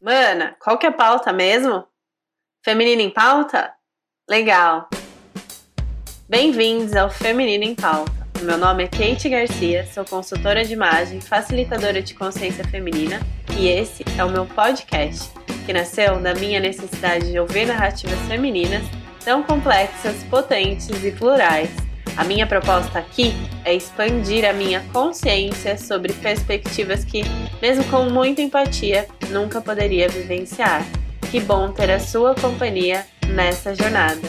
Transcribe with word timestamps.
Mana, 0.00 0.56
qual 0.60 0.78
que 0.78 0.86
é 0.86 0.90
a 0.90 0.92
pauta 0.92 1.32
mesmo? 1.32 1.84
Feminino 2.64 3.02
em 3.02 3.10
pauta? 3.10 3.74
Legal! 4.30 4.88
Bem-vindos 6.28 6.94
ao 6.94 7.10
Feminino 7.10 7.64
em 7.64 7.74
Pauta. 7.74 8.12
Meu 8.42 8.56
nome 8.56 8.84
é 8.84 8.86
Kate 8.86 9.28
Garcia, 9.28 9.84
sou 9.86 10.04
consultora 10.04 10.64
de 10.64 10.72
imagem, 10.72 11.20
facilitadora 11.20 12.00
de 12.00 12.14
consciência 12.14 12.62
feminina 12.68 13.18
e 13.58 13.66
esse 13.66 14.04
é 14.16 14.24
o 14.24 14.30
meu 14.30 14.46
podcast, 14.46 15.32
que 15.66 15.72
nasceu 15.72 16.20
da 16.20 16.32
minha 16.32 16.60
necessidade 16.60 17.32
de 17.32 17.40
ouvir 17.40 17.66
narrativas 17.66 18.20
femininas 18.28 18.84
tão 19.24 19.42
complexas, 19.42 20.22
potentes 20.30 21.04
e 21.04 21.10
plurais. 21.10 21.87
A 22.18 22.24
minha 22.24 22.48
proposta 22.48 22.98
aqui 22.98 23.32
é 23.64 23.72
expandir 23.72 24.44
a 24.44 24.52
minha 24.52 24.80
consciência 24.92 25.78
sobre 25.78 26.12
perspectivas 26.12 27.04
que, 27.04 27.22
mesmo 27.62 27.84
com 27.84 28.10
muita 28.10 28.42
empatia, 28.42 29.06
nunca 29.30 29.60
poderia 29.60 30.08
vivenciar. 30.08 30.84
Que 31.30 31.38
bom 31.38 31.70
ter 31.70 31.92
a 31.92 32.00
sua 32.00 32.34
companhia 32.34 33.06
nessa 33.28 33.72
jornada. 33.72 34.20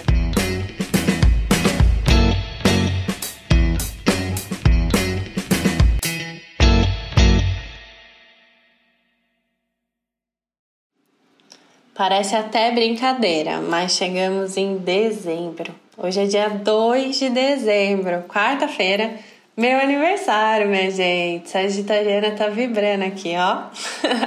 Parece 11.95 12.35
até 12.35 12.71
brincadeira, 12.71 13.59
mas 13.61 13.93
chegamos 13.93 14.57
em 14.57 14.77
dezembro. 14.77 15.88
Hoje 16.01 16.21
é 16.21 16.25
dia 16.27 16.47
2 16.47 17.19
de 17.19 17.29
dezembro, 17.29 18.23
quarta-feira, 18.29 19.15
meu 19.57 19.77
aniversário, 19.77 20.69
minha 20.69 20.89
gente. 20.89 21.49
Sagitariana 21.49 22.31
tá 22.31 22.47
vibrando 22.47 23.03
aqui, 23.03 23.33
ó. 23.35 23.67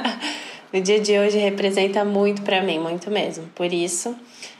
o 0.71 0.79
dia 0.83 1.01
de 1.01 1.19
hoje 1.19 1.39
representa 1.39 2.05
muito 2.05 2.43
para 2.43 2.61
mim, 2.61 2.79
muito 2.79 3.11
mesmo. 3.11 3.47
Por 3.55 3.73
isso, 3.73 4.15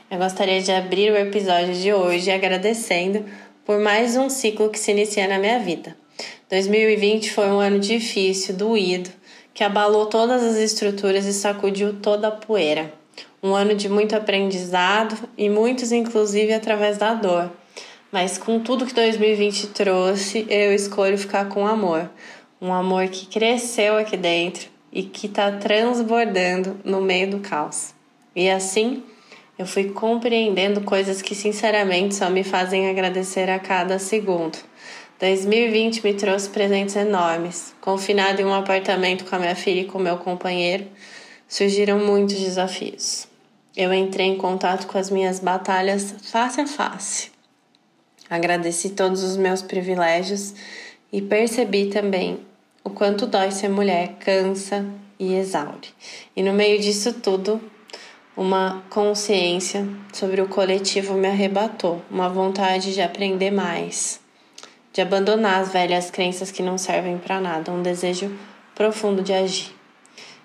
eu 0.09 0.17
gostaria 0.17 0.59
de 0.59 0.71
abrir 0.71 1.11
o 1.11 1.15
episódio 1.15 1.75
de 1.75 1.93
hoje 1.93 2.31
agradecendo 2.31 3.23
por 3.63 3.79
mais 3.79 4.17
um 4.17 4.27
ciclo 4.27 4.71
que 4.71 4.79
se 4.79 4.89
inicia 4.89 5.27
na 5.27 5.37
minha 5.37 5.59
vida. 5.59 5.95
2020 6.49 7.31
foi 7.31 7.45
um 7.45 7.59
ano 7.59 7.77
difícil, 7.77 8.55
doído, 8.55 9.11
que 9.53 9.63
abalou 9.63 10.07
todas 10.07 10.41
as 10.41 10.55
estruturas 10.55 11.27
e 11.27 11.33
sacudiu 11.33 11.93
toda 11.93 12.29
a 12.29 12.31
poeira 12.31 13.02
um 13.43 13.53
ano 13.53 13.75
de 13.75 13.89
muito 13.89 14.15
aprendizado 14.15 15.17
e 15.37 15.49
muitos, 15.49 15.91
inclusive, 15.91 16.53
através 16.53 16.97
da 16.97 17.13
dor. 17.13 17.51
Mas 18.09 18.37
com 18.37 18.61
tudo 18.61 18.85
que 18.85 18.93
2020 18.93 19.67
trouxe, 19.67 20.47
eu 20.49 20.73
escolho 20.73 21.17
ficar 21.17 21.49
com 21.49 21.67
amor. 21.67 22.09
Um 22.61 22.71
amor 22.71 23.09
que 23.09 23.25
cresceu 23.25 23.97
aqui 23.97 24.15
dentro 24.15 24.69
e 24.93 25.03
que 25.03 25.27
está 25.27 25.51
transbordando 25.51 26.79
no 26.85 27.01
meio 27.01 27.31
do 27.31 27.39
caos. 27.39 27.93
E 28.33 28.49
assim, 28.49 29.03
eu 29.59 29.65
fui 29.65 29.89
compreendendo 29.89 30.79
coisas 30.79 31.21
que, 31.21 31.35
sinceramente, 31.35 32.15
só 32.15 32.29
me 32.29 32.45
fazem 32.45 32.89
agradecer 32.89 33.49
a 33.49 33.59
cada 33.59 33.99
segundo. 33.99 34.57
2020 35.19 36.01
me 36.01 36.13
trouxe 36.13 36.47
presentes 36.49 36.95
enormes. 36.95 37.75
Confinado 37.81 38.41
em 38.41 38.45
um 38.45 38.53
apartamento 38.53 39.25
com 39.25 39.35
a 39.35 39.39
minha 39.39 39.55
filha 39.55 39.81
e 39.81 39.85
com 39.85 39.99
meu 39.99 40.17
companheiro, 40.17 40.85
surgiram 41.47 41.99
muitos 41.99 42.39
desafios 42.39 43.32
eu 43.75 43.93
entrei 43.93 44.27
em 44.27 44.37
contato 44.37 44.85
com 44.87 44.97
as 44.97 45.09
minhas 45.09 45.39
batalhas 45.39 46.13
face 46.21 46.61
a 46.61 46.67
face. 46.67 47.31
Agradeci 48.29 48.91
todos 48.91 49.23
os 49.23 49.35
meus 49.35 49.61
privilégios 49.61 50.53
e 51.11 51.21
percebi 51.21 51.87
também 51.87 52.39
o 52.83 52.89
quanto 52.89 53.25
dói 53.25 53.51
ser 53.51 53.69
mulher, 53.69 54.15
cansa 54.19 54.85
e 55.19 55.33
exaure. 55.33 55.89
E 56.35 56.43
no 56.43 56.53
meio 56.53 56.79
disso 56.79 57.13
tudo, 57.13 57.61
uma 58.35 58.83
consciência 58.89 59.87
sobre 60.11 60.41
o 60.41 60.47
coletivo 60.47 61.13
me 61.13 61.27
arrebatou, 61.27 62.01
uma 62.09 62.29
vontade 62.29 62.93
de 62.93 63.01
aprender 63.01 63.51
mais, 63.51 64.19
de 64.91 65.01
abandonar 65.01 65.61
as 65.61 65.71
velhas 65.71 66.11
crenças 66.11 66.51
que 66.51 66.63
não 66.63 66.77
servem 66.77 67.17
para 67.17 67.39
nada, 67.39 67.71
um 67.71 67.81
desejo 67.81 68.35
profundo 68.75 69.21
de 69.21 69.33
agir. 69.33 69.82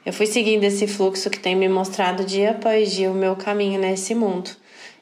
Eu 0.09 0.13
fui 0.15 0.25
seguindo 0.25 0.65
esse 0.65 0.87
fluxo 0.87 1.29
que 1.29 1.39
tem 1.39 1.55
me 1.55 1.69
mostrado 1.69 2.25
dia 2.25 2.53
após 2.53 2.91
dia 2.91 3.11
o 3.11 3.15
meu 3.15 3.37
caminho 3.37 3.79
nesse 3.79 4.15
mundo. 4.15 4.49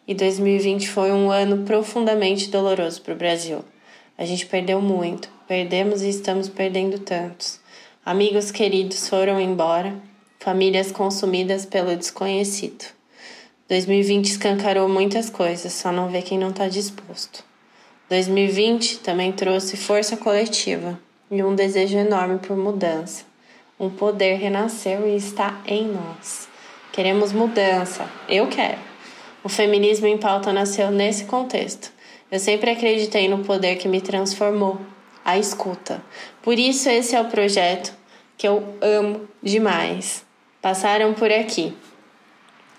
E 0.05 0.13
2020 0.13 0.89
foi 0.89 1.13
um 1.13 1.31
ano 1.31 1.65
profundamente 1.65 2.51
doloroso 2.51 3.01
para 3.03 3.15
o 3.15 3.17
Brasil. 3.17 3.65
A 4.19 4.25
gente 4.25 4.47
perdeu 4.47 4.83
muito, 4.83 5.31
perdemos 5.47 6.03
e 6.03 6.09
estamos 6.09 6.49
perdendo 6.49 6.99
tantos. 6.99 7.61
Amigos 8.05 8.51
queridos 8.51 9.09
foram 9.09 9.41
embora, 9.41 9.95
famílias 10.41 10.91
consumidas 10.91 11.65
pelo 11.65 11.95
desconhecido. 11.95 12.87
2020 13.69 14.27
escancarou 14.27 14.89
muitas 14.89 15.31
coisas, 15.31 15.73
só 15.73 15.93
não 15.93 16.09
vê 16.09 16.21
quem 16.21 16.37
não 16.37 16.51
está 16.51 16.67
disposto. 16.67 17.45
2020 18.11 18.99
também 18.99 19.31
trouxe 19.31 19.77
força 19.77 20.17
coletiva 20.17 20.99
e 21.31 21.45
um 21.45 21.55
desejo 21.55 21.97
enorme 21.97 22.41
por 22.41 22.57
mudança. 22.57 23.26
Um 23.79 23.91
poder 23.91 24.37
renasceu 24.37 25.07
e 25.07 25.17
está 25.17 25.61
em 25.67 25.89
nós. 25.89 26.49
Queremos 26.93 27.33
mudança. 27.33 28.09
Eu 28.27 28.49
quero. 28.49 28.79
O 29.45 29.51
feminismo 29.51 30.07
em 30.07 30.17
pauta 30.17 30.53
nasceu 30.53 30.91
nesse 30.91 31.27
contexto. 31.27 31.93
Eu 32.31 32.41
sempre 32.41 32.71
acreditei 32.71 33.29
no 33.29 33.45
poder 33.45 33.77
que 33.77 33.87
me 33.87 34.01
transformou, 34.01 34.81
a 35.23 35.37
escuta. 35.37 36.03
Por 36.43 36.59
isso, 36.59 36.89
esse 36.89 37.15
é 37.15 37.21
o 37.21 37.27
projeto 37.27 37.93
que 38.39 38.49
eu 38.49 38.77
amo 38.81 39.29
demais. 39.43 40.25
Passaram 40.63 41.13
por 41.13 41.31
aqui 41.31 41.77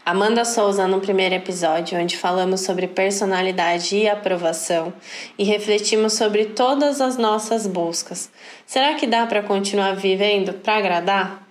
Amanda 0.07 0.45
Souza 0.45 0.87
no 0.87 1.01
primeiro 1.01 1.35
episódio, 1.35 1.99
onde 1.99 2.15
falamos 2.15 2.61
sobre 2.61 2.87
personalidade 2.87 3.93
e 3.93 4.07
aprovação 4.07 4.93
e 5.37 5.43
refletimos 5.43 6.13
sobre 6.13 6.45
todas 6.45 7.01
as 7.01 7.17
nossas 7.17 7.67
buscas. 7.67 8.31
Será 8.65 8.93
que 8.93 9.05
dá 9.05 9.27
para 9.27 9.43
continuar 9.43 9.97
vivendo 9.97 10.53
para 10.53 10.77
agradar? 10.77 11.45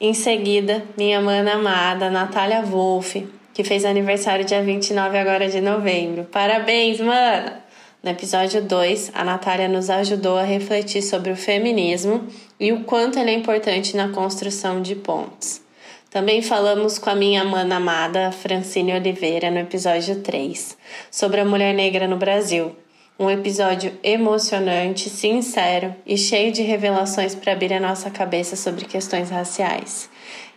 Em 0.00 0.14
seguida, 0.14 0.84
minha 0.96 1.20
mana 1.20 1.54
amada 1.54 2.08
Natália 2.08 2.62
Wolff, 2.62 3.26
que 3.52 3.64
fez 3.64 3.84
aniversário 3.84 4.44
dia 4.44 4.62
29 4.62 5.18
agora 5.18 5.48
de 5.48 5.60
novembro. 5.60 6.22
Parabéns, 6.30 7.00
mana! 7.00 7.64
No 8.00 8.12
episódio 8.12 8.62
2, 8.62 9.10
a 9.12 9.24
Natália 9.24 9.66
nos 9.66 9.90
ajudou 9.90 10.38
a 10.38 10.44
refletir 10.44 11.02
sobre 11.02 11.32
o 11.32 11.36
feminismo 11.36 12.28
e 12.60 12.70
o 12.70 12.84
quanto 12.84 13.18
ele 13.18 13.32
é 13.32 13.34
importante 13.34 13.96
na 13.96 14.10
construção 14.10 14.80
de 14.80 14.94
pontes. 14.94 15.66
Também 16.10 16.40
falamos 16.40 16.98
com 16.98 17.10
a 17.10 17.14
minha 17.14 17.44
mana 17.44 17.76
amada 17.76 18.32
Francine 18.32 18.94
Oliveira 18.94 19.50
no 19.50 19.58
episódio 19.58 20.20
3, 20.20 20.74
sobre 21.10 21.38
a 21.38 21.44
mulher 21.44 21.74
negra 21.74 22.08
no 22.08 22.16
Brasil. 22.16 22.74
Um 23.18 23.28
episódio 23.28 23.92
emocionante, 24.02 25.10
sincero 25.10 25.94
e 26.06 26.16
cheio 26.16 26.50
de 26.50 26.62
revelações 26.62 27.34
para 27.34 27.52
abrir 27.52 27.74
a 27.74 27.80
nossa 27.80 28.10
cabeça 28.10 28.56
sobre 28.56 28.86
questões 28.86 29.28
raciais. 29.28 30.08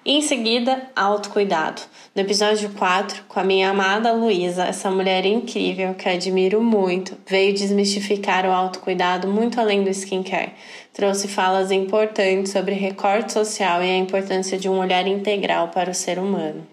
Em 0.06 0.22
seguida, 0.22 0.90
autocuidado. 0.96 1.82
No 2.16 2.24
episódio 2.24 2.72
4, 2.72 3.26
com 3.28 3.40
a 3.40 3.44
minha 3.44 3.70
amada 3.70 4.12
Luísa, 4.12 4.64
essa 4.64 4.90
mulher 4.90 5.26
incrível 5.26 5.94
que 5.94 6.10
admiro 6.10 6.60
muito, 6.60 7.16
veio 7.28 7.54
desmistificar 7.54 8.46
o 8.46 8.52
autocuidado 8.52 9.28
muito 9.28 9.62
além 9.62 9.84
do 9.84 9.90
skincare. 9.90 10.54
Trouxe 10.94 11.28
falas 11.28 11.72
importantes 11.72 12.52
sobre 12.52 12.74
recorte 12.74 13.32
social 13.32 13.82
e 13.82 13.90
a 13.90 13.98
importância 13.98 14.58
de 14.58 14.68
um 14.68 14.78
olhar 14.78 15.08
integral 15.08 15.70
para 15.70 15.92
o 15.92 15.96
ser 15.96 16.20
humano. 16.20 16.68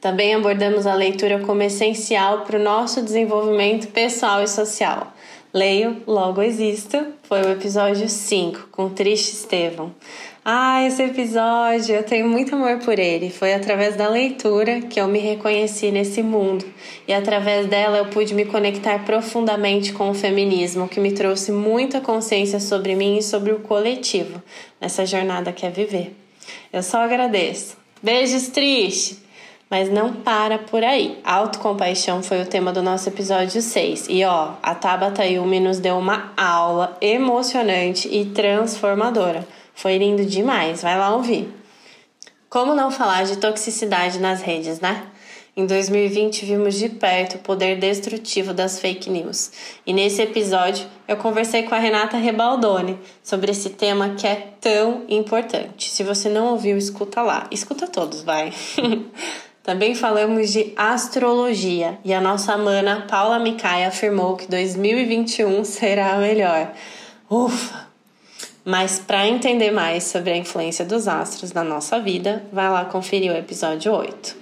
Também 0.00 0.34
abordamos 0.34 0.86
a 0.86 0.94
leitura 0.94 1.40
como 1.40 1.62
essencial 1.62 2.42
para 2.42 2.58
o 2.58 2.62
nosso 2.62 3.02
desenvolvimento 3.02 3.88
pessoal 3.88 4.42
e 4.42 4.48
social. 4.48 5.12
Leio, 5.52 6.02
logo 6.06 6.40
existo, 6.40 7.14
foi 7.24 7.40
o 7.42 7.50
episódio 7.50 8.08
5, 8.08 8.68
com 8.70 8.90
Triste 8.90 9.32
Estevão. 9.32 9.92
Ah, 10.50 10.82
esse 10.82 11.02
episódio, 11.02 11.94
eu 11.94 12.02
tenho 12.02 12.26
muito 12.26 12.54
amor 12.54 12.78
por 12.78 12.98
ele. 12.98 13.28
Foi 13.28 13.52
através 13.52 13.96
da 13.96 14.08
leitura 14.08 14.80
que 14.80 14.98
eu 14.98 15.06
me 15.06 15.18
reconheci 15.18 15.90
nesse 15.90 16.22
mundo 16.22 16.64
e 17.06 17.12
através 17.12 17.66
dela 17.66 17.98
eu 17.98 18.06
pude 18.06 18.34
me 18.34 18.46
conectar 18.46 19.04
profundamente 19.04 19.92
com 19.92 20.08
o 20.08 20.14
feminismo, 20.14 20.88
que 20.88 21.00
me 21.00 21.12
trouxe 21.12 21.52
muita 21.52 22.00
consciência 22.00 22.60
sobre 22.60 22.94
mim 22.94 23.18
e 23.18 23.22
sobre 23.22 23.52
o 23.52 23.60
coletivo 23.60 24.42
nessa 24.80 25.04
jornada 25.04 25.52
que 25.52 25.66
é 25.66 25.70
viver. 25.70 26.16
Eu 26.72 26.82
só 26.82 27.02
agradeço. 27.02 27.76
Beijos 28.02 28.48
tristes! 28.48 29.20
Mas 29.68 29.90
não 29.90 30.14
para 30.14 30.56
por 30.56 30.82
aí. 30.82 31.18
Autocompaixão 31.22 32.22
foi 32.22 32.40
o 32.40 32.46
tema 32.46 32.72
do 32.72 32.82
nosso 32.82 33.06
episódio 33.10 33.60
6. 33.60 34.06
E 34.08 34.24
ó, 34.24 34.52
a 34.62 34.74
Tabata 34.74 35.26
Yumi 35.26 35.60
nos 35.60 35.78
deu 35.78 35.98
uma 35.98 36.32
aula 36.38 36.96
emocionante 37.02 38.08
e 38.10 38.24
transformadora 38.24 39.46
foi 39.78 39.96
lindo 39.96 40.26
demais, 40.26 40.82
vai 40.82 40.98
lá 40.98 41.14
ouvir. 41.14 41.48
Como 42.50 42.74
não 42.74 42.90
falar 42.90 43.24
de 43.24 43.36
toxicidade 43.36 44.18
nas 44.18 44.42
redes, 44.42 44.80
né? 44.80 45.06
Em 45.56 45.66
2020, 45.66 46.44
vimos 46.44 46.74
de 46.74 46.88
perto 46.88 47.36
o 47.36 47.38
poder 47.38 47.78
destrutivo 47.78 48.52
das 48.52 48.80
fake 48.80 49.08
news. 49.08 49.52
E 49.86 49.92
nesse 49.92 50.20
episódio, 50.20 50.84
eu 51.06 51.16
conversei 51.16 51.62
com 51.62 51.76
a 51.76 51.78
Renata 51.78 52.16
Rebaldoni 52.16 52.98
sobre 53.22 53.52
esse 53.52 53.70
tema 53.70 54.16
que 54.16 54.26
é 54.26 54.48
tão 54.60 55.04
importante. 55.08 55.90
Se 55.90 56.02
você 56.02 56.28
não 56.28 56.48
ouviu, 56.48 56.76
escuta 56.76 57.22
lá. 57.22 57.46
Escuta 57.48 57.86
todos, 57.86 58.22
vai. 58.22 58.52
Também 59.62 59.94
falamos 59.94 60.50
de 60.50 60.72
astrologia 60.76 62.00
e 62.04 62.12
a 62.12 62.20
nossa 62.20 62.56
mana 62.56 63.06
Paula 63.08 63.38
Micaia 63.38 63.86
afirmou 63.86 64.34
que 64.34 64.48
2021 64.48 65.62
será 65.62 66.18
melhor. 66.18 66.72
Ufa! 67.30 67.87
Mas 68.70 68.98
para 68.98 69.26
entender 69.26 69.70
mais 69.70 70.04
sobre 70.04 70.30
a 70.30 70.36
influência 70.36 70.84
dos 70.84 71.08
astros 71.08 71.54
na 71.54 71.64
nossa 71.64 71.98
vida, 71.98 72.44
vai 72.52 72.68
lá 72.68 72.84
conferir 72.84 73.32
o 73.32 73.34
episódio 73.34 73.90
8. 73.90 74.36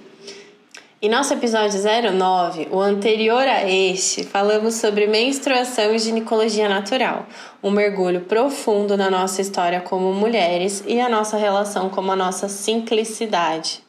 Em 1.01 1.07
nosso 1.07 1.33
episódio 1.33 1.79
09, 1.81 2.67
o 2.69 2.81
anterior 2.81 3.47
a 3.47 3.63
este, 3.63 4.25
falamos 4.25 4.73
sobre 4.73 5.07
menstruação 5.07 5.95
e 5.95 5.99
ginecologia 5.99 6.67
natural, 6.67 7.25
um 7.63 7.71
mergulho 7.71 8.19
profundo 8.19 8.97
na 8.97 9.09
nossa 9.09 9.39
história 9.39 9.79
como 9.79 10.11
mulheres 10.11 10.83
e 10.85 10.99
a 10.99 11.07
nossa 11.07 11.37
relação 11.37 11.87
com 11.87 12.01
a 12.11 12.15
nossa 12.17 12.49
simplicidade. 12.49 13.81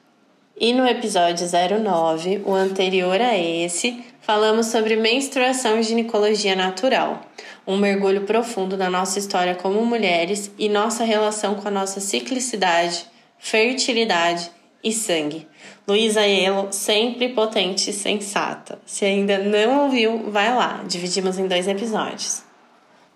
E 0.57 0.73
no 0.73 0.87
episódio 0.87 1.49
09, 1.49 2.43
o 2.45 2.55
anterior 2.55 3.21
a 3.21 3.37
esse, 3.37 4.05
falamos 4.21 4.67
sobre 4.67 4.95
menstruação 4.95 5.81
e 5.81 5.83
ginecologia 5.83 6.55
natural, 6.55 7.23
um 7.69 7.77
mergulho 7.77 8.23
profundo 8.23 8.79
na 8.79 8.89
nossa 8.89 9.19
história 9.19 9.55
como 9.55 9.85
mulheres 9.85 10.51
e 10.59 10.71
nossa 10.71 11.05
relação 11.05 11.55
com 11.55 11.69
a 11.69 11.71
nossa 11.71 12.01
ciclicidade, 12.01 13.05
fertilidade 13.39 14.51
e 14.83 14.91
sangue. 14.91 15.47
Luísa 15.87 16.27
Elo, 16.27 16.69
sempre 16.71 17.29
potente 17.29 17.91
e 17.91 17.93
sensata. 17.93 18.79
Se 18.87 19.05
ainda 19.05 19.37
não 19.37 19.85
ouviu, 19.85 20.31
vai 20.31 20.55
lá, 20.55 20.83
dividimos 20.89 21.39
em 21.39 21.47
dois 21.47 21.69
episódios. 21.69 22.43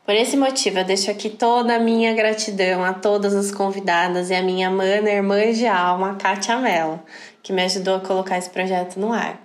Por 0.05 0.15
esse 0.15 0.37
motivo, 0.37 0.81
eu 0.81 0.85
deixo 0.85 1.11
aqui 1.11 1.31
toda 1.31 1.77
a 1.77 1.79
minha 1.79 2.13
gratidão 2.13 2.85
a 2.85 2.93
todas 2.93 3.35
as 3.35 3.51
convidadas 3.51 4.29
e 4.29 4.35
a 4.35 4.43
minha 4.43 4.69
mana 4.69 5.09
irmã 5.09 5.51
de 5.51 5.67
alma, 5.67 6.17
Kátia 6.17 6.59
Mello, 6.59 7.01
que 7.43 7.55
me 7.55 7.63
ajudou 7.63 7.95
a 7.95 8.01
colocar 8.01 8.37
esse 8.37 8.51
projeto 8.51 9.01
no 9.01 9.13
ar. 9.13 9.41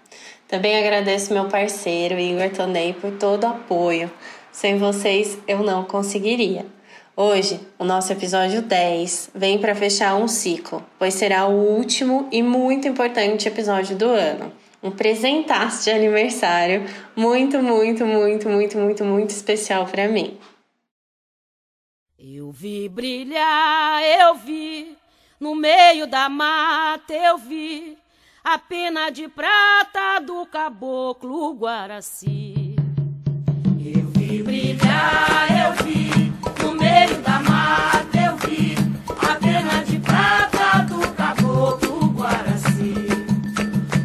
Também 0.47 0.77
agradeço 0.77 1.33
meu 1.33 1.45
parceiro, 1.45 2.17
Igor 2.17 2.49
Tonei, 2.49 2.93
por 2.93 3.11
todo 3.11 3.43
o 3.43 3.47
apoio. 3.47 4.11
Sem 4.57 4.79
vocês, 4.79 5.37
eu 5.47 5.61
não 5.61 5.83
conseguiria. 5.83 6.65
Hoje, 7.15 7.59
o 7.77 7.83
nosso 7.83 8.11
episódio 8.11 8.59
10 8.59 9.29
vem 9.35 9.59
para 9.59 9.75
fechar 9.75 10.15
um 10.15 10.27
ciclo, 10.27 10.83
pois 10.97 11.13
será 11.13 11.45
o 11.45 11.53
último 11.53 12.27
e 12.31 12.41
muito 12.41 12.87
importante 12.87 13.47
episódio 13.47 13.95
do 13.95 14.05
ano. 14.05 14.51
Um 14.81 14.89
presentaço 14.89 15.83
de 15.83 15.91
aniversário 15.91 16.85
muito, 17.15 17.61
muito, 17.61 18.03
muito, 18.03 18.49
muito, 18.49 18.79
muito, 18.79 19.05
muito 19.05 19.29
especial 19.29 19.85
para 19.85 20.07
mim. 20.07 20.35
Eu 22.17 22.51
vi 22.51 22.89
brilhar, 22.89 24.01
eu 24.01 24.33
vi 24.37 24.97
no 25.39 25.53
meio 25.53 26.07
da 26.07 26.27
mata 26.29 27.13
eu 27.13 27.37
vi 27.37 27.95
a 28.43 28.57
pena 28.57 29.11
de 29.11 29.27
prata 29.27 30.19
do 30.19 30.47
caboclo 30.47 31.53
Guaraci. 31.53 32.56
De 39.85 39.99
prata 39.99 40.83
do 40.83 41.07
caboclo 41.13 42.07
Guaraci. 42.09 43.07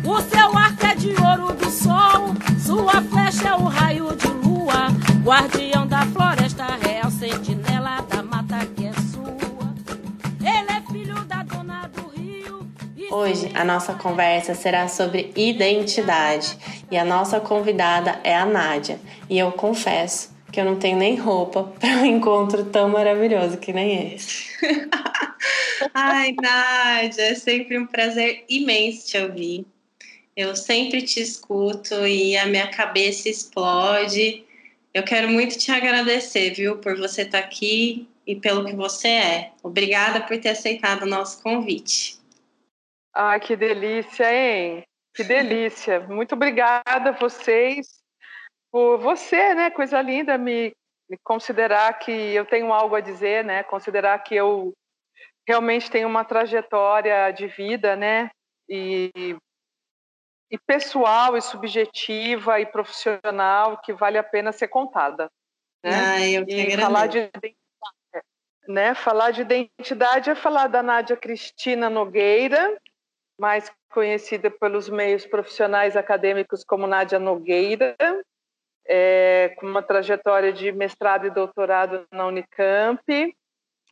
O 0.05 0.21
seu 0.21 0.57
arco 0.57 0.87
é 0.87 0.95
de 0.95 1.11
ouro 1.11 1.53
do 1.55 1.71
sol, 1.71 2.35
sua 2.59 3.03
flecha 3.03 3.49
é 3.49 3.55
o 3.55 3.65
raio 3.65 4.15
de 4.17 4.29
lua, 4.29 4.89
guardião 5.25 5.87
da 5.87 6.07
floresta 6.07 6.67
real, 6.83 7.11
sentinela 7.11 8.03
da 8.03 8.23
mata 8.23 8.65
que 8.67 8.87
é 8.87 8.93
Hoje 13.13 13.53
a 13.55 13.63
nossa 13.63 13.93
conversa 13.93 14.55
será 14.55 14.89
sobre 14.89 15.33
identidade 15.37 16.57
e 16.91 16.97
a 16.97 17.05
nossa 17.05 17.39
convidada 17.39 18.19
é 18.25 18.35
a 18.35 18.47
Nádia. 18.47 18.99
E 19.29 19.39
eu 19.39 19.53
confesso 19.53 20.32
que 20.53 20.61
eu 20.61 20.65
não 20.65 20.79
tenho 20.79 20.99
nem 20.99 21.17
roupa 21.17 21.65
para 21.81 21.89
um 21.97 22.05
encontro 22.05 22.65
tão 22.67 22.91
maravilhoso 22.91 23.57
que 23.57 23.73
nem 23.73 24.15
esse. 24.15 24.53
Ai, 25.95 26.35
Nádia, 26.41 27.23
é 27.23 27.35
sempre 27.35 27.79
um 27.79 27.87
prazer 27.87 28.45
imenso 28.49 29.09
te 29.09 29.19
ouvir. 29.19 29.67
Eu 30.37 30.55
sempre 30.55 31.03
te 31.03 31.21
escuto 31.21 32.07
e 32.07 32.37
a 32.37 32.47
minha 32.47 32.69
cabeça 32.69 33.29
explode. 33.29 34.45
Eu 34.95 35.03
quero 35.03 35.29
muito 35.29 35.59
te 35.59 35.71
agradecer, 35.71 36.51
viu, 36.55 36.79
por 36.79 36.97
você 36.97 37.23
estar 37.23 37.39
aqui 37.39 38.07
e 38.27 38.37
pelo 38.37 38.65
que 38.65 38.75
você 38.75 39.09
é. 39.09 39.51
Obrigada 39.63 40.21
por 40.21 40.39
ter 40.39 40.51
aceitado 40.51 41.03
o 41.03 41.09
nosso 41.09 41.43
convite. 41.43 42.19
Ah, 43.13 43.39
que 43.39 43.57
delícia, 43.57 44.33
hein? 44.33 44.85
Que 45.15 45.25
delícia. 45.25 46.01
Muito 46.01 46.35
obrigada 46.35 47.11
a 47.11 47.13
vocês 47.13 48.02
por 48.73 48.97
você, 48.99 49.55
né? 49.55 49.71
Coisa 49.71 50.01
linda 50.01 50.39
me, 50.39 50.75
me 51.09 51.19
considerar 51.23 51.93
que 51.99 52.11
eu 52.11 52.47
tenho 52.47 52.73
algo 52.73 52.97
a 52.97 53.01
dizer, 53.01 53.45
né? 53.45 53.63
Considerar 53.63 54.19
que 54.21 54.35
eu 54.35 54.73
realmente 55.47 55.91
tenho 55.91 56.09
uma 56.09 56.25
trajetória 56.25 57.31
de 57.33 57.47
vida, 57.47 57.95
né? 57.95 58.31
E, 58.67 59.37
e 60.51 60.59
pessoal, 60.67 61.37
e 61.37 61.43
subjetiva, 61.43 62.59
e 62.61 62.67
profissional 62.67 63.79
que 63.83 63.93
vale 63.93 64.17
a 64.17 64.25
pena 64.25 64.51
ser 64.53 64.69
contada. 64.69 65.31
Né? 65.85 65.91
Ah, 65.95 66.27
eu 66.27 66.47
que 66.47 66.55
e 66.55 66.77
falar 66.79 67.09
de 67.09 67.31
né? 68.69 68.95
Falar 68.95 69.33
de 69.33 69.43
identidade 69.43 70.31
é 70.31 70.35
falar 70.35 70.69
da 70.69 70.83
Nádia 70.83 71.17
Cristina 71.17 71.91
Nogueira, 71.91 72.79
mais 73.39 73.71
conhecida 73.91 74.51
pelos 74.51 74.89
meios 74.89 75.27
profissionais 75.27 75.97
acadêmicos 75.97 76.65
como 76.65 76.87
Nádia 76.87 77.19
Nogueira, 77.19 77.97
é, 78.87 79.55
com 79.57 79.67
uma 79.67 79.83
trajetória 79.83 80.53
de 80.53 80.73
mestrado 80.73 81.27
e 81.27 81.31
doutorado 81.31 82.05
na 82.11 82.27
Unicamp, 82.27 83.03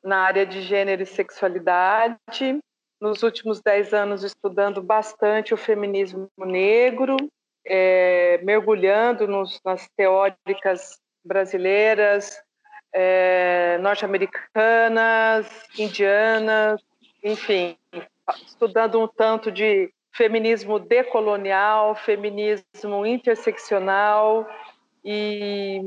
na 0.03 0.19
área 0.19 0.47
de 0.47 0.63
gênero 0.63 1.03
e 1.03 1.07
sexualidade, 1.07 2.59
nos 3.01 3.23
últimos 3.23 3.61
dez 3.61 3.95
anos 3.95 4.23
estudando 4.23 4.83
bastante 4.83 5.55
o 5.55 5.57
feminismo 5.57 6.29
negro, 6.39 7.17
é, 7.65 8.41
mergulhando 8.43 9.27
nos, 9.27 9.61
nas 9.65 9.89
teóricas 9.97 10.99
brasileiras, 11.25 12.43
é, 12.93 13.79
norte-americanas, 13.81 15.47
indianas, 15.79 16.83
enfim, 17.23 17.77
estudando 18.47 19.01
um 19.01 19.07
tanto 19.07 19.51
de 19.51 19.93
feminismo 20.13 20.79
decolonial, 20.79 21.95
feminismo 21.95 23.07
interseccional 23.07 24.47
e 25.05 25.81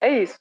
é, 0.00 0.22
isso. 0.22 0.38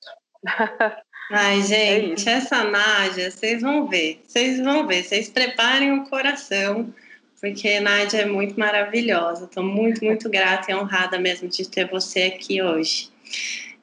Ai, 1.31 1.59
é 1.59 1.61
gente, 1.61 2.27
é 2.27 2.33
essa 2.33 2.63
Nádia, 2.63 3.29
vocês 3.29 3.61
vão 3.61 3.87
ver, 3.87 4.21
vocês 4.27 4.59
vão 4.59 4.87
ver, 4.87 5.03
vocês 5.03 5.29
preparem 5.29 5.91
o 5.91 6.05
coração, 6.05 6.93
porque 7.39 7.79
Nádia 7.79 8.21
é 8.21 8.25
muito 8.25 8.59
maravilhosa. 8.59 9.45
Estou 9.45 9.63
muito, 9.63 10.03
muito 10.03 10.29
grata 10.29 10.71
e 10.71 10.75
honrada 10.75 11.19
mesmo 11.19 11.47
de 11.47 11.67
ter 11.67 11.87
você 11.87 12.23
aqui 12.23 12.61
hoje. 12.61 13.09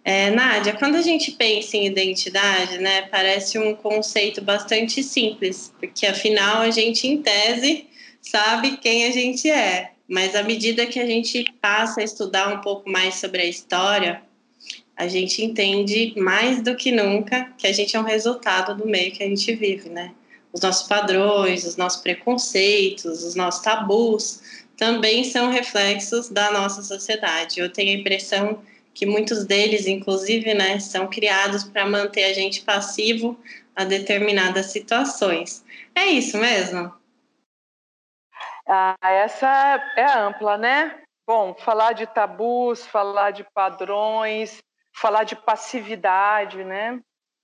É, 0.05 0.31
Nádia, 0.31 0.75
quando 0.75 0.97
a 0.97 1.03
gente 1.03 1.33
pensa 1.33 1.77
em 1.77 1.87
identidade, 1.87 2.79
né, 2.79 3.03
parece 3.03 3.59
um 3.59 3.75
conceito 3.75 4.43
bastante 4.43 5.03
simples, 5.03 5.73
porque 5.81 6.07
afinal 6.07 6.61
a 6.61 6.71
gente, 6.71 7.07
em 7.07 7.23
tese, 7.23 7.87
sabe 8.21 8.77
quem 8.77 9.07
a 9.07 9.11
gente 9.11 9.49
é. 9.51 9.94
Mas 10.09 10.35
à 10.35 10.43
medida 10.43 10.87
que 10.87 11.01
a 11.01 11.07
gente 11.07 11.45
passa 11.61 12.01
a 12.01 12.05
estudar 12.05 12.53
um 12.53 12.61
pouco 12.61 12.91
mais 12.91 13.17
sobre 13.17 13.43
a 13.43 13.47
história, 13.47 14.23
a 14.97 15.09
gente 15.09 15.43
entende 15.43 16.13
mais 16.17 16.63
do 16.63 16.77
que 16.77 16.93
nunca 16.93 17.53
que 17.59 17.67
a 17.67 17.73
gente 17.73 17.97
é 17.97 18.01
um 18.01 18.05
resultado 18.05 18.77
do 18.77 18.87
meio 18.87 19.13
que 19.13 19.23
a 19.23 19.29
gente 19.29 19.55
vive, 19.55 19.89
né? 19.89 20.13
Os 20.53 20.61
nossos 20.61 20.87
padrões, 20.87 21.65
os 21.65 21.77
nossos 21.77 22.01
preconceitos, 22.01 23.25
os 23.25 23.35
nossos 23.35 23.63
tabus 23.63 24.41
também 24.77 25.25
são 25.25 25.51
reflexos 25.51 26.29
da 26.29 26.53
nossa 26.53 26.83
sociedade. 26.83 27.59
Eu 27.59 27.73
tenho 27.73 27.97
a 27.97 28.01
impressão 28.01 28.61
que 28.93 29.05
muitos 29.05 29.45
deles, 29.45 29.87
inclusive, 29.87 30.55
né, 30.55 30.79
são 30.79 31.09
criados 31.09 31.65
para 31.65 31.85
manter 31.85 32.25
a 32.25 32.33
gente 32.33 32.63
passivo 32.63 33.37
a 33.75 33.85
determinadas 33.85 34.67
situações. 34.67 35.65
É 35.95 36.07
isso 36.07 36.39
mesmo? 36.39 36.93
Ah, 38.67 38.97
essa 39.03 39.49
é 39.97 40.05
ampla, 40.05 40.57
né? 40.57 41.03
Bom, 41.27 41.55
falar 41.55 41.93
de 41.93 42.07
tabus, 42.07 42.87
falar 42.87 43.31
de 43.31 43.45
padrões, 43.55 44.63
falar 44.95 45.25
de 45.25 45.37
passividade, 45.37 46.65
né? 46.65 47.01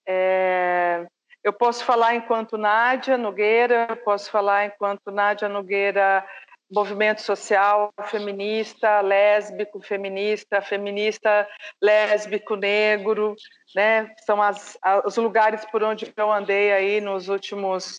É, 0.06 1.06
eu 1.42 1.52
posso 1.52 1.84
falar 1.84 2.14
enquanto 2.14 2.58
Nádia 2.58 3.16
Nogueira, 3.16 3.86
eu 3.88 3.96
posso 3.96 4.30
falar 4.30 4.66
enquanto 4.66 5.10
Nádia 5.10 5.48
Nogueira 5.48 6.26
movimento 6.70 7.20
social 7.20 7.92
feminista, 8.04 9.00
lésbico, 9.00 9.80
feminista, 9.80 10.62
feminista, 10.62 11.48
lésbico, 11.82 12.54
negro, 12.54 13.34
né? 13.74 14.14
São 14.24 14.40
as, 14.40 14.78
os 15.04 15.16
lugares 15.16 15.64
por 15.64 15.82
onde 15.82 16.12
eu 16.16 16.30
andei 16.30 16.72
aí 16.72 17.00
nos 17.00 17.28
últimos, 17.28 17.98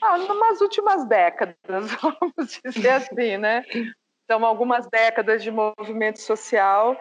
ah, 0.00 0.18
numas 0.18 0.60
últimas 0.60 1.06
décadas, 1.06 1.56
vamos 2.02 2.60
dizer 2.64 2.90
assim, 2.90 3.36
né? 3.36 3.64
Então, 4.24 4.44
algumas 4.44 4.86
décadas 4.88 5.42
de 5.42 5.50
movimento 5.50 6.20
social 6.20 6.96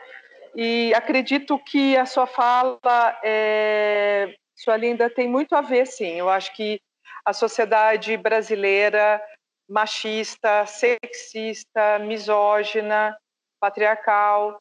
e 0.56 0.94
acredito 0.96 1.60
que 1.60 1.96
a 1.98 2.06
sua 2.06 2.26
fala, 2.26 2.80
é, 3.24 4.34
sua 4.56 4.78
linda, 4.78 5.10
tem 5.10 5.28
muito 5.28 5.56
a 5.56 5.62
ver, 5.62 5.86
sim. 5.86 6.14
Eu 6.14 6.30
acho 6.30 6.56
que 6.56 6.80
a 7.26 7.34
sociedade 7.34 8.16
brasileira 8.18 9.22
machista, 9.70 10.66
sexista, 10.66 12.00
misógina, 12.00 13.18
patriarcal, 13.60 14.58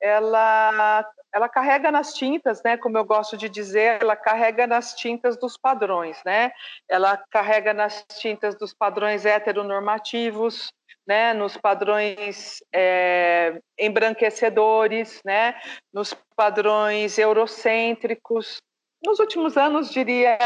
ela 0.00 1.04
ela 1.34 1.48
carrega 1.48 1.90
nas 1.90 2.14
tintas, 2.14 2.62
né, 2.62 2.76
como 2.76 2.96
eu 2.96 3.04
gosto 3.04 3.36
de 3.36 3.48
dizer, 3.48 4.02
ela 4.02 4.16
carrega 4.16 4.66
nas 4.66 4.94
tintas 4.94 5.38
dos 5.38 5.56
padrões, 5.56 6.18
né? 6.24 6.50
Ela 6.88 7.22
carrega 7.30 7.74
nas 7.74 8.04
tintas 8.18 8.56
dos 8.56 8.72
padrões 8.72 9.26
heteronormativos, 9.26 10.72
né, 11.06 11.32
nos 11.32 11.56
padrões 11.56 12.62
é, 12.72 13.60
embranquecedores, 13.78 15.22
né, 15.24 15.54
nos 15.92 16.14
padrões 16.36 17.18
eurocêntricos. 17.18 18.58
Nos 19.04 19.18
últimos 19.18 19.56
anos, 19.56 19.90
diria 19.90 20.38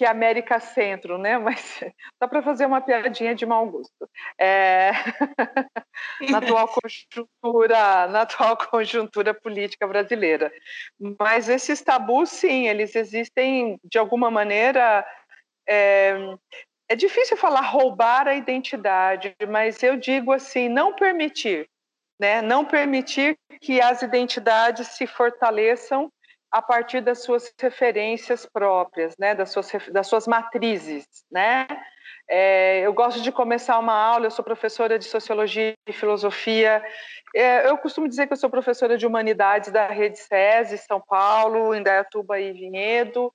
que 0.00 0.04
é 0.06 0.08
América 0.08 0.58
Centro, 0.58 1.18
né? 1.18 1.36
Mas 1.44 1.84
dá 2.18 2.26
para 2.26 2.40
fazer 2.40 2.64
uma 2.64 2.80
piadinha 2.80 3.34
de 3.34 3.44
mau 3.44 3.66
gosto. 3.66 4.08
É... 4.40 4.92
na 6.30 6.38
atual 6.38 6.66
conjuntura, 6.68 8.06
na 8.08 8.22
atual 8.22 8.56
conjuntura 8.56 9.34
política 9.34 9.86
brasileira. 9.86 10.50
Mas 11.18 11.50
esses 11.50 11.82
tabus, 11.82 12.30
sim, 12.30 12.66
eles 12.66 12.96
existem 12.96 13.78
de 13.84 13.98
alguma 13.98 14.30
maneira. 14.30 15.06
É, 15.68 16.14
é 16.88 16.96
difícil 16.96 17.36
falar 17.36 17.60
roubar 17.60 18.26
a 18.26 18.34
identidade, 18.34 19.36
mas 19.50 19.82
eu 19.82 19.98
digo 19.98 20.32
assim, 20.32 20.66
não 20.70 20.94
permitir, 20.94 21.68
né? 22.18 22.40
Não 22.40 22.64
permitir 22.64 23.36
que 23.60 23.82
as 23.82 24.00
identidades 24.00 24.88
se 24.88 25.06
fortaleçam 25.06 26.10
a 26.50 26.60
partir 26.60 27.00
das 27.00 27.22
suas 27.22 27.52
referências 27.60 28.44
próprias, 28.44 29.16
né, 29.18 29.34
das 29.34 29.50
suas, 29.50 29.70
das 29.92 30.06
suas 30.06 30.26
matrizes, 30.26 31.06
né? 31.30 31.66
É, 32.28 32.80
eu 32.82 32.92
gosto 32.92 33.20
de 33.22 33.32
começar 33.32 33.78
uma 33.78 33.92
aula, 33.92 34.26
eu 34.26 34.30
sou 34.30 34.44
professora 34.44 34.98
de 34.98 35.04
Sociologia 35.04 35.74
e 35.88 35.92
Filosofia, 35.92 36.82
é, 37.34 37.68
eu 37.68 37.76
costumo 37.78 38.08
dizer 38.08 38.26
que 38.26 38.32
eu 38.32 38.36
sou 38.36 38.48
professora 38.48 38.96
de 38.96 39.06
Humanidades 39.06 39.70
da 39.72 39.86
Rede 39.88 40.18
SESI, 40.18 40.78
São 40.78 41.00
Paulo, 41.00 41.74
Indaiatuba 41.74 42.38
e 42.38 42.52
Vinhedo, 42.52 43.32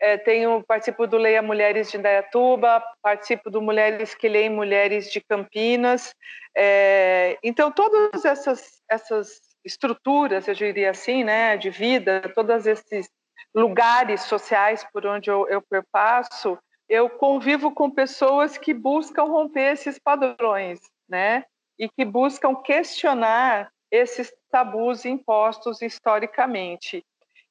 é, 0.00 0.16
tenho, 0.16 0.62
participo 0.62 1.06
do 1.06 1.16
Leia 1.16 1.42
Mulheres 1.42 1.90
de 1.90 1.96
Indaiatuba, 1.96 2.82
participo 3.02 3.50
do 3.50 3.62
Mulheres 3.62 4.14
que 4.14 4.28
Leem 4.28 4.50
Mulheres 4.50 5.10
de 5.10 5.20
Campinas, 5.20 6.14
é, 6.56 7.38
então 7.42 7.70
todas 7.70 8.24
essas, 8.24 8.82
essas 8.88 9.40
estruturas, 9.64 10.46
eu 10.46 10.54
diria 10.54 10.90
assim, 10.90 11.24
né, 11.24 11.56
de 11.56 11.70
vida, 11.70 12.20
todos 12.34 12.66
esses 12.66 13.08
lugares 13.54 14.22
sociais 14.22 14.86
por 14.92 15.06
onde 15.06 15.30
eu, 15.30 15.48
eu 15.48 15.62
perpasso, 15.62 16.58
eu 16.88 17.08
convivo 17.08 17.72
com 17.72 17.90
pessoas 17.90 18.58
que 18.58 18.74
buscam 18.74 19.24
romper 19.24 19.72
esses 19.72 19.98
padrões, 19.98 20.80
né, 21.08 21.44
e 21.78 21.88
que 21.88 22.04
buscam 22.04 22.54
questionar 22.56 23.70
esses 23.90 24.32
tabus 24.50 25.04
impostos 25.04 25.80
historicamente. 25.80 27.04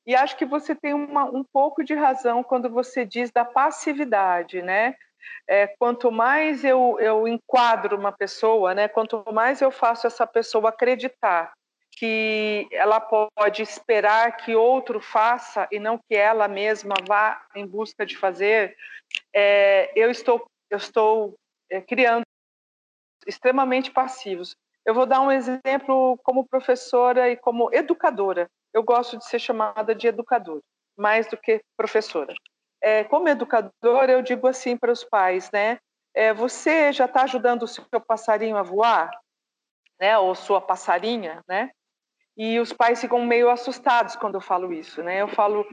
E 0.06 0.14
acho 0.14 0.36
que 0.36 0.46
você 0.46 0.76
tem 0.76 0.94
uma, 0.94 1.24
um 1.24 1.44
pouco 1.44 1.84
de 1.84 1.94
razão 1.94 2.44
quando 2.44 2.70
você 2.70 3.06
diz 3.06 3.32
da 3.32 3.46
passividade, 3.46 4.62
né? 4.62 4.96
É, 5.48 5.68
quanto 5.80 6.12
mais 6.12 6.66
eu, 6.66 6.98
eu 7.00 7.26
enquadro 7.26 7.98
uma 7.98 8.12
pessoa, 8.12 8.74
né? 8.74 8.90
Quanto 8.90 9.24
mais 9.32 9.62
eu 9.62 9.72
faço 9.72 10.06
essa 10.06 10.28
pessoa 10.28 10.68
acreditar 10.68 11.54
que 12.04 12.68
ela 12.70 13.00
pode 13.00 13.62
esperar 13.62 14.36
que 14.36 14.54
outro 14.54 15.00
faça 15.00 15.66
e 15.72 15.80
não 15.80 15.98
que 15.98 16.14
ela 16.14 16.50
mesma 16.50 16.96
vá 17.08 17.42
em 17.56 17.66
busca 17.66 18.06
de 18.06 18.18
fazer, 18.18 18.76
é, 19.34 19.90
eu 19.96 20.12
estou, 20.12 20.46
eu 20.70 20.78
estou 20.78 21.34
é, 21.72 21.80
criando 21.80 22.26
extremamente 23.26 23.90
passivos. 23.90 24.54
Eu 24.86 24.94
vou 24.94 25.06
dar 25.06 25.22
um 25.22 25.32
exemplo 25.32 26.20
como 26.24 26.46
professora 26.46 27.30
e 27.30 27.38
como 27.38 27.74
educadora. 27.74 28.50
Eu 28.74 28.84
gosto 28.84 29.18
de 29.18 29.26
ser 29.26 29.40
chamada 29.40 29.96
de 29.96 30.06
educadora, 30.06 30.60
mais 30.98 31.26
do 31.28 31.38
que 31.38 31.62
professora. 31.78 32.34
É, 32.82 33.06
como 33.06 33.30
educadora, 33.30 34.12
eu 34.12 34.22
digo 34.22 34.46
assim 34.46 34.76
para 34.76 34.92
os 34.92 35.06
pais, 35.06 35.50
né? 35.52 35.80
É, 36.14 36.34
você 36.34 36.92
já 36.92 37.06
está 37.06 37.24
ajudando 37.24 37.64
o 37.64 37.68
seu 37.68 37.86
passarinho 38.06 38.58
a 38.58 38.62
voar, 38.62 39.10
né? 39.98 40.18
Ou 40.18 40.36
sua 40.36 40.60
passarinha, 40.60 41.42
né? 41.48 41.72
E 42.36 42.60
os 42.60 42.74
pais 42.74 43.00
ficam 43.02 43.26
meio 43.26 43.50
assustados 43.50 44.16
quando 44.16 44.36
eu 44.36 44.42
falo 44.42 44.74
isso, 44.74 45.04
né? 45.04 45.22
Eu 45.22 45.28
falo, 45.28 45.66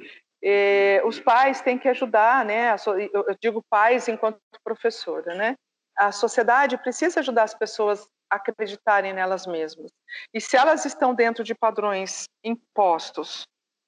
eh, 0.42 1.00
os 1.04 1.18
pais 1.18 1.60
têm 1.60 1.78
que 1.78 1.88
ajudar, 1.88 2.44
né? 2.44 2.74
Eu 3.12 3.36
digo 3.40 3.64
pais 3.68 4.08
enquanto 4.08 4.38
professora, 4.62 5.34
né? 5.34 5.56
A 5.96 6.12
sociedade 6.12 6.78
precisa 6.78 7.20
ajudar 7.20 7.44
as 7.44 7.54
pessoas 7.54 8.06
a 8.30 8.36
acreditarem 8.36 9.12
nelas 9.12 9.46
mesmas. 9.46 9.90
E 10.32 10.40
se 10.40 10.56
elas 10.56 10.84
estão 10.84 11.14
dentro 11.14 11.42
de 11.42 11.54
padrões 11.54 12.24
impostos 12.44 13.42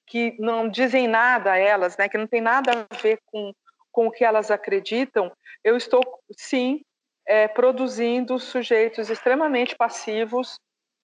que 0.07 0.37
não 0.39 0.69
dizem 0.69 1.07
nada 1.07 1.53
a 1.53 1.59
elas, 1.59 1.97
né? 1.97 2.09
Que 2.09 2.19
não 2.19 2.27
tem 2.27 2.41
nada 2.41 2.87
a 2.91 2.97
ver 2.97 3.19
com 3.27 3.53
com 3.93 4.07
o 4.07 4.11
que 4.11 4.25
elas 4.25 4.51
acreditam, 4.51 5.31
eu 5.63 5.77
estou 5.77 6.03
sim 6.37 6.81
é, 7.27 7.47
produzindo 7.47 8.39
sujeitos 8.39 9.11
extremamente 9.11 9.77
passivos 9.77 10.57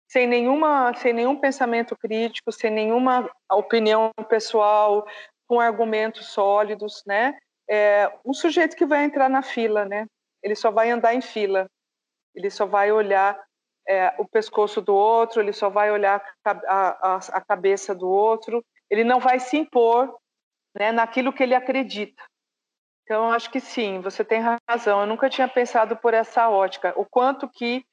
sem 0.08 0.26
nenhuma, 0.26 0.94
sem 0.94 1.12
nenhum 1.12 1.36
pensamento 1.36 1.96
crítico, 1.96 2.50
sem 2.50 2.70
nenhuma 2.70 3.30
opinião 3.52 4.10
pessoal, 4.28 5.06
com 5.46 5.60
argumentos 5.60 6.28
sólidos, 6.28 7.02
né? 7.06 7.38
É, 7.70 8.10
um 8.24 8.32
sujeito 8.32 8.74
que 8.74 8.86
vai 8.86 9.04
entrar 9.04 9.28
na 9.28 9.42
fila, 9.42 9.84
né? 9.84 10.06
Ele 10.42 10.54
só 10.54 10.70
vai 10.70 10.90
andar 10.90 11.14
em 11.14 11.20
fila, 11.20 11.66
ele 12.34 12.50
só 12.50 12.64
vai 12.64 12.90
olhar 12.90 13.38
é, 13.86 14.14
o 14.18 14.26
pescoço 14.26 14.80
do 14.80 14.94
outro, 14.94 15.42
ele 15.42 15.52
só 15.52 15.68
vai 15.68 15.90
olhar 15.90 16.22
a, 16.44 16.50
a, 16.50 17.16
a 17.16 17.40
cabeça 17.40 17.94
do 17.94 18.08
outro, 18.08 18.64
ele 18.90 19.04
não 19.04 19.20
vai 19.20 19.38
se 19.38 19.58
impor 19.58 20.16
né, 20.78 20.90
naquilo 20.92 21.32
que 21.32 21.42
ele 21.42 21.54
acredita. 21.54 22.22
Então, 23.02 23.32
acho 23.32 23.50
que 23.50 23.60
sim, 23.60 24.00
você 24.00 24.22
tem 24.22 24.42
razão. 24.68 25.00
Eu 25.00 25.06
nunca 25.06 25.30
tinha 25.30 25.48
pensado 25.48 25.96
por 25.96 26.12
essa 26.14 26.48
ótica, 26.48 26.92
o 26.96 27.06
quanto 27.06 27.48
que 27.48 27.84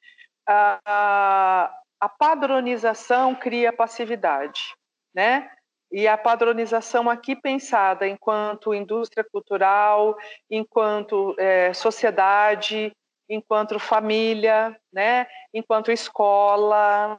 a, 0.46 0.78
a 0.86 1.82
padronização 2.08 3.34
cria 3.34 3.72
passividade, 3.72 4.74
né? 5.14 5.50
E 5.90 6.06
a 6.06 6.18
padronização 6.18 7.08
aqui 7.08 7.36
pensada 7.36 8.06
enquanto 8.06 8.74
indústria 8.74 9.24
cultural, 9.24 10.16
enquanto 10.50 11.34
é, 11.38 11.72
sociedade, 11.72 12.92
enquanto 13.28 13.78
família, 13.78 14.76
né? 14.92 15.26
Enquanto 15.54 15.92
escola, 15.92 17.16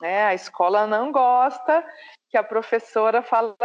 né? 0.00 0.24
A 0.24 0.34
escola 0.34 0.86
não 0.86 1.12
gosta 1.12 1.84
que 2.30 2.36
a 2.36 2.42
professora 2.42 3.22
fala, 3.22 3.56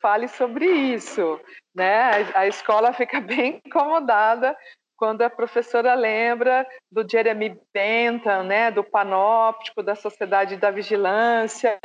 fale 0.00 0.28
sobre 0.28 0.66
isso, 0.66 1.40
né? 1.74 2.10
A 2.34 2.46
escola 2.46 2.92
fica 2.92 3.20
bem 3.20 3.60
incomodada 3.64 4.56
quando 5.02 5.22
a 5.22 5.28
professora 5.28 5.94
lembra 5.94 6.64
do 6.88 7.04
Jeremy 7.04 7.58
Bentham, 7.74 8.44
né, 8.44 8.70
do 8.70 8.84
panóptico, 8.84 9.82
da 9.82 9.96
sociedade 9.96 10.56
da 10.56 10.70
vigilância, 10.70 11.76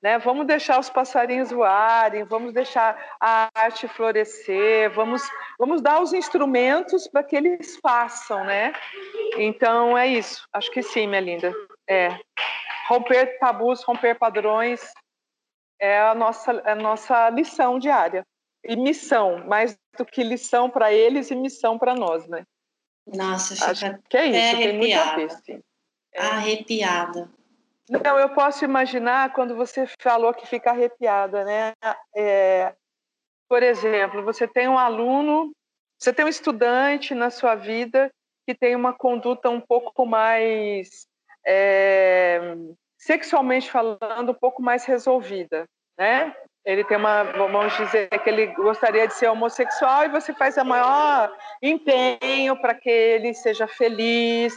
né, 0.00 0.16
vamos 0.20 0.46
deixar 0.46 0.78
os 0.78 0.88
passarinhos 0.88 1.50
voarem, 1.50 2.22
vamos 2.22 2.54
deixar 2.54 3.16
a 3.20 3.48
arte 3.52 3.88
florescer, 3.88 4.92
vamos, 4.92 5.28
vamos 5.58 5.82
dar 5.82 6.00
os 6.00 6.12
instrumentos 6.12 7.08
para 7.08 7.24
que 7.24 7.34
eles 7.34 7.80
façam, 7.82 8.44
né? 8.44 8.72
Então 9.38 9.98
é 9.98 10.06
isso, 10.06 10.46
acho 10.52 10.70
que 10.70 10.84
sim, 10.84 11.08
minha 11.08 11.20
linda. 11.20 11.52
É 11.90 12.16
romper 12.88 13.40
tabus, 13.40 13.82
romper 13.82 14.16
padrões 14.16 14.88
é 15.80 16.00
a 16.00 16.14
nossa, 16.14 16.52
é 16.64 16.70
a 16.70 16.76
nossa 16.76 17.28
lição 17.30 17.76
diária 17.80 18.24
e 18.64 18.76
missão, 18.76 19.44
mais 19.48 19.76
do 19.98 20.04
que 20.06 20.22
lição 20.22 20.70
para 20.70 20.92
eles 20.92 21.28
e 21.32 21.34
missão 21.34 21.76
para 21.76 21.96
nós, 21.96 22.28
né? 22.28 22.44
Nossa, 23.06 23.54
fica 23.54 23.70
Acho 23.70 23.98
que 24.08 24.16
é 24.16 24.26
isso, 24.26 24.56
tem 24.56 24.78
muito 24.78 24.98
a 24.98 25.16
ver, 25.16 25.30
sim. 25.30 25.62
É. 26.14 26.20
Arrepiada. 26.20 27.30
Não, 27.88 28.18
eu 28.18 28.30
posso 28.30 28.64
imaginar 28.64 29.32
quando 29.32 29.56
você 29.56 29.86
falou 30.00 30.32
que 30.32 30.46
fica 30.46 30.70
arrepiada, 30.70 31.44
né? 31.44 31.72
É, 32.16 32.74
por 33.48 33.62
exemplo, 33.62 34.22
você 34.22 34.46
tem 34.46 34.68
um 34.68 34.78
aluno, 34.78 35.52
você 35.98 36.12
tem 36.12 36.24
um 36.24 36.28
estudante 36.28 37.14
na 37.14 37.28
sua 37.28 37.54
vida 37.54 38.10
que 38.46 38.54
tem 38.54 38.74
uma 38.74 38.92
conduta 38.92 39.50
um 39.50 39.60
pouco 39.60 40.06
mais, 40.06 41.06
é, 41.46 42.54
sexualmente 42.98 43.70
falando, 43.70 44.30
um 44.30 44.34
pouco 44.34 44.62
mais 44.62 44.84
resolvida, 44.84 45.66
né? 45.98 46.34
Ele 46.64 46.84
tem 46.84 46.96
uma, 46.96 47.24
vamos 47.24 47.76
dizer 47.76 48.08
que 48.08 48.30
ele 48.30 48.46
gostaria 48.54 49.08
de 49.08 49.14
ser 49.14 49.26
homossexual 49.28 50.04
e 50.04 50.08
você 50.08 50.32
faz 50.32 50.56
o 50.56 50.64
maior 50.64 51.36
empenho 51.60 52.56
para 52.60 52.72
que 52.74 52.88
ele 52.88 53.34
seja 53.34 53.66
feliz, 53.66 54.56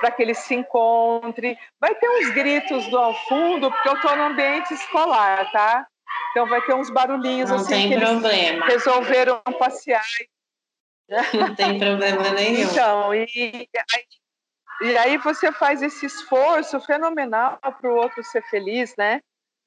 para 0.00 0.10
que 0.10 0.22
ele 0.22 0.32
se 0.32 0.54
encontre. 0.54 1.58
Vai 1.78 1.94
ter 1.94 2.08
uns 2.08 2.30
gritos 2.30 2.88
do 2.88 2.96
ao 2.96 3.14
fundo, 3.28 3.70
porque 3.70 3.88
eu 3.88 3.94
estou 3.94 4.16
no 4.16 4.22
ambiente 4.24 4.72
escolar, 4.72 5.50
tá? 5.52 5.86
Então 6.30 6.46
vai 6.46 6.62
ter 6.62 6.74
uns 6.74 6.88
barulhinhos 6.88 7.50
Não 7.50 7.56
assim 7.56 7.74
tem 7.74 7.88
que 7.90 7.98
problema. 7.98 8.66
resolveram 8.66 9.42
passear. 9.58 10.02
Não 11.34 11.54
tem 11.54 11.78
problema 11.78 12.30
nenhum. 12.30 12.62
Então, 12.62 13.14
e, 13.14 13.20
aí, 13.20 13.68
e 14.80 14.96
aí 14.96 15.18
você 15.18 15.52
faz 15.52 15.82
esse 15.82 16.06
esforço 16.06 16.80
fenomenal 16.80 17.58
para 17.60 17.92
o 17.92 17.96
outro 17.96 18.24
ser 18.24 18.42
feliz, 18.44 18.94
né? 18.96 19.20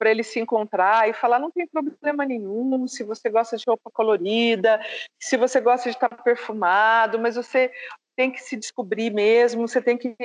Para 0.06 0.12
ele 0.12 0.22
se 0.22 0.40
encontrar 0.40 1.10
e 1.10 1.14
falar: 1.14 1.40
não 1.40 1.50
tem 1.50 1.66
problema 1.66 2.24
nenhum 2.28 2.88
se 2.88 3.04
você 3.04 3.28
gosta 3.28 3.58
de 3.58 3.64
roupa 3.68 3.90
colorida, 3.92 4.80
se 5.20 5.36
você 5.36 5.60
gosta 5.60 5.90
de 5.90 5.96
estar 5.96 6.10
perfumado, 6.22 7.18
mas 7.18 7.36
você 7.36 7.72
tem 8.16 8.30
que 8.30 8.40
se 8.40 8.56
descobrir 8.56 9.10
mesmo, 9.10 9.68
você 9.68 9.82
tem 9.82 9.98
que 9.98 10.16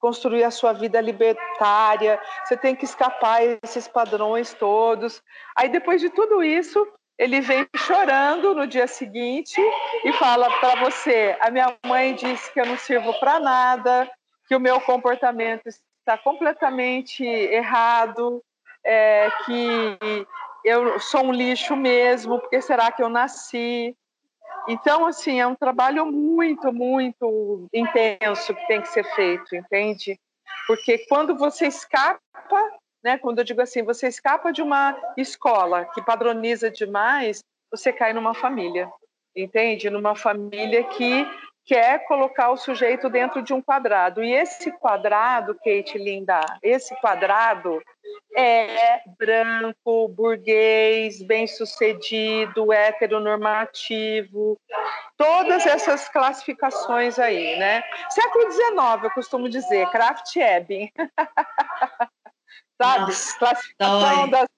construir 0.00 0.42
a 0.42 0.50
sua 0.50 0.72
vida 0.72 1.00
libertária, 1.00 2.20
você 2.44 2.56
tem 2.56 2.74
que 2.74 2.84
escapar 2.84 3.40
esses 3.62 3.86
padrões 3.86 4.54
todos. 4.54 5.22
Aí 5.56 5.68
depois 5.68 6.00
de 6.00 6.10
tudo 6.10 6.42
isso, 6.42 6.84
ele 7.16 7.40
vem 7.40 7.64
chorando 7.76 8.56
no 8.56 8.66
dia 8.66 8.88
seguinte 8.88 9.60
e 10.04 10.12
fala 10.14 10.50
para 10.58 10.80
você: 10.82 11.36
a 11.38 11.48
minha 11.48 11.76
mãe 11.86 12.12
disse 12.12 12.52
que 12.52 12.60
eu 12.60 12.66
não 12.66 12.76
sirvo 12.76 13.14
para 13.20 13.38
nada, 13.38 14.10
que 14.48 14.56
o 14.56 14.60
meu 14.60 14.80
comportamento 14.80 15.68
está 15.68 16.18
completamente 16.18 17.22
errado, 17.24 18.42
é, 18.88 19.30
que 19.44 20.26
eu 20.64 20.98
sou 20.98 21.26
um 21.26 21.32
lixo 21.32 21.76
mesmo, 21.76 22.40
porque 22.40 22.62
será 22.62 22.90
que 22.90 23.02
eu 23.02 23.10
nasci? 23.10 23.94
Então, 24.66 25.06
assim, 25.06 25.38
é 25.38 25.46
um 25.46 25.54
trabalho 25.54 26.06
muito, 26.06 26.72
muito 26.72 27.68
intenso 27.72 28.54
que 28.54 28.66
tem 28.66 28.80
que 28.80 28.88
ser 28.88 29.04
feito, 29.14 29.54
entende? 29.54 30.18
Porque 30.66 30.98
quando 31.06 31.36
você 31.36 31.66
escapa, 31.66 32.20
né, 33.04 33.18
quando 33.18 33.38
eu 33.38 33.44
digo 33.44 33.60
assim, 33.60 33.82
você 33.82 34.08
escapa 34.08 34.52
de 34.52 34.62
uma 34.62 34.96
escola 35.16 35.84
que 35.94 36.02
padroniza 36.02 36.70
demais, 36.70 37.42
você 37.70 37.92
cai 37.92 38.14
numa 38.14 38.34
família, 38.34 38.90
entende? 39.36 39.90
Numa 39.90 40.14
família 40.14 40.84
que 40.84 41.26
quer 41.68 42.06
colocar 42.06 42.50
o 42.50 42.56
sujeito 42.56 43.10
dentro 43.10 43.42
de 43.42 43.52
um 43.52 43.60
quadrado. 43.60 44.24
E 44.24 44.32
esse 44.32 44.72
quadrado, 44.72 45.54
Kate 45.54 45.98
Linda, 45.98 46.40
esse 46.62 46.98
quadrado 46.98 47.78
é 48.34 49.02
branco, 49.18 50.08
burguês, 50.08 51.22
bem-sucedido, 51.22 52.72
heteronormativo, 52.72 54.58
todas 55.14 55.66
essas 55.66 56.08
classificações 56.08 57.18
aí, 57.18 57.58
né? 57.58 57.82
Século 58.08 58.50
XIX, 58.50 59.04
eu 59.04 59.10
costumo 59.10 59.46
dizer, 59.46 59.90
Kraft 59.90 60.34
Ebing. 60.36 60.90
Sabe? 62.80 63.00
Nossa, 63.00 63.38
classificação 63.38 64.16
dói. 64.20 64.30
das 64.30 64.48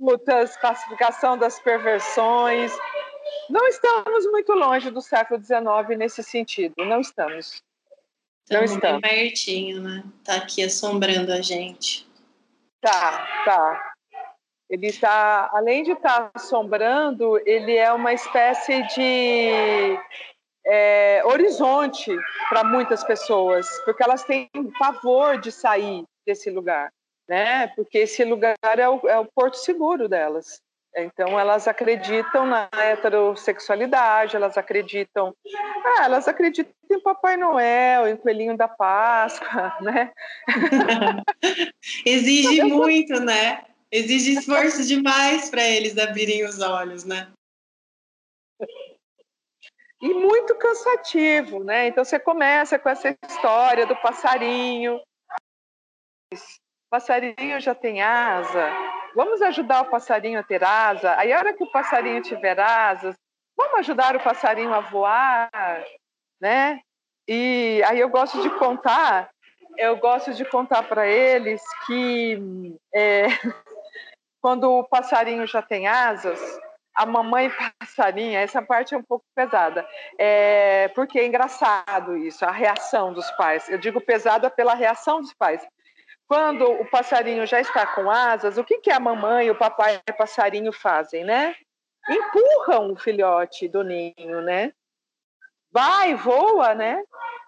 lutas, 0.00 0.56
classificação 0.56 1.36
das 1.36 1.60
perversões, 1.60 2.72
não 3.48 3.66
estamos 3.68 4.26
muito 4.26 4.52
longe 4.52 4.90
do 4.90 5.00
século 5.00 5.42
XIX 5.42 5.98
nesse 5.98 6.22
sentido, 6.22 6.84
não 6.84 7.00
estamos. 7.00 7.62
Não 8.50 8.62
Estamos 8.62 9.00
bem 9.00 9.00
pertinho, 9.00 9.82
né? 9.82 10.04
Tá 10.24 10.36
aqui 10.36 10.62
assombrando 10.62 11.32
a 11.32 11.40
gente. 11.40 12.06
Tá, 12.80 13.26
tá. 13.44 13.94
Ele 14.68 14.88
está, 14.88 15.50
além 15.52 15.82
de 15.82 15.92
estar 15.92 16.30
assombrando, 16.34 17.40
ele 17.46 17.76
é 17.76 17.92
uma 17.92 18.12
espécie 18.12 18.82
de 18.94 19.98
é, 20.64 21.22
horizonte 21.24 22.10
para 22.48 22.64
muitas 22.64 23.04
pessoas, 23.04 23.68
porque 23.84 24.02
elas 24.02 24.24
têm 24.24 24.48
pavor 24.78 25.40
de 25.40 25.52
sair 25.52 26.04
desse 26.26 26.50
lugar, 26.50 26.92
né? 27.28 27.68
Porque 27.68 27.98
esse 27.98 28.24
lugar 28.24 28.56
é 28.62 28.88
o, 28.88 29.08
é 29.08 29.18
o 29.18 29.26
porto 29.26 29.54
seguro 29.54 30.08
delas. 30.08 30.60
Então 30.96 31.38
elas 31.38 31.68
acreditam 31.68 32.46
na 32.46 32.70
heterossexualidade, 32.72 34.34
elas 34.34 34.56
acreditam, 34.56 35.36
ah, 35.84 36.04
elas 36.04 36.26
acreditam 36.26 36.72
em 36.90 37.00
Papai 37.00 37.36
Noel, 37.36 38.08
em 38.08 38.16
Coelhinho 38.16 38.56
da 38.56 38.66
Páscoa, 38.66 39.76
né? 39.82 40.10
Exige 42.06 42.62
muito, 42.62 43.20
né? 43.20 43.66
Exige 43.92 44.38
esforço 44.38 44.86
demais 44.86 45.50
para 45.50 45.62
eles 45.62 45.98
abrirem 45.98 46.44
os 46.44 46.60
olhos, 46.60 47.04
né? 47.04 47.30
E 50.00 50.08
muito 50.08 50.54
cansativo, 50.54 51.62
né? 51.62 51.88
Então 51.88 52.04
você 52.04 52.18
começa 52.18 52.78
com 52.78 52.88
essa 52.88 53.14
história 53.26 53.86
do 53.86 53.96
passarinho. 53.96 55.00
O 56.32 56.90
passarinho 56.90 57.60
já 57.60 57.74
tem 57.74 58.02
asa. 58.02 58.95
Vamos 59.16 59.40
ajudar 59.40 59.80
o 59.80 59.88
passarinho 59.88 60.38
a 60.38 60.42
ter 60.42 60.62
asa. 60.62 61.16
Aí, 61.16 61.32
a 61.32 61.38
hora 61.38 61.54
que 61.54 61.64
o 61.64 61.72
passarinho 61.72 62.20
tiver 62.20 62.60
asas, 62.60 63.16
vamos 63.56 63.78
ajudar 63.78 64.14
o 64.14 64.22
passarinho 64.22 64.74
a 64.74 64.80
voar, 64.80 65.50
né? 66.38 66.80
E 67.26 67.82
aí 67.86 67.98
eu 67.98 68.10
gosto 68.10 68.42
de 68.42 68.50
contar, 68.58 69.30
eu 69.78 69.96
gosto 69.96 70.34
de 70.34 70.44
contar 70.44 70.82
para 70.82 71.06
eles 71.06 71.62
que 71.86 72.76
é, 72.94 73.24
quando 74.42 74.70
o 74.70 74.84
passarinho 74.84 75.46
já 75.46 75.62
tem 75.62 75.86
asas, 75.88 76.38
a 76.94 77.06
mamãe 77.06 77.50
passarinha, 77.80 78.40
essa 78.40 78.60
parte 78.60 78.94
é 78.94 78.98
um 78.98 79.02
pouco 79.02 79.24
pesada, 79.34 79.88
é, 80.18 80.88
porque 80.88 81.18
é 81.18 81.26
engraçado 81.26 82.18
isso, 82.18 82.44
a 82.44 82.50
reação 82.50 83.14
dos 83.14 83.30
pais. 83.32 83.66
Eu 83.70 83.78
digo 83.78 83.98
pesada 83.98 84.50
pela 84.50 84.74
reação 84.74 85.22
dos 85.22 85.32
pais. 85.32 85.66
Quando 86.28 86.68
o 86.68 86.84
passarinho 86.86 87.46
já 87.46 87.60
está 87.60 87.86
com 87.86 88.10
asas, 88.10 88.58
o 88.58 88.64
que, 88.64 88.78
que 88.78 88.90
a 88.90 88.98
mamãe 88.98 89.46
e 89.46 89.50
o 89.50 89.58
papai 89.58 90.00
passarinho 90.18 90.72
fazem, 90.72 91.24
né? 91.24 91.54
Empurram 92.08 92.92
o 92.92 92.96
filhote 92.96 93.68
do 93.68 93.82
ninho, 93.84 94.40
né? 94.42 94.72
Vai, 95.72 96.14
voa, 96.14 96.74
né? 96.74 97.02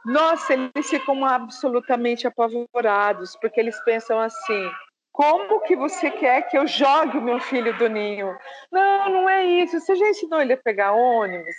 Nossa, 0.04 0.54
eles 0.54 0.88
ficam 0.88 1.24
absolutamente 1.24 2.26
apavorados, 2.26 3.36
porque 3.36 3.58
eles 3.58 3.78
pensam 3.84 4.20
assim: 4.20 4.70
como 5.12 5.60
que 5.62 5.74
você 5.74 6.10
quer 6.10 6.42
que 6.42 6.56
eu 6.56 6.66
jogue 6.66 7.18
o 7.18 7.22
meu 7.22 7.40
filho 7.40 7.76
do 7.76 7.88
ninho? 7.88 8.38
Não, 8.70 9.08
não 9.08 9.28
é 9.28 9.44
isso. 9.44 9.80
Você 9.80 9.96
já 9.96 10.08
ensinou 10.08 10.40
ele 10.40 10.52
a 10.52 10.56
pegar 10.56 10.92
ônibus? 10.92 11.54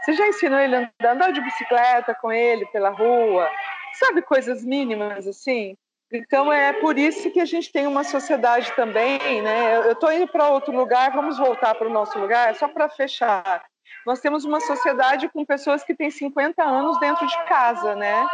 Você 0.00 0.14
já 0.14 0.26
ensinou 0.26 0.58
ele 0.58 0.76
a 0.76 0.90
andar 1.04 1.32
de 1.32 1.40
bicicleta 1.40 2.14
com 2.14 2.32
ele 2.32 2.64
pela 2.66 2.88
rua? 2.88 3.48
Sabe, 3.94 4.22
coisas 4.22 4.64
mínimas 4.64 5.26
assim? 5.26 5.76
Então 6.12 6.52
é 6.52 6.74
por 6.74 6.98
isso 6.98 7.30
que 7.30 7.40
a 7.40 7.44
gente 7.46 7.72
tem 7.72 7.86
uma 7.86 8.04
sociedade 8.04 8.70
também, 8.76 9.40
né? 9.40 9.76
Eu 9.76 9.92
estou 9.92 10.12
indo 10.12 10.28
para 10.28 10.50
outro 10.50 10.70
lugar, 10.70 11.10
vamos 11.10 11.38
voltar 11.38 11.74
para 11.74 11.88
o 11.88 11.92
nosso 11.92 12.18
lugar, 12.18 12.54
só 12.54 12.68
para 12.68 12.88
fechar. 12.90 13.64
Nós 14.04 14.20
temos 14.20 14.44
uma 14.44 14.60
sociedade 14.60 15.28
com 15.30 15.44
pessoas 15.44 15.82
que 15.82 15.94
têm 15.94 16.10
50 16.10 16.62
anos 16.62 17.00
dentro 17.00 17.26
de 17.26 17.44
casa, 17.44 17.94
né? 17.94 18.26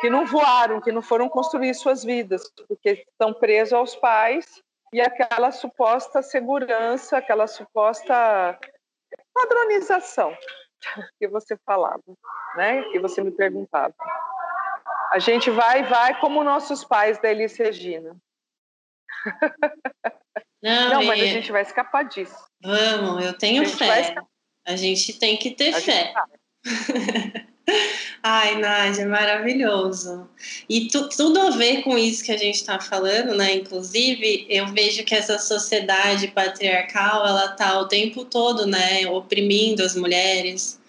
Que 0.00 0.10
não 0.10 0.26
voaram, 0.26 0.80
que 0.80 0.90
não 0.90 1.00
foram 1.00 1.28
construir 1.28 1.74
suas 1.74 2.02
vidas, 2.02 2.42
porque 2.66 3.04
estão 3.08 3.32
presos 3.32 3.72
aos 3.72 3.94
pais 3.94 4.60
e 4.92 5.00
aquela 5.00 5.52
suposta 5.52 6.22
segurança, 6.22 7.18
aquela 7.18 7.46
suposta 7.46 8.58
padronização 9.32 10.36
que 11.20 11.28
você 11.28 11.56
falava, 11.64 12.02
né? 12.56 12.82
Que 12.90 12.98
você 12.98 13.22
me 13.22 13.30
perguntava. 13.30 13.94
A 15.12 15.18
gente 15.18 15.50
vai, 15.50 15.82
vai 15.84 16.18
como 16.20 16.42
nossos 16.42 16.84
pais 16.84 17.20
da 17.20 17.30
Elis 17.30 17.56
Regina. 17.56 18.16
Não, 20.62 20.90
Não, 20.90 21.02
mas 21.04 21.20
a 21.20 21.24
e- 21.24 21.30
gente 21.32 21.52
vai 21.52 21.62
escapar 21.62 22.04
disso. 22.04 22.34
Vamos, 22.62 23.24
eu 23.24 23.36
tenho 23.36 23.62
A 23.62 23.66
fé. 23.66 24.14
A 24.66 24.74
gente 24.76 25.18
tem 25.18 25.36
que 25.36 25.50
ter 25.50 25.74
A 25.74 25.80
fé. 25.80 26.14
Ai, 28.22 28.56
Nádia, 28.58 29.06
maravilhoso. 29.06 30.28
E 30.68 30.88
tu- 30.88 31.08
tudo 31.08 31.40
a 31.40 31.50
ver 31.50 31.82
com 31.82 31.98
isso 31.98 32.24
que 32.24 32.32
a 32.32 32.36
gente 32.36 32.56
está 32.56 32.80
falando, 32.80 33.34
né? 33.36 33.54
Inclusive, 33.54 34.46
eu 34.48 34.66
vejo 34.68 35.04
que 35.04 35.14
essa 35.14 35.38
sociedade 35.38 36.28
patriarcal, 36.28 37.26
ela 37.26 37.48
tá 37.48 37.78
o 37.80 37.86
tempo 37.88 38.24
todo, 38.24 38.66
né, 38.66 39.06
oprimindo 39.08 39.82
as 39.82 39.94
mulheres, 39.96 40.80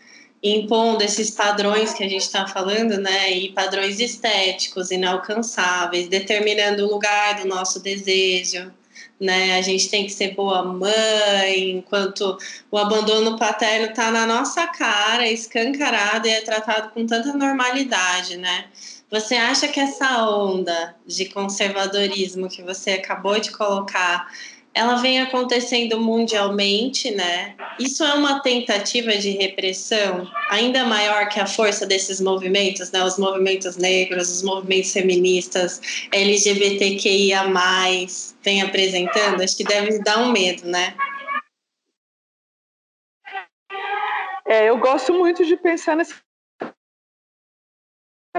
impondo 0.43 1.03
esses 1.03 1.31
padrões 1.31 1.93
que 1.93 2.03
a 2.03 2.09
gente 2.09 2.23
está 2.23 2.45
falando, 2.45 2.97
né? 2.97 3.31
E 3.31 3.53
padrões 3.53 3.99
estéticos, 3.99 4.91
inalcançáveis, 4.91 6.09
determinando 6.09 6.85
o 6.85 6.91
lugar 6.91 7.41
do 7.41 7.47
nosso 7.47 7.79
desejo, 7.79 8.69
né? 9.17 9.57
A 9.57 9.61
gente 9.61 9.89
tem 9.89 10.05
que 10.05 10.11
ser 10.11 10.35
boa 10.35 10.61
mãe, 10.63 11.71
enquanto 11.71 12.37
o 12.69 12.77
abandono 12.77 13.37
paterno 13.37 13.87
está 13.87 14.11
na 14.11 14.25
nossa 14.25 14.67
cara, 14.67 15.29
escancarado 15.29 16.27
e 16.27 16.31
é 16.31 16.41
tratado 16.41 16.89
com 16.89 17.05
tanta 17.05 17.31
normalidade, 17.33 18.35
né? 18.35 18.65
Você 19.09 19.35
acha 19.35 19.67
que 19.67 19.79
essa 19.79 20.27
onda 20.27 20.95
de 21.05 21.25
conservadorismo 21.25 22.49
que 22.49 22.63
você 22.63 22.93
acabou 22.93 23.39
de 23.39 23.51
colocar 23.51 24.27
ela 24.75 24.95
vem 24.95 25.21
acontecendo 25.21 25.99
mundialmente, 25.99 27.11
né? 27.11 27.55
Isso 27.79 28.03
é 28.03 28.13
uma 28.13 28.39
tentativa 28.39 29.15
de 29.17 29.29
repressão 29.31 30.27
ainda 30.49 30.83
maior 30.85 31.29
que 31.29 31.39
a 31.39 31.45
força 31.45 31.85
desses 31.85 32.19
movimentos, 32.19 32.91
né? 32.91 33.03
Os 33.03 33.19
movimentos 33.19 33.77
negros, 33.77 34.31
os 34.31 34.41
movimentos 34.41 34.91
feministas, 34.91 35.79
LGBTQIA+, 36.11 37.43
vem 38.43 38.61
apresentando. 38.61 39.41
Acho 39.41 39.57
que 39.57 39.63
deve 39.63 39.99
dar 39.99 40.19
um 40.19 40.31
medo, 40.31 40.67
né? 40.67 40.95
É, 44.45 44.69
eu 44.69 44.77
gosto 44.77 45.13
muito 45.13 45.45
de 45.45 45.55
pensar 45.55 45.95
nessa 45.95 46.15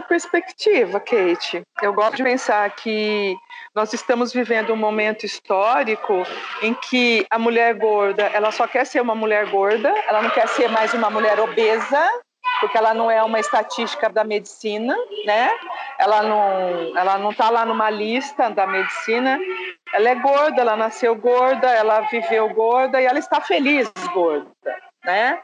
perspectiva, 0.02 0.98
Kate. 1.00 1.62
Eu 1.80 1.92
gosto 1.92 2.16
de 2.16 2.22
pensar 2.22 2.68
que 2.70 3.36
nós 3.74 3.92
estamos 3.92 4.32
vivendo 4.32 4.72
um 4.72 4.76
momento 4.76 5.24
histórico 5.24 6.24
em 6.62 6.74
que 6.74 7.26
a 7.30 7.38
mulher 7.38 7.74
gorda, 7.74 8.24
ela 8.24 8.50
só 8.50 8.66
quer 8.66 8.84
ser 8.86 9.00
uma 9.00 9.14
mulher 9.14 9.50
gorda, 9.50 9.88
ela 10.08 10.22
não 10.22 10.30
quer 10.30 10.48
ser 10.48 10.68
mais 10.68 10.92
uma 10.94 11.10
mulher 11.10 11.38
obesa, 11.40 12.10
porque 12.60 12.78
ela 12.78 12.94
não 12.94 13.10
é 13.10 13.22
uma 13.22 13.40
estatística 13.40 14.08
da 14.08 14.24
medicina, 14.24 14.96
né? 15.26 15.50
Ela 15.98 16.22
não, 16.22 16.98
ela 16.98 17.18
não 17.18 17.30
está 17.30 17.50
lá 17.50 17.64
numa 17.64 17.90
lista 17.90 18.48
da 18.48 18.66
medicina. 18.66 19.38
Ela 19.92 20.10
é 20.10 20.14
gorda, 20.14 20.60
ela 20.60 20.76
nasceu 20.76 21.14
gorda, 21.14 21.68
ela 21.68 22.00
viveu 22.02 22.48
gorda 22.50 23.00
e 23.00 23.06
ela 23.06 23.18
está 23.18 23.40
feliz 23.40 23.90
gorda, 24.12 24.50
né? 25.04 25.40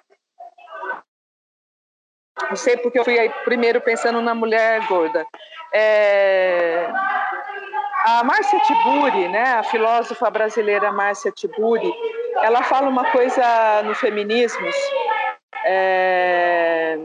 Não 2.49 2.57
sei 2.57 2.77
porque 2.77 2.99
eu 2.99 3.05
fui 3.05 3.19
aí 3.19 3.31
primeiro 3.45 3.81
pensando 3.81 4.21
na 4.21 4.35
mulher 4.35 4.87
gorda. 4.87 5.27
É... 5.73 6.89
A 8.05 8.25
Márcia 8.25 8.59
Tiburi, 8.61 9.29
né, 9.29 9.59
a 9.59 9.63
filósofa 9.63 10.31
brasileira 10.31 10.91
Márcia 10.91 11.31
Tiburi, 11.31 11.93
ela 12.43 12.63
fala 12.63 12.89
uma 12.89 13.05
coisa 13.13 13.83
no 13.83 13.95
Feminismos 13.95 14.75
é, 15.65 16.99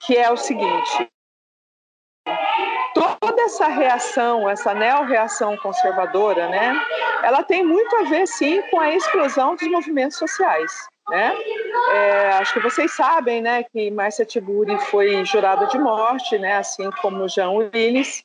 que 0.00 0.16
é 0.16 0.30
o 0.30 0.36
seguinte: 0.36 1.10
toda 2.94 3.42
essa 3.42 3.68
reação, 3.68 4.48
essa 4.48 4.74
neo-reação 4.74 5.56
conservadora, 5.58 6.48
né, 6.48 6.74
ela 7.22 7.42
tem 7.42 7.64
muito 7.64 7.94
a 7.96 8.02
ver, 8.02 8.26
sim, 8.26 8.62
com 8.70 8.80
a 8.80 8.90
explosão 8.94 9.54
dos 9.54 9.68
movimentos 9.68 10.16
sociais. 10.16 10.88
Né? 11.10 11.34
É, 11.92 12.28
acho 12.34 12.54
que 12.54 12.60
vocês 12.60 12.92
sabem 12.92 13.42
né, 13.42 13.64
que 13.64 13.90
Márcia 13.90 14.24
Tiburi 14.24 14.78
foi 14.86 15.24
jurada 15.24 15.66
de 15.66 15.78
morte, 15.78 16.38
né, 16.38 16.56
assim 16.56 16.88
como 17.02 17.28
Jean 17.28 17.50
Willis 17.50 18.24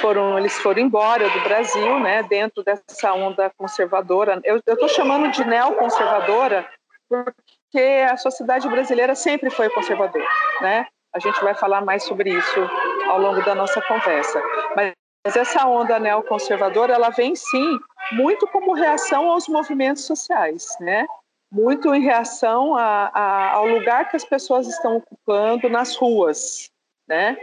foram 0.00 0.38
eles 0.38 0.58
foram 0.60 0.80
embora 0.82 1.28
do 1.28 1.40
Brasil, 1.40 2.00
né, 2.00 2.22
dentro 2.24 2.62
dessa 2.64 3.12
onda 3.12 3.50
conservadora. 3.56 4.40
Eu 4.44 4.56
estou 4.58 4.88
chamando 4.88 5.30
de 5.30 5.44
neoconservadora 5.44 6.68
porque 7.08 8.06
a 8.08 8.16
sociedade 8.16 8.68
brasileira 8.68 9.14
sempre 9.14 9.50
foi 9.50 9.68
conservadora, 9.70 10.24
né? 10.60 10.86
A 11.12 11.18
gente 11.18 11.42
vai 11.42 11.54
falar 11.54 11.80
mais 11.84 12.04
sobre 12.04 12.30
isso 12.30 12.60
ao 13.08 13.20
longo 13.20 13.42
da 13.44 13.54
nossa 13.54 13.82
conversa. 13.82 14.40
Mas 14.76 14.94
essa 15.36 15.66
onda 15.66 15.98
neoconservadora, 15.98 16.94
ela 16.94 17.10
vem 17.10 17.34
sim 17.34 17.78
muito 18.12 18.46
como 18.46 18.74
reação 18.74 19.28
aos 19.28 19.48
movimentos 19.48 20.04
sociais, 20.04 20.68
né? 20.80 21.04
Muito 21.52 21.92
em 21.94 22.02
reação 22.02 22.76
a, 22.76 23.10
a, 23.12 23.50
ao 23.52 23.66
lugar 23.66 24.08
que 24.08 24.16
as 24.16 24.24
pessoas 24.24 24.68
estão 24.68 24.96
ocupando 24.98 25.68
nas 25.68 25.96
ruas, 25.96 26.70
né? 27.08 27.36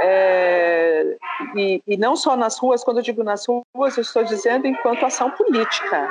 É, 0.00 1.16
e, 1.54 1.82
e, 1.86 1.96
não 1.96 2.16
só 2.16 2.36
nas 2.36 2.58
ruas, 2.58 2.82
quando 2.82 2.98
eu 2.98 3.02
digo 3.02 3.22
nas 3.22 3.46
ruas, 3.46 3.96
eu 3.96 4.02
estou 4.02 4.24
dizendo 4.24 4.66
enquanto 4.66 5.04
ação 5.04 5.30
política, 5.30 6.08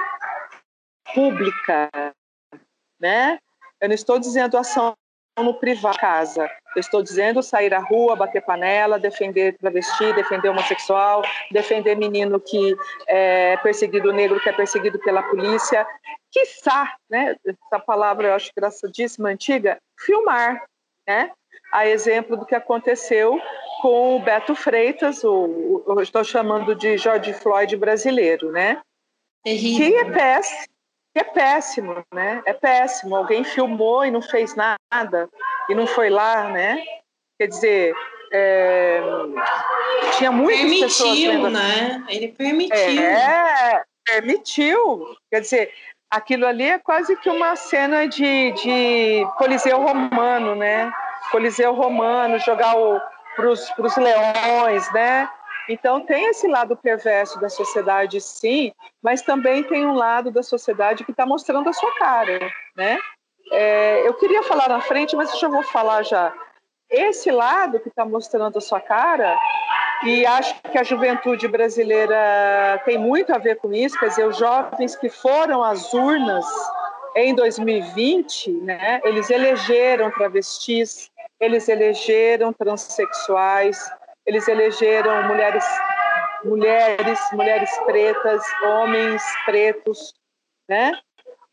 pública, 1.13 1.89
né? 2.99 3.39
Eu 3.81 3.89
não 3.89 3.95
estou 3.95 4.19
dizendo 4.19 4.57
ação 4.57 4.95
no 5.41 5.53
privado, 5.53 5.97
casa. 5.97 6.49
Eu 6.75 6.79
estou 6.79 7.01
dizendo 7.01 7.41
sair 7.41 7.73
à 7.73 7.79
rua, 7.79 8.15
bater 8.15 8.41
panela, 8.41 8.99
defender 8.99 9.57
travesti, 9.57 10.13
defender 10.13 10.49
homossexual, 10.49 11.23
defender 11.51 11.95
menino 11.95 12.39
que 12.39 12.75
é 13.07 13.57
perseguido, 13.57 14.11
negro 14.11 14.39
que 14.39 14.49
é 14.49 14.53
perseguido 14.53 14.99
pela 14.99 15.23
polícia. 15.23 15.87
Quiçá, 16.31 16.95
né? 17.09 17.35
Essa 17.45 17.79
palavra 17.79 18.27
eu 18.27 18.33
acho 18.35 18.51
engraçadíssima, 18.55 19.29
antiga, 19.29 19.77
filmar, 19.99 20.63
né? 21.07 21.31
a 21.71 21.87
exemplo 21.87 22.37
do 22.37 22.45
que 22.45 22.53
aconteceu 22.53 23.39
com 23.81 24.15
o 24.15 24.19
Beto 24.19 24.55
Freitas, 24.55 25.23
o, 25.23 25.83
o 25.85 26.01
estou 26.01 26.23
chamando 26.23 26.75
de 26.75 26.97
George 26.97 27.33
Floyd 27.33 27.75
brasileiro, 27.75 28.51
né? 28.51 28.79
Terrível. 29.43 29.87
Que 29.89 29.95
é 29.97 30.11
péssimo, 30.11 30.72
é 31.15 31.23
péssimo, 31.23 32.03
né? 32.13 32.41
É 32.45 32.53
péssimo. 32.53 33.15
Alguém 33.15 33.43
filmou 33.43 34.05
e 34.05 34.11
não 34.11 34.21
fez 34.21 34.55
nada 34.55 35.29
e 35.69 35.75
não 35.75 35.85
foi 35.85 36.09
lá, 36.09 36.49
né? 36.49 36.83
Quer 37.39 37.47
dizer, 37.47 37.95
é, 38.31 39.01
tinha 40.17 40.31
muitas 40.31 40.61
permitiu, 40.61 40.87
pessoas 40.87 41.19
vendo... 41.19 41.49
né? 41.49 42.03
Ele 42.07 42.27
permitiu. 42.29 43.01
É, 43.03 43.83
permitiu. 44.05 45.15
Quer 45.31 45.41
dizer, 45.41 45.73
aquilo 46.09 46.47
ali 46.47 46.63
é 46.63 46.79
quase 46.79 47.15
que 47.17 47.29
uma 47.29 47.55
cena 47.55 48.07
de, 48.07 48.51
de 48.53 49.27
Coliseu 49.37 49.81
Romano, 49.81 50.55
né? 50.55 50.91
Coliseu 51.31 51.73
Romano, 51.73 52.39
jogar 52.39 52.75
para 53.35 53.49
os 53.49 53.97
leões, 53.97 54.91
né? 54.93 55.29
Então 55.69 56.01
tem 56.01 56.25
esse 56.25 56.47
lado 56.47 56.75
perverso 56.75 57.39
da 57.39 57.49
sociedade, 57.49 58.19
sim, 58.19 58.71
mas 59.01 59.21
também 59.21 59.63
tem 59.63 59.85
um 59.85 59.93
lado 59.93 60.31
da 60.31 60.43
sociedade 60.43 61.03
que 61.03 61.11
está 61.11 61.25
mostrando 61.25 61.69
a 61.69 61.73
sua 61.73 61.91
cara, 61.95 62.39
né? 62.75 62.97
É, 63.51 64.07
eu 64.07 64.13
queria 64.15 64.43
falar 64.43 64.67
na 64.67 64.81
frente, 64.81 65.15
mas 65.15 65.31
eu 65.33 65.39
já 65.39 65.47
vou 65.47 65.63
falar 65.63 66.03
já. 66.03 66.33
Esse 66.89 67.31
lado 67.31 67.79
que 67.79 67.89
está 67.89 68.05
mostrando 68.05 68.57
a 68.57 68.61
sua 68.61 68.79
cara, 68.79 69.37
e 70.03 70.25
acho 70.25 70.55
que 70.71 70.77
a 70.77 70.83
juventude 70.83 71.47
brasileira 71.47 72.81
tem 72.85 72.97
muito 72.97 73.33
a 73.33 73.37
ver 73.37 73.55
com 73.57 73.73
isso, 73.73 73.97
quer 73.99 74.09
dizer, 74.09 74.27
os 74.27 74.37
jovens 74.37 74.95
que 74.95 75.09
foram 75.09 75.63
às 75.63 75.93
urnas 75.93 76.45
em 77.15 77.33
2020, 77.33 78.51
né, 78.51 78.99
eles 79.03 79.29
elegeram 79.29 80.11
travestis, 80.11 81.09
eles 81.39 81.69
elegeram 81.69 82.51
transexuais, 82.51 83.79
eles 84.25 84.47
elegeram 84.47 85.23
mulheres, 85.27 85.65
mulheres, 86.43 87.19
mulheres 87.31 87.77
pretas, 87.85 88.43
homens 88.63 89.21
pretos, 89.45 90.13
né? 90.69 90.91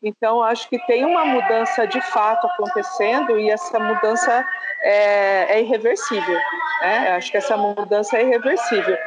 Então 0.03 0.41
acho 0.41 0.67
que 0.67 0.79
tem 0.87 1.05
uma 1.05 1.25
mudança 1.25 1.85
de 1.85 2.01
fato 2.01 2.47
acontecendo 2.47 3.39
e 3.39 3.51
essa 3.51 3.79
mudança 3.79 4.45
é, 4.81 5.57
é 5.57 5.61
irreversível. 5.61 6.39
Né? 6.81 7.11
Acho 7.11 7.29
que 7.29 7.37
essa 7.37 7.55
mudança 7.55 8.17
é 8.17 8.23
irreversível. 8.23 8.97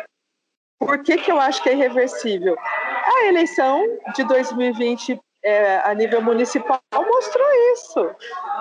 Por 0.79 1.03
que, 1.03 1.17
que 1.17 1.33
eu 1.33 1.41
acho 1.41 1.63
que 1.63 1.71
é 1.71 1.73
irreversível? 1.73 2.57
A 2.59 3.27
eleição 3.27 3.83
de 4.15 4.23
2020 4.25 5.21
é, 5.43 5.79
a 5.79 5.93
nível 5.95 6.23
municipal 6.23 6.81
mostrou 6.95 7.49
isso, 7.73 8.15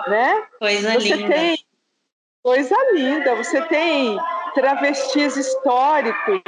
né? 0.08 0.46
Coisa 0.58 0.92
Você 0.94 1.14
linda. 1.14 1.34
Tem, 1.34 1.64
Coisa 2.44 2.76
linda. 2.92 3.34
Você 3.36 3.62
tem 3.68 4.18
travestis 4.54 5.36
históricos 5.36 6.40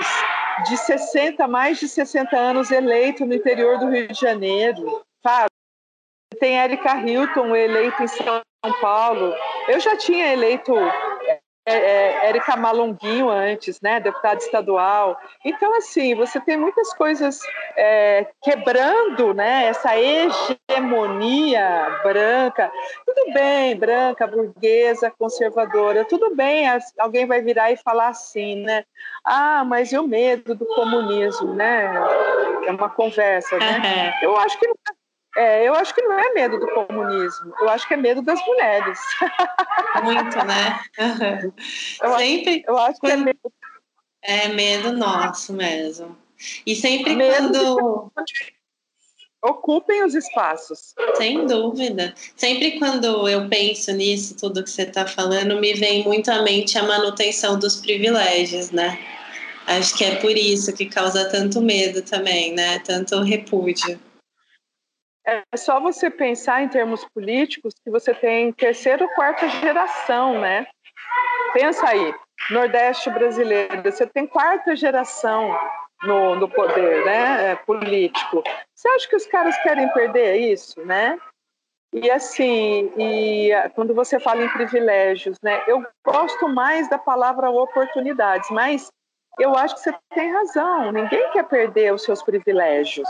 de 0.68 0.76
60, 0.76 1.46
mais 1.46 1.78
de 1.78 1.88
60 1.88 2.36
anos 2.36 2.70
eleitos 2.70 3.26
no 3.26 3.34
interior 3.34 3.78
do 3.78 3.90
Rio 3.90 4.08
de 4.08 4.18
Janeiro, 4.18 5.02
sabe? 5.22 5.50
Tem 6.40 6.56
Erika 6.56 6.96
Hilton 6.96 7.54
eleita 7.54 8.04
em 8.04 8.08
São 8.08 8.42
Paulo. 8.80 9.34
Eu 9.68 9.80
já 9.80 9.96
tinha 9.96 10.32
eleito 10.32 10.74
é, 11.66 11.74
é, 11.74 12.28
Érica 12.28 12.56
Malonguinho 12.56 13.28
antes, 13.28 13.80
né, 13.80 13.98
deputada 13.98 14.36
estadual. 14.36 15.18
Então, 15.44 15.76
assim, 15.76 16.14
você 16.14 16.40
tem 16.40 16.56
muitas 16.56 16.94
coisas 16.94 17.40
é, 17.76 18.28
quebrando 18.40 19.34
né, 19.34 19.66
essa 19.66 19.90
hegemonia 19.98 22.00
branca. 22.04 22.70
Tudo 23.04 23.32
bem, 23.32 23.76
branca, 23.76 24.28
burguesa, 24.28 25.12
conservadora, 25.18 26.04
tudo 26.04 26.36
bem, 26.36 26.66
alguém 26.98 27.26
vai 27.26 27.42
virar 27.42 27.72
e 27.72 27.76
falar 27.76 28.08
assim, 28.08 28.62
né? 28.62 28.84
Ah, 29.24 29.64
mas 29.64 29.90
e 29.90 29.98
o 29.98 30.06
medo 30.06 30.54
do 30.54 30.66
comunismo, 30.66 31.52
né? 31.52 31.92
É 32.64 32.70
uma 32.70 32.88
conversa, 32.88 33.58
né? 33.58 34.14
Uhum. 34.22 34.28
Eu 34.28 34.36
acho 34.36 34.56
que 34.56 34.68
não 34.68 34.76
é 35.36 35.68
eu 35.68 35.74
acho 35.74 35.94
que 35.94 36.02
não 36.02 36.18
é 36.18 36.32
medo 36.32 36.58
do 36.58 36.66
comunismo, 36.68 37.54
eu 37.60 37.68
acho 37.68 37.86
que 37.86 37.94
é 37.94 37.96
medo 37.96 38.22
das 38.22 38.44
mulheres. 38.46 38.98
Muito, 40.02 40.36
né? 40.44 40.80
Eu 42.02 42.16
Sempre. 42.16 42.56
Acho, 42.56 42.64
eu 42.66 42.78
acho 42.78 43.00
que 43.00 43.06
é 43.06 43.16
medo. 43.16 43.52
É 44.22 44.48
medo 44.48 44.92
nosso 44.92 45.52
mesmo. 45.52 46.16
E 46.66 46.74
sempre 46.74 47.14
Mesmo 47.14 47.50
quando. 47.50 48.12
Ocupem 49.42 50.02
os 50.04 50.14
espaços. 50.14 50.94
Sem 51.14 51.46
dúvida. 51.46 52.14
Sempre 52.34 52.78
quando 52.78 53.28
eu 53.28 53.48
penso 53.48 53.92
nisso, 53.92 54.36
tudo 54.36 54.64
que 54.64 54.70
você 54.70 54.82
está 54.82 55.06
falando, 55.06 55.60
me 55.60 55.72
vem 55.74 56.02
muito 56.02 56.30
à 56.30 56.42
mente 56.42 56.76
a 56.76 56.82
manutenção 56.82 57.58
dos 57.58 57.76
privilégios, 57.76 58.70
né? 58.70 58.98
Acho 59.66 59.96
que 59.96 60.04
é 60.04 60.16
por 60.16 60.32
isso 60.32 60.72
que 60.72 60.86
causa 60.86 61.28
tanto 61.28 61.60
medo 61.60 62.02
também, 62.02 62.54
né? 62.54 62.80
Tanto 62.80 63.20
repúdio. 63.22 64.00
É 65.26 65.56
só 65.56 65.80
você 65.80 66.08
pensar 66.08 66.62
em 66.62 66.68
termos 66.68 67.04
políticos 67.06 67.74
que 67.82 67.90
você 67.90 68.14
tem 68.14 68.52
terceira 68.52 69.02
ou 69.02 69.10
quarta 69.10 69.48
geração, 69.48 70.40
né? 70.40 70.66
Pensa 71.52 71.88
aí, 71.88 72.14
Nordeste 72.50 73.10
brasileiro, 73.10 73.82
você 73.82 74.06
tem 74.06 74.26
quarta 74.26 74.76
geração 74.76 75.58
no, 76.02 76.36
no 76.36 76.48
poder, 76.48 77.04
né? 77.04 77.50
É, 77.50 77.56
político. 77.56 78.42
Você 78.72 78.88
acha 78.88 79.08
que 79.08 79.16
os 79.16 79.26
caras 79.26 79.56
querem 79.62 79.92
perder 79.92 80.36
isso, 80.36 80.80
né? 80.84 81.18
E 81.92 82.10
assim, 82.10 82.92
e 82.96 83.50
quando 83.74 83.94
você 83.94 84.20
fala 84.20 84.44
em 84.44 84.52
privilégios, 84.52 85.38
né? 85.42 85.62
Eu 85.66 85.84
gosto 86.04 86.48
mais 86.48 86.88
da 86.88 86.98
palavra 86.98 87.50
oportunidades, 87.50 88.50
mas 88.50 88.92
eu 89.38 89.54
acho 89.56 89.74
que 89.74 89.80
você 89.82 89.94
tem 90.14 90.32
razão. 90.32 90.92
Ninguém 90.92 91.30
quer 91.32 91.44
perder 91.44 91.92
os 91.92 92.02
seus 92.02 92.22
privilégios, 92.22 93.08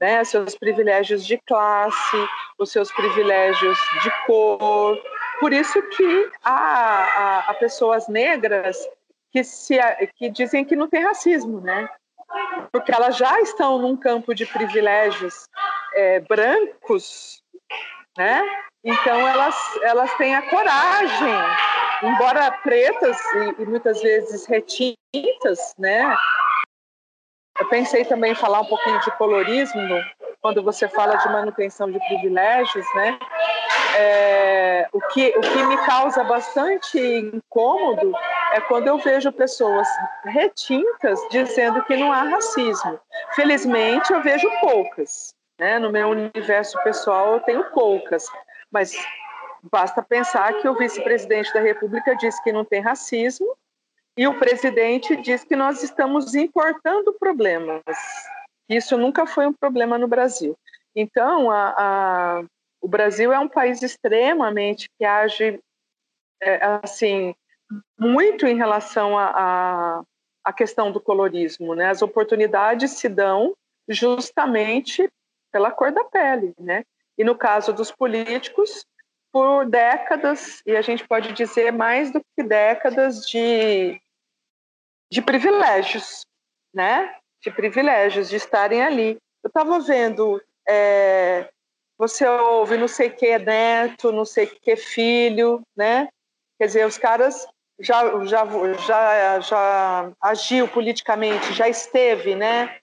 né? 0.00 0.22
Os 0.22 0.28
seus 0.28 0.56
privilégios 0.56 1.26
de 1.26 1.38
classe, 1.46 2.28
os 2.58 2.72
seus 2.72 2.90
privilégios 2.92 3.78
de 4.02 4.10
cor. 4.26 4.98
Por 5.38 5.52
isso 5.52 5.80
que 5.96 6.30
há, 6.42 6.54
há, 6.54 7.38
há 7.50 7.54
pessoas 7.54 8.08
negras 8.08 8.76
que, 9.32 9.44
se, 9.44 9.78
que 10.16 10.30
dizem 10.30 10.64
que 10.64 10.76
não 10.76 10.88
tem 10.88 11.04
racismo, 11.04 11.60
né? 11.60 11.88
Porque 12.72 12.92
elas 12.92 13.16
já 13.16 13.40
estão 13.40 13.78
num 13.78 13.96
campo 13.96 14.34
de 14.34 14.46
privilégios 14.46 15.48
é, 15.94 16.20
brancos, 16.20 17.42
né? 18.16 18.42
Então 18.82 19.28
elas, 19.28 19.56
elas 19.82 20.14
têm 20.14 20.34
a 20.34 20.48
coragem 20.48 21.34
embora 22.02 22.50
pretas 22.62 23.16
e, 23.34 23.62
e, 23.62 23.66
muitas 23.66 24.00
vezes 24.00 24.46
retintas, 24.46 25.74
né? 25.78 26.16
Eu 27.58 27.68
pensei 27.68 28.04
também 28.04 28.32
em 28.32 28.36
falar 28.36 28.60
um 28.60 28.66
pouquinho 28.66 29.00
de 29.00 29.10
colorismo 29.18 30.02
quando 30.40 30.62
você 30.62 30.88
fala 30.88 31.16
de 31.16 31.28
manutenção 31.28 31.90
de 31.90 31.98
privilégios, 32.06 32.86
né? 32.94 33.18
É, 33.98 34.88
o, 34.92 35.00
que, 35.08 35.28
o 35.36 35.40
que 35.40 35.62
me 35.64 35.76
causa 35.84 36.24
bastante 36.24 36.98
incômodo 36.98 38.12
é 38.52 38.60
quando 38.62 38.86
eu 38.86 38.98
vejo 38.98 39.30
pessoas 39.32 39.86
retintas 40.24 41.20
dizendo 41.30 41.82
que 41.84 41.96
não 41.96 42.12
há 42.12 42.22
racismo. 42.22 42.98
Felizmente, 43.34 44.12
eu 44.12 44.22
vejo 44.22 44.48
poucas. 44.60 45.34
Né? 45.58 45.78
No 45.78 45.90
meu 45.90 46.08
universo 46.08 46.82
pessoal, 46.82 47.34
eu 47.34 47.40
tenho 47.40 47.64
poucas. 47.72 48.26
Mas 48.70 48.92
Basta 49.62 50.02
pensar 50.02 50.54
que 50.60 50.68
o 50.68 50.76
vice-presidente 50.76 51.52
da 51.52 51.60
República 51.60 52.14
disse 52.16 52.42
que 52.42 52.52
não 52.52 52.64
tem 52.64 52.80
racismo 52.80 53.56
e 54.16 54.26
o 54.26 54.38
presidente 54.38 55.16
diz 55.16 55.44
que 55.44 55.56
nós 55.56 55.82
estamos 55.82 56.34
importando 56.34 57.12
problemas. 57.14 57.82
Isso 58.68 58.96
nunca 58.96 59.26
foi 59.26 59.46
um 59.46 59.52
problema 59.52 59.98
no 59.98 60.08
Brasil. 60.08 60.56
Então, 60.94 61.50
a, 61.50 61.74
a, 61.76 62.44
o 62.80 62.88
Brasil 62.88 63.32
é 63.32 63.38
um 63.38 63.48
país 63.48 63.82
extremamente 63.82 64.88
que 64.98 65.04
age 65.04 65.60
é, 66.40 66.64
assim 66.82 67.34
muito 67.98 68.46
em 68.46 68.56
relação 68.56 69.16
à 69.16 70.04
questão 70.56 70.90
do 70.90 71.00
colorismo. 71.00 71.74
Né? 71.74 71.90
As 71.90 72.02
oportunidades 72.02 72.92
se 72.92 73.08
dão 73.08 73.54
justamente 73.88 75.08
pela 75.52 75.70
cor 75.70 75.92
da 75.92 76.04
pele, 76.04 76.54
né? 76.58 76.84
E 77.18 77.24
no 77.24 77.34
caso 77.34 77.72
dos 77.72 77.90
políticos, 77.90 78.86
por 79.32 79.66
décadas, 79.66 80.62
e 80.66 80.76
a 80.76 80.82
gente 80.82 81.06
pode 81.06 81.32
dizer 81.32 81.72
mais 81.72 82.10
do 82.10 82.20
que 82.20 82.42
décadas 82.42 83.26
de, 83.26 84.00
de 85.10 85.22
privilégios, 85.22 86.26
né? 86.74 87.14
De 87.42 87.50
privilégios, 87.50 88.28
de 88.28 88.36
estarem 88.36 88.82
ali. 88.82 89.18
Eu 89.42 89.48
estava 89.48 89.78
vendo, 89.80 90.42
é, 90.68 91.48
você 91.96 92.26
ouve 92.26 92.76
não 92.76 92.88
sei 92.88 93.10
que 93.10 93.38
neto, 93.38 94.12
não 94.12 94.24
sei 94.24 94.46
que 94.46 94.76
filho, 94.76 95.62
né? 95.76 96.08
Quer 96.58 96.66
dizer, 96.66 96.86
os 96.86 96.98
caras 96.98 97.46
já, 97.78 98.24
já, 98.24 98.46
já, 98.86 99.40
já 99.40 100.12
agiu 100.20 100.68
politicamente, 100.68 101.52
já 101.52 101.68
esteve, 101.68 102.34
né? 102.34 102.78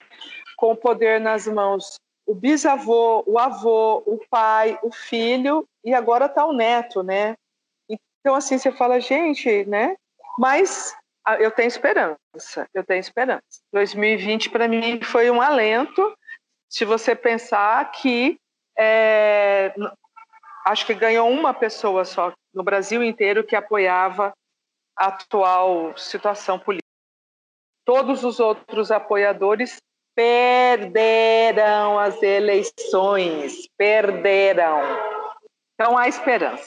Com 0.56 0.72
o 0.72 0.76
poder 0.76 1.20
nas 1.20 1.46
mãos 1.46 2.00
o 2.28 2.34
bisavô, 2.34 3.24
o 3.26 3.38
avô, 3.38 4.02
o 4.04 4.20
pai, 4.28 4.78
o 4.82 4.92
filho 4.92 5.66
e 5.82 5.94
agora 5.94 6.26
está 6.26 6.44
o 6.44 6.52
neto, 6.52 7.02
né? 7.02 7.34
Então 7.88 8.34
assim 8.34 8.58
você 8.58 8.70
fala, 8.70 9.00
gente, 9.00 9.64
né? 9.64 9.96
Mas 10.38 10.94
ah, 11.24 11.36
eu 11.36 11.50
tenho 11.50 11.68
esperança, 11.68 12.68
eu 12.74 12.84
tenho 12.84 13.00
esperança. 13.00 13.42
2020 13.72 14.50
para 14.50 14.68
mim 14.68 15.00
foi 15.02 15.30
um 15.30 15.40
alento. 15.40 16.14
Se 16.68 16.84
você 16.84 17.16
pensar 17.16 17.90
que 17.92 18.38
é, 18.78 19.74
acho 20.66 20.84
que 20.84 20.92
ganhou 20.92 21.30
uma 21.30 21.54
pessoa 21.54 22.04
só 22.04 22.34
no 22.52 22.62
Brasil 22.62 23.02
inteiro 23.02 23.42
que 23.42 23.56
apoiava 23.56 24.34
a 24.94 25.06
atual 25.06 25.96
situação 25.96 26.58
política. 26.58 26.86
Todos 27.86 28.22
os 28.22 28.38
outros 28.38 28.90
apoiadores 28.90 29.78
perderam 30.18 31.96
as 31.96 32.20
eleições, 32.20 33.68
perderam. 33.78 34.80
Então 35.74 35.96
há 35.96 36.08
esperança. 36.08 36.66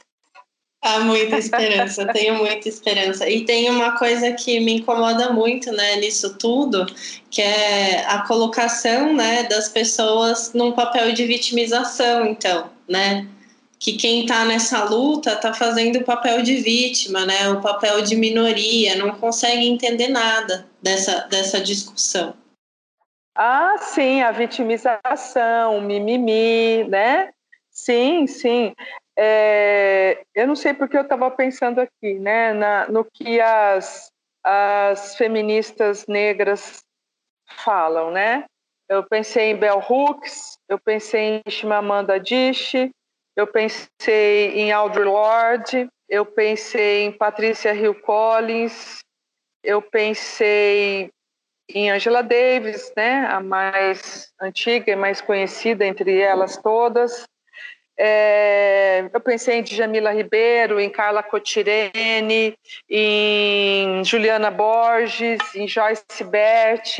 Há 0.82 1.02
muita 1.02 1.38
esperança, 1.38 2.06
tenho 2.14 2.36
muita 2.36 2.70
esperança. 2.70 3.30
E 3.30 3.44
tem 3.44 3.70
uma 3.70 3.98
coisa 3.98 4.32
que 4.32 4.58
me 4.62 4.76
incomoda 4.76 5.34
muito, 5.34 5.70
né, 5.74 5.98
nisso 5.98 6.38
tudo, 6.38 6.86
que 7.30 7.42
é 7.42 8.06
a 8.06 8.26
colocação, 8.26 9.14
né, 9.14 9.44
das 9.44 9.68
pessoas 9.68 10.54
num 10.54 10.72
papel 10.72 11.12
de 11.12 11.26
vitimização, 11.26 12.26
então, 12.26 12.70
né? 12.88 13.28
Que 13.78 13.94
quem 13.94 14.22
está 14.22 14.46
nessa 14.46 14.86
luta 14.86 15.34
está 15.34 15.54
fazendo 15.54 15.98
o 15.98 16.06
papel 16.06 16.42
de 16.42 16.56
vítima, 16.56 17.26
né? 17.26 17.50
O 17.50 17.60
papel 17.60 18.02
de 18.02 18.16
minoria, 18.16 18.96
não 18.96 19.12
consegue 19.12 19.68
entender 19.68 20.08
nada 20.08 20.70
dessa, 20.82 21.28
dessa 21.30 21.60
discussão. 21.60 22.34
Ah, 23.36 23.78
sim, 23.78 24.22
a 24.22 24.32
vitimização, 24.32 25.78
o 25.78 25.82
mimimi, 25.82 26.84
né? 26.90 27.32
Sim, 27.70 28.28
sim. 28.28 28.74
É, 29.18 30.24
eu 30.36 30.48
não 30.48 30.56
sei 30.56 30.74
porque 30.74 30.98
eu 30.98 31.04
estava 31.04 31.30
pensando 31.32 31.80
aqui, 31.80 32.16
né, 32.20 32.54
na, 32.54 32.88
no 32.88 33.06
que 33.06 33.40
as, 33.40 34.12
as 34.44 35.16
feministas 35.16 36.06
negras 36.08 36.84
falam, 37.64 38.12
né? 38.12 38.46
Eu 38.90 39.04
pensei 39.04 39.52
em 39.52 39.56
Bell 39.56 39.80
Hooks, 39.80 40.58
eu 40.68 40.78
pensei 40.80 41.42
em 41.46 41.52
Chimamanda 41.52 42.16
Adichie, 42.16 42.92
eu 43.36 43.48
pensei 43.48 44.54
em 44.60 44.72
Audre 44.72 45.04
Lorde, 45.04 45.88
eu 46.10 46.26
pensei 46.26 47.04
em 47.04 47.12
Patricia 47.12 47.74
Hill 47.74 47.96
Collins, 48.02 49.00
eu 49.64 49.82
pensei 49.82 51.10
em 51.74 51.90
Angela 51.90 52.22
Davis, 52.22 52.92
né, 52.96 53.26
a 53.30 53.40
mais 53.40 54.32
antiga 54.42 54.92
e 54.92 54.96
mais 54.96 55.22
conhecida 55.22 55.86
entre 55.86 56.20
elas 56.20 56.58
todas. 56.58 57.26
É, 57.98 59.10
eu 59.14 59.20
pensei 59.20 59.60
em 59.60 59.64
Djamila 59.64 60.12
Ribeiro, 60.12 60.80
em 60.80 60.90
Carla 60.90 61.22
Cotirene, 61.22 62.56
em 62.90 64.04
Juliana 64.04 64.50
Borges, 64.50 65.40
em 65.56 65.68
Joyce 65.68 66.24
Bert. 66.24 66.98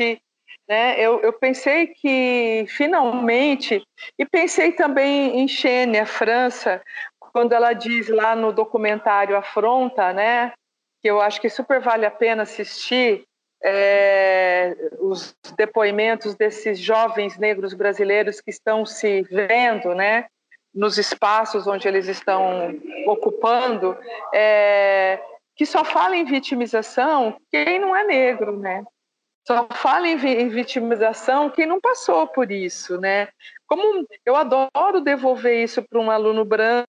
Né? 0.68 0.94
Eu, 0.98 1.20
eu 1.20 1.32
pensei 1.32 1.88
que, 1.88 2.64
finalmente, 2.68 3.82
e 4.18 4.24
pensei 4.24 4.72
também 4.72 5.40
em 5.40 5.48
Xênia, 5.48 6.06
França, 6.06 6.80
quando 7.18 7.52
ela 7.52 7.72
diz 7.72 8.08
lá 8.08 8.36
no 8.36 8.52
documentário 8.52 9.36
Afronta, 9.36 10.12
né, 10.12 10.52
que 11.00 11.10
eu 11.10 11.20
acho 11.20 11.40
que 11.40 11.48
super 11.48 11.80
vale 11.80 12.06
a 12.06 12.10
pena 12.10 12.42
assistir, 12.42 13.24
é, 13.64 14.90
os 14.98 15.36
depoimentos 15.56 16.34
desses 16.34 16.78
jovens 16.78 17.38
negros 17.38 17.74
brasileiros 17.74 18.40
que 18.40 18.50
estão 18.50 18.84
se 18.84 19.22
vendo, 19.22 19.94
né, 19.94 20.26
nos 20.74 20.98
espaços 20.98 21.66
onde 21.66 21.86
eles 21.86 22.08
estão 22.08 22.74
ocupando, 23.06 23.96
é, 24.34 25.20
que 25.54 25.66
só 25.66 25.84
fala 25.84 26.16
em 26.16 26.24
vitimização 26.24 27.36
quem 27.50 27.78
não 27.78 27.94
é 27.94 28.04
negro, 28.04 28.58
né? 28.58 28.82
Só 29.46 29.66
fala 29.72 30.08
em, 30.08 30.14
em 30.14 30.48
vitimização 30.48 31.50
quem 31.50 31.66
não 31.66 31.80
passou 31.80 32.26
por 32.28 32.50
isso, 32.50 32.98
né? 32.98 33.28
Como 33.66 34.06
eu 34.24 34.36
adoro 34.36 35.00
devolver 35.02 35.62
isso 35.62 35.82
para 35.82 36.00
um 36.00 36.10
aluno 36.10 36.44
branco 36.44 36.86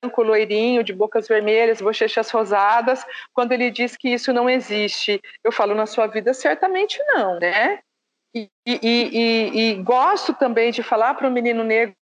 branco, 0.00 0.22
loirinho, 0.22 0.82
de 0.82 0.92
bocas 0.92 1.28
vermelhas, 1.28 1.80
bochechas 1.80 2.30
rosadas, 2.30 3.04
quando 3.32 3.52
ele 3.52 3.70
diz 3.70 3.96
que 3.96 4.08
isso 4.08 4.32
não 4.32 4.48
existe. 4.48 5.20
Eu 5.44 5.52
falo, 5.52 5.74
na 5.74 5.86
sua 5.86 6.06
vida, 6.06 6.32
certamente 6.32 6.98
não, 7.08 7.38
né? 7.38 7.80
E, 8.34 8.48
e, 8.66 8.78
e, 8.82 9.58
e 9.58 9.74
gosto 9.82 10.32
também 10.34 10.70
de 10.70 10.82
falar 10.82 11.14
para 11.14 11.28
o 11.28 11.30
menino 11.30 11.64
negro 11.64 11.94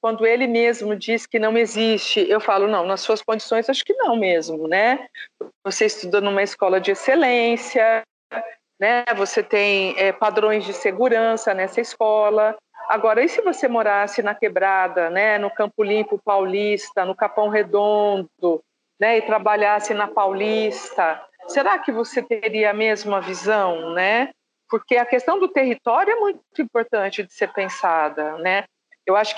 quando 0.00 0.26
ele 0.26 0.46
mesmo 0.46 0.96
diz 0.96 1.26
que 1.26 1.38
não 1.38 1.58
existe, 1.58 2.20
eu 2.26 2.40
falo, 2.40 2.66
não, 2.66 2.86
nas 2.86 3.02
suas 3.02 3.20
condições 3.20 3.68
acho 3.68 3.84
que 3.84 3.92
não 3.92 4.16
mesmo, 4.16 4.66
né? 4.66 5.06
Você 5.62 5.84
estuda 5.84 6.22
numa 6.22 6.42
escola 6.42 6.80
de 6.80 6.92
excelência, 6.92 8.02
né? 8.80 9.04
Você 9.16 9.42
tem 9.42 9.94
é, 9.98 10.10
padrões 10.10 10.64
de 10.64 10.72
segurança 10.72 11.52
nessa 11.52 11.82
escola. 11.82 12.56
Agora, 12.90 13.22
e 13.22 13.28
se 13.28 13.40
você 13.40 13.68
morasse 13.68 14.20
na 14.20 14.34
Quebrada, 14.34 15.10
né? 15.10 15.38
No 15.38 15.48
Campo 15.48 15.84
Limpo 15.84 16.18
Paulista, 16.18 17.04
no 17.04 17.14
Capão 17.14 17.48
Redondo, 17.48 18.60
né? 18.98 19.16
E 19.16 19.22
trabalhasse 19.22 19.94
na 19.94 20.08
Paulista, 20.08 21.24
será 21.46 21.78
que 21.78 21.92
você 21.92 22.20
teria 22.20 22.70
a 22.70 22.74
mesma 22.74 23.20
visão, 23.20 23.94
né? 23.94 24.32
Porque 24.68 24.96
a 24.96 25.06
questão 25.06 25.38
do 25.38 25.46
território 25.46 26.12
é 26.12 26.16
muito 26.16 26.42
importante 26.58 27.22
de 27.22 27.32
ser 27.32 27.52
pensada, 27.52 28.36
né? 28.38 28.64
Eu 29.06 29.14
acho 29.14 29.36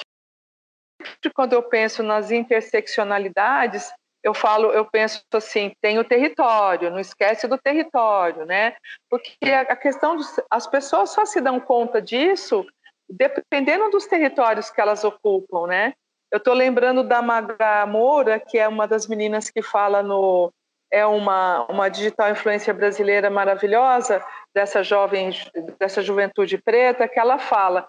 que 1.20 1.28
quando 1.28 1.52
eu 1.52 1.62
penso 1.62 2.02
nas 2.02 2.30
interseccionalidades, 2.30 3.92
eu 4.22 4.32
falo, 4.32 4.70
eu 4.70 4.86
penso 4.86 5.22
assim, 5.34 5.72
tem 5.78 5.98
o 5.98 6.04
território, 6.04 6.90
não 6.90 7.00
esquece 7.00 7.46
do 7.46 7.58
território, 7.58 8.46
né? 8.46 8.74
Porque 9.10 9.50
a 9.50 9.76
questão 9.76 10.16
dos, 10.16 10.40
as 10.50 10.66
pessoas 10.66 11.10
só 11.10 11.26
se 11.26 11.38
dão 11.38 11.60
conta 11.60 12.00
disso 12.00 12.66
dependendo 13.12 13.90
dos 13.90 14.07
territórios 14.07 14.70
que 14.70 14.81
elas 14.81 15.05
ocupam, 15.05 15.66
né? 15.66 15.94
Eu 16.31 16.38
estou 16.38 16.55
lembrando 16.55 17.03
da 17.05 17.20
Maga 17.20 17.85
Moura, 17.87 18.40
que 18.40 18.59
é 18.59 18.66
uma 18.66 18.88
das 18.88 19.07
meninas 19.07 19.51
que 19.51 19.62
fala 19.62 20.03
no 20.03 20.53
é 20.90 21.07
uma 21.07 21.66
uma 21.70 21.88
digital 21.88 22.31
influência 22.31 22.72
brasileira 22.72 23.31
maravilhosa 23.31 24.25
dessa 24.55 24.83
jovem 24.83 25.31
dessa 25.79 26.03
juventude 26.03 26.59
preta 26.59 27.09
que 27.09 27.18
ela 27.18 27.38
fala, 27.38 27.87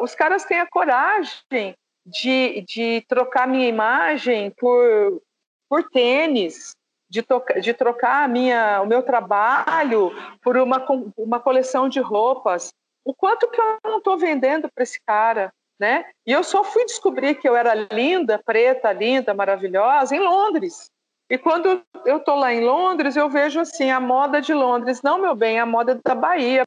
os 0.00 0.14
caras 0.14 0.44
têm 0.44 0.60
a 0.60 0.66
coragem 0.66 1.74
de, 2.06 2.62
de 2.62 3.04
trocar 3.08 3.46
minha 3.46 3.68
imagem 3.68 4.50
por, 4.50 5.22
por 5.68 5.88
tênis, 5.90 6.76
de, 7.08 7.24
de 7.60 7.74
trocar 7.74 8.28
minha, 8.28 8.80
o 8.82 8.86
meu 8.86 9.02
trabalho 9.02 10.12
por 10.42 10.56
uma, 10.56 10.84
uma 11.16 11.40
coleção 11.40 11.88
de 11.88 12.00
roupas. 12.00 12.72
O 13.10 13.14
quanto 13.14 13.50
que 13.50 13.60
eu 13.60 13.78
não 13.84 13.98
estou 13.98 14.16
vendendo 14.16 14.70
para 14.72 14.84
esse 14.84 15.00
cara, 15.04 15.52
né? 15.80 16.04
E 16.24 16.30
eu 16.30 16.44
só 16.44 16.62
fui 16.62 16.84
descobrir 16.84 17.34
que 17.34 17.48
eu 17.48 17.56
era 17.56 17.74
linda, 17.74 18.38
preta, 18.38 18.92
linda, 18.92 19.34
maravilhosa 19.34 20.14
em 20.14 20.20
Londres. 20.20 20.88
E 21.28 21.36
quando 21.36 21.82
eu 22.06 22.18
estou 22.18 22.36
lá 22.36 22.54
em 22.54 22.64
Londres, 22.64 23.16
eu 23.16 23.28
vejo 23.28 23.58
assim 23.58 23.90
a 23.90 23.98
moda 23.98 24.40
de 24.40 24.54
Londres, 24.54 25.02
não 25.02 25.18
meu 25.18 25.34
bem, 25.34 25.58
a 25.58 25.66
moda 25.66 26.00
da 26.04 26.14
Bahia, 26.14 26.62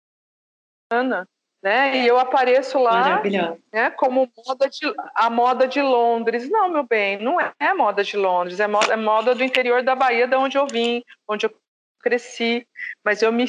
Ana, 0.91 1.25
né? 1.63 1.95
E 1.99 2.07
eu 2.07 2.19
apareço 2.19 2.77
lá 2.77 3.23
né, 3.71 3.89
como 3.91 4.29
moda 4.45 4.67
de, 4.69 4.93
a 5.15 5.29
moda 5.29 5.65
de 5.65 5.81
Londres. 5.81 6.49
Não, 6.49 6.67
meu 6.67 6.83
bem, 6.83 7.19
não 7.19 7.39
é, 7.39 7.53
é 7.57 7.73
moda 7.73 8.03
de 8.03 8.17
Londres, 8.17 8.59
é 8.59 8.67
moda, 8.67 8.91
é 8.91 8.97
moda 8.97 9.33
do 9.33 9.45
interior 9.45 9.81
da 9.81 9.95
Bahia, 9.95 10.27
de 10.27 10.35
onde 10.35 10.57
eu 10.57 10.67
vim, 10.67 11.01
onde 11.25 11.45
eu 11.45 11.55
cresci. 12.01 12.67
Mas 13.01 13.21
eu 13.21 13.31
me 13.31 13.45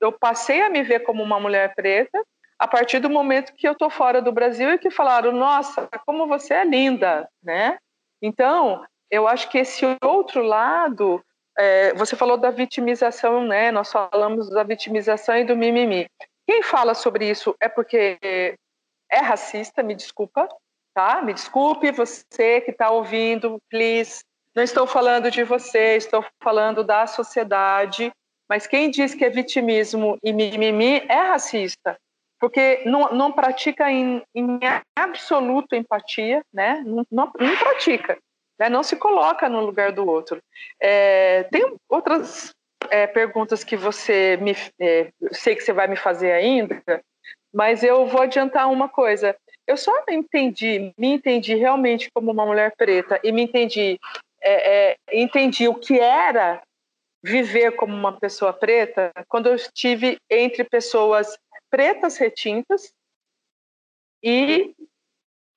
eu 0.00 0.12
passei 0.12 0.62
a 0.62 0.70
me 0.70 0.82
ver 0.82 1.00
como 1.00 1.22
uma 1.22 1.38
mulher 1.38 1.74
preta 1.74 2.18
a 2.58 2.66
partir 2.66 2.98
do 2.98 3.08
momento 3.08 3.54
que 3.54 3.68
eu 3.68 3.74
tô 3.74 3.88
fora 3.88 4.20
do 4.20 4.32
Brasil 4.32 4.72
e 4.72 4.78
que 4.78 4.90
falaram, 4.90 5.30
nossa, 5.30 5.88
como 6.04 6.26
você 6.26 6.54
é 6.54 6.64
linda, 6.64 7.28
né? 7.42 7.78
Então, 8.20 8.84
eu 9.10 9.28
acho 9.28 9.48
que 9.48 9.58
esse 9.58 9.84
outro 10.02 10.42
lado, 10.42 11.24
é, 11.56 11.94
você 11.94 12.16
falou 12.16 12.36
da 12.36 12.50
vitimização, 12.50 13.44
né? 13.44 13.70
Nós 13.70 13.92
falamos 13.92 14.50
da 14.50 14.64
vitimização 14.64 15.36
e 15.36 15.44
do 15.44 15.56
mimimi. 15.56 16.08
Quem 16.46 16.62
fala 16.62 16.94
sobre 16.94 17.28
isso 17.28 17.54
é 17.60 17.68
porque 17.68 18.18
é 19.10 19.18
racista, 19.20 19.82
me 19.82 19.94
desculpa, 19.94 20.48
tá? 20.94 21.22
Me 21.22 21.32
desculpe 21.32 21.92
você 21.92 22.60
que 22.60 22.72
está 22.72 22.90
ouvindo, 22.90 23.60
please. 23.70 24.20
Não 24.54 24.62
estou 24.62 24.86
falando 24.86 25.30
de 25.30 25.44
você, 25.44 25.96
estou 25.96 26.24
falando 26.42 26.82
da 26.82 27.06
sociedade. 27.06 28.10
Mas 28.48 28.66
quem 28.66 28.90
diz 28.90 29.14
que 29.14 29.24
é 29.24 29.30
vitimismo 29.30 30.18
e 30.22 30.32
mimimi 30.32 31.04
é 31.08 31.20
racista, 31.20 31.98
porque 32.40 32.82
não, 32.84 33.12
não 33.12 33.32
pratica 33.32 33.90
em, 33.90 34.22
em 34.34 34.58
absoluto 34.96 35.74
empatia, 35.74 36.42
né? 36.52 36.82
Não, 36.86 37.04
não, 37.10 37.32
não 37.38 37.56
pratica, 37.56 38.16
né? 38.58 38.68
não 38.68 38.82
se 38.82 38.96
coloca 38.96 39.48
no 39.48 39.64
lugar 39.64 39.92
do 39.92 40.06
outro. 40.06 40.40
É, 40.80 41.44
tem 41.44 41.74
outras 41.88 42.52
é, 42.90 43.06
perguntas 43.06 43.64
que 43.64 43.76
você 43.76 44.38
me. 44.40 44.54
É, 44.80 45.10
sei 45.32 45.54
que 45.56 45.62
você 45.62 45.72
vai 45.72 45.86
me 45.88 45.96
fazer 45.96 46.32
ainda, 46.32 46.82
mas 47.52 47.82
eu 47.82 48.06
vou 48.06 48.22
adiantar 48.22 48.70
uma 48.70 48.88
coisa. 48.88 49.34
Eu 49.66 49.76
só 49.76 49.92
entendi, 50.08 50.92
me 50.96 51.08
entendi 51.08 51.54
realmente 51.54 52.08
como 52.14 52.30
uma 52.32 52.46
mulher 52.46 52.72
preta 52.76 53.20
e 53.22 53.30
me 53.30 53.42
entendi, 53.42 53.98
é, 54.40 54.92
é, 54.92 54.96
entendi 55.12 55.68
o 55.68 55.74
que 55.74 56.00
era 56.00 56.62
viver 57.22 57.72
como 57.72 57.94
uma 57.94 58.12
pessoa 58.12 58.52
preta 58.52 59.10
quando 59.28 59.48
eu 59.48 59.56
estive 59.56 60.16
entre 60.30 60.64
pessoas 60.64 61.36
pretas 61.70 62.16
retintas 62.16 62.92
e 64.22 64.74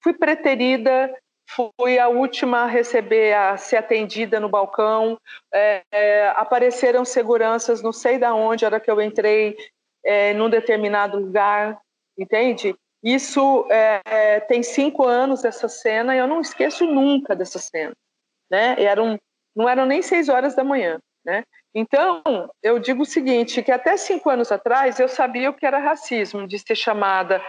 fui 0.01 0.13
preterida 0.13 1.13
fui 1.55 1.99
a 1.99 2.07
última 2.07 2.63
a 2.63 2.65
receber, 2.65 3.33
a 3.33 3.57
ser 3.57 3.77
atendida 3.77 4.39
no 4.39 4.49
balcão. 4.49 5.19
É, 5.53 5.83
é, 5.91 6.29
apareceram 6.29 7.03
seguranças, 7.03 7.81
não 7.81 7.91
sei 7.91 8.17
da 8.17 8.33
onde, 8.33 8.63
a 8.63 8.69
hora 8.69 8.79
que 8.79 8.89
eu 8.89 9.01
entrei 9.01 9.55
é, 10.03 10.33
num 10.33 10.49
determinado 10.49 11.19
lugar, 11.19 11.79
entende? 12.17 12.75
Isso 13.03 13.67
é, 13.69 14.01
é, 14.05 14.39
tem 14.41 14.63
cinco 14.63 15.05
anos 15.05 15.43
essa 15.43 15.67
cena 15.67 16.15
e 16.15 16.19
eu 16.19 16.27
não 16.27 16.39
esqueço 16.39 16.85
nunca 16.85 17.35
dessa 17.35 17.59
cena, 17.59 17.93
né? 18.49 18.75
Eram, 18.81 19.19
não 19.55 19.67
eram 19.67 19.85
nem 19.85 20.01
seis 20.01 20.29
horas 20.29 20.55
da 20.55 20.63
manhã, 20.63 20.99
né? 21.25 21.43
Então, 21.73 22.21
eu 22.61 22.79
digo 22.79 23.03
o 23.03 23.05
seguinte, 23.05 23.63
que 23.63 23.71
até 23.71 23.95
cinco 23.95 24.29
anos 24.29 24.51
atrás 24.51 24.99
eu 24.99 25.07
sabia 25.07 25.49
o 25.49 25.53
que 25.53 25.65
era 25.65 25.79
racismo, 25.79 26.47
de 26.47 26.59
ser 26.59 26.75
chamada 26.75 27.41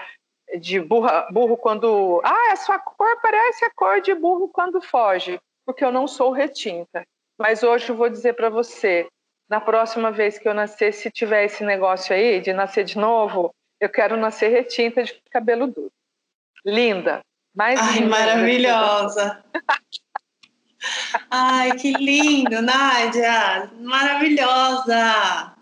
de 0.61 0.80
burra, 0.80 1.26
burro 1.30 1.56
quando. 1.56 2.20
Ah, 2.24 2.52
a 2.52 2.56
sua 2.56 2.78
cor 2.78 3.20
parece 3.20 3.64
a 3.64 3.70
cor 3.70 4.00
de 4.00 4.14
burro 4.14 4.48
quando 4.48 4.80
foge, 4.80 5.40
porque 5.66 5.85
eu 5.85 5.90
não 5.90 6.06
sou 6.06 6.30
retinta. 6.30 7.04
Mas 7.38 7.62
hoje 7.62 7.88
eu 7.88 7.96
vou 7.96 8.08
dizer 8.08 8.35
para 8.35 8.48
você: 8.48 9.08
na 9.48 9.61
próxima 9.61 10.11
vez 10.11 10.38
que 10.38 10.48
eu 10.48 10.54
nascer, 10.54 10.92
se 10.92 11.11
tiver 11.11 11.44
esse 11.44 11.64
negócio 11.64 12.14
aí 12.14 12.40
de 12.40 12.52
nascer 12.52 12.85
de 12.85 12.98
novo, 12.98 13.52
eu 13.80 13.88
quero 13.88 14.16
nascer 14.16 14.48
retinta 14.48 15.02
de 15.02 15.20
cabelo 15.30 15.66
duro. 15.66 15.92
Linda. 16.64 17.20
Mais 17.54 17.80
Ai, 17.80 17.94
linda 17.94 18.08
maravilhosa. 18.08 19.44
Ai, 21.31 21.73
que 21.77 21.92
lindo, 21.92 22.61
Nádia! 22.62 23.71
Maravilhosa! 23.81 25.55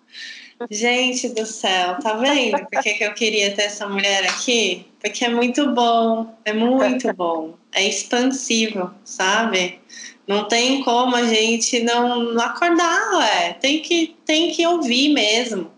Gente 0.70 1.30
do 1.30 1.46
céu, 1.46 1.96
tá 2.02 2.14
vendo 2.14 2.58
por 2.66 2.82
que, 2.82 2.96
eu 3.00 3.14
queria 3.14 3.54
ter 3.54 3.62
essa 3.62 3.88
mulher 3.88 4.24
aqui? 4.28 4.86
Porque 5.00 5.24
é 5.24 5.30
muito 5.30 5.72
bom, 5.72 6.36
é 6.44 6.52
muito 6.52 7.12
bom, 7.16 7.54
é 7.72 7.88
expansivo, 7.88 8.92
sabe? 9.02 9.80
Não 10.26 10.46
tem 10.48 10.82
como 10.82 11.16
a 11.16 11.24
gente 11.24 11.80
não, 11.80 12.34
não 12.34 12.44
acordar, 12.44 13.14
ué. 13.14 13.54
Tem 13.54 13.80
que, 13.80 14.14
tem 14.26 14.52
que 14.52 14.66
ouvir 14.66 15.14
mesmo. 15.14 15.70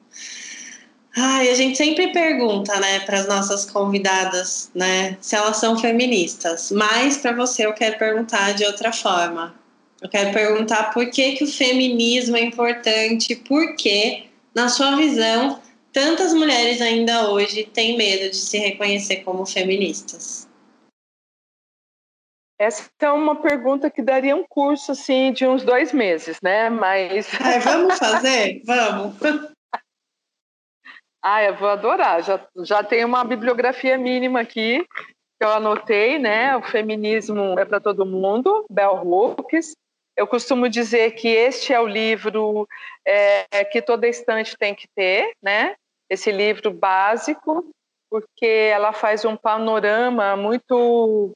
Ai, 1.15 1.51
a 1.51 1.55
gente 1.55 1.77
sempre 1.77 2.11
pergunta, 2.11 2.79
né, 2.81 3.01
para 3.01 3.19
as 3.19 3.29
nossas 3.29 3.71
convidadas, 3.71 4.71
né, 4.75 5.19
se 5.21 5.37
elas 5.37 5.59
são 5.59 5.79
feministas. 5.79 6.71
Mas 6.71 7.19
para 7.19 7.33
você 7.33 7.67
eu 7.67 7.75
quero 7.75 7.99
perguntar 7.99 8.53
de 8.53 8.65
outra 8.65 8.93
forma. 8.93 9.55
Eu 10.01 10.09
quero 10.09 10.33
perguntar 10.33 10.93
por 10.93 11.09
que, 11.11 11.33
que 11.33 11.45
o 11.45 11.53
feminismo 11.53 12.37
é 12.37 12.41
importante, 12.41 13.37
por 13.37 13.77
que 13.77 14.25
na 14.55 14.69
sua 14.69 14.97
visão, 14.97 15.61
tantas 15.93 16.33
mulheres 16.33 16.81
ainda 16.81 17.31
hoje 17.31 17.65
têm 17.65 17.97
medo 17.97 18.31
de 18.31 18.37
se 18.37 18.59
reconhecer 18.59 19.17
como 19.17 19.45
feministas? 19.45 20.49
Essa 22.59 22.89
é 23.01 23.11
uma 23.11 23.37
pergunta 23.37 23.91
que 23.91 24.01
daria 24.01 24.35
um 24.35 24.45
curso 24.49 24.93
assim 24.93 25.33
de 25.33 25.47
uns 25.47 25.63
dois 25.63 25.93
meses, 25.93 26.39
né? 26.43 26.71
Mas 26.71 27.27
é, 27.35 27.59
vamos 27.59 27.99
fazer, 27.99 28.63
vamos. 28.65 29.17
Ah, 31.23 31.43
eu 31.45 31.55
vou 31.55 31.69
adorar. 31.69 32.23
Já 32.23 32.45
já 32.65 32.83
tem 32.83 33.05
uma 33.05 33.23
bibliografia 33.25 33.97
mínima 33.97 34.41
aqui 34.41 34.85
que 35.39 35.45
eu 35.45 35.51
anotei, 35.51 36.19
né? 36.19 36.57
O 36.57 36.63
feminismo 36.63 37.59
é 37.59 37.65
para 37.65 37.81
todo 37.81 38.05
mundo, 38.05 38.67
Bell 38.69 39.01
Hooks. 39.05 39.75
Eu 40.17 40.27
costumo 40.27 40.69
dizer 40.69 41.13
que 41.13 41.29
este 41.29 41.73
é 41.73 41.81
o 41.81 41.87
livro 41.87 42.69
é, 43.07 43.65
que 43.65 43.81
toda 43.81 44.09
estante 44.09 44.57
tem 44.59 44.75
que 44.75 44.87
ter, 44.95 45.33
né? 45.43 45.75
Esse 46.11 46.31
livro 46.31 46.71
básico, 46.73 47.71
porque 48.11 48.47
ela 48.47 48.93
faz 48.93 49.25
um 49.25 49.37
panorama 49.37 50.37
muito 50.37 51.33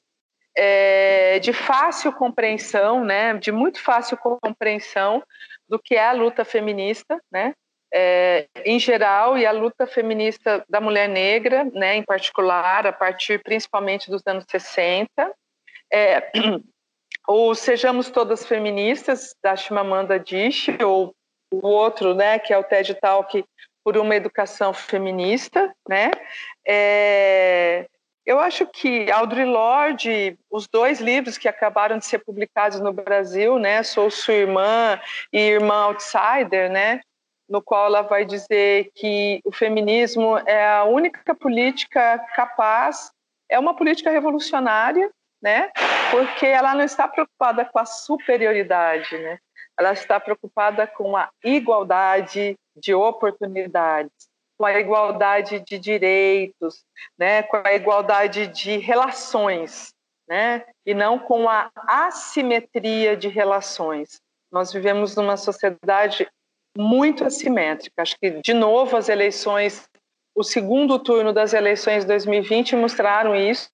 é, 0.56 1.38
de 1.38 1.52
fácil 1.52 2.12
compreensão, 2.12 3.04
né? 3.04 3.34
De 3.34 3.52
muito 3.52 3.80
fácil 3.80 4.18
compreensão 4.18 5.22
do 5.68 5.78
que 5.78 5.94
é 5.94 6.08
a 6.08 6.12
luta 6.12 6.44
feminista, 6.44 7.20
né? 7.30 7.54
É, 7.92 8.46
em 8.64 8.78
geral 8.78 9.38
e 9.38 9.46
a 9.46 9.52
luta 9.52 9.86
feminista 9.86 10.64
da 10.68 10.80
mulher 10.80 11.08
negra, 11.08 11.64
né, 11.72 11.96
em 11.96 12.02
particular, 12.02 12.86
a 12.86 12.92
partir 12.92 13.42
principalmente 13.42 14.10
dos 14.10 14.22
anos 14.26 14.44
60. 14.48 15.08
É, 15.92 16.30
ou 17.26 17.54
Sejamos 17.54 18.10
Todas 18.10 18.46
Feministas, 18.46 19.34
da 19.42 19.56
Chimamanda 19.56 20.14
Adichie, 20.14 20.82
ou 20.82 21.14
o 21.52 21.66
outro, 21.66 22.14
né, 22.14 22.38
que 22.38 22.52
é 22.52 22.58
o 22.58 22.64
TED 22.64 22.94
Talk 22.94 23.44
por 23.84 23.96
uma 23.96 24.16
educação 24.16 24.72
feminista, 24.74 25.72
né? 25.88 26.10
É, 26.66 27.86
eu 28.26 28.40
acho 28.40 28.66
que 28.66 29.08
Audre 29.12 29.44
Lorde, 29.44 30.36
os 30.50 30.66
dois 30.66 31.00
livros 31.00 31.38
que 31.38 31.46
acabaram 31.46 31.96
de 31.96 32.04
ser 32.04 32.18
publicados 32.18 32.80
no 32.80 32.92
Brasil, 32.92 33.56
né, 33.60 33.84
Sou 33.84 34.10
Sua 34.10 34.34
Irmã 34.34 35.00
e 35.32 35.38
Irmã 35.38 35.84
Outsider, 35.84 36.68
né, 36.68 37.00
no 37.48 37.62
qual 37.62 37.86
ela 37.86 38.02
vai 38.02 38.24
dizer 38.24 38.90
que 38.94 39.40
o 39.44 39.52
feminismo 39.52 40.36
é 40.38 40.66
a 40.66 40.84
única 40.84 41.34
política 41.34 42.18
capaz, 42.34 43.10
é 43.48 43.58
uma 43.58 43.74
política 43.74 44.10
revolucionária, 44.10 45.10
né, 45.40 45.70
porque 46.10 46.46
ela 46.46 46.74
não 46.74 46.84
está 46.84 47.06
preocupada 47.06 47.64
com 47.64 47.78
a 47.78 47.86
superioridade, 47.86 49.16
né, 49.18 49.38
ela 49.78 49.92
está 49.92 50.18
preocupada 50.18 50.86
com 50.86 51.16
a 51.16 51.28
igualdade 51.44 52.56
de 52.76 52.94
oportunidades, 52.94 54.10
com 54.58 54.64
a 54.64 54.78
igualdade 54.80 55.60
de 55.60 55.78
direitos, 55.78 56.84
né, 57.18 57.42
com 57.42 57.62
a 57.64 57.74
igualdade 57.74 58.46
de 58.48 58.78
relações, 58.78 59.92
né, 60.28 60.64
e 60.84 60.94
não 60.94 61.18
com 61.18 61.48
a 61.48 61.70
assimetria 61.86 63.16
de 63.16 63.28
relações. 63.28 64.20
Nós 64.50 64.72
vivemos 64.72 65.14
numa 65.14 65.36
sociedade 65.36 66.26
muito 66.76 67.24
assimétrica. 67.24 68.02
Acho 68.02 68.16
que, 68.18 68.30
de 68.42 68.54
novo, 68.54 68.96
as 68.96 69.08
eleições, 69.08 69.88
o 70.34 70.42
segundo 70.42 70.98
turno 70.98 71.32
das 71.32 71.52
eleições 71.52 72.04
de 72.04 72.08
2020 72.08 72.76
mostraram 72.76 73.34
isso, 73.34 73.68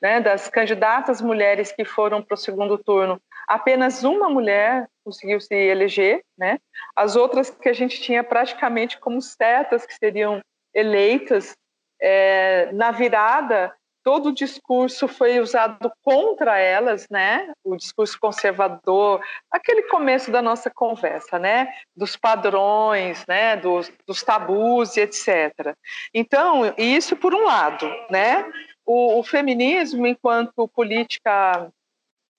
né, 0.00 0.20
das 0.20 0.48
candidatas 0.48 1.20
mulheres 1.20 1.72
que 1.72 1.84
foram 1.84 2.22
para 2.22 2.34
o 2.34 2.38
segundo 2.38 2.76
turno, 2.78 3.20
apenas 3.48 4.04
uma 4.04 4.28
mulher 4.28 4.88
conseguiu 5.04 5.40
se 5.40 5.54
eleger, 5.54 6.22
né? 6.36 6.58
As 6.94 7.14
outras 7.14 7.48
que 7.48 7.68
a 7.68 7.72
gente 7.72 8.00
tinha 8.00 8.24
praticamente 8.24 8.98
como 8.98 9.22
setas 9.22 9.86
que 9.86 9.94
seriam 9.94 10.40
eleitas 10.74 11.56
é, 12.00 12.70
na 12.72 12.90
virada 12.90 13.72
todo 14.06 14.28
o 14.28 14.32
discurso 14.32 15.08
foi 15.08 15.40
usado 15.40 15.90
contra 16.04 16.56
elas, 16.60 17.08
né? 17.10 17.52
O 17.64 17.74
discurso 17.74 18.16
conservador, 18.20 19.20
aquele 19.50 19.82
começo 19.88 20.30
da 20.30 20.40
nossa 20.40 20.70
conversa, 20.70 21.40
né? 21.40 21.72
Dos 21.96 22.16
padrões, 22.16 23.26
né? 23.26 23.56
Dos, 23.56 23.92
dos 24.06 24.22
tabus 24.22 24.96
e 24.96 25.00
etc. 25.00 25.74
Então, 26.14 26.72
isso 26.78 27.16
por 27.16 27.34
um 27.34 27.42
lado, 27.42 27.84
né? 28.08 28.48
O, 28.86 29.18
o 29.18 29.24
feminismo 29.24 30.06
enquanto 30.06 30.68
política, 30.68 31.68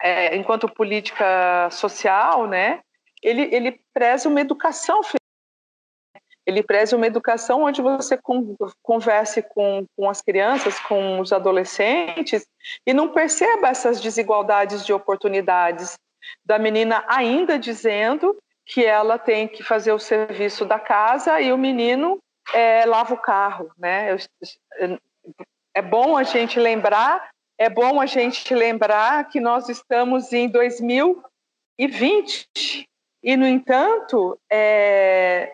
é, 0.02 0.38
enquanto 0.38 0.70
política 0.70 1.70
social, 1.70 2.48
né? 2.48 2.80
Ele, 3.22 3.42
ele 3.54 3.82
preza 3.94 4.30
uma 4.30 4.40
educação 4.40 5.02
ele 6.48 6.64
preza 6.64 6.96
uma 6.96 7.06
educação 7.06 7.64
onde 7.64 7.82
você 7.82 8.18
converse 8.82 9.42
com, 9.42 9.86
com 9.98 10.10
as 10.10 10.22
crianças, 10.22 10.80
com 10.80 11.20
os 11.20 11.34
adolescentes, 11.34 12.48
e 12.86 12.94
não 12.94 13.10
perceba 13.10 13.68
essas 13.68 14.00
desigualdades 14.00 14.86
de 14.86 14.94
oportunidades 14.94 15.96
da 16.46 16.58
menina 16.58 17.04
ainda 17.10 17.60
dizendo 17.60 18.34
que 18.66 18.86
ela 18.86 19.20
tem 19.20 19.46
que 19.46 19.62
fazer 19.62 19.92
o 19.92 20.00
serviço 20.00 20.64
da 20.64 20.80
casa 20.80 21.42
e 21.42 21.52
o 21.52 21.58
menino 21.58 22.18
é, 22.54 22.86
lava 22.86 23.14
o 23.14 23.22
carro, 23.22 23.70
né? 23.78 24.16
É 25.76 25.82
bom 25.82 26.16
a 26.16 26.24
gente 26.24 26.58
lembrar, 26.58 27.30
é 27.58 27.70
bom 27.70 28.00
a 28.00 28.06
gente 28.06 28.56
lembrar 28.56 29.28
que 29.28 29.42
nós 29.42 29.68
estamos 29.68 30.32
em 30.32 30.48
2020 30.48 32.88
e, 33.22 33.36
no 33.36 33.46
entanto, 33.46 34.40
é, 34.50 35.52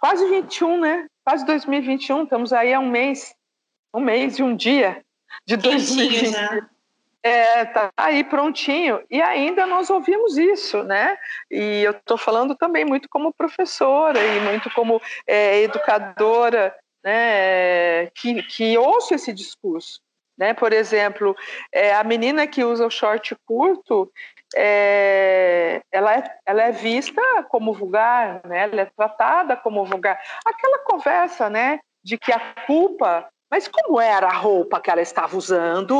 quase 0.00 0.28
21, 0.28 0.80
né? 0.80 1.06
Quase 1.24 1.44
2021, 1.44 2.24
estamos 2.24 2.52
aí 2.52 2.72
há 2.72 2.80
um 2.80 2.88
mês, 2.88 3.34
um 3.94 4.00
mês 4.00 4.38
e 4.38 4.42
um 4.42 4.56
dia 4.56 5.04
de 5.46 5.56
2020. 5.56 6.32
Né? 6.32 6.68
É, 7.22 7.64
tá 7.66 7.90
aí 7.96 8.24
prontinho. 8.24 9.02
E 9.10 9.20
ainda 9.20 9.66
nós 9.66 9.90
ouvimos 9.90 10.38
isso, 10.38 10.82
né? 10.84 11.16
E 11.50 11.82
eu 11.82 11.92
estou 11.92 12.16
falando 12.16 12.54
também 12.54 12.84
muito 12.84 13.08
como 13.10 13.32
professora 13.32 14.18
e 14.18 14.40
muito 14.40 14.70
como 14.70 15.00
é, 15.26 15.60
educadora, 15.62 16.74
né? 17.04 18.06
Que, 18.14 18.42
que 18.42 18.78
ouço 18.78 19.14
esse 19.14 19.32
discurso. 19.32 20.00
Né? 20.38 20.54
Por 20.54 20.72
exemplo, 20.72 21.36
é, 21.70 21.94
a 21.94 22.02
menina 22.02 22.46
que 22.46 22.64
usa 22.64 22.86
o 22.86 22.90
short 22.90 23.36
curto, 23.44 24.10
é, 24.54 25.82
ela, 25.92 26.16
é, 26.16 26.38
ela 26.44 26.62
é 26.62 26.72
vista 26.72 27.22
como 27.48 27.72
vulgar, 27.72 28.40
né? 28.44 28.64
ela 28.64 28.82
é 28.82 28.84
tratada 28.86 29.56
como 29.56 29.84
vulgar. 29.84 30.20
Aquela 30.44 30.78
conversa 30.80 31.48
né, 31.48 31.78
de 32.02 32.18
que 32.18 32.32
a 32.32 32.40
culpa. 32.66 33.28
Mas 33.50 33.66
como 33.66 34.00
era 34.00 34.28
a 34.28 34.36
roupa 34.36 34.80
que 34.80 34.90
ela 34.90 35.02
estava 35.02 35.36
usando? 35.36 35.96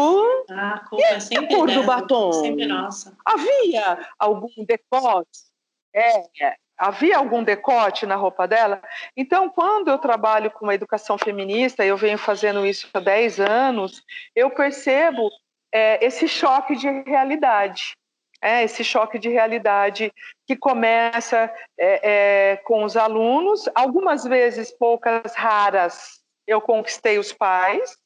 Ah, 0.50 0.74
a 0.74 0.88
culpa 0.88 1.04
é 1.04 1.20
sempre 1.20 1.46
a 1.46 1.56
cor 1.56 1.70
do 1.70 1.82
batom? 1.82 2.32
Sempre 2.32 2.66
nossa. 2.66 3.16
Havia 3.26 4.06
algum 4.18 4.64
decote? 4.64 5.50
É, 5.92 6.54
havia 6.78 7.18
algum 7.18 7.42
decote 7.42 8.06
na 8.06 8.14
roupa 8.14 8.46
dela? 8.46 8.80
Então, 9.16 9.48
quando 9.50 9.88
eu 9.88 9.98
trabalho 9.98 10.52
com 10.52 10.64
uma 10.64 10.74
educação 10.76 11.18
feminista, 11.18 11.84
eu 11.84 11.96
venho 11.96 12.16
fazendo 12.16 12.64
isso 12.64 12.88
há 12.94 13.00
10 13.00 13.40
anos, 13.40 14.00
eu 14.34 14.48
percebo 14.50 15.28
é, 15.72 16.04
esse 16.04 16.28
choque 16.28 16.76
de 16.76 16.88
realidade 17.02 17.96
é, 18.42 18.64
esse 18.64 18.82
choque 18.82 19.18
de 19.18 19.28
realidade 19.28 20.12
que 20.46 20.56
começa 20.56 21.52
é, 21.78 22.52
é, 22.52 22.56
com 22.58 22.84
os 22.84 22.96
alunos, 22.96 23.68
algumas 23.74 24.24
vezes, 24.24 24.72
poucas 24.72 25.34
raras, 25.34 26.20
eu 26.46 26.60
conquistei 26.60 27.18
os 27.18 27.32
pais, 27.32 27.96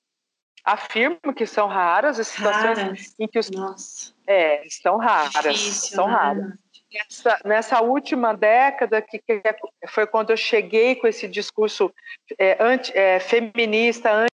afirmo 0.65 1.35
que 1.35 1.47
são 1.47 1.69
raras 1.69 2.19
as 2.19 2.29
situações 2.29 2.79
raras. 2.79 3.15
em 3.19 3.29
que 3.29 3.39
os 3.39 3.51
Nossa. 3.51 4.15
é 4.27 4.63
são 4.69 4.97
raras 4.97 5.55
Difícil, 5.55 5.97
são 5.97 6.09
né? 6.09 6.15
raras 6.15 6.65
nessa, 6.95 7.41
nessa, 7.45 7.81
última 7.81 8.33
década 8.35 9.03
que, 9.03 9.19
que, 9.19 9.43
foi 9.89 10.07
quando 10.07 10.31
eu 10.31 10.37
cheguei 10.37 10.95
com 10.95 11.07
esse 11.07 11.27
discurso 11.27 11.93
é, 12.39 12.57
anti, 12.61 12.97
é, 12.97 13.19
feminista 13.19 14.13
anti 14.13 14.31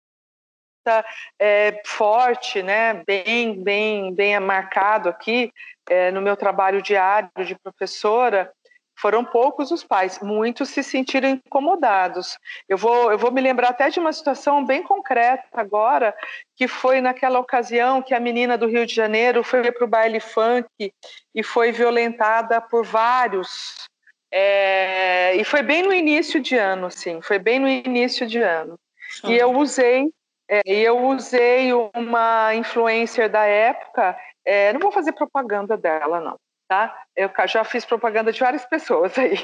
é, 1.40 1.82
forte, 1.86 2.64
né, 2.64 3.04
bem, 3.06 3.62
bem, 3.62 4.14
bem 4.14 4.40
marcado 4.40 5.10
aqui 5.10 5.52
é, 5.90 6.12
no 6.12 6.22
meu 6.22 6.36
trabalho 6.36 6.82
diário 6.82 7.30
de 7.46 7.56
professora, 7.56 8.52
foram 9.00 9.24
poucos 9.24 9.70
os 9.72 9.84
pais, 9.84 10.20
muitos 10.20 10.70
se 10.70 10.82
sentiram 10.82 11.30
incomodados. 11.30 12.38
Eu 12.68 12.78
vou, 12.78 13.12
eu 13.12 13.18
vou 13.18 13.32
me 13.32 13.40
lembrar 13.40 13.70
até 13.70 13.90
de 13.90 14.00
uma 14.00 14.12
situação 14.12 14.66
bem 14.66 14.82
concreta 14.82 15.46
agora, 15.54 16.16
que 16.56 16.68
foi 16.68 17.00
naquela 17.00 17.40
ocasião 17.40 18.02
que 18.02 18.16
a 18.16 18.20
menina 18.20 18.58
do 18.58 18.68
Rio 18.68 18.88
de 18.88 18.96
Janeiro 18.96 19.44
foi 19.44 19.72
para 19.72 19.86
o 19.86 19.88
baile 19.88 20.20
funk 20.20 20.92
e 21.34 21.44
foi 21.44 21.72
violentada 21.72 22.60
por 22.60 22.84
vários. 22.84 23.88
É, 24.32 25.36
e 25.36 25.44
foi 25.44 25.62
bem 25.62 25.84
no 25.84 25.94
início 25.94 26.40
de 26.40 26.58
ano, 26.58 26.90
sim, 26.90 27.22
foi 27.22 27.38
bem 27.38 27.60
no 27.60 27.70
início 27.70 28.26
de 28.26 28.40
ano. 28.40 28.80
E 29.24 29.36
eu 29.36 29.56
usei 29.56 30.10
é, 30.50 30.62
eu 30.66 31.06
usei 31.08 31.74
uma 31.74 32.56
influencer 32.56 33.30
da 33.30 33.46
época, 33.46 34.18
é, 34.48 34.72
não 34.72 34.80
vou 34.80 34.92
fazer 34.92 35.12
propaganda 35.12 35.76
dela, 35.76 36.22
não, 36.22 36.38
tá? 36.70 37.04
Eu 37.16 37.30
já 37.46 37.66
fiz 37.66 37.84
propaganda 37.84 38.32
de 38.32 38.40
várias 38.40 38.66
pessoas 38.66 39.14
aí. 39.18 39.36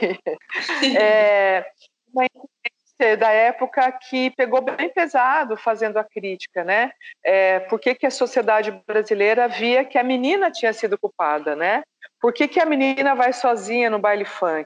é, 0.98 1.66
uma 2.14 2.26
da 3.18 3.32
época 3.32 3.92
que 3.92 4.32
pegou 4.32 4.62
bem 4.62 4.90
pesado 4.90 5.58
fazendo 5.58 5.98
a 5.98 6.06
crítica, 6.06 6.64
né? 6.64 6.92
É, 7.22 7.60
por 7.62 7.78
que, 7.78 7.94
que 7.96 8.06
a 8.06 8.12
sociedade 8.12 8.72
brasileira 8.88 9.48
via 9.50 9.84
que 9.84 9.98
a 9.98 10.04
menina 10.04 10.50
tinha 10.50 10.72
sido 10.72 10.98
culpada, 10.98 11.54
né? 11.54 11.84
Por 12.22 12.32
que, 12.32 12.48
que 12.48 12.62
a 12.62 12.66
menina 12.66 13.14
vai 13.14 13.34
sozinha 13.34 13.90
no 13.90 14.00
baile 14.00 14.24
funk? 14.24 14.66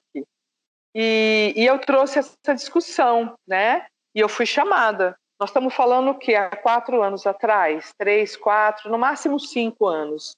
E, 0.94 1.54
e 1.56 1.66
eu 1.66 1.80
trouxe 1.80 2.20
essa 2.20 2.54
discussão, 2.54 3.36
né? 3.48 3.88
E 4.14 4.20
eu 4.20 4.30
fui 4.30 4.46
chamada. 4.46 5.18
Nós 5.40 5.50
estamos 5.50 5.74
falando 5.74 6.18
que 6.18 6.36
há 6.36 6.50
quatro 6.50 7.02
anos 7.02 7.28
atrás, 7.28 7.94
três, 7.98 8.36
quatro, 8.36 8.90
no 8.90 8.98
máximo 8.98 9.40
cinco 9.40 9.86
anos. 9.86 10.36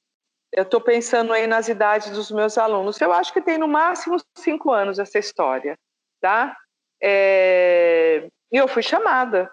Eu 0.52 0.64
estou 0.64 0.82
pensando 0.82 1.32
aí 1.32 1.48
nas 1.48 1.70
idades 1.70 2.10
dos 2.12 2.32
meus 2.32 2.58
alunos. 2.58 3.00
Eu 3.00 3.14
acho 3.14 3.32
que 3.32 3.42
tem 3.42 3.58
no 3.58 3.68
máximo 3.68 4.18
cinco 4.38 4.72
anos 4.72 5.00
essa 5.00 5.18
história, 5.20 5.78
tá? 6.20 6.58
É... 7.02 8.28
E 8.52 8.58
eu 8.58 8.68
fui 8.68 8.84
chamada. 8.84 9.52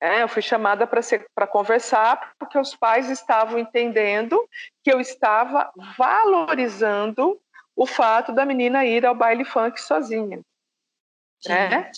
É, 0.00 0.22
eu 0.22 0.28
fui 0.28 0.42
chamada 0.42 0.86
para 0.86 1.46
conversar 1.46 2.34
porque 2.38 2.58
os 2.58 2.76
pais 2.76 3.08
estavam 3.08 3.58
entendendo 3.58 4.46
que 4.84 4.92
eu 4.92 5.00
estava 5.00 5.72
valorizando 5.96 7.40
o 7.74 7.86
fato 7.86 8.30
da 8.30 8.44
menina 8.44 8.84
ir 8.84 9.06
ao 9.06 9.14
baile 9.14 9.44
funk 9.44 9.80
sozinha. 9.80 10.40
né? 11.68 11.90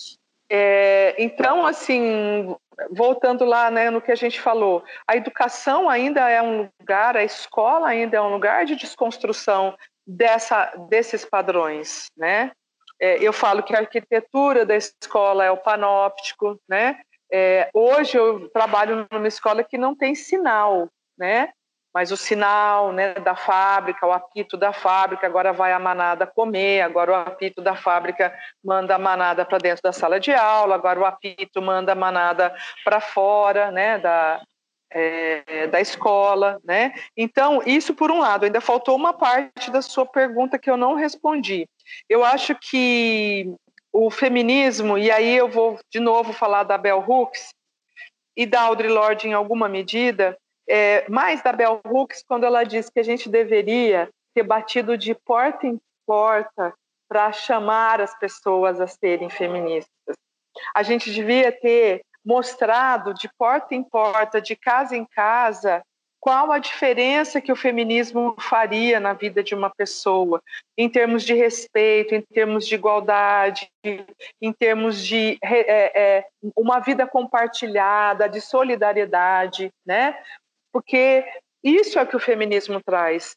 É, 0.49 1.15
então, 1.21 1.65
assim, 1.65 2.55
voltando 2.91 3.45
lá 3.45 3.69
né, 3.69 3.89
no 3.89 4.01
que 4.01 4.11
a 4.11 4.15
gente 4.15 4.39
falou, 4.39 4.83
a 5.07 5.15
educação 5.15 5.89
ainda 5.89 6.29
é 6.29 6.41
um 6.41 6.69
lugar, 6.79 7.17
a 7.17 7.23
escola 7.23 7.87
ainda 7.87 8.17
é 8.17 8.21
um 8.21 8.31
lugar 8.31 8.65
de 8.65 8.75
desconstrução 8.75 9.75
dessa, 10.05 10.73
desses 10.89 11.25
padrões, 11.25 12.05
né? 12.17 12.51
É, 13.01 13.17
eu 13.23 13.31
falo 13.31 13.63
que 13.63 13.73
a 13.73 13.79
arquitetura 13.79 14.65
da 14.65 14.75
escola 14.75 15.45
é 15.45 15.51
o 15.51 15.57
panóptico, 15.57 16.59
né? 16.67 16.99
É, 17.31 17.69
hoje 17.73 18.17
eu 18.17 18.49
trabalho 18.49 19.07
numa 19.11 19.27
escola 19.27 19.63
que 19.63 19.77
não 19.77 19.95
tem 19.95 20.15
sinal, 20.15 20.89
né? 21.17 21.49
Mas 21.93 22.11
o 22.11 22.17
sinal 22.17 22.91
né, 22.91 23.15
da 23.15 23.35
fábrica, 23.35 24.05
o 24.05 24.11
apito 24.11 24.55
da 24.55 24.71
fábrica, 24.71 25.25
agora 25.25 25.51
vai 25.51 25.73
a 25.73 25.79
manada 25.79 26.27
comer, 26.27 26.81
agora 26.81 27.11
o 27.11 27.15
apito 27.15 27.61
da 27.61 27.75
fábrica 27.75 28.33
manda 28.63 28.95
a 28.95 28.99
manada 28.99 29.43
para 29.43 29.57
dentro 29.57 29.81
da 29.81 29.91
sala 29.91 30.19
de 30.19 30.31
aula, 30.31 30.75
agora 30.75 30.99
o 30.99 31.05
apito 31.05 31.61
manda 31.61 31.93
a 31.93 31.95
manada 31.95 32.53
para 32.85 33.01
fora 33.01 33.71
né, 33.71 33.97
da, 33.97 34.39
é, 34.91 35.67
da 35.67 35.81
escola. 35.81 36.59
Né? 36.63 36.93
Então, 37.17 37.61
isso 37.65 37.93
por 37.93 38.11
um 38.11 38.19
lado, 38.19 38.45
ainda 38.45 38.61
faltou 38.61 38.95
uma 38.95 39.13
parte 39.13 39.71
da 39.71 39.81
sua 39.81 40.05
pergunta 40.05 40.59
que 40.59 40.69
eu 40.69 40.77
não 40.77 40.95
respondi. 40.95 41.67
Eu 42.07 42.23
acho 42.23 42.55
que 42.55 43.51
o 43.91 44.11
feminismo, 44.11 44.97
e 44.97 45.09
aí 45.09 45.35
eu 45.35 45.49
vou 45.49 45.79
de 45.91 45.99
novo 45.99 46.33
falar 46.33 46.63
da 46.63 46.77
Bell 46.77 47.03
Hooks 47.07 47.49
e 48.37 48.45
da 48.45 48.61
Audre 48.61 48.87
Lorde 48.87 49.27
em 49.27 49.33
alguma 49.33 49.67
medida, 49.67 50.37
é, 50.69 51.09
mais 51.09 51.41
da 51.41 51.51
Bell 51.51 51.81
Hooks 51.85 52.23
quando 52.27 52.45
ela 52.45 52.63
diz 52.63 52.89
que 52.89 52.99
a 52.99 53.03
gente 53.03 53.27
deveria 53.27 54.09
ter 54.33 54.43
batido 54.43 54.97
de 54.97 55.15
porta 55.15 55.65
em 55.65 55.79
porta 56.05 56.73
para 57.07 57.31
chamar 57.31 57.99
as 57.99 58.17
pessoas 58.19 58.79
a 58.79 58.87
serem 58.87 59.29
feministas. 59.29 60.15
A 60.75 60.83
gente 60.83 61.11
devia 61.11 61.51
ter 61.51 62.01
mostrado 62.23 63.13
de 63.13 63.29
porta 63.37 63.73
em 63.73 63.83
porta, 63.83 64.39
de 64.39 64.55
casa 64.55 64.95
em 64.95 65.05
casa, 65.05 65.81
qual 66.19 66.51
a 66.51 66.59
diferença 66.59 67.39
que 67.39 67.51
o 67.51 67.55
feminismo 67.55 68.35
faria 68.39 68.99
na 68.99 69.13
vida 69.13 69.41
de 69.41 69.55
uma 69.55 69.69
pessoa, 69.69 70.41
em 70.77 70.89
termos 70.89 71.23
de 71.23 71.33
respeito, 71.33 72.13
em 72.13 72.21
termos 72.21 72.67
de 72.67 72.75
igualdade, 72.75 73.69
em 74.41 74.51
termos 74.51 75.03
de 75.03 75.39
é, 75.41 76.17
é, 76.17 76.25
uma 76.55 76.79
vida 76.79 77.07
compartilhada, 77.07 78.27
de 78.27 78.41
solidariedade, 78.41 79.71
né? 79.85 80.21
Porque 80.71 81.25
isso 81.63 81.99
é 81.99 82.03
o 82.03 82.07
que 82.07 82.15
o 82.15 82.19
feminismo 82.19 82.81
traz. 82.83 83.35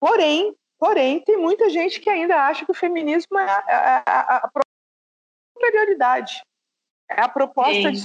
Porém, 0.00 0.54
porém, 0.78 1.20
tem 1.20 1.36
muita 1.36 1.68
gente 1.68 2.00
que 2.00 2.08
ainda 2.08 2.46
acha 2.46 2.64
que 2.64 2.70
o 2.70 2.74
feminismo 2.74 3.38
é 3.38 3.44
a, 3.44 4.02
a, 4.06 4.36
a, 4.36 4.36
a 4.46 4.50
superioridade, 5.56 6.42
é 7.10 7.20
a 7.20 7.28
proposta 7.28 7.72
Sim. 7.72 7.92
de 7.92 8.00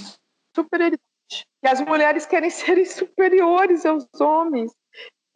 superioridade. 0.55 1.01
Que 1.61 1.67
as 1.67 1.81
mulheres 1.81 2.25
querem 2.25 2.49
serem 2.51 2.85
superiores 2.85 3.85
aos 3.85 4.07
homens. 4.19 4.71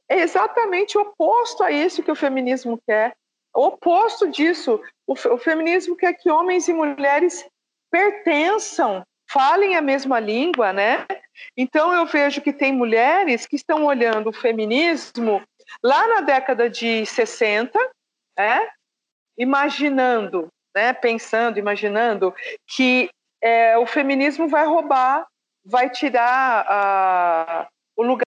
É 0.09 0.19
exatamente 0.19 0.97
o 0.97 1.01
oposto 1.01 1.63
a 1.63 1.71
isso 1.71 2.03
que 2.03 2.11
o 2.11 2.15
feminismo 2.15 2.81
quer. 2.87 3.15
O 3.55 3.67
oposto 3.67 4.27
disso, 4.27 4.81
o, 5.05 5.13
o 5.13 5.37
feminismo 5.37 5.95
quer 5.95 6.13
que 6.13 6.29
homens 6.29 6.67
e 6.67 6.73
mulheres 6.73 7.45
pertençam 7.91 9.03
falem 9.29 9.75
a 9.75 9.81
mesma 9.81 10.19
língua, 10.19 10.71
né? 10.71 11.05
Então 11.55 11.93
eu 11.93 12.05
vejo 12.05 12.41
que 12.41 12.53
tem 12.53 12.71
mulheres 12.71 13.45
que 13.45 13.55
estão 13.55 13.85
olhando 13.85 14.29
o 14.29 14.33
feminismo 14.33 15.41
lá 15.83 16.07
na 16.07 16.21
década 16.21 16.69
de 16.69 17.05
60, 17.05 17.79
né? 18.38 18.67
imaginando, 19.38 20.47
né? 20.75 20.93
pensando, 20.93 21.59
imaginando 21.59 22.33
que 22.67 23.09
é, 23.41 23.77
o 23.77 23.85
feminismo 23.85 24.47
vai 24.47 24.65
roubar, 24.65 25.27
vai 25.63 25.89
tirar 25.89 27.67
o 27.95 28.03
lugar 28.03 28.25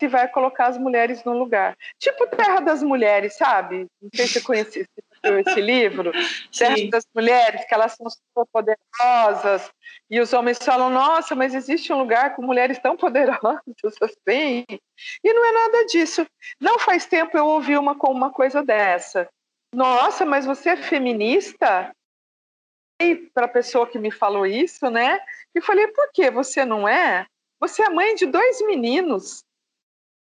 e 0.00 0.08
vai 0.08 0.28
colocar 0.28 0.66
as 0.66 0.76
mulheres 0.76 1.22
no 1.24 1.32
lugar. 1.32 1.76
Tipo 1.98 2.26
Terra 2.26 2.60
das 2.60 2.82
Mulheres, 2.82 3.36
sabe? 3.36 3.86
Não 4.00 4.10
sei 4.12 4.26
se 4.26 4.34
você 4.34 4.40
conhece 4.40 4.84
esse 5.22 5.60
livro, 5.60 6.12
Sim. 6.50 6.90
das 6.90 7.06
Mulheres, 7.14 7.64
que 7.66 7.74
elas 7.74 7.92
são 7.92 8.06
super 8.08 8.46
poderosas, 8.52 9.70
e 10.10 10.20
os 10.20 10.32
homens 10.32 10.58
falam, 10.58 10.90
nossa, 10.90 11.34
mas 11.34 11.54
existe 11.54 11.92
um 11.92 11.98
lugar 11.98 12.34
com 12.34 12.42
mulheres 12.42 12.78
tão 12.78 12.96
poderosas 12.96 13.62
assim. 14.00 14.64
E 15.24 15.32
não 15.32 15.44
é 15.44 15.52
nada 15.52 15.86
disso. 15.86 16.26
Não 16.60 16.78
faz 16.78 17.06
tempo 17.06 17.36
eu 17.36 17.46
ouvi 17.46 17.76
uma, 17.76 17.92
uma 17.92 18.30
coisa 18.30 18.62
dessa. 18.62 19.28
Nossa, 19.74 20.26
mas 20.26 20.44
você 20.44 20.70
é 20.70 20.76
feminista? 20.76 21.94
E 23.00 23.16
para 23.16 23.46
a 23.46 23.48
pessoa 23.48 23.86
que 23.86 23.98
me 23.98 24.10
falou 24.10 24.46
isso, 24.46 24.90
né? 24.90 25.18
E 25.54 25.60
falei, 25.60 25.88
por 25.88 26.12
que 26.12 26.30
você 26.30 26.64
não 26.64 26.86
é? 26.86 27.26
Você 27.58 27.82
é 27.82 27.88
mãe 27.88 28.14
de 28.14 28.26
dois 28.26 28.60
meninos. 28.66 29.42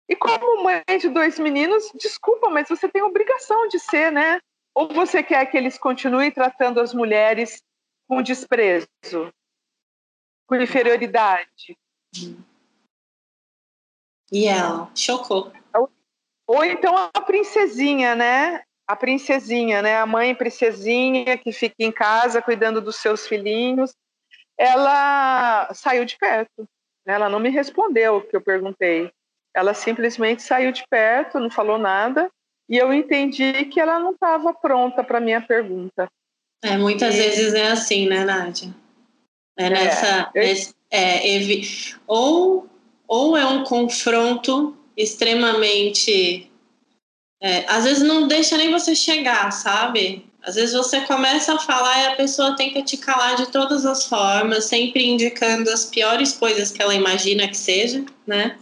E 0.09 0.15
como 0.15 0.63
mãe 0.63 0.83
de 0.99 1.09
dois 1.09 1.39
meninos, 1.39 1.91
desculpa, 1.95 2.49
mas 2.49 2.67
você 2.69 2.87
tem 2.87 3.01
obrigação 3.01 3.67
de 3.67 3.79
ser, 3.79 4.11
né? 4.11 4.39
Ou 4.75 4.89
você 4.89 5.23
quer 5.23 5.45
que 5.45 5.55
eles 5.55 5.77
continuem 5.77 6.29
tratando 6.29 6.81
as 6.81 6.93
mulheres 6.93 7.63
com 8.09 8.21
desprezo, 8.21 9.33
com 10.45 10.55
inferioridade? 10.55 11.77
E 14.29 14.47
ela 14.47 14.91
chocou. 14.93 15.53
Ou 16.45 16.63
então 16.63 16.93
a 16.97 17.21
princesinha, 17.21 18.15
né? 18.15 18.63
A 18.85 18.95
princesinha, 18.97 19.81
né? 19.81 19.97
A 19.97 20.05
mãe 20.05 20.35
princesinha 20.35 21.37
que 21.37 21.53
fica 21.53 21.75
em 21.79 21.91
casa 21.91 22.41
cuidando 22.41 22.81
dos 22.81 22.97
seus 22.97 23.25
filhinhos. 23.25 23.95
Ela 24.57 25.73
saiu 25.73 26.03
de 26.03 26.17
perto. 26.17 26.67
Né? 27.05 27.13
Ela 27.13 27.29
não 27.29 27.39
me 27.39 27.49
respondeu 27.49 28.17
o 28.17 28.21
que 28.21 28.35
eu 28.35 28.41
perguntei. 28.41 29.11
Ela 29.55 29.73
simplesmente 29.73 30.43
saiu 30.43 30.71
de 30.71 30.85
perto, 30.89 31.39
não 31.39 31.49
falou 31.49 31.77
nada, 31.77 32.29
e 32.69 32.77
eu 32.77 32.93
entendi 32.93 33.65
que 33.65 33.79
ela 33.79 33.99
não 33.99 34.11
estava 34.11 34.53
pronta 34.53 35.03
para 35.03 35.19
minha 35.19 35.41
pergunta. 35.41 36.07
É, 36.63 36.77
muitas 36.77 37.15
e... 37.15 37.17
vezes 37.17 37.53
é 37.53 37.71
assim, 37.71 38.07
né, 38.07 38.23
Nádia? 38.23 38.73
É, 39.57 39.65
é 39.65 39.69
nessa. 39.69 40.31
Eu... 40.33 40.43
Nesse, 40.43 40.73
é, 40.89 41.35
evi... 41.35 41.67
ou, 42.07 42.67
ou 43.07 43.35
é 43.35 43.45
um 43.45 43.63
confronto 43.63 44.75
extremamente. 44.95 46.49
É, 47.41 47.65
às 47.67 47.83
vezes 47.83 48.01
não 48.01 48.27
deixa 48.27 48.57
nem 48.57 48.71
você 48.71 48.95
chegar, 48.95 49.51
sabe? 49.51 50.25
Às 50.41 50.55
vezes 50.55 50.73
você 50.73 51.01
começa 51.01 51.55
a 51.55 51.59
falar 51.59 52.03
e 52.03 52.07
a 52.07 52.15
pessoa 52.15 52.55
tenta 52.55 52.81
te 52.81 52.97
calar 52.97 53.35
de 53.35 53.51
todas 53.51 53.85
as 53.85 54.07
formas, 54.07 54.65
sempre 54.65 55.05
indicando 55.05 55.69
as 55.69 55.85
piores 55.85 56.33
coisas 56.33 56.71
que 56.71 56.81
ela 56.81 56.93
imagina 56.93 57.47
que 57.47 57.57
seja, 57.57 58.05
né? 58.25 58.57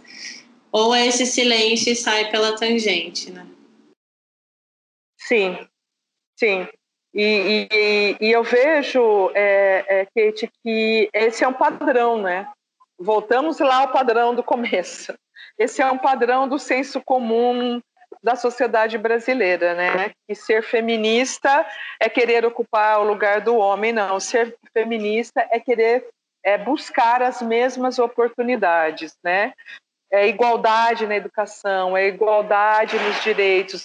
ou 0.74 0.92
é 0.92 1.06
esse 1.06 1.24
silêncio 1.24 1.92
e 1.92 1.94
sai 1.94 2.32
pela 2.32 2.56
tangente, 2.56 3.30
né? 3.30 3.46
Sim, 5.24 5.58
sim. 6.38 6.68
E, 7.14 7.68
e, 7.72 8.16
e 8.20 8.30
eu 8.32 8.42
vejo, 8.42 9.30
é, 9.34 9.84
é, 9.88 10.04
Kate, 10.06 10.50
que 10.62 11.08
esse 11.12 11.44
é 11.44 11.48
um 11.48 11.52
padrão, 11.52 12.20
né? 12.20 12.48
Voltamos 12.98 13.58
lá 13.58 13.82
ao 13.82 13.92
padrão 13.92 14.34
do 14.34 14.42
começo. 14.42 15.14
Esse 15.56 15.80
é 15.80 15.90
um 15.90 15.98
padrão 15.98 16.48
do 16.48 16.58
senso 16.58 17.00
comum 17.00 17.80
da 18.22 18.36
sociedade 18.36 18.98
brasileira, 18.98 19.74
né? 19.74 20.12
Que 20.28 20.34
ser 20.34 20.62
feminista 20.62 21.66
é 22.00 22.08
querer 22.08 22.44
ocupar 22.44 23.00
o 23.00 23.04
lugar 23.04 23.40
do 23.40 23.56
homem, 23.56 23.92
não. 23.92 24.20
Ser 24.20 24.56
feminista 24.72 25.46
é 25.50 25.58
querer 25.58 26.06
é 26.46 26.58
buscar 26.58 27.22
as 27.22 27.40
mesmas 27.40 27.98
oportunidades, 27.98 29.16
né? 29.24 29.54
é 30.14 30.28
igualdade 30.28 31.06
na 31.06 31.16
educação, 31.16 31.96
é 31.96 32.06
igualdade 32.06 32.96
nos 32.96 33.22
direitos. 33.22 33.84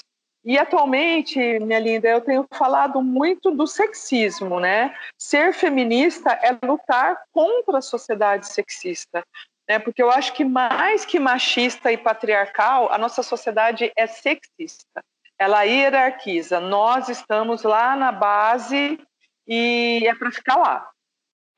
E 0.49 0.57
atualmente, 0.57 1.37
minha 1.59 1.77
linda, 1.77 2.09
eu 2.09 2.21
tenho 2.21 2.43
falado 2.55 3.03
muito 3.03 3.51
do 3.51 3.67
sexismo, 3.67 4.59
né? 4.59 4.97
Ser 5.15 5.53
feminista 5.53 6.31
é 6.31 6.57
lutar 6.65 7.21
contra 7.31 7.77
a 7.77 7.81
sociedade 7.83 8.47
sexista, 8.47 9.23
né? 9.69 9.77
Porque 9.77 10.01
eu 10.01 10.09
acho 10.09 10.33
que 10.33 10.43
mais 10.43 11.05
que 11.05 11.19
machista 11.19 11.91
e 11.91 11.97
patriarcal, 11.99 12.91
a 12.91 12.97
nossa 12.97 13.21
sociedade 13.21 13.91
é 13.95 14.07
sexista. 14.07 15.03
Ela 15.37 15.61
hierarquiza. 15.65 16.59
Nós 16.59 17.09
estamos 17.09 17.61
lá 17.61 17.95
na 17.95 18.11
base 18.11 18.99
e 19.47 20.01
é 20.03 20.15
para 20.15 20.31
ficar 20.31 20.55
lá. 20.55 20.89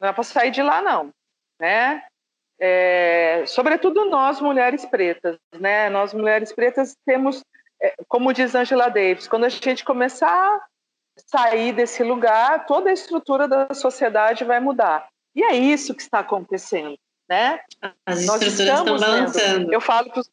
Não 0.02 0.10
é 0.10 0.12
para 0.12 0.24
sair 0.26 0.52
de 0.52 0.62
lá, 0.62 0.82
não. 0.82 1.12
Né? 1.58 2.04
é, 2.62 3.44
sobretudo 3.48 4.06
nós 4.06 4.40
mulheres 4.40 4.86
pretas, 4.86 5.36
né? 5.60 5.90
Nós 5.90 6.14
mulheres 6.14 6.54
pretas 6.54 6.96
temos, 7.04 7.42
como 8.08 8.34
diz 8.34 8.54
Angela 8.56 8.90
Davis, 8.90 9.28
quando 9.28 9.46
a 9.46 9.50
gente 9.50 9.84
começar 9.84 10.28
a 10.28 10.62
sair 11.18 11.74
desse 11.74 12.04
lugar, 12.04 12.66
toda 12.66 12.90
a 12.90 12.94
estrutura 12.94 13.48
da 13.48 13.74
sociedade 13.74 14.44
vai 14.44 14.60
mudar. 14.60 15.08
E 15.36 15.44
é 15.44 15.56
isso 15.56 15.96
que 15.96 16.02
está 16.02 16.20
acontecendo, 16.20 16.98
né? 17.30 17.62
As 18.06 18.26
nós 18.26 18.42
estruturas 18.42 18.80
estão 18.80 18.98
balançando. 18.98 19.74
Eu 19.74 19.82
falo 19.82 20.12
que 20.12 20.20
os 20.20 20.30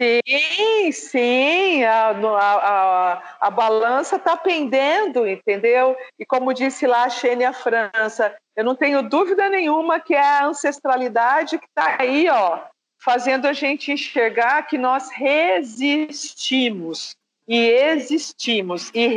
Sim, 0.00 0.90
sim, 0.90 1.84
a, 1.84 2.08
a, 2.08 3.12
a, 3.12 3.22
a 3.40 3.50
balança 3.50 4.16
está 4.16 4.36
pendendo, 4.36 5.28
entendeu? 5.28 5.96
E 6.18 6.26
como 6.26 6.52
disse 6.52 6.88
lá 6.88 7.04
a 7.04 7.08
Xênia 7.08 7.52
França, 7.52 8.36
eu 8.56 8.64
não 8.64 8.74
tenho 8.74 9.08
dúvida 9.08 9.48
nenhuma 9.48 10.00
que 10.00 10.12
é 10.12 10.20
a 10.20 10.46
ancestralidade 10.46 11.56
que 11.56 11.66
está 11.66 11.98
aí, 12.00 12.28
ó, 12.28 12.64
fazendo 13.02 13.46
a 13.46 13.52
gente 13.52 13.90
enxergar 13.90 14.62
que 14.62 14.78
nós 14.78 15.10
resistimos 15.10 17.16
e 17.48 17.58
existimos 17.58 18.92
e 18.94 19.08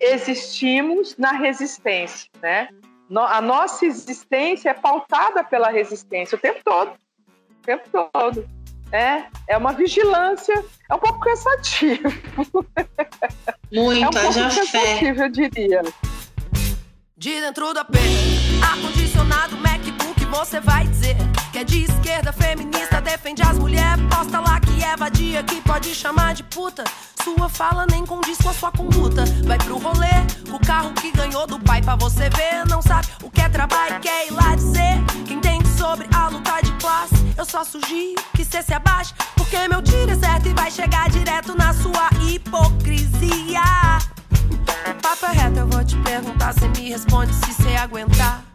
reexistimos 0.00 1.14
na 1.18 1.32
resistência, 1.32 2.30
né? 2.40 2.70
A 3.28 3.42
nossa 3.42 3.84
existência 3.84 4.70
é 4.70 4.74
pautada 4.74 5.44
pela 5.44 5.68
resistência 5.68 6.36
o 6.36 6.40
tempo 6.40 6.60
todo, 6.64 6.92
o 6.92 7.62
tempo 7.62 7.86
todo. 8.12 8.48
É, 8.92 9.24
é 9.46 9.56
uma 9.56 9.72
vigilância, 9.72 10.64
é 10.88 10.94
um 10.94 10.98
pouco 10.98 11.20
cansativo. 11.20 12.08
Muito, 13.70 14.04
é 14.04 14.08
um 14.08 14.10
pouco 14.10 14.34
cansativo, 14.34 14.66
fé. 14.66 15.14
eu 15.24 15.28
diria. 15.28 15.82
De 17.16 17.40
dentro 17.40 17.72
da 17.74 17.84
perna, 17.84 18.08
ar-condicionado, 18.72 19.56
MacBook, 19.58 20.24
você 20.24 20.58
vai 20.60 20.86
dizer 20.86 21.29
que 21.50 21.58
é 21.58 21.64
de 21.64 21.84
esquerda, 21.84 22.32
feminista, 22.32 23.00
defende 23.00 23.42
as 23.42 23.58
mulheres, 23.58 24.02
posta 24.08 24.40
lá 24.40 24.60
que 24.60 24.82
é 24.84 24.96
vadia, 24.96 25.42
que 25.42 25.60
pode 25.62 25.94
chamar 25.94 26.34
de 26.34 26.42
puta. 26.44 26.84
Sua 27.24 27.48
fala 27.48 27.86
nem 27.90 28.06
condiz 28.06 28.38
com 28.38 28.48
a 28.48 28.54
sua 28.54 28.70
conduta. 28.70 29.24
Vai 29.44 29.58
pro 29.58 29.78
rolê, 29.78 30.06
o 30.52 30.58
carro 30.64 30.92
que 30.92 31.10
ganhou 31.10 31.46
do 31.46 31.58
pai 31.58 31.82
pra 31.82 31.96
você 31.96 32.30
ver. 32.30 32.66
Não 32.68 32.80
sabe 32.80 33.08
o 33.22 33.30
que 33.30 33.40
é 33.40 33.48
trabalho, 33.48 34.00
quer 34.00 34.28
ir 34.28 34.32
lá 34.32 34.54
dizer. 34.54 35.02
Quem 35.26 35.40
tem 35.40 35.60
sobre 35.76 36.06
a 36.14 36.28
luta 36.28 36.60
de 36.62 36.72
classe, 36.72 37.14
eu 37.36 37.44
só 37.44 37.64
sugiro 37.64 38.22
que 38.34 38.44
cê 38.44 38.62
se 38.62 38.72
abaixe. 38.72 39.12
Porque 39.36 39.56
meu 39.68 39.82
tiro 39.82 40.10
é 40.10 40.16
certo 40.16 40.48
e 40.48 40.54
vai 40.54 40.70
chegar 40.70 41.10
direto 41.10 41.56
na 41.56 41.74
sua 41.74 42.08
hipocrisia. 42.28 43.62
Papo 45.02 45.26
é 45.26 45.32
reto, 45.32 45.58
eu 45.58 45.66
vou 45.66 45.84
te 45.84 45.96
perguntar, 45.96 46.54
cê 46.54 46.68
me 46.68 46.90
responde 46.90 47.34
se 47.34 47.52
cê 47.54 47.76
aguentar. 47.76 48.49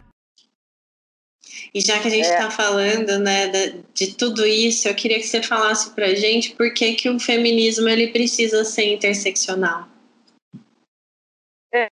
E 1.74 1.80
já 1.80 1.98
que 1.98 2.08
a 2.08 2.10
gente 2.10 2.24
está 2.24 2.46
é. 2.46 2.50
falando 2.50 3.18
né, 3.18 3.48
de, 3.48 3.82
de, 3.94 4.14
tudo 4.14 4.46
isso, 4.46 4.88
eu 4.88 4.94
queria 4.94 5.18
que 5.18 5.26
você 5.26 5.42
falasse 5.42 5.90
para 5.90 6.06
a 6.06 6.14
gente 6.14 6.54
por 6.54 6.72
que, 6.72 6.94
que 6.94 7.08
o 7.08 7.18
feminismo 7.18 7.88
ele 7.88 8.08
precisa 8.08 8.64
ser 8.64 8.92
interseccional. 8.92 9.88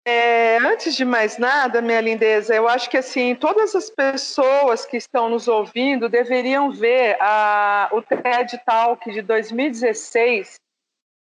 É, 0.06 0.56
antes 0.58 0.96
de 0.96 1.04
mais 1.04 1.36
nada, 1.36 1.82
minha 1.82 2.00
lindeza, 2.00 2.54
eu 2.54 2.66
acho 2.66 2.88
que 2.88 2.96
assim 2.96 3.34
todas 3.34 3.74
as 3.74 3.90
pessoas 3.90 4.86
que 4.86 4.96
estão 4.96 5.28
nos 5.28 5.46
ouvindo 5.46 6.08
deveriam 6.08 6.70
ver 6.70 7.18
a, 7.20 7.90
o 7.92 8.00
TED 8.00 8.58
Talk 8.64 9.12
de 9.12 9.20
2016 9.20 10.54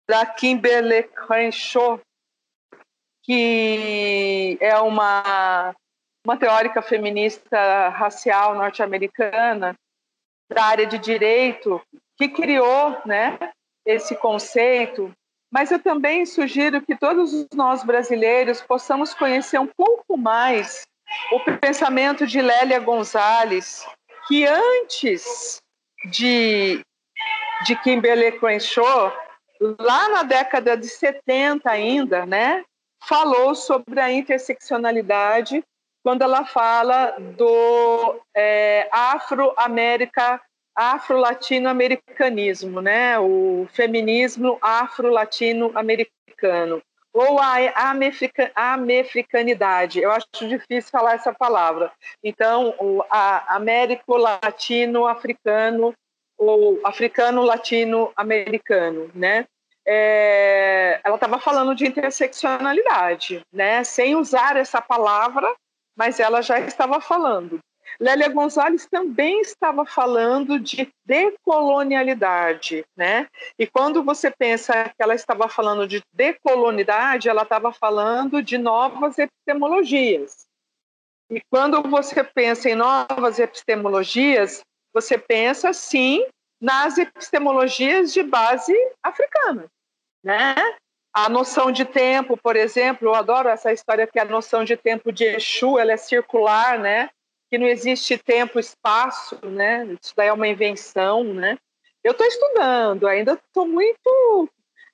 da 0.10 0.26
Kimberly 0.26 1.04
Crenshaw, 1.04 2.00
que 3.24 4.58
é 4.62 4.78
uma 4.78 5.76
uma 6.26 6.38
teórica 6.38 6.82
feminista 6.82 7.90
racial 7.90 8.56
norte-americana 8.56 9.76
da 10.50 10.64
área 10.64 10.86
de 10.86 10.98
direito 10.98 11.82
que 12.18 12.30
criou, 12.30 12.98
né, 13.06 13.38
esse 13.86 14.16
conceito. 14.16 15.12
Mas 15.52 15.72
eu 15.72 15.80
também 15.80 16.26
sugiro 16.26 16.82
que 16.82 16.96
todos 16.96 17.48
nós 17.54 17.84
brasileiros 17.84 18.62
possamos 18.62 19.14
conhecer 19.14 19.60
um 19.60 19.68
pouco 19.68 20.18
mais 20.18 20.84
o 21.32 21.40
pensamento 21.60 22.26
de 22.26 22.42
Lélia 22.42 22.80
Gonzalez, 22.80 23.86
que 24.28 24.46
antes 24.46 25.62
de, 26.10 26.82
de 27.66 27.76
Kimberly 27.84 28.32
Crenshaw, 28.40 29.14
lá 29.80 30.10
na 30.10 30.24
década 30.24 30.76
de 30.76 30.88
70 30.88 31.70
ainda, 31.70 32.26
né, 32.26 32.64
falou 33.04 33.54
sobre 33.54 34.00
a 34.00 34.12
interseccionalidade 34.12 35.64
quando 36.04 36.22
ela 36.22 36.46
fala 36.46 37.16
do 37.38 38.20
é, 38.36 38.90
Afro-América, 38.92 40.40
Afro-Latino-Americanismo, 40.76 42.82
né? 42.82 43.18
o 43.20 43.66
feminismo 43.72 44.58
afro-latino-americano, 44.62 46.82
ou 47.14 47.40
a 47.40 47.56
amefricanidade. 48.56 50.02
Eu 50.02 50.12
acho 50.12 50.28
difícil 50.42 50.92
falar 50.92 51.14
essa 51.14 51.34
palavra. 51.34 51.90
Então, 52.24 52.76
o 52.80 53.02
américo-latino-africano, 53.48 55.94
ou 56.38 56.80
africano-latino-americano, 56.84 59.10
né? 59.14 59.46
É, 59.86 61.02
ela 61.04 61.16
estava 61.16 61.38
falando 61.40 61.76
de 61.76 61.86
interseccionalidade, 61.86 63.42
né? 63.52 63.84
Sem 63.84 64.16
usar 64.16 64.56
essa 64.58 64.82
palavra, 64.82 65.54
mas 65.96 66.20
ela 66.20 66.42
já 66.42 66.60
estava 66.60 67.00
falando. 67.00 67.60
Lélia 68.00 68.30
Gonzalez 68.30 68.88
também 68.88 69.42
estava 69.42 69.86
falando 69.86 70.60
de 70.60 70.92
decolonialidade, 71.06 72.84
né? 72.96 73.28
E 73.58 73.68
quando 73.68 74.04
você 74.04 74.32
pensa 74.32 74.86
que 74.86 75.02
ela 75.02 75.14
estava 75.14 75.48
falando 75.48 75.88
de 75.88 76.02
decolonialidade, 76.12 77.30
ela 77.30 77.44
estava 77.44 77.72
falando 77.72 78.42
de 78.42 78.58
novas 78.58 79.18
epistemologias. 79.18 80.48
E 81.30 81.42
quando 81.50 81.82
você 81.84 82.24
pensa 82.24 82.70
em 82.70 82.76
novas 82.76 83.40
epistemologias, 83.40 84.62
você 84.94 85.18
pensa 85.18 85.74
sim 85.74 86.26
nas 86.62 86.98
epistemologias 86.98 88.14
de 88.14 88.24
base 88.24 88.74
africana, 89.04 89.66
né? 90.24 90.56
A 91.14 91.30
noção 91.30 91.72
de 91.72 91.86
tempo, 91.86 92.36
por 92.36 92.56
exemplo, 92.56 93.08
eu 93.08 93.14
adoro 93.14 93.48
essa 93.48 93.72
história 93.72 94.08
que 94.08 94.18
a 94.18 94.26
noção 94.26 94.64
de 94.64 94.76
tempo 94.76 95.12
de 95.12 95.24
Exu, 95.26 95.78
ela 95.78 95.92
é 95.92 95.98
circular, 95.98 96.80
né? 96.80 97.10
Que 97.52 97.58
não 97.60 97.68
existe 97.68 98.18
tempo, 98.18 98.60
espaço, 98.60 99.38
né? 99.44 99.86
Isso 100.02 100.14
daí 100.18 100.30
é 100.30 100.34
uma 100.34 100.48
invenção, 100.48 101.24
né? 101.24 101.58
Eu 102.04 102.14
estou 102.14 102.26
estudando, 102.26 103.08
ainda 103.08 103.34
estou 103.34 103.68
muito... 103.68 104.50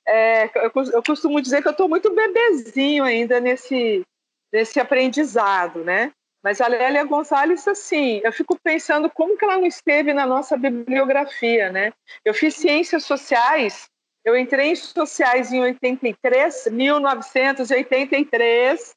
É, 0.05 0.49
eu 0.55 1.03
costumo 1.03 1.41
dizer 1.41 1.61
que 1.61 1.67
eu 1.67 1.71
estou 1.71 1.87
muito 1.87 2.13
bebezinho 2.13 3.03
ainda 3.03 3.39
nesse, 3.39 4.03
nesse 4.51 4.79
aprendizado, 4.79 5.83
né? 5.85 6.11
Mas 6.43 6.59
a 6.59 6.67
Lélia 6.67 7.03
Gonzalez, 7.03 7.67
assim, 7.67 8.19
eu 8.23 8.33
fico 8.33 8.57
pensando 8.61 9.09
como 9.09 9.37
que 9.37 9.45
ela 9.45 9.57
não 9.57 9.65
esteve 9.65 10.13
na 10.13 10.25
nossa 10.25 10.57
bibliografia, 10.57 11.71
né? 11.71 11.93
Eu 12.25 12.33
fiz 12.33 12.55
ciências 12.55 13.03
sociais 13.03 13.89
eu 14.29 14.37
entrei 14.37 14.71
em 14.71 14.75
sociais 14.75 15.51
em 15.51 15.61
83, 15.61 16.67
1983 16.71 18.95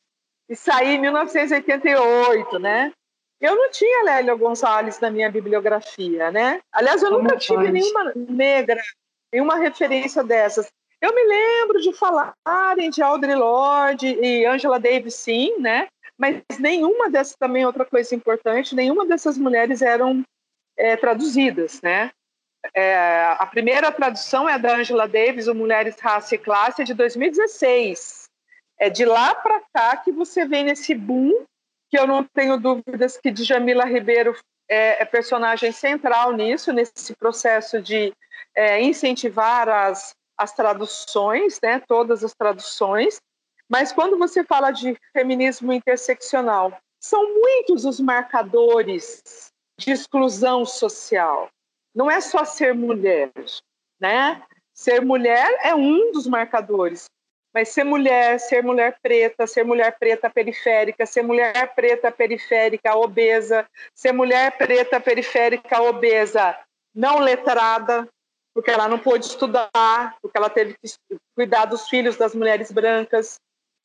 e 0.49 0.57
saí 0.57 0.97
em 0.97 1.01
1988, 1.01 2.59
né? 2.59 2.93
Eu 3.41 3.57
não 3.57 3.71
tinha 3.71 4.05
Lélia 4.05 4.35
Gonzalez 4.35 5.01
na 5.01 5.11
minha 5.11 5.31
bibliografia, 5.31 6.31
né? 6.31 6.61
Aliás, 6.71 7.03
eu 7.03 7.09
Como 7.11 7.23
nunca 7.23 7.37
tive 7.37 7.73
nenhuma 7.73 8.13
negra, 8.15 8.81
nenhuma 9.33 9.57
referência 9.57 10.23
dessas. 10.23 10.71
Eu 11.01 11.15
me 11.15 11.25
lembro 11.25 11.81
de 11.81 11.93
falarem 11.93 12.91
de 12.91 13.03
Audre 13.03 13.35
Lorde 13.35 14.07
e 14.07 14.47
Angela 14.47 14.79
Davis, 14.79 15.17
sim, 15.17 15.59
né? 15.59 15.89
Mas 16.17 16.41
nenhuma 16.61 17.11
dessas, 17.11 17.35
também 17.35 17.67
outra 17.67 17.85
coisa 17.85 18.15
importante, 18.15 18.77
nenhuma 18.77 19.05
dessas 19.07 19.37
mulheres 19.37 19.83
eram 19.83 20.23
é, 20.77 20.97
traduzidas, 20.97 21.83
né? 21.83 22.13
É, 22.75 23.37
a 23.39 23.47
primeira 23.47 23.91
tradução 23.91 24.49
é 24.49 24.59
da 24.59 24.77
Angela 24.77 25.09
Davis, 25.09 25.49
o 25.49 25.55
Mulheres, 25.55 25.99
Raça 25.99 26.35
e 26.35 26.39
Classe, 26.39 26.85
de 26.85 26.95
2016. 26.95 28.29
É 28.79 28.89
de 28.89 29.05
lá 29.05 29.35
para 29.35 29.61
cá 29.75 29.97
que 29.97 30.13
você 30.13 30.47
vem 30.47 30.65
nesse 30.65 30.95
boom, 30.95 31.45
que 31.91 31.99
eu 31.99 32.07
não 32.07 32.25
tenho 32.25 32.57
dúvidas 32.57 33.17
que 33.17 33.31
Djamila 33.31 33.85
Ribeiro 33.85 34.37
é, 34.69 35.03
é 35.03 35.05
personagem 35.05 35.73
central 35.73 36.33
nisso, 36.33 36.73
nesse 36.73 37.15
processo 37.17 37.83
de 37.83 38.13
é, 38.55 38.81
incentivar 38.81 39.69
as, 39.69 40.15
as 40.39 40.53
traduções, 40.53 41.59
né, 41.63 41.81
todas 41.87 42.23
as 42.25 42.33
traduções. 42.35 43.21
Mas 43.69 43.93
quando 43.93 44.19
você 44.19 44.45
fala 44.45 44.71
de 44.71 44.97
feminismo 45.13 45.73
interseccional, 45.73 46.77
são 47.01 47.35
muitos 47.35 47.85
os 47.85 47.99
marcadores 47.99 49.51
de 49.79 49.91
exclusão 49.91 50.65
social 50.65 51.51
não 51.95 52.11
é 52.11 52.21
só 52.21 52.45
ser 52.45 52.75
mulher, 52.75 53.31
né? 54.01 54.43
Ser 54.73 55.01
mulher 55.01 55.59
é 55.63 55.75
um 55.75 56.13
dos 56.13 56.27
marcadores, 56.27 57.05
mas 57.55 57.69
ser 57.69 57.85
mulher, 57.85 58.41
ser 58.41 58.63
mulher 58.63 58.97
preta, 59.03 59.47
ser 59.47 59.65
mulher 59.65 59.97
preta 59.99 60.31
periférica, 60.31 61.05
ser 61.05 61.23
mulher 61.23 61.75
preta 61.75 62.11
periférica 62.11 62.97
obesa, 62.97 63.67
ser 63.95 64.13
mulher 64.13 64.57
preta 64.57 64.99
periférica 64.99 65.83
obesa 65.83 66.59
não 66.95 67.19
letrada, 67.19 68.09
porque 68.55 68.71
ela 68.71 68.89
não 68.89 68.99
pôde 68.99 69.27
estudar, 69.27 70.17
porque 70.21 70.37
ela 70.37 70.51
teve 70.51 70.75
que 70.75 71.17
cuidar 71.35 71.67
dos 71.67 71.89
filhos 71.89 72.17
das 72.17 72.35
mulheres 72.35 72.71
brancas, 72.71 73.37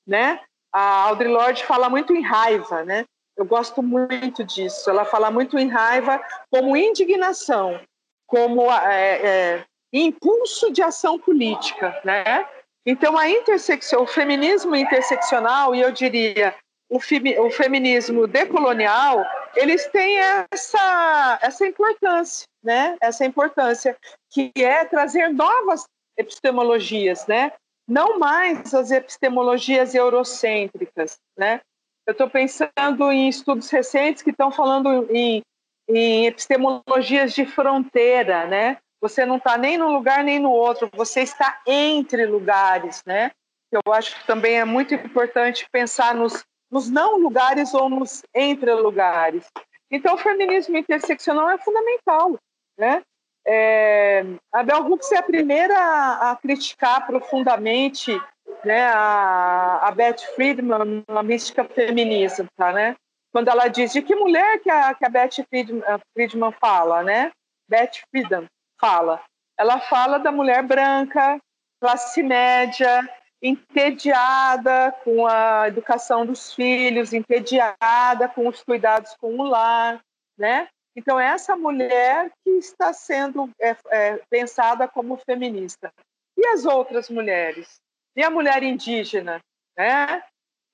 né? 0.05 0.41
A 0.73 1.03
Audre 1.03 1.27
Lorde 1.27 1.65
fala 1.65 1.89
muito 1.89 2.13
em 2.13 2.21
raiva, 2.21 2.83
né? 2.83 3.05
Eu 3.35 3.45
gosto 3.45 3.81
muito 3.81 4.43
disso. 4.43 4.89
Ela 4.89 5.05
fala 5.05 5.31
muito 5.31 5.57
em 5.57 5.69
raiva 5.69 6.21
como 6.49 6.75
indignação 6.75 7.79
como 8.27 8.71
é, 8.71 9.21
é, 9.23 9.65
impulso 9.91 10.71
de 10.71 10.83
ação 10.83 11.17
política, 11.17 11.99
né? 12.03 12.45
Então 12.85 13.17
a 13.17 13.29
intersecção, 13.29 14.03
o 14.03 14.07
feminismo 14.07 14.75
interseccional 14.75 15.73
e 15.73 15.81
eu 15.81 15.91
diria 15.91 16.53
o, 16.89 16.97
o 16.97 17.51
feminismo 17.51 18.27
decolonial, 18.27 19.25
eles 19.55 19.87
têm 19.87 20.19
essa 20.51 21.39
essa 21.41 21.65
importância, 21.65 22.47
né? 22.63 22.97
Essa 23.01 23.25
importância 23.25 23.97
que 24.29 24.51
é 24.57 24.85
trazer 24.85 25.29
novas 25.29 25.85
epistemologias, 26.17 27.25
né? 27.27 27.51
Não 27.87 28.19
mais 28.19 28.73
as 28.73 28.91
epistemologias 28.91 29.95
eurocêntricas, 29.95 31.17
né? 31.37 31.61
Eu 32.05 32.11
estou 32.11 32.29
pensando 32.29 33.11
em 33.11 33.27
estudos 33.27 33.69
recentes 33.69 34.23
que 34.23 34.31
estão 34.31 34.49
falando 34.51 35.07
em, 35.09 35.41
em 35.87 36.25
epistemologias 36.25 37.33
de 37.33 37.45
fronteira, 37.45 38.45
né? 38.45 38.77
Você 38.99 39.25
não 39.25 39.37
está 39.37 39.57
nem 39.57 39.77
num 39.77 39.93
lugar 39.93 40.23
nem 40.23 40.39
no 40.39 40.51
outro, 40.51 40.89
você 40.93 41.21
está 41.21 41.61
entre 41.65 42.25
lugares, 42.25 43.03
né? 43.05 43.31
Eu 43.71 43.93
acho 43.93 44.17
que 44.19 44.25
também 44.25 44.57
é 44.57 44.65
muito 44.65 44.93
importante 44.93 45.67
pensar 45.71 46.15
nos, 46.15 46.43
nos 46.71 46.89
não 46.89 47.17
lugares 47.17 47.73
ou 47.73 47.89
nos 47.89 48.23
entre 48.33 48.73
lugares. 48.73 49.45
Então, 49.91 50.15
o 50.15 50.17
feminismo 50.17 50.77
interseccional 50.77 51.49
é 51.49 51.57
fundamental, 51.57 52.37
né? 52.77 53.03
É, 53.45 54.25
a 54.51 54.61
Bell 54.61 54.85
Hooks 54.85 55.09
é 55.13 55.19
a 55.19 55.23
primeira 55.23 55.77
a, 55.77 56.31
a 56.31 56.35
criticar 56.35 57.07
profundamente 57.07 58.19
né, 58.65 58.83
a, 58.83 59.87
a 59.87 59.91
Beth 59.91 60.19
Friedman, 60.35 61.03
a 61.07 61.23
mística 61.23 61.63
feminista, 61.63 62.45
tá, 62.57 62.73
né? 62.73 62.95
Quando 63.31 63.49
ela 63.49 63.67
diz 63.67 63.93
de 63.93 64.01
que 64.01 64.15
mulher 64.15 64.59
que 64.59 64.69
a, 64.69 64.93
que 64.93 65.05
a 65.05 65.09
Beth 65.09 65.43
Friedman, 65.49 65.83
Friedman 66.13 66.51
fala, 66.53 67.03
né? 67.03 67.31
Beth 67.69 68.01
Friedman 68.09 68.47
fala. 68.79 69.21
Ela 69.57 69.79
fala 69.79 70.17
da 70.17 70.31
mulher 70.31 70.63
branca, 70.63 71.39
classe 71.81 72.23
média, 72.23 73.07
entediada 73.41 74.91
com 75.03 75.27
a 75.27 75.67
educação 75.67 76.25
dos 76.25 76.53
filhos, 76.53 77.13
entediada 77.13 78.27
com 78.33 78.47
os 78.47 78.63
cuidados 78.63 79.15
com 79.19 79.37
o 79.37 79.43
lar, 79.43 79.99
né? 80.37 80.67
Então, 80.95 81.19
essa 81.19 81.55
mulher 81.55 82.31
que 82.43 82.49
está 82.51 82.91
sendo 82.91 83.51
é, 83.61 83.75
é, 83.91 84.19
pensada 84.31 84.87
como 84.87 85.15
feminista. 85.17 85.93
E 86.35 86.47
as 86.47 86.65
outras 86.65 87.07
mulheres? 87.07 87.79
E 88.15 88.23
a 88.23 88.31
mulher 88.31 88.63
indígena? 88.63 89.39
Né? 89.77 90.23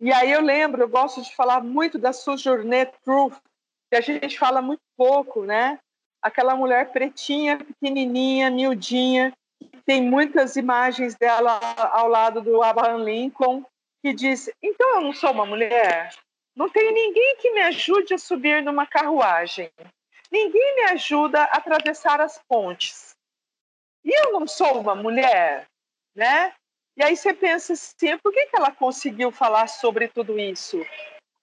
E 0.04 0.12
aí 0.12 0.34
eu 0.34 0.42
lembro, 0.42 0.82
eu 0.82 0.90
gosto 0.90 1.22
de 1.22 1.34
falar 1.34 1.64
muito 1.64 1.98
da 1.98 2.12
Sojourner 2.12 2.92
Truth, 3.06 3.38
que 3.90 3.96
a 3.96 4.02
gente 4.02 4.38
fala 4.38 4.62
muito 4.62 4.82
pouco, 4.98 5.46
né? 5.46 5.80
Aquela 6.22 6.58
mulher 6.58 6.92
pretinha, 6.92 7.58
pequenininha, 7.58 8.52
miudinha, 8.52 9.34
tem 9.86 10.02
muitas 10.02 10.58
imagens 10.58 11.16
dela 11.16 11.58
ao 11.94 12.10
lado 12.10 12.42
do 12.42 12.62
Abraham 12.62 13.06
Lincoln, 13.06 13.64
que 14.04 14.12
diz: 14.14 14.52
então 14.62 14.96
eu 14.96 15.02
não 15.04 15.14
sou 15.14 15.32
uma 15.32 15.46
mulher? 15.46 16.14
Não 16.54 16.70
tem 16.70 16.94
ninguém 16.94 17.38
que 17.38 17.52
me 17.52 17.62
ajude 17.62 18.14
a 18.14 18.18
subir 18.18 18.62
numa 18.62 18.86
carruagem. 18.86 19.72
Ninguém 20.30 20.76
me 20.76 20.82
ajuda 20.92 21.44
a 21.44 21.58
atravessar 21.60 22.20
as 22.20 22.38
pontes. 22.46 23.16
E 24.04 24.12
eu 24.12 24.34
não 24.34 24.46
sou 24.48 24.82
uma 24.82 24.96
mulher, 24.96 25.66
né? 26.14 26.54
E 26.96 27.04
aí 27.04 27.16
você 27.16 27.34
pensa 27.34 27.74
assim, 27.74 28.18
por 28.20 28.32
que, 28.32 28.46
que 28.48 28.56
ela 28.56 28.72
conseguiu 28.72 29.32
falar 29.32 29.68
sobre 29.68 30.08
tudo 30.08 30.40
isso? 30.40 30.78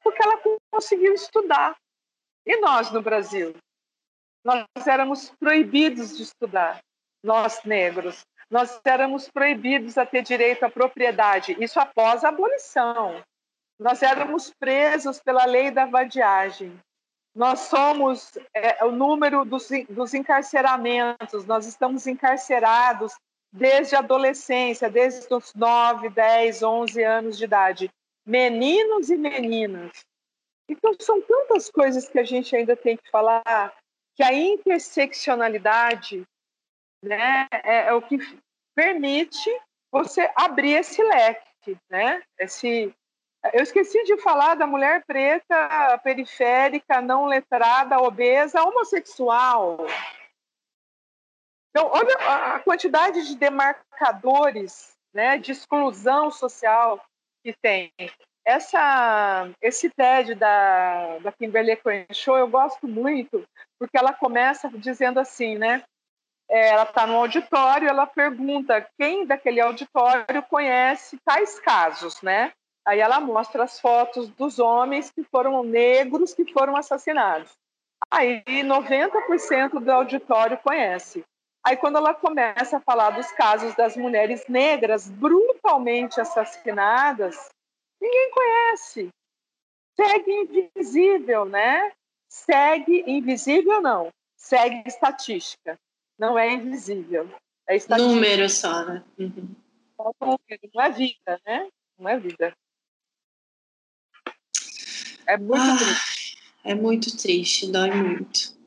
Porque 0.02 0.22
ela 0.22 0.40
conseguiu 0.72 1.12
estudar. 1.14 1.76
E 2.46 2.60
nós 2.60 2.90
no 2.90 3.02
Brasil? 3.02 3.54
Nós 4.44 4.64
éramos 4.86 5.30
proibidos 5.38 6.16
de 6.16 6.22
estudar, 6.22 6.80
nós 7.22 7.62
negros. 7.64 8.22
Nós 8.50 8.80
éramos 8.84 9.28
proibidos 9.28 9.98
a 9.98 10.06
ter 10.06 10.22
direito 10.22 10.64
à 10.64 10.70
propriedade, 10.70 11.56
isso 11.62 11.78
após 11.78 12.24
a 12.24 12.30
abolição. 12.30 13.22
Nós 13.78 14.02
éramos 14.02 14.52
presos 14.58 15.20
pela 15.20 15.44
lei 15.44 15.70
da 15.70 15.86
vadiagem 15.86 16.78
nós 17.34 17.60
somos 17.60 18.32
é, 18.54 18.84
o 18.84 18.90
número 18.90 19.44
dos, 19.44 19.68
dos 19.88 20.14
encarceramentos, 20.14 21.46
nós 21.46 21.66
estamos 21.66 22.06
encarcerados 22.06 23.14
desde 23.52 23.96
a 23.96 24.00
adolescência, 24.00 24.88
desde 24.88 25.32
os 25.32 25.54
9, 25.54 26.08
10, 26.10 26.62
11 26.62 27.02
anos 27.02 27.36
de 27.36 27.44
idade, 27.44 27.90
meninos 28.24 29.10
e 29.10 29.16
meninas. 29.16 30.04
Então, 30.68 30.94
são 31.00 31.20
tantas 31.20 31.68
coisas 31.68 32.08
que 32.08 32.18
a 32.18 32.24
gente 32.24 32.54
ainda 32.54 32.76
tem 32.76 32.96
que 32.96 33.10
falar, 33.10 33.74
que 34.14 34.22
a 34.22 34.32
interseccionalidade 34.32 36.24
né, 37.02 37.48
é, 37.64 37.88
é 37.88 37.92
o 37.92 38.00
que 38.02 38.18
permite 38.74 39.50
você 39.90 40.30
abrir 40.36 40.74
esse 40.74 41.02
leque, 41.02 41.76
né? 41.90 42.22
esse, 42.38 42.94
eu 43.52 43.62
esqueci 43.62 44.02
de 44.04 44.16
falar 44.18 44.54
da 44.54 44.66
mulher 44.66 45.04
preta, 45.04 45.98
periférica, 46.04 47.00
não 47.00 47.26
letrada, 47.26 48.00
obesa, 48.00 48.62
homossexual. 48.62 49.78
Então, 51.70 51.88
olha 51.92 52.14
a 52.54 52.60
quantidade 52.60 53.26
de 53.26 53.36
demarcadores 53.36 54.96
né, 55.14 55.38
de 55.38 55.52
exclusão 55.52 56.30
social 56.30 57.00
que 57.44 57.54
tem. 57.62 57.92
Essa, 58.44 59.48
esse 59.60 59.90
TED 59.90 60.34
da, 60.34 61.18
da 61.18 61.32
Kimberly 61.32 61.76
Crenshaw 61.76 62.38
eu 62.38 62.48
gosto 62.48 62.88
muito, 62.88 63.46
porque 63.78 63.96
ela 63.96 64.12
começa 64.12 64.68
dizendo 64.70 65.20
assim, 65.20 65.56
né? 65.56 65.82
É, 66.48 66.70
ela 66.70 66.82
está 66.82 67.06
no 67.06 67.14
auditório, 67.14 67.88
ela 67.88 68.06
pergunta 68.06 68.84
quem 68.98 69.24
daquele 69.24 69.60
auditório 69.60 70.42
conhece 70.48 71.16
tais 71.24 71.60
casos, 71.60 72.20
né? 72.22 72.52
Aí 72.84 72.98
ela 72.98 73.20
mostra 73.20 73.62
as 73.62 73.78
fotos 73.78 74.28
dos 74.30 74.58
homens 74.58 75.10
que 75.10 75.22
foram 75.22 75.62
negros 75.62 76.34
que 76.34 76.50
foram 76.52 76.76
assassinados. 76.76 77.52
Aí 78.10 78.42
90% 78.46 79.78
do 79.78 79.92
auditório 79.92 80.58
conhece. 80.58 81.24
Aí 81.64 81.76
quando 81.76 81.96
ela 81.96 82.14
começa 82.14 82.78
a 82.78 82.80
falar 82.80 83.10
dos 83.10 83.30
casos 83.32 83.74
das 83.74 83.96
mulheres 83.96 84.46
negras 84.48 85.08
brutalmente 85.08 86.20
assassinadas, 86.20 87.50
ninguém 88.00 88.30
conhece. 88.30 89.10
Segue 89.94 90.32
invisível, 90.32 91.44
né? 91.44 91.92
Segue 92.28 93.04
invisível 93.06 93.82
não. 93.82 94.10
Segue 94.36 94.82
estatística. 94.86 95.78
Não 96.18 96.38
é 96.38 96.52
invisível. 96.52 97.28
É 97.68 97.76
estatística. 97.76 98.14
Número 98.14 98.48
só, 98.48 98.84
né? 98.84 99.04
Uhum. 99.18 99.54
Não 100.74 100.82
é 100.82 100.90
vida, 100.90 101.40
né? 101.44 101.68
Não 101.98 102.08
é 102.08 102.18
vida. 102.18 102.54
É 105.26 105.36
muito 105.36 105.62
ah, 105.62 105.76
triste. 105.76 106.38
É 106.64 106.74
muito 106.74 107.16
triste, 107.16 107.70
dói 107.70 107.90
muito. 107.90 108.58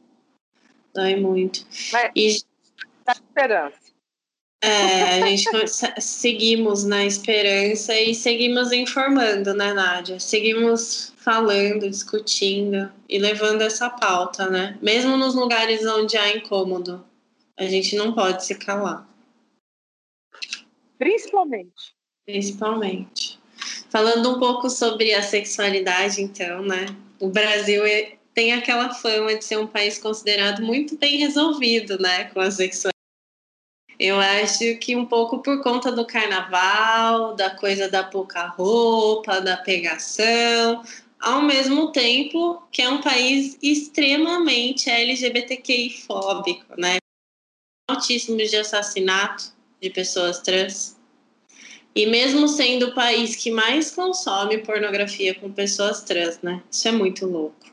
Dói 0.94 1.16
muito. 1.16 1.66
Mas 1.92 2.12
e 2.16 2.53
esperança. 3.34 3.94
É, 4.64 5.22
a 5.22 5.28
gente 5.28 5.50
seguimos 6.00 6.86
na 6.86 7.04
esperança 7.04 7.94
e 8.00 8.16
seguimos 8.16 8.72
informando, 8.72 9.54
né, 9.54 9.74
Nádia? 9.74 10.22
Seguimos 10.22 11.12
falando, 11.18 11.90
discutindo 11.90 12.90
e 13.10 13.20
levando 13.20 13.62
essa 13.62 13.90
pauta, 13.90 14.50
né? 14.50 14.78
Mesmo 14.82 15.18
nos 15.18 15.36
lugares 15.36 15.86
onde 15.86 16.16
há 16.16 16.38
incômodo, 16.38 17.04
a 17.58 17.66
gente 17.66 17.98
não 17.98 18.14
pode 18.14 18.46
se 18.46 18.56
calar. 18.56 19.06
Principalmente. 20.98 21.94
Principalmente. 22.26 23.38
Falando 23.90 24.32
um 24.32 24.40
pouco 24.40 24.70
sobre 24.70 25.14
a 25.14 25.22
sexualidade, 25.22 26.22
então, 26.22 26.62
né? 26.62 26.86
O 27.20 27.28
Brasil 27.28 27.86
é, 27.86 28.14
tem 28.34 28.54
aquela 28.54 28.94
fama 28.94 29.36
de 29.36 29.44
ser 29.44 29.58
um 29.58 29.68
país 29.68 29.98
considerado 29.98 30.62
muito 30.64 30.98
bem 30.98 31.18
resolvido, 31.18 32.00
né, 32.00 32.26
com 32.26 32.40
a 32.40 32.50
sexualidade. 32.50 32.94
Eu 34.00 34.20
acho 34.20 34.78
que 34.78 34.96
um 34.96 35.06
pouco 35.06 35.40
por 35.40 35.62
conta 35.62 35.92
do 35.92 36.06
carnaval, 36.06 37.36
da 37.36 37.52
coisa 37.52 37.88
da 37.90 38.04
pouca 38.04 38.48
roupa, 38.48 39.40
da 39.40 39.58
pegação, 39.58 40.84
ao 41.20 41.42
mesmo 41.42 41.92
tempo 41.92 42.62
que 42.72 42.82
é 42.82 42.90
um 42.90 43.02
país 43.02 43.58
extremamente 43.62 44.90
LGBTQI 44.90 45.90
fóbico, 46.06 46.66
né? 46.78 46.98
Altíssimos 47.90 48.50
de 48.50 48.58
assassinato 48.58 49.54
de 49.82 49.90
pessoas 49.90 50.40
trans. 50.40 50.98
E 51.96 52.08
mesmo 52.08 52.48
sendo 52.48 52.88
o 52.88 52.96
país 52.96 53.36
que 53.36 53.52
mais 53.52 53.92
consome 53.92 54.58
pornografia 54.58 55.36
com 55.36 55.52
pessoas 55.52 56.02
trans, 56.02 56.40
né? 56.42 56.62
Isso 56.72 56.88
é 56.88 56.92
muito 56.92 57.26
louco. 57.28 57.72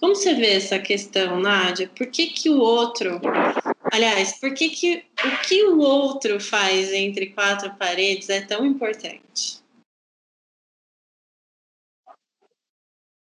Como 0.00 0.16
você 0.16 0.34
vê 0.34 0.52
essa 0.52 0.78
questão, 0.78 1.38
Nádia? 1.38 1.90
Por 1.94 2.06
que, 2.06 2.28
que 2.28 2.48
o 2.48 2.58
outro. 2.58 3.20
Aliás, 3.92 4.38
por 4.38 4.54
que, 4.54 4.70
que 4.70 5.04
o 5.24 5.42
que 5.46 5.64
o 5.64 5.80
outro 5.80 6.40
faz 6.40 6.92
entre 6.92 7.32
quatro 7.32 7.74
paredes 7.76 8.28
é 8.28 8.40
tão 8.40 8.64
importante? 8.64 9.60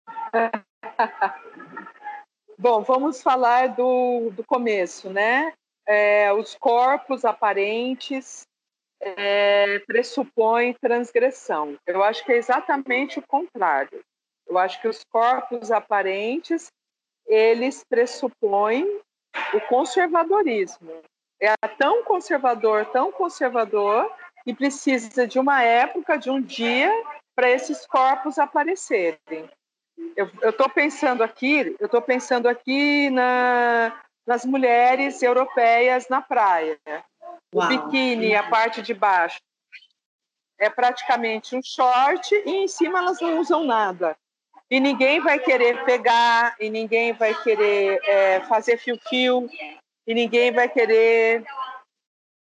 Bom, 2.57 2.81
vamos 2.81 3.21
falar 3.21 3.67
do, 3.67 4.31
do 4.31 4.43
começo, 4.43 5.09
né? 5.09 5.53
é, 5.89 6.31
os 6.31 6.53
corpos 6.53 7.25
aparentes 7.25 8.43
é, 9.01 9.79
pressupõem 9.79 10.75
transgressão. 10.79 11.75
Eu 11.87 12.03
acho 12.03 12.23
que 12.23 12.31
é 12.31 12.37
exatamente 12.37 13.17
o 13.17 13.27
contrário. 13.27 13.99
Eu 14.47 14.59
acho 14.59 14.79
que 14.79 14.87
os 14.87 15.03
corpos 15.11 15.71
aparentes 15.71 16.67
eles 17.25 17.83
pressupõem 17.89 19.01
o 19.53 19.61
conservadorismo. 19.61 20.91
É 21.41 21.55
tão 21.77 22.03
conservador, 22.03 22.85
tão 22.87 23.11
conservador, 23.11 24.11
que 24.43 24.53
precisa 24.53 25.27
de 25.27 25.39
uma 25.39 25.63
época, 25.63 26.17
de 26.17 26.29
um 26.29 26.41
dia, 26.41 26.91
para 27.35 27.49
esses 27.49 27.85
corpos 27.85 28.37
aparecerem. 28.37 29.49
Eu 30.15 30.29
estou 30.49 30.69
pensando 30.69 31.23
aqui, 31.23 31.75
eu 31.79 31.85
estou 31.85 32.01
pensando 32.01 32.47
aqui 32.47 33.09
na, 33.09 34.01
nas 34.25 34.45
mulheres 34.45 35.21
europeias 35.21 36.07
na 36.09 36.21
praia. 36.21 36.77
O 37.53 37.59
Uau. 37.59 37.67
biquíni, 37.67 38.35
a 38.35 38.43
parte 38.43 38.81
de 38.81 38.93
baixo, 38.93 39.39
é 40.57 40.69
praticamente 40.69 41.55
um 41.55 41.61
short 41.63 42.35
e 42.45 42.57
em 42.57 42.67
cima 42.67 42.99
elas 42.99 43.21
não 43.21 43.39
usam 43.39 43.63
nada. 43.63 44.17
E 44.69 44.79
ninguém 44.79 45.19
vai 45.19 45.39
querer 45.39 45.83
pegar, 45.83 46.55
e 46.59 46.69
ninguém 46.69 47.13
vai 47.13 47.33
querer 47.41 47.99
é, 48.03 48.41
fazer 48.41 48.77
fio-fio, 48.77 49.49
e 50.05 50.13
ninguém 50.13 50.51
vai 50.51 50.69
querer. 50.69 51.43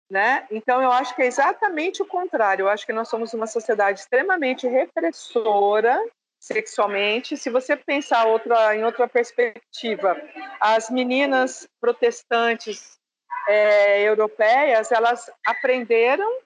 Né? 0.09 0.47
Então, 0.51 0.81
eu 0.81 0.91
acho 0.91 1.15
que 1.15 1.21
é 1.21 1.27
exatamente 1.27 2.01
o 2.01 2.05
contrário. 2.05 2.63
Eu 2.63 2.69
acho 2.69 2.85
que 2.85 2.93
nós 2.93 3.07
somos 3.07 3.33
uma 3.33 3.47
sociedade 3.47 3.99
extremamente 3.99 4.67
repressora 4.67 5.99
sexualmente. 6.39 7.35
Se 7.37 7.49
você 7.49 7.75
pensar 7.75 8.27
outra, 8.27 8.75
em 8.75 8.83
outra 8.83 9.07
perspectiva, 9.07 10.15
as 10.59 10.89
meninas 10.91 11.67
protestantes 11.81 12.99
é, 13.47 14.01
europeias, 14.03 14.91
elas 14.91 15.29
aprenderam 15.45 16.44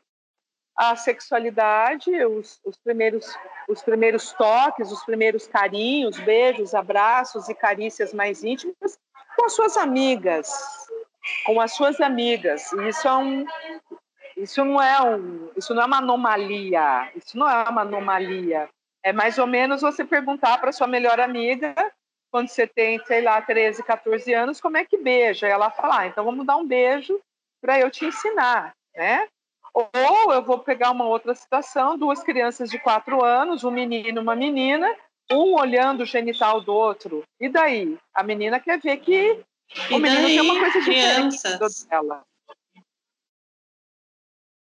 a 0.79 0.95
sexualidade, 0.95 2.09
os, 2.23 2.57
os, 2.63 2.77
primeiros, 2.77 3.37
os 3.67 3.81
primeiros 3.81 4.31
toques, 4.31 4.89
os 4.89 5.03
primeiros 5.03 5.45
carinhos, 5.45 6.17
beijos, 6.21 6.73
abraços 6.73 7.49
e 7.49 7.53
carícias 7.53 8.13
mais 8.13 8.45
íntimas 8.45 8.97
com 9.35 9.45
as 9.45 9.51
suas 9.51 9.75
amigas, 9.75 10.49
com 11.45 11.59
as 11.59 11.73
suas 11.73 11.99
amigas. 11.99 12.71
E 12.71 12.87
isso 12.87 13.05
é 13.05 13.13
um, 13.13 13.45
isso 14.37 14.63
não 14.63 14.81
é 14.81 15.01
um, 15.01 15.51
isso 15.57 15.73
não 15.73 15.83
é 15.83 15.85
uma 15.85 15.97
anomalia. 15.97 17.11
Isso 17.13 17.37
não 17.37 17.49
é 17.49 17.67
uma 17.67 17.81
anomalia. 17.81 18.69
É 19.03 19.11
mais 19.11 19.37
ou 19.37 19.45
menos 19.45 19.81
você 19.81 20.05
perguntar 20.05 20.59
para 20.59 20.71
sua 20.71 20.87
melhor 20.87 21.19
amiga, 21.19 21.75
quando 22.31 22.47
você 22.47 22.65
tem, 22.65 23.03
sei 23.03 23.21
lá, 23.21 23.41
13, 23.41 23.83
14 23.83 24.33
anos, 24.33 24.61
como 24.61 24.77
é 24.77 24.85
que 24.85 24.97
beija? 24.97 25.45
E 25.45 25.51
ela 25.51 25.71
fala, 25.71 25.99
ah, 25.99 26.07
então 26.07 26.23
vamos 26.23 26.45
dar 26.45 26.55
um 26.55 26.65
beijo 26.65 27.19
para 27.59 27.77
eu 27.77 27.91
te 27.91 28.05
ensinar, 28.05 28.73
né? 28.95 29.27
Ou 29.73 30.33
eu 30.33 30.43
vou 30.43 30.59
pegar 30.59 30.91
uma 30.91 31.05
outra 31.05 31.33
situação, 31.35 31.97
duas 31.97 32.23
crianças 32.23 32.69
de 32.69 32.79
quatro 32.79 33.23
anos, 33.23 33.63
um 33.63 33.71
menino 33.71 34.19
e 34.19 34.21
uma 34.21 34.35
menina, 34.35 34.93
um 35.31 35.55
olhando 35.55 36.01
o 36.01 36.05
genital 36.05 36.61
do 36.61 36.73
outro. 36.73 37.23
E 37.39 37.47
daí? 37.49 37.97
A 38.13 38.23
menina 38.23 38.59
quer 38.59 38.79
ver 38.79 38.97
que 38.97 39.43
e 39.89 39.93
o 39.93 39.99
menino 39.99 40.23
daí, 40.23 40.37
tem 40.37 40.41
uma 40.41 40.59
coisa 40.59 40.79
diferente 40.79 41.87
dela. 41.87 42.23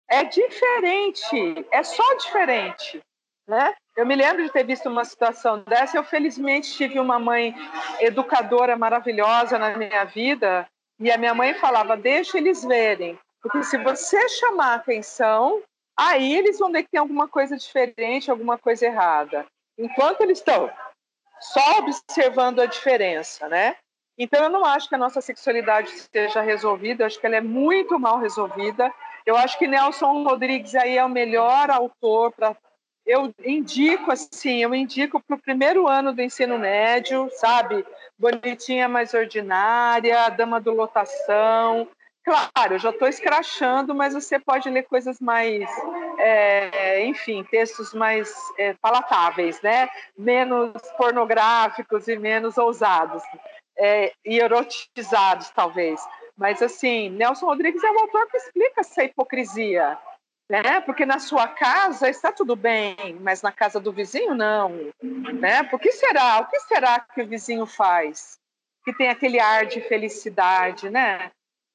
É 0.09 0.25
diferente, 0.25 1.65
é 1.71 1.83
só 1.83 2.15
diferente. 2.15 3.01
Né? 3.47 3.73
Eu 3.95 4.05
me 4.05 4.15
lembro 4.15 4.43
de 4.43 4.51
ter 4.51 4.65
visto 4.65 4.89
uma 4.89 5.05
situação 5.05 5.63
dessa. 5.63 5.97
Eu, 5.97 6.03
felizmente, 6.03 6.73
tive 6.73 6.99
uma 6.99 7.17
mãe 7.17 7.55
educadora 7.99 8.77
maravilhosa 8.77 9.57
na 9.57 9.77
minha 9.77 10.03
vida. 10.05 10.67
E 10.99 11.09
a 11.09 11.17
minha 11.17 11.33
mãe 11.33 11.53
falava: 11.53 11.97
deixa 11.97 12.37
eles 12.37 12.63
verem. 12.63 13.17
Porque 13.41 13.63
se 13.63 13.77
você 13.77 14.29
chamar 14.29 14.75
atenção, 14.75 15.61
aí 15.97 16.33
eles 16.33 16.59
vão 16.59 16.71
ver 16.71 16.83
que 16.83 16.91
tem 16.91 16.99
alguma 16.99 17.27
coisa 17.27 17.57
diferente, 17.57 18.29
alguma 18.29 18.57
coisa 18.57 18.85
errada. 18.85 19.45
Enquanto 19.77 20.21
eles 20.21 20.37
estão 20.37 20.71
só 21.39 21.79
observando 21.79 22.59
a 22.59 22.67
diferença, 22.67 23.49
né? 23.49 23.75
Então 24.17 24.43
eu 24.43 24.49
não 24.49 24.63
acho 24.63 24.87
que 24.87 24.95
a 24.95 24.99
nossa 24.99 25.21
sexualidade 25.21 25.89
esteja 25.89 26.41
resolvida, 26.41 27.01
eu 27.01 27.07
acho 27.07 27.19
que 27.19 27.25
ela 27.25 27.37
é 27.37 27.41
muito 27.41 27.99
mal 27.99 28.19
resolvida. 28.19 28.93
Eu 29.25 29.35
acho 29.35 29.57
que 29.57 29.67
Nelson 29.67 30.23
Rodrigues 30.23 30.75
aí 30.75 30.97
é 30.97 31.03
o 31.03 31.09
melhor 31.09 31.71
autor 31.71 32.31
para 32.31 32.55
eu 33.03 33.33
indico 33.43 34.11
assim, 34.11 34.61
eu 34.61 34.75
indico 34.75 35.19
para 35.19 35.35
o 35.35 35.41
primeiro 35.41 35.87
ano 35.87 36.13
do 36.13 36.21
ensino 36.21 36.59
médio, 36.59 37.29
sabe? 37.33 37.83
Bonitinha 38.17 38.87
mais 38.87 39.13
ordinária, 39.15 40.29
Dama 40.29 40.61
do 40.61 40.71
Lotação. 40.71 41.87
Claro, 42.23 42.75
eu 42.75 42.79
já 42.79 42.91
estou 42.91 43.07
escrachando, 43.07 43.95
mas 43.95 44.13
você 44.13 44.37
pode 44.37 44.69
ler 44.69 44.83
coisas 44.83 45.19
mais, 45.19 45.67
é, 46.19 47.03
enfim, 47.05 47.43
textos 47.43 47.93
mais 47.95 48.31
é, 48.59 48.73
palatáveis, 48.73 49.59
né? 49.61 49.89
Menos 50.15 50.71
pornográficos 50.97 52.07
e 52.07 52.15
menos 52.15 52.59
ousados, 52.59 53.23
é, 53.75 54.13
e 54.23 54.39
erotizados, 54.39 55.49
talvez. 55.49 55.99
Mas, 56.37 56.61
assim, 56.61 57.09
Nelson 57.09 57.47
Rodrigues 57.47 57.83
é 57.83 57.89
um 57.89 57.99
autor 57.99 58.27
que 58.27 58.37
explica 58.37 58.81
essa 58.81 59.03
hipocrisia, 59.03 59.97
né? 60.47 60.79
Porque 60.81 61.07
na 61.07 61.17
sua 61.17 61.47
casa 61.47 62.07
está 62.07 62.31
tudo 62.31 62.55
bem, 62.55 63.17
mas 63.19 63.41
na 63.41 63.51
casa 63.51 63.79
do 63.79 63.91
vizinho 63.91 64.35
não, 64.35 64.91
né? 65.01 65.63
Por 65.63 65.79
que 65.79 65.91
será? 65.91 66.39
O 66.39 66.47
que 66.47 66.59
será 66.61 66.99
que 66.99 67.21
o 67.23 67.27
vizinho 67.27 67.65
faz? 67.65 68.37
Que 68.85 68.93
tem 68.93 69.09
aquele 69.09 69.39
ar 69.39 69.65
de 69.65 69.81
felicidade, 69.81 70.87
né? 70.87 71.31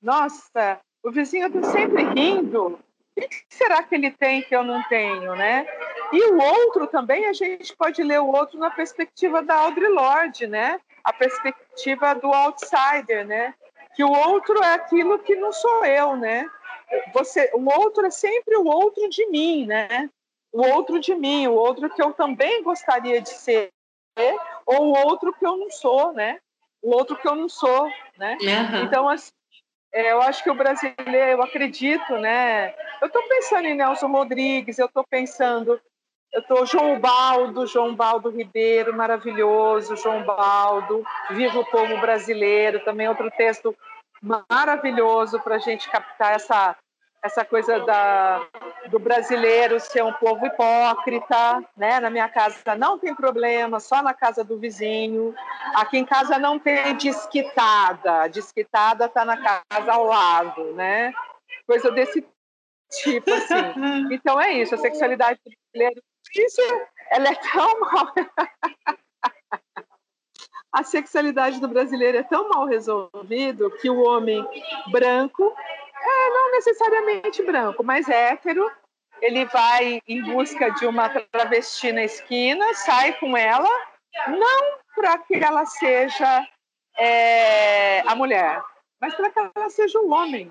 Nossa, 0.07 0.81
o 1.03 1.11
vizinho 1.11 1.49
está 1.49 1.65
sempre 1.73 2.05
rindo. 2.15 2.79
O 3.17 3.21
que 3.21 3.29
será 3.49 3.83
que 3.83 3.93
ele 3.97 4.13
tem 4.13 4.41
que 4.41 4.55
eu 4.55 4.63
não 4.63 4.81
tenho, 4.85 5.35
né? 5.35 5.67
E 6.13 6.31
o 6.31 6.39
outro 6.41 6.87
também, 6.87 7.27
a 7.27 7.33
gente 7.33 7.75
pode 7.77 8.01
ler 8.05 8.21
o 8.21 8.29
outro 8.29 8.57
na 8.57 8.71
perspectiva 8.71 9.43
da 9.43 9.57
Audre 9.57 9.89
Lorde, 9.89 10.47
né? 10.47 10.81
A 11.03 11.13
perspectiva 11.13 12.15
do 12.15 12.33
outsider, 12.33 13.27
né? 13.27 13.53
Que 13.97 14.05
o 14.05 14.13
outro 14.13 14.63
é 14.63 14.75
aquilo 14.75 15.19
que 15.19 15.35
não 15.35 15.53
sou 15.53 15.85
eu, 15.85 16.17
né? 16.17 16.49
você, 17.13 17.51
o 17.53 17.69
outro 17.69 18.07
é 18.07 18.11
sempre 18.11 18.57
o 18.57 18.65
outro 18.65 19.09
de 19.09 19.27
mim, 19.27 19.67
né? 19.67 20.09
O 20.53 20.63
outro 20.63 21.01
de 21.01 21.17
mim, 21.17 21.49
o 21.49 21.55
outro 21.55 21.91
que 21.91 22.01
eu 22.01 22.13
também 22.13 22.63
gostaria 22.63 23.21
de 23.21 23.31
ser, 23.31 23.73
ou 24.65 24.87
o 24.87 25.05
outro 25.05 25.33
que 25.33 25.45
eu 25.45 25.57
não 25.57 25.69
sou, 25.69 26.13
né? 26.13 26.39
O 26.81 26.95
outro 26.95 27.17
que 27.17 27.27
eu 27.27 27.35
não 27.35 27.49
sou, 27.49 27.91
né? 28.17 28.39
Uhum. 28.41 28.85
Então, 28.85 29.09
assim, 29.09 29.33
eu 29.93 30.21
acho 30.23 30.43
que 30.43 30.51
o 30.51 30.55
brasileiro, 30.55 31.31
eu 31.31 31.43
acredito, 31.43 32.17
né? 32.19 32.75
Eu 33.01 33.07
estou 33.07 33.23
pensando 33.29 33.67
em 33.67 33.75
Nelson 33.75 34.09
Rodrigues, 34.09 34.79
eu 34.79 34.87
estou 34.87 35.05
pensando, 35.09 35.81
eu 36.33 36.41
estou 36.41 36.67
João 36.67 36.99
Baldo, 36.99 37.67
João 37.67 37.95
Baldo 37.95 38.31
Ribeiro, 38.31 38.95
maravilhoso, 38.95 39.97
João 39.97 40.23
Baldo, 40.25 41.05
Viva 41.31 41.59
o 41.61 41.71
Povo 41.71 41.99
Brasileiro, 41.99 42.85
também 42.85 43.09
outro 43.09 43.31
texto 43.31 43.75
maravilhoso 44.23 45.41
para 45.41 45.57
a 45.57 45.59
gente 45.59 45.89
captar 45.91 46.35
essa, 46.35 46.77
essa 47.23 47.45
coisa 47.45 47.81
da, 47.81 48.47
do 48.91 48.99
brasileiro 48.99 49.79
ser 49.81 50.03
um 50.03 50.13
povo 50.13 50.47
hipócrita, 50.47 51.63
né? 51.77 52.01
Na 52.01 52.11
minha 52.11 52.29
casa 52.29 52.75
não 52.77 52.99
tem 52.99 53.15
problema, 53.15 53.81
só 53.81 54.03
na 54.03 54.15
casa 54.15 54.45
do 54.45 54.59
vizinho. 54.59 55.35
Aqui 55.75 55.99
em 55.99 56.05
casa 56.05 56.39
não 56.39 56.59
tem 56.59 56.95
desquitada, 56.97 58.23
a 58.23 58.29
desquitada 58.29 59.07
está 59.07 59.25
na 59.25 59.37
casa 59.37 59.93
ao 59.93 60.05
lado, 60.05 60.73
né? 60.75 61.13
Coisa 61.67 61.91
desse 61.91 62.27
tipo, 62.91 63.33
assim. 63.33 63.55
Então 64.13 64.41
é 64.41 64.53
isso, 64.53 64.75
a 64.75 64.79
sexualidade 64.79 65.41
brasileira, 65.45 66.01
isso, 66.35 66.61
ela 67.11 67.29
é 67.29 67.35
tão 67.35 67.81
mal 67.81 68.13
a 70.77 70.83
sexualidade 70.83 71.59
do 71.59 71.69
brasileiro 71.69 72.19
é 72.19 72.23
tão 72.23 72.51
mal 72.51 72.67
resolvido 72.67 73.71
que 73.81 73.89
o 73.89 74.03
homem 74.03 74.47
branco, 74.91 75.55
é, 76.07 76.31
não 76.31 76.53
necessariamente 76.53 77.43
branco, 77.43 77.83
mas 77.83 78.09
hétero, 78.09 78.71
ele 79.21 79.45
vai 79.47 80.01
em 80.07 80.23
busca 80.23 80.71
de 80.73 80.87
uma 80.87 81.09
travesti 81.09 81.93
na 81.93 82.05
esquina, 82.05 82.75
sai 82.75 83.13
com 83.15 83.37
ela, 83.37 83.69
não 84.29 84.79
para 84.95 85.19
que 85.19 85.35
ela 85.35 85.67
seja 85.67 86.47
é, 86.97 88.01
a 88.01 88.15
mulher, 88.15 88.63
mas 89.01 89.15
para 89.15 89.31
que 89.31 89.39
ela 89.39 89.71
seja 89.71 89.99
o 90.01 90.11
homem 90.11 90.49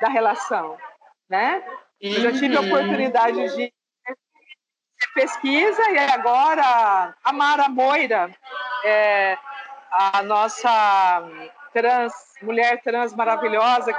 da 0.00 0.08
relação, 0.08 0.78
né? 1.28 1.62
Eu 2.00 2.20
já 2.20 2.32
tive 2.32 2.56
a 2.56 2.60
uhum. 2.60 2.68
oportunidade 2.68 3.56
de 3.56 3.72
pesquisa 5.14 5.90
e 5.90 5.98
agora 5.98 7.14
a 7.24 7.32
Mara 7.32 7.68
Moira, 7.68 8.30
é, 8.84 9.36
a 9.90 10.22
nossa 10.22 11.22
trans, 11.72 12.12
mulher 12.42 12.80
trans 12.82 13.14
maravilhosa, 13.14 13.92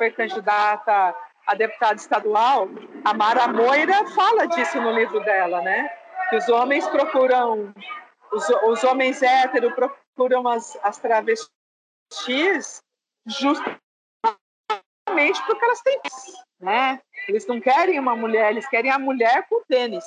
foi 0.00 0.10
candidata 0.10 1.14
a 1.46 1.54
deputada 1.54 1.96
estadual, 1.96 2.68
a 3.04 3.12
Mara 3.12 3.46
Moira 3.48 4.06
fala 4.14 4.46
disso 4.46 4.80
no 4.80 4.92
livro 4.92 5.20
dela, 5.24 5.60
né? 5.60 5.90
Que 6.30 6.36
os 6.36 6.48
homens 6.48 6.88
procuram, 6.88 7.74
os, 8.32 8.48
os 8.48 8.82
homens 8.84 9.22
héteros 9.22 9.74
procuram 9.74 10.48
as, 10.48 10.78
as 10.82 10.98
travestis 10.98 12.80
justamente 13.26 13.60
porque 15.46 15.64
elas 15.64 15.82
têm, 15.82 16.00
né? 16.60 16.98
Eles 17.28 17.46
não 17.46 17.60
querem 17.60 17.98
uma 17.98 18.16
mulher, 18.16 18.52
eles 18.52 18.66
querem 18.68 18.90
a 18.90 18.98
mulher 18.98 19.46
com 19.50 19.62
tênis. 19.64 20.04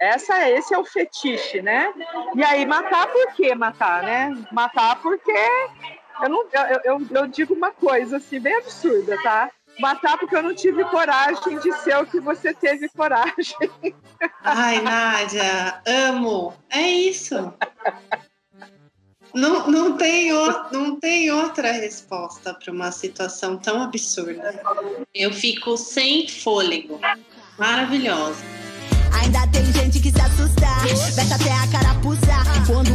Essa, 0.00 0.48
esse 0.48 0.72
é 0.72 0.78
o 0.78 0.84
fetiche, 0.84 1.60
né? 1.60 1.92
E 2.34 2.42
aí 2.42 2.64
matar 2.64 3.08
por 3.08 3.34
quê 3.34 3.54
matar, 3.54 4.02
né? 4.02 4.30
Matar 4.50 5.02
porque 5.02 5.32
eu 6.22 6.28
não 6.28 6.44
eu, 6.52 6.80
eu, 6.84 7.06
eu 7.10 7.26
digo 7.26 7.54
uma 7.54 7.70
coisa 7.70 8.16
assim 8.16 8.40
bem 8.40 8.54
absurda, 8.56 9.16
tá? 9.22 9.50
Matar 9.78 10.18
porque 10.18 10.36
eu 10.36 10.42
não 10.42 10.54
tive 10.54 10.84
coragem 10.84 11.58
de 11.58 11.72
ser 11.78 11.96
o 11.96 12.06
que 12.06 12.20
você 12.20 12.52
teve 12.52 12.88
coragem. 12.90 13.56
Ai, 14.44 14.80
Nádia, 14.82 15.80
amo. 15.86 16.54
É 16.70 16.82
isso. 16.82 17.52
Não, 19.34 19.66
não, 19.66 19.96
tem, 19.96 20.30
o, 20.32 20.70
não 20.70 21.00
tem 21.00 21.30
outra 21.30 21.72
resposta 21.72 22.52
para 22.52 22.70
uma 22.70 22.92
situação 22.92 23.56
tão 23.56 23.82
absurda. 23.82 24.62
Eu 25.14 25.32
fico 25.32 25.76
sem 25.78 26.28
fôlego. 26.28 27.00
Maravilhosa. 27.58 28.44
Ainda 29.22 29.46
tem 29.48 29.64
gente 29.72 30.00
que 30.00 30.10
se 30.10 30.20
assusta, 30.20 30.66
veste 30.82 31.32
até 31.32 31.52
a 31.52 31.70
carapuça. 31.70 32.32
Quando 32.66 32.90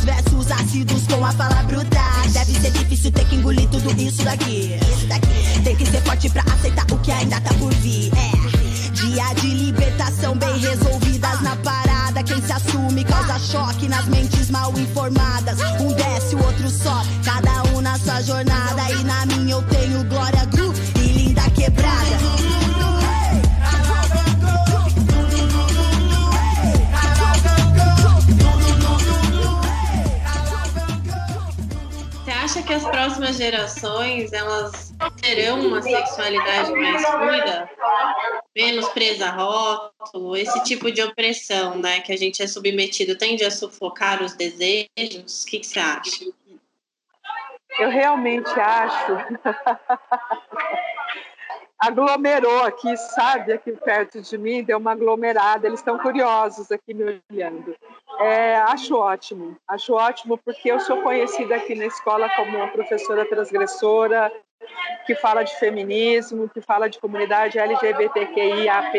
meus 0.00 0.04
versos 0.04 0.50
ácidos 0.50 1.06
com 1.06 1.24
a 1.24 1.32
fala 1.32 1.62
bruta. 1.64 2.00
Deve 2.32 2.60
ser 2.60 2.70
difícil 2.70 3.12
ter 3.12 3.24
que 3.26 3.36
engolir 3.36 3.68
tudo 3.68 3.90
isso 4.00 4.22
daqui. 4.22 4.78
Isso 4.92 5.06
daqui. 5.06 5.60
Tem 5.62 5.76
que 5.76 5.86
ser 5.86 6.00
forte 6.02 6.28
pra 6.30 6.42
aceitar 6.42 6.86
o 6.90 6.98
que 6.98 7.12
ainda 7.12 7.40
tá 7.40 7.52
por 7.54 7.72
vir. 7.74 8.10
É. 8.14 8.90
Dia 8.92 9.32
de 9.34 9.48
libertação 9.48 10.36
bem 10.36 10.58
resolvidas 10.58 11.40
na 11.42 11.56
parada. 11.56 12.22
Quem 12.22 12.40
se 12.42 12.52
assume 12.52 13.04
causa 13.04 13.38
choque 13.38 13.88
nas 13.88 14.06
mentes 14.06 14.50
mal 14.50 14.72
informadas. 14.78 15.58
Um 15.80 15.92
desce, 15.92 16.34
o 16.34 16.44
outro 16.44 16.70
sobe, 16.70 17.08
cada 17.24 17.62
um 17.74 17.80
na 17.80 17.98
sua 17.98 18.22
jornada. 18.22 18.90
E 18.90 19.04
na 19.04 19.26
minha 19.26 19.54
eu 19.54 19.62
tenho 19.62 20.04
glória, 20.04 20.44
gru 20.46 20.72
e 20.96 21.08
linda 21.12 21.42
quebrada. 21.50 22.59
Acha 32.50 32.62
que 32.64 32.74
as 32.74 32.82
próximas 32.82 33.36
gerações 33.36 34.32
elas 34.32 34.92
terão 35.22 35.60
uma 35.60 35.80
sexualidade 35.80 36.72
mais 36.72 37.06
fluida, 37.06 37.70
menos 38.56 38.88
presa 38.88 39.28
a 39.28 39.30
rótulo, 39.30 40.36
esse 40.36 40.60
tipo 40.64 40.90
de 40.90 41.00
opressão, 41.00 41.78
né, 41.78 42.00
que 42.00 42.12
a 42.12 42.16
gente 42.16 42.42
é 42.42 42.48
submetido 42.48 43.16
tende 43.16 43.44
a 43.44 43.52
sufocar 43.52 44.20
os 44.20 44.34
desejos? 44.34 45.44
O 45.44 45.46
que, 45.46 45.60
que 45.60 45.66
você 45.66 45.78
acha? 45.78 46.24
Eu 47.78 47.88
realmente 47.88 48.50
acho. 48.58 49.12
Aglomerou 51.80 52.64
aqui, 52.64 52.94
sabe, 52.96 53.54
aqui 53.54 53.72
perto 53.72 54.20
de 54.20 54.36
mim, 54.36 54.62
deu 54.62 54.76
uma 54.76 54.92
aglomerada, 54.92 55.66
eles 55.66 55.80
estão 55.80 55.98
curiosos 55.98 56.70
aqui 56.70 56.92
me 56.92 57.22
olhando. 57.30 57.74
É, 58.18 58.56
acho 58.56 58.94
ótimo, 58.94 59.56
acho 59.66 59.94
ótimo 59.94 60.36
porque 60.36 60.70
eu 60.70 60.78
sou 60.80 61.00
conhecida 61.02 61.56
aqui 61.56 61.74
na 61.74 61.86
escola 61.86 62.28
como 62.36 62.58
uma 62.58 62.68
professora 62.68 63.26
transgressora, 63.26 64.30
que 65.06 65.14
fala 65.14 65.42
de 65.42 65.56
feminismo, 65.58 66.50
que 66.50 66.60
fala 66.60 66.88
de 66.88 67.00
comunidade 67.00 67.58
LGBTQIAP+, 67.58 68.92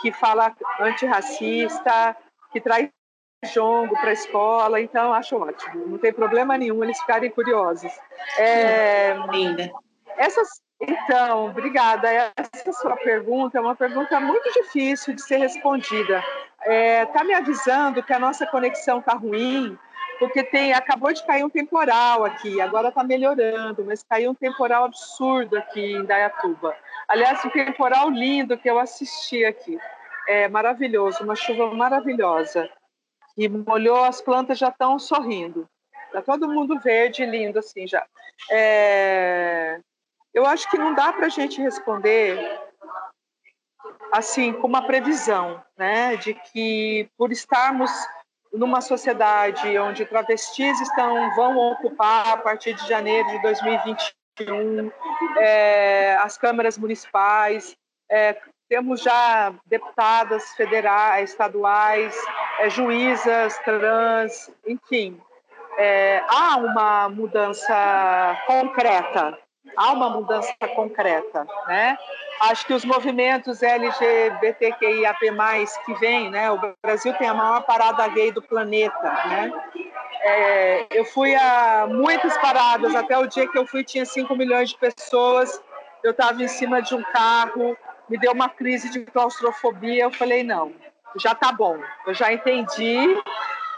que 0.00 0.10
fala 0.12 0.56
antirracista, 0.80 2.16
que 2.50 2.60
traz 2.60 2.88
jongo 3.52 3.94
para 4.00 4.10
a 4.10 4.14
escola, 4.14 4.80
então 4.80 5.12
acho 5.12 5.36
ótimo, 5.36 5.86
não 5.86 5.98
tem 5.98 6.12
problema 6.12 6.56
nenhum 6.56 6.82
eles 6.82 6.98
ficarem 6.98 7.30
curiosos. 7.30 7.92
É, 8.38 9.14
Linda. 9.30 9.70
Essas, 10.16 10.48
então, 10.88 11.46
obrigada. 11.46 12.08
Essa 12.36 12.72
sua 12.72 12.96
pergunta 12.96 13.58
é 13.58 13.60
uma 13.60 13.76
pergunta 13.76 14.18
muito 14.18 14.50
difícil 14.52 15.14
de 15.14 15.22
ser 15.22 15.36
respondida. 15.36 16.24
Está 16.60 16.72
é, 16.72 17.06
tá 17.06 17.24
me 17.24 17.34
avisando 17.34 18.02
que 18.02 18.12
a 18.12 18.18
nossa 18.18 18.46
conexão 18.46 18.98
está 18.98 19.14
ruim, 19.14 19.78
porque 20.18 20.42
tem, 20.42 20.72
acabou 20.72 21.12
de 21.12 21.24
cair 21.24 21.44
um 21.44 21.50
temporal 21.50 22.24
aqui, 22.24 22.60
agora 22.60 22.88
está 22.88 23.04
melhorando, 23.04 23.84
mas 23.84 24.02
caiu 24.02 24.30
um 24.30 24.34
temporal 24.34 24.84
absurdo 24.84 25.56
aqui 25.58 25.92
em 25.92 26.04
Dayatuba. 26.04 26.74
Aliás, 27.06 27.44
um 27.44 27.50
temporal 27.50 28.10
lindo 28.10 28.56
que 28.58 28.68
eu 28.68 28.78
assisti 28.78 29.44
aqui. 29.44 29.78
É 30.26 30.48
maravilhoso, 30.48 31.22
uma 31.22 31.36
chuva 31.36 31.70
maravilhosa. 31.74 32.68
E 33.36 33.48
molhou, 33.48 34.04
as 34.04 34.20
plantas 34.20 34.58
já 34.58 34.68
estão 34.68 34.98
sorrindo. 34.98 35.68
Está 36.06 36.22
todo 36.22 36.48
mundo 36.48 36.78
verde, 36.80 37.24
lindo 37.24 37.58
assim 37.58 37.86
já. 37.86 38.04
É, 38.50 39.80
eu 40.34 40.46
acho 40.46 40.70
que 40.70 40.78
não 40.78 40.94
dá 40.94 41.12
para 41.12 41.26
a 41.26 41.30
gente 41.30 41.60
responder 41.60 42.38
assim 44.12 44.52
com 44.52 44.66
uma 44.66 44.82
previsão, 44.86 45.62
né, 45.76 46.16
de 46.16 46.34
que 46.34 47.08
por 47.16 47.30
estarmos 47.30 47.90
numa 48.52 48.80
sociedade 48.80 49.78
onde 49.78 50.06
travestis 50.06 50.80
estão 50.80 51.34
vão 51.34 51.56
ocupar 51.72 52.28
a 52.28 52.36
partir 52.36 52.74
de 52.74 52.88
janeiro 52.88 53.28
de 53.28 53.42
2021 53.42 54.90
é, 55.38 56.16
as 56.16 56.38
câmaras 56.38 56.78
municipais, 56.78 57.76
é, 58.10 58.40
temos 58.68 59.02
já 59.02 59.52
deputadas 59.66 60.50
federais, 60.52 61.30
estaduais, 61.30 62.16
é, 62.60 62.70
juízas 62.70 63.58
trans, 63.58 64.50
enfim, 64.66 65.20
é, 65.76 66.22
há 66.28 66.56
uma 66.56 67.08
mudança 67.08 68.36
concreta 68.46 69.38
há 69.76 69.92
uma 69.92 70.10
mudança 70.10 70.54
concreta, 70.74 71.46
né? 71.66 71.96
Acho 72.40 72.66
que 72.66 72.72
os 72.72 72.84
movimentos 72.84 73.62
LGBTQIAP+, 73.62 75.18
que 75.84 75.94
vêm, 75.94 76.30
né? 76.30 76.50
O 76.50 76.58
Brasil 76.82 77.12
tem 77.14 77.28
a 77.28 77.34
maior 77.34 77.62
parada 77.62 78.06
gay 78.08 78.30
do 78.30 78.42
planeta, 78.42 79.02
né? 79.02 79.52
É, 80.20 80.86
eu 80.90 81.04
fui 81.04 81.34
a 81.34 81.86
muitas 81.88 82.36
paradas, 82.38 82.94
até 82.94 83.16
o 83.18 83.26
dia 83.26 83.48
que 83.48 83.58
eu 83.58 83.66
fui 83.66 83.84
tinha 83.84 84.04
5 84.04 84.34
milhões 84.36 84.70
de 84.70 84.76
pessoas, 84.76 85.62
eu 86.02 86.10
estava 86.10 86.42
em 86.42 86.48
cima 86.48 86.82
de 86.82 86.94
um 86.94 87.02
carro, 87.02 87.76
me 88.08 88.18
deu 88.18 88.32
uma 88.32 88.48
crise 88.48 88.90
de 88.90 89.04
claustrofobia, 89.06 90.04
eu 90.04 90.10
falei, 90.10 90.42
não, 90.42 90.72
já 91.16 91.34
tá 91.34 91.52
bom, 91.52 91.78
eu 92.06 92.14
já 92.14 92.32
entendi 92.32 93.16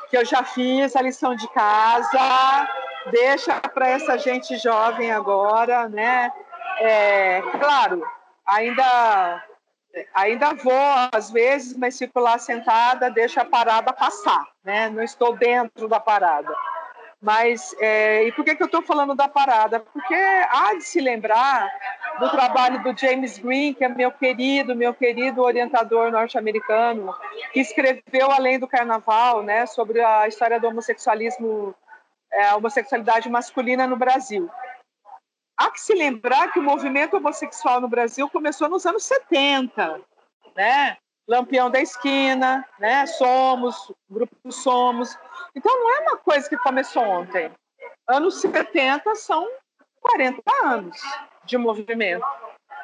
que 0.09 0.17
eu 0.17 0.25
já 0.25 0.43
fiz 0.43 0.97
a 0.97 1.03
lição 1.03 1.35
de 1.35 1.49
casa, 1.49 2.69
deixa 3.11 3.61
para 3.61 3.89
essa 3.89 4.19
gente 4.19 4.57
jovem 4.57 5.11
agora, 5.11 5.89
né? 5.89 6.33
É, 6.79 7.43
claro, 7.59 8.03
ainda 8.47 9.45
ainda 10.15 10.55
vou 10.55 11.11
às 11.13 11.31
vezes, 11.31 11.77
mas 11.77 11.99
fico 11.99 12.21
lá 12.21 12.39
sentada, 12.39 13.11
deixa 13.11 13.43
a 13.43 13.45
parada 13.45 13.93
passar, 13.93 14.47
né? 14.65 14.89
Não 14.89 15.03
estou 15.03 15.37
dentro 15.37 15.89
da 15.89 15.99
parada. 15.99 16.55
Mas 17.21 17.77
é, 17.79 18.25
e 18.25 18.33
por 18.33 18.45
que, 18.45 18.55
que 18.55 18.63
eu 18.63 18.67
estou 18.67 18.81
falando 18.81 19.15
da 19.15 19.29
parada? 19.29 19.79
Porque 19.79 20.15
há 20.15 20.75
de 20.75 20.83
se 20.83 21.01
lembrar 21.01 21.71
do 22.19 22.31
trabalho 22.31 22.83
do 22.83 22.99
James 22.99 23.39
Green, 23.39 23.75
que 23.75 23.85
é 23.85 23.89
meu 23.89 24.11
querido, 24.11 24.75
meu 24.75 24.95
querido 24.95 25.43
orientador 25.43 26.11
norte-americano, 26.11 27.15
que 27.53 27.61
escreveu 27.61 28.31
Além 28.31 28.59
do 28.59 28.67
Carnaval, 28.67 29.43
né, 29.43 29.67
sobre 29.67 30.01
a 30.01 30.27
história 30.29 30.59
do 30.59 30.69
homossexualismo 30.69 31.75
a 32.33 32.57
homossexualidade 32.57 33.29
masculina 33.29 33.87
no 33.87 33.97
Brasil. 33.97 34.51
Há 35.57 35.71
que 35.71 35.81
se 35.81 35.95
lembrar 35.95 36.53
que 36.53 36.59
o 36.59 36.63
movimento 36.63 37.17
homossexual 37.17 37.81
no 37.81 37.89
Brasil 37.89 38.29
começou 38.31 38.69
nos 38.69 38.87
anos 38.87 39.05
70, 39.05 40.01
né? 40.57 40.97
Lampião 41.29 41.71
da 41.71 41.81
Esquina, 41.81 42.67
né? 42.79 43.07
Somos, 43.07 43.93
Grupo 44.09 44.35
Somos. 44.51 45.17
Então 45.55 45.73
não 45.79 45.97
é 45.97 46.01
uma 46.01 46.17
coisa 46.17 46.49
que 46.49 46.57
começou 46.57 47.03
ontem. 47.03 47.51
Anos 48.09 48.41
70 48.41 49.15
são 49.17 49.47
40 50.01 50.43
anos 50.65 51.01
de 51.45 51.59
movimento, 51.59 52.27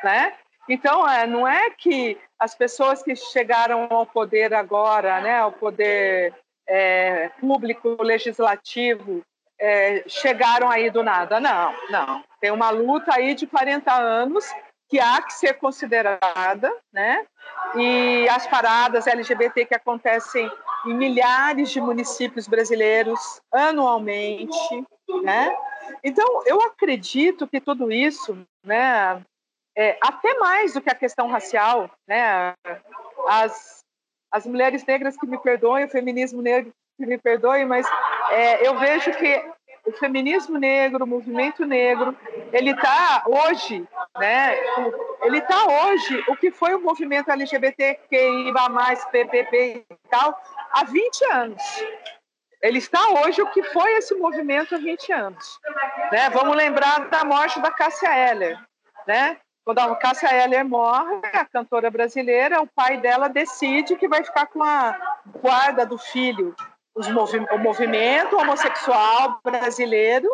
né? 0.04 0.36
Então, 0.68 1.08
é, 1.08 1.26
não 1.26 1.46
é 1.46 1.70
que 1.70 2.18
as 2.38 2.54
pessoas 2.54 3.02
que 3.02 3.14
chegaram 3.14 3.86
ao 3.90 4.04
poder 4.04 4.52
agora, 4.52 5.20
né, 5.20 5.38
ao 5.38 5.52
poder 5.52 6.34
é, 6.66 7.28
público, 7.40 8.02
legislativo, 8.02 9.22
é, 9.58 10.04
chegaram 10.06 10.70
aí 10.70 10.90
do 10.90 11.02
nada. 11.02 11.40
Não, 11.40 11.74
não. 11.90 12.24
Tem 12.40 12.50
uma 12.50 12.70
luta 12.70 13.14
aí 13.14 13.34
de 13.34 13.46
40 13.46 13.92
anos 13.92 14.44
que 14.88 15.00
há 15.00 15.20
que 15.20 15.32
ser 15.32 15.54
considerada, 15.54 16.72
né? 16.92 17.26
E 17.74 18.28
as 18.28 18.46
paradas 18.46 19.06
LGBT 19.06 19.66
que 19.66 19.74
acontecem 19.74 20.50
em 20.86 20.94
milhares 20.94 21.70
de 21.70 21.80
municípios 21.80 22.46
brasileiros 22.46 23.40
anualmente, 23.52 24.86
né? 25.22 25.56
Então, 26.04 26.42
eu 26.46 26.60
acredito 26.62 27.46
que 27.46 27.60
tudo 27.60 27.90
isso, 27.90 28.38
né, 28.64 29.22
é, 29.76 29.98
até 30.00 30.34
mais 30.38 30.72
do 30.72 30.80
que 30.80 30.90
a 30.90 30.94
questão 30.94 31.28
racial, 31.28 31.90
né, 32.06 32.54
as, 33.28 33.84
as 34.32 34.46
mulheres 34.46 34.84
negras 34.84 35.16
que 35.16 35.26
me 35.26 35.38
perdoem, 35.38 35.84
o 35.84 35.90
feminismo 35.90 36.42
negro 36.42 36.72
me 36.98 37.18
perdoe, 37.18 37.64
mas 37.64 37.86
é, 38.30 38.66
eu 38.66 38.78
vejo 38.78 39.12
que 39.12 39.44
o 39.86 39.92
feminismo 39.92 40.58
negro, 40.58 41.04
o 41.04 41.06
movimento 41.06 41.64
negro, 41.64 42.16
ele 42.52 42.72
está 42.72 43.22
hoje, 43.26 43.86
né? 44.18 44.56
Ele 45.22 45.38
está 45.38 45.64
hoje 45.64 46.24
o 46.28 46.36
que 46.36 46.50
foi 46.50 46.74
o 46.74 46.80
movimento 46.80 47.30
LGBTQIA+, 47.30 47.96
PPP 49.12 49.86
e 49.88 50.08
tal, 50.10 50.36
há 50.72 50.84
20 50.84 51.24
anos. 51.32 51.62
Ele 52.60 52.78
está 52.78 53.00
hoje 53.10 53.40
o 53.40 53.50
que 53.50 53.62
foi 53.62 53.92
esse 53.94 54.14
movimento 54.16 54.74
há 54.74 54.78
20 54.78 55.12
anos. 55.12 55.60
Né? 56.10 56.30
Vamos 56.30 56.56
lembrar 56.56 57.08
da 57.08 57.24
morte 57.24 57.60
da 57.60 57.70
Cássia 57.70 58.12
Eller. 58.30 58.58
Né? 59.06 59.36
Quando 59.64 59.78
a 59.78 59.94
Cássia 59.96 60.34
Eller 60.34 60.64
morre, 60.64 61.20
a 61.32 61.44
cantora 61.44 61.90
brasileira, 61.90 62.60
o 62.60 62.66
pai 62.66 62.96
dela 62.96 63.28
decide 63.28 63.96
que 63.96 64.08
vai 64.08 64.24
ficar 64.24 64.46
com 64.46 64.62
a 64.62 64.96
guarda 65.40 65.84
do 65.84 65.98
filho. 65.98 66.56
Movi 67.12 67.38
o 67.38 67.58
movimento 67.58 68.36
homossexual 68.36 69.38
brasileiro 69.44 70.28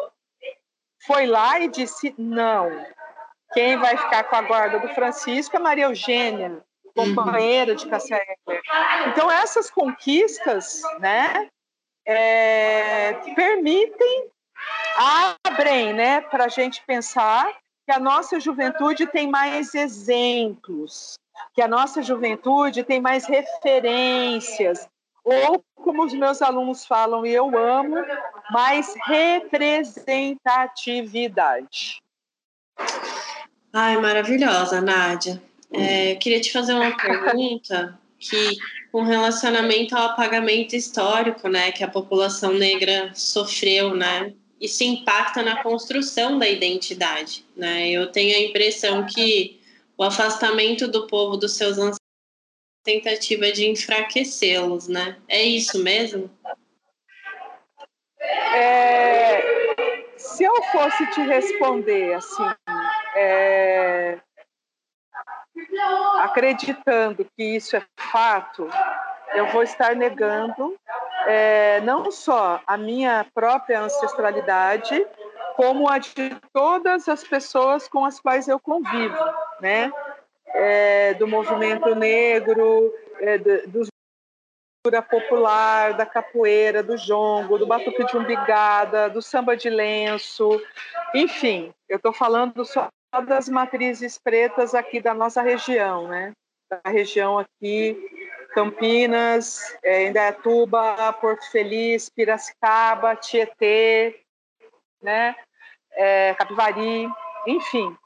foi 1.05 1.27
lá 1.27 1.59
e 1.59 1.69
disse 1.69 2.15
não. 2.17 2.71
Quem 3.53 3.77
vai 3.77 3.97
ficar 3.97 4.25
com 4.25 4.37
a 4.37 4.43
guarda 4.43 4.79
do 4.79 4.89
Francisco 4.95 5.57
é 5.57 5.59
Maria 5.59 5.85
Eugênia, 5.87 6.63
companheira 6.95 7.75
de 7.75 7.87
Cássia. 7.87 8.21
Então 9.09 9.31
essas 9.31 9.71
conquistas, 9.71 10.81
né, 11.01 11.49
é, 12.07 13.15
permitem, 13.35 14.31
abrem, 15.45 15.93
né, 15.93 16.21
para 16.21 16.45
a 16.45 16.49
gente 16.49 16.83
pensar 16.87 17.53
que 17.85 17.93
a 17.93 17.99
nossa 17.99 18.39
juventude 18.39 19.07
tem 19.07 19.29
mais 19.29 19.75
exemplos, 19.75 21.15
que 21.55 21.61
a 21.61 21.69
nossa 21.69 22.03
juventude 22.03 22.85
tem 22.85 23.01
mais 23.01 23.27
referências, 23.27 24.89
ou, 25.25 25.65
como 25.75 26.05
os 26.05 26.13
meus 26.13 26.43
alunos 26.43 26.85
falam 26.85 27.25
e 27.25 27.33
eu 27.33 27.57
amo, 27.57 27.97
mais 28.51 28.95
representatividade. 29.07 32.03
Ai, 33.73 33.97
maravilhosa, 33.99 34.81
Nádia. 34.81 35.41
É, 35.73 36.17
queria 36.17 36.41
te 36.41 36.53
fazer 36.53 36.75
uma 36.75 36.95
pergunta 36.97 37.99
que, 38.19 38.57
com 38.91 39.03
relacionamento 39.03 39.97
ao 39.97 40.11
apagamento 40.11 40.77
histórico, 40.77 41.49
né, 41.49 41.73
que 41.73 41.83
a 41.83 41.89
população 41.89 42.53
negra 42.53 43.11
sofreu, 43.15 43.95
né, 43.95 44.35
isso 44.61 44.85
impacta 44.85 45.43
na 45.43 45.63
construção 45.63 46.39
da 46.39 46.49
identidade, 46.49 47.45
né? 47.57 47.91
Eu 47.91 48.13
tenho 48.13 48.37
a 48.37 48.41
impressão 48.41 49.05
que 49.05 49.61
o 49.99 50.05
afastamento 50.05 50.87
do 50.87 51.09
povo 51.09 51.37
dos 51.37 51.57
seus 51.57 51.79
tentativa 52.83 53.51
de 53.53 53.69
enfraquecê-los, 53.69 54.89
né? 54.89 55.17
É 55.29 55.43
isso 55.43 55.83
mesmo? 55.83 56.31
É, 58.55 59.41
se 60.17 60.45
eu 60.45 60.63
fosse 60.65 61.07
te 61.11 61.21
responder 61.23 62.15
assim, 62.15 62.45
é, 63.17 64.19
acreditando 66.21 67.27
que 67.37 67.43
isso 67.57 67.77
é 67.77 67.83
fato, 67.97 68.69
eu 69.35 69.47
vou 69.49 69.63
estar 69.63 69.97
negando 69.97 70.77
é, 71.27 71.81
não 71.81 72.11
só 72.11 72.61
a 72.67 72.77
minha 72.77 73.27
própria 73.35 73.81
ancestralidade, 73.81 75.07
como 75.57 75.89
a 75.89 75.99
de 75.99 76.37
todas 76.53 77.09
as 77.09 77.23
pessoas 77.25 77.89
com 77.89 78.05
as 78.05 78.19
quais 78.19 78.49
eu 78.49 78.59
convivo, 78.59 79.17
né? 79.61 79.93
É, 80.55 81.15
do 81.15 81.27
movimento 81.27 81.95
negro, 81.95 82.93
é, 83.21 83.39
do, 83.39 83.87
cultura 84.83 85.01
popular, 85.01 85.95
da 85.95 86.05
capoeira, 86.05 86.83
do 86.83 86.97
jongo, 86.97 87.57
do 87.57 87.67
batuque 87.67 88.05
de 88.05 88.17
umbigada, 88.17 89.09
do 89.09 89.23
samba 89.23 89.57
de 89.57 89.71
lenço, 89.71 90.61
enfim, 91.15 91.73
eu 91.89 91.99
estou 91.99 92.13
falando 92.13 92.65
só 92.65 92.89
das 93.27 93.49
matrizes 93.49 94.19
pretas 94.19 94.75
aqui 94.75 95.01
da 95.01 95.15
nossa 95.15 95.41
região, 95.41 96.09
né? 96.09 96.33
Da 96.69 96.91
região 96.91 97.39
aqui 97.39 97.97
Campinas, 98.55 99.77
é, 99.85 100.09
Indaiatuba, 100.09 101.13
Porto 101.21 101.49
Feliz, 101.51 102.09
Piracicaba, 102.09 103.15
Tietê, 103.15 104.21
né? 105.01 105.37
É, 105.93 106.35
Capivari, 106.35 107.09
enfim. 107.47 107.97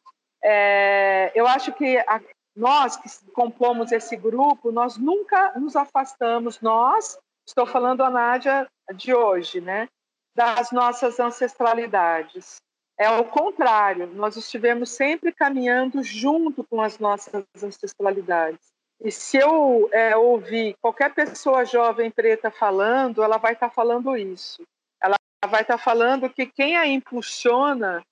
É, 0.42 1.32
eu 1.34 1.46
acho 1.46 1.72
que 1.72 1.96
a, 1.98 2.20
nós 2.56 2.96
que 2.96 3.08
compomos 3.32 3.92
esse 3.92 4.16
grupo, 4.16 4.72
nós 4.72 4.96
nunca 4.96 5.52
nos 5.58 5.76
afastamos, 5.76 6.60
nós, 6.60 7.18
estou 7.46 7.66
falando 7.66 8.02
a 8.02 8.10
Nádia 8.10 8.66
de 8.94 9.14
hoje, 9.14 9.60
né? 9.60 9.88
Das 10.34 10.72
nossas 10.72 11.20
ancestralidades. 11.20 12.56
É 12.98 13.10
o 13.10 13.24
contrário, 13.24 14.06
nós 14.06 14.36
estivemos 14.36 14.90
sempre 14.90 15.30
caminhando 15.30 16.02
junto 16.02 16.64
com 16.64 16.80
as 16.80 16.98
nossas 16.98 17.44
ancestralidades. 17.62 18.72
E 19.02 19.12
se 19.12 19.36
eu 19.36 19.90
é, 19.92 20.16
ouvir 20.16 20.74
qualquer 20.80 21.12
pessoa 21.14 21.66
jovem 21.66 22.10
preta 22.10 22.50
falando, 22.50 23.22
ela 23.22 23.36
vai 23.36 23.52
estar 23.52 23.68
tá 23.68 23.74
falando 23.74 24.16
isso. 24.16 24.62
Ela 25.02 25.16
vai 25.46 25.60
estar 25.60 25.76
tá 25.76 25.82
falando 25.82 26.30
que 26.30 26.46
quem 26.46 26.74
a 26.74 26.86
impulsiona, 26.86 28.02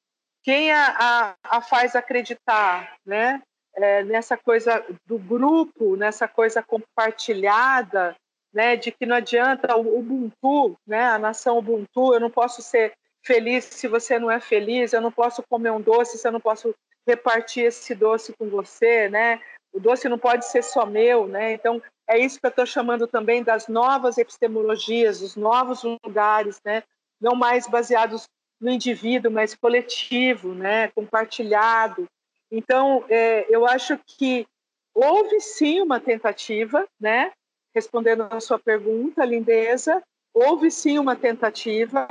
quem 0.43 0.71
a, 0.71 0.97
a, 0.99 1.57
a 1.57 1.61
faz 1.63 1.97
acreditar, 1.97 2.99
né? 3.07 3.43
É, 3.77 4.05
nessa 4.05 4.37
coisa 4.37 4.85
do 5.05 5.19
grupo, 5.19 5.97
nessa 5.97 6.29
coisa 6.29 6.63
compartilhada, 6.63 8.15
né? 8.53 8.77
De 8.77 8.93
que 8.93 9.05
não 9.05 9.17
adianta 9.17 9.77
o 9.77 9.99
Ubuntu, 9.99 10.77
né? 10.87 11.07
A 11.07 11.19
nação 11.19 11.59
Ubuntu, 11.59 12.15
eu 12.15 12.21
não 12.21 12.31
posso 12.31 12.63
ser 12.63 12.93
feliz 13.25 13.65
se 13.65 13.89
você 13.89 14.19
não 14.19 14.31
é 14.31 14.39
feliz, 14.39 14.93
eu 14.93 15.01
não 15.01 15.11
posso 15.11 15.43
comer 15.49 15.71
um 15.71 15.81
doce 15.81 16.19
se 16.19 16.29
eu 16.29 16.33
não 16.33 16.41
posso 16.41 16.75
repartir 17.07 17.65
esse 17.65 17.95
doce 17.95 18.33
com 18.35 18.49
você, 18.49 19.09
né? 19.09 19.41
o 19.75 19.81
doce 19.81 20.09
não 20.09 20.19
pode 20.19 20.47
ser 20.47 20.63
só 20.63 20.87
meu, 20.87 21.27
né? 21.27 21.53
Então 21.53 21.83
é 22.09 22.17
isso 22.17 22.39
que 22.39 22.47
eu 22.47 22.51
estou 22.51 22.65
chamando 22.65 23.09
também 23.09 23.43
das 23.43 23.67
novas 23.67 24.17
epistemologias, 24.17 25.21
os 25.21 25.35
novos 25.35 25.83
lugares, 25.83 26.61
né? 26.65 26.85
Não 27.21 27.35
mais 27.35 27.67
baseados 27.67 28.29
no 28.61 28.71
indivíduo, 28.71 29.33
mas 29.33 29.55
coletivo, 29.55 30.55
né? 30.55 30.89
Compartilhado. 30.89 32.07
Então 32.51 33.05
é, 33.09 33.47
eu 33.49 33.67
acho 33.67 33.99
que 34.07 34.47
houve 34.95 35.41
sim 35.41 35.81
uma 35.81 35.99
tentativa, 35.99 36.87
né? 37.01 37.33
Respondendo 37.75 38.29
a 38.31 38.41
sua 38.41 38.59
pergunta, 38.59 39.25
lindeza, 39.25 40.03
houve 40.33 40.71
sim 40.71 40.99
uma 40.99 41.17
tentativa. 41.17 42.07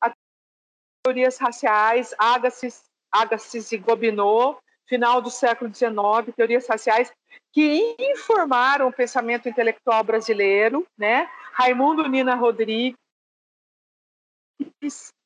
As 0.00 0.12
teorias 1.04 1.36
raciais, 1.36 2.14
Agassiz, 2.18 2.84
Agassiz 3.10 3.70
e 3.72 3.78
Gobineau, 3.78 4.58
final 4.86 5.20
do 5.20 5.30
século 5.30 5.72
XIX, 5.72 6.34
teorias 6.34 6.66
raciais 6.66 7.12
que 7.52 7.96
informaram 7.98 8.88
o 8.88 8.92
pensamento 8.92 9.48
intelectual 9.48 10.02
brasileiro, 10.02 10.86
né? 10.96 11.28
Raimundo 11.52 12.08
Nina 12.08 12.34
Rodrigues, 12.34 12.98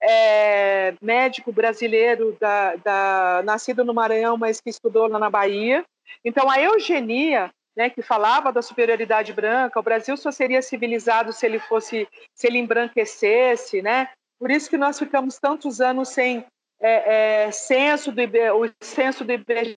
é, 0.02 0.94
médico 1.00 1.52
brasileiro 1.52 2.36
da, 2.40 2.76
da, 2.76 3.42
nascido 3.44 3.84
no 3.84 3.94
Maranhão, 3.94 4.36
mas 4.36 4.60
que 4.60 4.70
estudou 4.70 5.08
lá 5.08 5.18
na 5.18 5.30
Bahia. 5.30 5.84
Então, 6.24 6.50
a 6.50 6.60
eugenia, 6.60 7.50
né, 7.76 7.90
que 7.90 8.02
falava 8.02 8.52
da 8.52 8.62
superioridade 8.62 9.32
branca, 9.32 9.78
o 9.78 9.82
Brasil 9.82 10.16
só 10.16 10.30
seria 10.30 10.62
civilizado 10.62 11.32
se 11.32 11.44
ele 11.44 11.58
fosse, 11.58 12.08
se 12.34 12.46
ele 12.46 12.58
embranquecesse, 12.58 13.82
né? 13.82 14.08
Por 14.38 14.50
isso 14.50 14.68
que 14.68 14.76
nós 14.76 14.98
ficamos 14.98 15.38
tantos 15.38 15.80
anos 15.80 16.10
sem 16.10 16.44
é, 16.80 17.44
é, 17.46 17.50
censo 17.50 18.12
do 18.12 18.20
IBGE, 18.20 18.50
o 18.50 18.70
censo 18.82 19.24
do 19.24 19.32
IBGE 19.32 19.76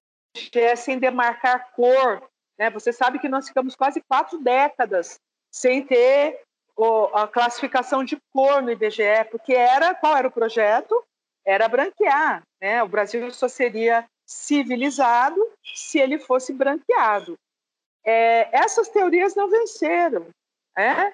sem 0.76 1.00
demarcar 1.00 1.72
cor. 1.72 2.30
Né? 2.58 2.70
Você 2.72 2.92
sabe 2.92 3.20
que 3.20 3.30
nós 3.30 3.48
ficamos 3.48 3.76
quase 3.76 4.02
quatro 4.02 4.38
décadas 4.40 5.20
sem 5.52 5.86
ter 5.86 6.42
o, 6.80 7.10
a 7.14 7.28
classificação 7.28 8.06
de 8.06 8.18
cor 8.32 8.62
no 8.62 8.72
IBGE, 8.72 9.26
porque 9.30 9.54
era 9.54 9.94
qual 9.94 10.16
era 10.16 10.30
o 10.30 10.32
projeto? 10.32 11.04
Era 11.46 11.68
branquear. 11.68 12.42
Né? 12.62 12.82
O 12.82 12.88
Brasil 12.88 13.30
só 13.32 13.50
seria 13.50 14.06
civilizado 14.26 15.36
se 15.76 16.00
ele 16.00 16.18
fosse 16.18 16.54
branqueado. 16.54 17.38
É, 18.06 18.48
essas 18.58 18.88
teorias 18.88 19.36
não 19.36 19.50
venceram. 19.50 20.28
Né? 20.78 21.14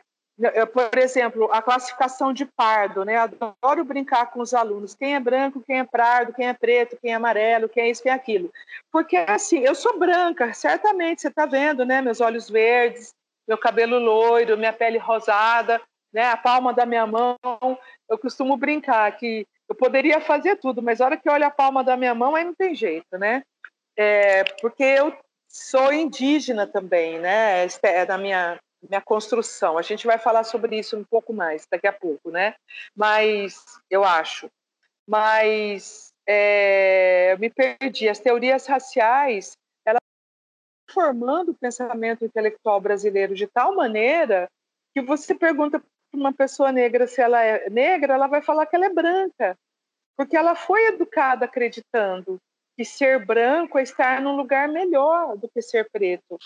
Por 0.71 0.99
exemplo, 0.99 1.49
a 1.51 1.61
classificação 1.61 2.31
de 2.31 2.45
pardo, 2.45 3.05
né? 3.05 3.15
Adoro 3.17 3.85
brincar 3.85 4.29
com 4.31 4.41
os 4.41 4.53
alunos. 4.53 4.93
Quem 4.93 5.15
é 5.15 5.19
branco, 5.19 5.63
quem 5.65 5.79
é 5.79 5.83
pardo, 5.85 6.33
quem 6.33 6.47
é 6.47 6.53
preto, 6.53 6.97
quem 7.01 7.11
é 7.11 7.15
amarelo, 7.15 7.69
quem 7.69 7.83
é 7.83 7.89
isso, 7.89 8.03
quem 8.03 8.11
é 8.11 8.15
aquilo. 8.15 8.51
Porque, 8.91 9.15
assim, 9.15 9.59
eu 9.59 9.73
sou 9.73 9.97
branca, 9.97 10.53
certamente, 10.53 11.21
você 11.21 11.29
está 11.29 11.45
vendo, 11.45 11.85
né? 11.85 12.01
Meus 12.01 12.19
olhos 12.19 12.49
verdes, 12.49 13.15
meu 13.47 13.57
cabelo 13.57 13.99
loiro, 13.99 14.57
minha 14.57 14.73
pele 14.73 14.97
rosada, 14.97 15.81
né? 16.13 16.25
A 16.29 16.37
palma 16.37 16.73
da 16.73 16.85
minha 16.85 17.05
mão. 17.05 17.37
Eu 18.09 18.17
costumo 18.17 18.57
brincar 18.57 19.11
que 19.17 19.47
eu 19.67 19.75
poderia 19.75 20.21
fazer 20.21 20.57
tudo, 20.57 20.81
mas 20.81 21.01
a 21.01 21.05
hora 21.05 21.17
que 21.17 21.27
eu 21.27 21.33
olho 21.33 21.45
a 21.45 21.51
palma 21.51 21.83
da 21.83 21.97
minha 21.97 22.13
mão, 22.13 22.35
aí 22.35 22.43
não 22.43 22.53
tem 22.53 22.75
jeito, 22.75 23.17
né? 23.17 23.43
É, 23.97 24.43
porque 24.61 24.83
eu 24.83 25.15
sou 25.47 25.91
indígena 25.93 26.67
também, 26.67 27.19
né? 27.19 27.67
É 27.83 28.05
da 28.05 28.17
minha 28.17 28.59
minha 28.89 29.01
construção. 29.01 29.77
A 29.77 29.81
gente 29.81 30.05
vai 30.05 30.17
falar 30.17 30.43
sobre 30.43 30.77
isso 30.77 30.97
um 30.97 31.03
pouco 31.03 31.33
mais 31.33 31.65
daqui 31.69 31.87
a 31.87 31.93
pouco, 31.93 32.29
né? 32.29 32.55
Mas 32.95 33.63
eu 33.89 34.03
acho. 34.03 34.49
Mas 35.07 36.13
é, 36.27 37.33
eu 37.33 37.39
me 37.39 37.49
perdi. 37.49 38.07
As 38.07 38.19
teorias 38.19 38.65
raciais, 38.65 39.57
elas 40.95 41.05
formando 41.05 41.49
o 41.51 41.55
pensamento 41.55 42.23
intelectual 42.23 42.79
brasileiro 42.79 43.35
de 43.35 43.45
tal 43.45 43.75
maneira 43.75 44.49
que 44.93 45.01
você 45.01 45.35
pergunta 45.35 45.79
para 45.79 46.19
uma 46.19 46.33
pessoa 46.33 46.71
negra 46.71 47.05
se 47.05 47.21
ela 47.21 47.41
é 47.43 47.69
negra, 47.69 48.13
ela 48.13 48.27
vai 48.27 48.41
falar 48.41 48.65
que 48.65 48.75
ela 48.75 48.85
é 48.85 48.93
branca, 48.93 49.57
porque 50.15 50.37
ela 50.37 50.55
foi 50.55 50.87
educada 50.87 51.45
acreditando 51.45 52.39
que 52.77 52.85
ser 52.85 53.25
branco 53.25 53.77
é 53.77 53.83
estar 53.83 54.21
num 54.21 54.35
lugar 54.35 54.67
melhor 54.67 55.37
do 55.37 55.49
que 55.49 55.61
ser 55.61 55.89
preto. 55.91 56.37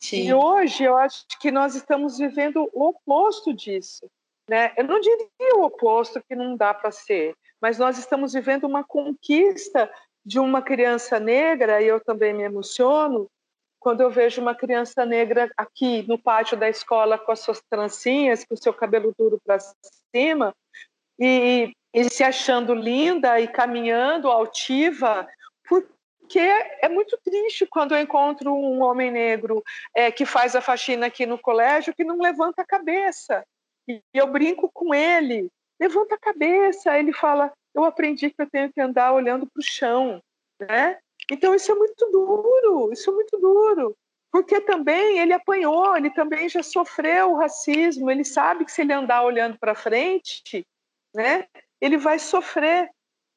Sim. 0.00 0.28
E 0.28 0.34
hoje 0.34 0.84
eu 0.84 0.96
acho 0.96 1.24
que 1.40 1.50
nós 1.50 1.74
estamos 1.74 2.18
vivendo 2.18 2.68
o 2.72 2.88
oposto 2.88 3.52
disso. 3.52 4.06
Né? 4.48 4.72
Eu 4.76 4.84
não 4.84 5.00
diria 5.00 5.56
o 5.56 5.62
oposto 5.62 6.22
que 6.26 6.34
não 6.34 6.56
dá 6.56 6.72
para 6.72 6.90
ser, 6.90 7.34
mas 7.60 7.78
nós 7.78 7.98
estamos 7.98 8.32
vivendo 8.32 8.64
uma 8.64 8.82
conquista 8.82 9.90
de 10.24 10.38
uma 10.38 10.62
criança 10.62 11.18
negra, 11.18 11.80
e 11.80 11.86
eu 11.86 12.00
também 12.00 12.32
me 12.32 12.42
emociono 12.42 13.28
quando 13.78 14.00
eu 14.00 14.10
vejo 14.10 14.40
uma 14.40 14.54
criança 14.54 15.06
negra 15.06 15.50
aqui 15.56 16.06
no 16.08 16.18
pátio 16.18 16.56
da 16.56 16.68
escola 16.68 17.18
com 17.18 17.32
as 17.32 17.40
suas 17.40 17.60
trancinhas, 17.70 18.44
com 18.44 18.54
o 18.54 18.58
seu 18.58 18.72
cabelo 18.72 19.14
duro 19.16 19.40
para 19.44 19.58
cima, 20.14 20.54
e, 21.18 21.72
e 21.94 22.04
se 22.10 22.22
achando 22.22 22.74
linda 22.74 23.40
e 23.40 23.48
caminhando 23.48 24.28
altiva, 24.28 25.28
porque 25.68 26.38
é 26.38 26.88
muito 26.88 27.18
triste 27.24 27.66
quando 27.66 27.94
eu 27.94 28.00
encontro 28.00 28.52
um 28.52 28.82
homem 28.82 29.10
negro 29.10 29.62
é, 29.94 30.10
que 30.10 30.26
faz 30.26 30.54
a 30.54 30.60
faxina 30.60 31.06
aqui 31.06 31.26
no 31.26 31.38
colégio 31.38 31.94
que 31.94 32.04
não 32.04 32.18
levanta 32.20 32.62
a 32.62 32.66
cabeça. 32.66 33.44
E 33.88 34.02
eu 34.12 34.26
brinco 34.26 34.70
com 34.72 34.94
ele, 34.94 35.48
levanta 35.80 36.14
a 36.14 36.18
cabeça. 36.18 36.98
Ele 36.98 37.12
fala: 37.12 37.52
Eu 37.74 37.84
aprendi 37.84 38.30
que 38.30 38.42
eu 38.42 38.50
tenho 38.50 38.70
que 38.72 38.80
andar 38.80 39.12
olhando 39.12 39.46
para 39.46 39.60
o 39.60 39.64
chão, 39.64 40.20
né? 40.60 40.98
Então 41.30 41.54
isso 41.54 41.70
é 41.70 41.74
muito 41.74 42.10
duro, 42.10 42.92
isso 42.92 43.10
é 43.10 43.14
muito 43.14 43.38
duro, 43.38 43.96
porque 44.32 44.60
também 44.60 45.18
ele 45.18 45.32
apanhou, 45.32 45.96
ele 45.96 46.10
também 46.10 46.48
já 46.48 46.62
sofreu 46.62 47.32
o 47.32 47.36
racismo, 47.36 48.10
ele 48.10 48.24
sabe 48.24 48.64
que 48.64 48.72
se 48.72 48.82
ele 48.82 48.92
andar 48.92 49.22
olhando 49.22 49.58
para 49.58 49.74
frente, 49.74 50.66
né, 51.14 51.46
ele 51.80 51.96
vai 51.96 52.18
sofrer. 52.18 52.90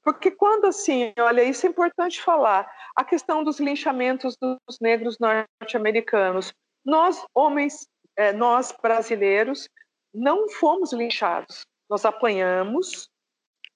Porque 0.03 0.31
quando 0.31 0.65
assim, 0.65 1.13
olha, 1.19 1.43
isso 1.43 1.65
é 1.65 1.69
importante 1.69 2.21
falar, 2.21 2.67
a 2.95 3.03
questão 3.03 3.43
dos 3.43 3.59
linchamentos 3.59 4.35
dos 4.39 4.79
negros 4.81 5.17
norte-americanos, 5.19 6.51
nós 6.83 7.23
homens, 7.35 7.87
é, 8.17 8.33
nós 8.33 8.73
brasileiros, 8.81 9.69
não 10.13 10.49
fomos 10.49 10.91
linchados, 10.91 11.61
nós 11.89 12.03
apanhamos, 12.03 13.10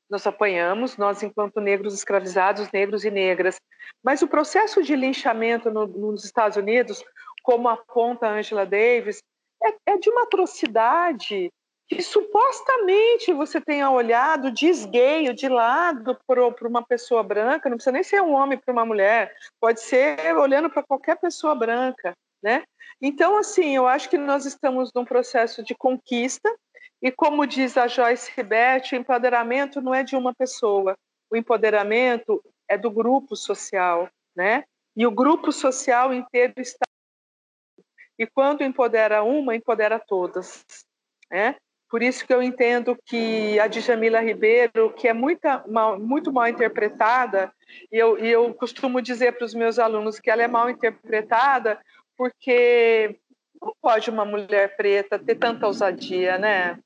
nós 0.10 0.26
apanhamos, 0.27 0.98
nós 0.98 1.23
enquanto 1.23 1.60
negros 1.60 1.94
escravizados, 1.94 2.72
negros 2.72 3.03
e 3.03 3.11
negras. 3.11 3.57
Mas 4.03 4.22
o 4.22 4.27
processo 4.27 4.84
de 4.84 4.95
linchamento 4.95 5.72
no, 5.72 5.88
nos 5.88 6.23
Estados 6.23 6.57
Unidos, 6.57 7.03
como 7.44 7.68
aponta 7.68 8.27
Angela 8.27 8.65
Davis, 8.65 9.22
é, 9.64 9.94
é 9.94 9.98
de 9.98 10.10
uma 10.10 10.23
atrocidade 10.23 11.52
que 11.88 12.02
supostamente 12.02 13.32
você 13.34 13.61
tenha 13.61 13.91
olhado 13.91 14.52
de 14.52 14.68
esgueio, 14.68 15.34
de 15.34 15.48
lado 15.48 16.18
para 16.26 16.68
uma 16.68 16.84
pessoa 16.84 17.22
branca, 17.22 17.69
não 17.69 17.77
precisa 17.77 17.91
nem 17.91 18.03
ser 18.03 18.22
um 18.22 18.34
homem 18.34 18.57
para 18.57 18.72
uma 18.72 18.86
mulher, 18.86 19.32
pode 19.60 19.82
ser 19.82 20.36
olhando 20.36 20.69
para 20.69 20.82
qualquer 20.82 21.15
pessoa 21.18 21.53
branca, 21.53 22.14
né? 22.41 22.64
Então, 23.02 23.38
assim, 23.38 23.76
eu 23.76 23.88
acho 23.88 24.10
que 24.10 24.18
nós 24.18 24.45
estamos 24.45 24.90
num 24.95 25.06
processo 25.06 25.61
de 25.61 25.76
conquista, 25.76 26.52
e 27.06 27.11
como 27.11 27.45
diz 27.45 27.77
a 27.77 27.88
Joyce 27.88 28.32
Ribet, 28.36 28.91
o 28.91 28.98
empoderamento 28.98 29.80
não 29.80 29.94
é 29.94 30.02
de 30.02 30.15
uma 30.15 30.34
pessoa, 30.34 30.98
o 31.30 31.38
empoderamento 31.38 32.44
é 32.68 32.80
do 32.80 32.90
grupo 32.90 33.36
social, 33.36 34.10
né? 34.36 34.64
E 34.98 35.06
o 35.06 35.11
grupo 35.11 35.52
social 35.52 36.11
inteiro 36.11 36.56
está. 36.57 36.84
E 38.18 38.26
quando 38.26 38.64
empodera 38.64 39.22
uma, 39.22 39.56
empodera 39.56 39.99
todas, 39.99 40.65
né? 41.30 41.56
Por 41.91 42.02
isso 42.02 42.26
que 42.26 42.34
eu 42.34 42.41
entendo 42.41 42.98
que 43.06 43.60
a 43.60 43.68
Djamila 43.68 44.19
Ribeiro, 44.19 44.91
que 44.94 45.07
é 45.07 45.14
muita, 45.14 45.64
mal, 45.68 45.99
muito 45.99 46.34
mal 46.34 46.48
interpretada, 46.48 47.53
e 47.91 47.98
eu, 47.99 48.18
e 48.18 48.27
eu 48.27 48.52
costumo 48.56 48.99
dizer 48.99 49.38
para 49.38 49.45
os 49.45 49.53
meus 49.53 49.77
alunos 49.77 50.19
que 50.19 50.32
ela 50.32 50.41
é 50.41 50.48
mal 50.48 50.72
interpretada 50.72 51.80
porque 52.18 53.15
não 53.61 53.76
pode 53.80 54.10
uma 54.10 54.26
mulher 54.26 54.76
preta 54.76 55.19
ter 55.19 55.36
tanta 55.36 55.68
ousadia, 55.68 56.40
né? 56.40 56.80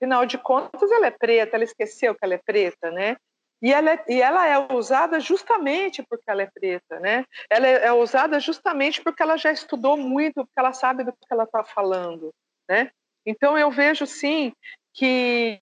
Afinal 0.00 0.24
de 0.24 0.38
contas, 0.38 0.90
ela 0.90 1.08
é 1.08 1.10
preta, 1.10 1.56
ela 1.56 1.64
esqueceu 1.64 2.14
que 2.14 2.24
ela 2.24 2.34
é 2.34 2.38
preta, 2.38 2.90
né? 2.90 3.16
E 3.60 3.72
ela, 3.72 3.90
é, 3.90 4.04
e 4.08 4.22
ela 4.22 4.46
é 4.46 4.72
usada 4.72 5.18
justamente 5.18 6.02
porque 6.08 6.30
ela 6.30 6.42
é 6.42 6.46
preta, 6.46 7.00
né? 7.00 7.24
Ela 7.50 7.66
é, 7.66 7.86
é 7.86 7.92
usada 7.92 8.38
justamente 8.38 9.02
porque 9.02 9.22
ela 9.22 9.36
já 9.36 9.50
estudou 9.50 9.96
muito, 9.96 10.44
porque 10.44 10.58
ela 10.58 10.72
sabe 10.72 11.02
do 11.02 11.12
que 11.12 11.18
ela 11.28 11.42
está 11.42 11.64
falando, 11.64 12.32
né? 12.68 12.90
Então 13.26 13.58
eu 13.58 13.70
vejo 13.70 14.06
sim 14.06 14.52
que 14.94 15.60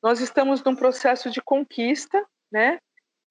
nós 0.00 0.20
estamos 0.20 0.62
num 0.62 0.76
processo 0.76 1.28
de 1.30 1.42
conquista, 1.42 2.24
né? 2.50 2.78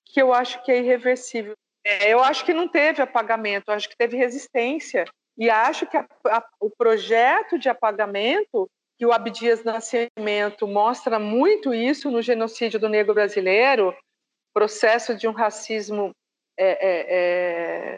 Que 0.05 0.21
eu 0.21 0.33
acho 0.33 0.61
que 0.63 0.71
é 0.71 0.79
irreversível. 0.79 1.53
É, 1.85 2.13
eu 2.13 2.21
acho 2.21 2.43
que 2.43 2.53
não 2.53 2.67
teve 2.67 3.01
apagamento, 3.01 3.71
acho 3.71 3.87
que 3.87 3.95
teve 3.95 4.17
resistência 4.17 5.05
e 5.37 5.49
acho 5.49 5.85
que 5.85 5.95
a, 5.95 6.05
a, 6.27 6.45
o 6.59 6.69
projeto 6.69 7.57
de 7.57 7.69
apagamento 7.69 8.69
que 8.97 9.05
o 9.05 9.11
Abdias 9.11 9.63
Nascimento 9.63 10.67
mostra 10.67 11.19
muito 11.19 11.73
isso 11.73 12.09
no 12.09 12.21
genocídio 12.21 12.79
do 12.79 12.89
negro 12.89 13.13
brasileiro, 13.13 13.95
processo 14.53 15.15
de 15.15 15.27
um 15.27 15.31
racismo 15.31 16.11
é, 16.57 16.69
é, 16.69 17.05
é, 17.09 17.97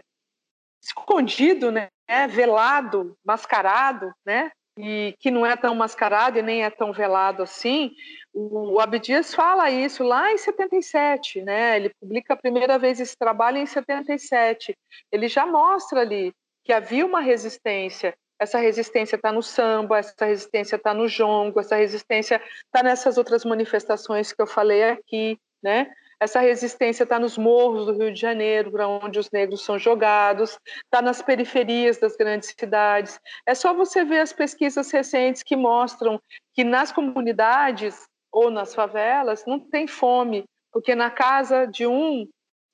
escondido, 0.83 1.71
né, 1.71 1.89
velado, 2.29 3.15
mascarado, 3.25 4.11
né, 4.25 4.51
e 4.77 5.15
que 5.19 5.31
não 5.31 5.45
é 5.45 5.55
tão 5.55 5.73
mascarado 5.73 6.37
e 6.37 6.41
nem 6.41 6.63
é 6.63 6.69
tão 6.69 6.91
velado 6.91 7.43
assim. 7.43 7.93
O, 8.33 8.79
Abdias 8.79 9.33
fala 9.33 9.69
isso 9.69 10.03
lá 10.03 10.31
em 10.31 10.37
77, 10.37 11.41
né? 11.41 11.75
Ele 11.75 11.91
publica 11.99 12.33
a 12.33 12.37
primeira 12.37 12.79
vez 12.79 12.99
esse 12.99 13.17
trabalho 13.17 13.57
em 13.57 13.65
77. 13.65 14.73
Ele 15.11 15.27
já 15.27 15.45
mostra 15.45 16.01
ali 16.01 16.31
que 16.63 16.71
havia 16.71 17.05
uma 17.05 17.19
resistência 17.19 18.13
essa 18.39 18.57
resistência 18.57 19.17
está 19.17 19.31
no 19.31 19.43
samba, 19.43 19.99
essa 19.99 20.25
resistência 20.25 20.77
está 20.77 20.93
no 20.93 21.07
jongo, 21.07 21.59
essa 21.59 21.75
resistência 21.75 22.41
está 22.65 22.81
nessas 22.81 23.17
outras 23.17 23.43
manifestações 23.43 24.31
que 24.31 24.41
eu 24.41 24.47
falei 24.47 24.83
aqui, 24.83 25.37
né? 25.61 25.91
Essa 26.21 26.39
resistência 26.39 27.03
está 27.03 27.17
nos 27.17 27.37
morros 27.37 27.85
do 27.85 27.93
Rio 27.93 28.13
de 28.13 28.19
Janeiro, 28.19 28.71
para 28.71 28.87
onde 28.87 29.19
os 29.19 29.29
negros 29.31 29.63
são 29.63 29.79
jogados, 29.79 30.59
está 30.83 31.01
nas 31.01 31.21
periferias 31.21 31.97
das 31.97 32.15
grandes 32.17 32.53
cidades. 32.57 33.19
É 33.45 33.55
só 33.55 33.73
você 33.73 34.03
ver 34.03 34.19
as 34.19 34.33
pesquisas 34.33 34.91
recentes 34.91 35.43
que 35.43 35.55
mostram 35.55 36.21
que 36.53 36.63
nas 36.63 36.91
comunidades 36.91 38.05
ou 38.31 38.51
nas 38.51 38.75
favelas 38.75 39.45
não 39.45 39.59
tem 39.59 39.87
fome, 39.87 40.43
porque 40.73 40.93
na 40.93 41.09
casa 41.09 41.65
de 41.65 41.87
um 41.87 42.27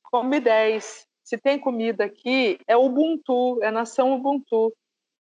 come 0.03 0.39
dez. 0.39 1.05
Se 1.23 1.37
tem 1.37 1.59
comida 1.59 2.05
aqui, 2.05 2.59
é 2.67 2.77
Ubuntu, 2.77 3.59
é 3.63 3.71
nação 3.71 4.13
Ubuntu 4.13 4.71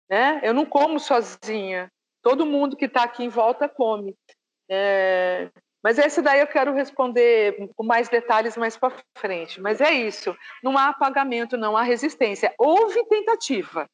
né? 0.09 0.40
Eu 0.43 0.55
não 0.55 0.64
como 0.64 0.98
sozinha. 0.98 1.90
Todo 2.22 2.47
mundo 2.47 2.76
que 2.76 2.86
está 2.86 3.05
aqui 3.05 3.24
em 3.24 3.28
volta 3.28 3.68
come. 3.68 4.14
É... 4.68 5.51
Mas 5.82 5.98
esse 5.98 6.22
daí 6.22 6.40
eu 6.40 6.47
quero 6.47 6.72
responder 6.72 7.70
com 7.76 7.85
mais 7.85 8.09
detalhes 8.09 8.56
mais 8.56 8.74
para 8.76 8.97
frente. 9.18 9.60
Mas 9.60 9.82
é 9.82 9.93
isso. 9.93 10.35
Não 10.62 10.78
há 10.78 10.89
apagamento, 10.89 11.59
não 11.59 11.76
há 11.76 11.82
resistência. 11.82 12.55
Houve 12.59 13.05
tentativa. 13.05 13.86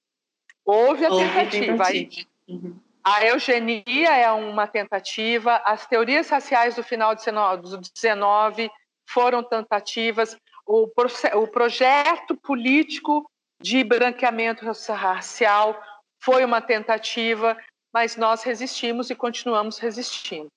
Houve 0.64 1.04
a 1.04 1.10
Houve 1.10 1.24
tentativa. 1.24 1.84
tentativa. 1.84 2.28
Uhum. 2.48 2.76
A 3.02 3.24
eugenia 3.26 4.16
é 4.16 4.30
uma 4.30 4.68
tentativa. 4.68 5.56
As 5.64 5.86
teorias 5.86 6.28
raciais 6.28 6.76
do 6.76 6.84
final 6.84 7.16
do 7.16 7.78
19 7.78 8.70
foram 9.08 9.42
tentativas. 9.42 10.36
O, 10.64 10.86
o 11.34 11.48
projeto 11.48 12.36
político 12.36 13.28
de 13.60 13.82
branqueamento 13.82 14.64
racial 14.64 15.80
foi 16.20 16.44
uma 16.44 16.60
tentativa, 16.60 17.56
mas 17.92 18.16
nós 18.16 18.42
resistimos 18.42 19.10
e 19.10 19.14
continuamos 19.14 19.78
resistindo. 19.78 20.48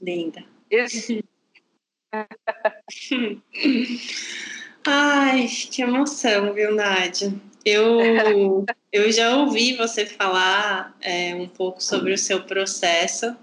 Linda. 0.00 0.44
Esse... 0.70 1.24
Ai, 4.86 5.46
que 5.70 5.82
emoção, 5.82 6.54
viu, 6.54 6.74
Nádia? 6.74 7.32
Eu, 7.64 7.98
eu 8.92 9.12
já 9.12 9.36
ouvi 9.36 9.76
você 9.76 10.06
falar 10.06 10.96
é, 11.00 11.34
um 11.34 11.46
pouco 11.46 11.82
sobre 11.82 12.12
o 12.12 12.18
seu 12.18 12.42
processo, 12.44 13.36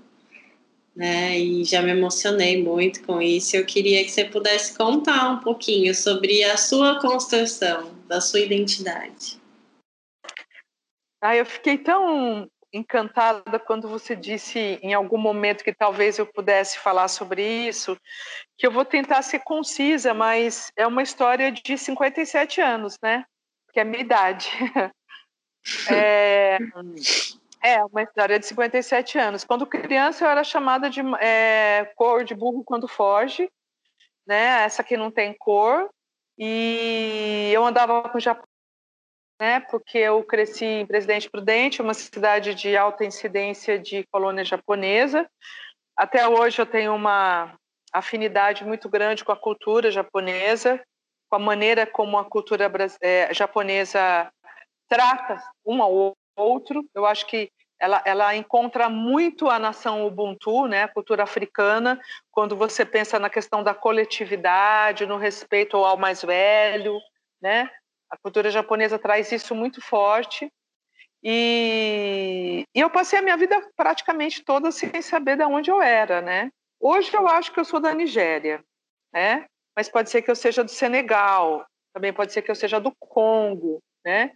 né? 0.95 1.37
E 1.39 1.63
já 1.63 1.81
me 1.81 1.91
emocionei 1.91 2.61
muito 2.61 3.03
com 3.03 3.21
isso. 3.21 3.55
Eu 3.55 3.65
queria 3.65 4.03
que 4.03 4.09
você 4.09 4.25
pudesse 4.25 4.75
contar 4.75 5.29
um 5.29 5.39
pouquinho 5.39 5.93
sobre 5.93 6.43
a 6.43 6.57
sua 6.57 6.99
construção, 6.99 7.91
da 8.07 8.19
sua 8.19 8.39
identidade. 8.39 9.39
Ah, 11.21 11.35
eu 11.35 11.45
fiquei 11.45 11.77
tão 11.77 12.49
encantada 12.71 13.59
quando 13.59 13.87
você 13.87 14.15
disse 14.15 14.59
em 14.81 14.93
algum 14.93 15.17
momento 15.17 15.63
que 15.63 15.73
talvez 15.73 16.17
eu 16.17 16.25
pudesse 16.25 16.77
falar 16.79 17.07
sobre 17.07 17.41
isso, 17.41 17.97
que 18.57 18.67
eu 18.67 18.71
vou 18.71 18.85
tentar 18.85 19.21
ser 19.21 19.39
concisa, 19.39 20.13
mas 20.13 20.71
é 20.75 20.85
uma 20.85 21.01
história 21.01 21.51
de 21.51 21.77
57 21.77 22.61
anos, 22.61 22.95
né? 23.01 23.25
Que 23.73 23.79
é 23.79 23.83
a 23.83 23.85
minha 23.85 24.01
idade. 24.01 24.49
É, 25.91 26.57
é 27.61 27.83
uma 27.83 28.01
história 28.01 28.39
de 28.39 28.45
57 28.45 29.19
anos. 29.19 29.43
Quando 29.43 29.67
criança 29.67 30.23
eu 30.23 30.29
era 30.29 30.41
chamada 30.41 30.89
de 30.89 31.01
é, 31.19 31.91
cor 31.97 32.23
de 32.23 32.33
burro 32.33 32.63
quando 32.63 32.87
foge, 32.87 33.51
né? 34.25 34.63
Essa 34.63 34.81
que 34.81 34.95
não 34.95 35.11
tem 35.11 35.33
cor. 35.37 35.89
E 36.39 37.51
eu 37.53 37.65
andava 37.65 38.07
com 38.07 38.17
Japão 38.17 38.46
né, 39.39 39.59
porque 39.59 39.97
eu 39.99 40.23
cresci 40.23 40.65
em 40.65 40.85
Presidente 40.85 41.29
Prudente, 41.29 41.81
uma 41.81 41.93
cidade 41.93 42.55
de 42.55 42.75
alta 42.75 43.05
incidência 43.05 43.77
de 43.77 44.03
colônia 44.11 44.43
japonesa. 44.43 45.29
Até 45.95 46.27
hoje 46.27 46.61
eu 46.61 46.65
tenho 46.65 46.93
uma 46.93 47.55
afinidade 47.93 48.65
muito 48.65 48.89
grande 48.89 49.23
com 49.23 49.31
a 49.31 49.37
cultura 49.37 49.91
japonesa, 49.91 50.81
com 51.29 51.35
a 51.35 51.39
maneira 51.39 51.85
como 51.85 52.17
a 52.17 52.25
cultura 52.25 52.71
é, 53.01 53.33
japonesa 53.33 54.31
trata 54.87 55.41
um 55.65 55.81
ao 55.81 56.13
outro. 56.35 56.83
Eu 56.93 57.05
acho 57.05 57.25
que 57.27 57.49
ela, 57.79 58.01
ela 58.05 58.35
encontra 58.35 58.89
muito 58.89 59.49
a 59.49 59.59
nação 59.59 60.05
Ubuntu, 60.05 60.65
né, 60.65 60.83
a 60.83 60.87
cultura 60.87 61.23
africana, 61.23 61.99
quando 62.31 62.55
você 62.55 62.83
pensa 62.83 63.19
na 63.19 63.29
questão 63.29 63.63
da 63.63 63.73
coletividade, 63.73 65.05
no 65.05 65.17
respeito 65.17 65.77
ao 65.77 65.95
mais 65.97 66.23
velho, 66.23 66.99
né? 67.39 67.69
A 68.09 68.17
cultura 68.17 68.49
japonesa 68.49 68.97
traz 68.97 69.31
isso 69.31 69.53
muito 69.53 69.81
forte. 69.81 70.51
E, 71.23 72.63
e, 72.73 72.79
eu 72.79 72.89
passei 72.89 73.19
a 73.19 73.21
minha 73.21 73.37
vida 73.37 73.59
praticamente 73.75 74.43
toda 74.43 74.71
sem 74.71 75.01
saber 75.01 75.35
de 75.35 75.43
onde 75.43 75.69
eu 75.69 75.81
era, 75.81 76.21
né? 76.21 76.49
Hoje 76.79 77.13
eu 77.13 77.27
acho 77.27 77.51
que 77.51 77.59
eu 77.59 77.65
sou 77.65 77.79
da 77.79 77.93
Nigéria, 77.93 78.63
né? 79.11 79.45
Mas 79.75 79.89
pode 79.89 80.09
ser 80.09 80.21
que 80.21 80.31
eu 80.31 80.35
seja 80.35 80.63
do 80.63 80.71
Senegal, 80.71 81.65
também 81.93 82.13
pode 82.13 82.31
ser 82.31 82.41
que 82.41 82.51
eu 82.51 82.55
seja 82.55 82.79
do 82.79 82.93
Congo, 82.99 83.81
né? 84.05 84.31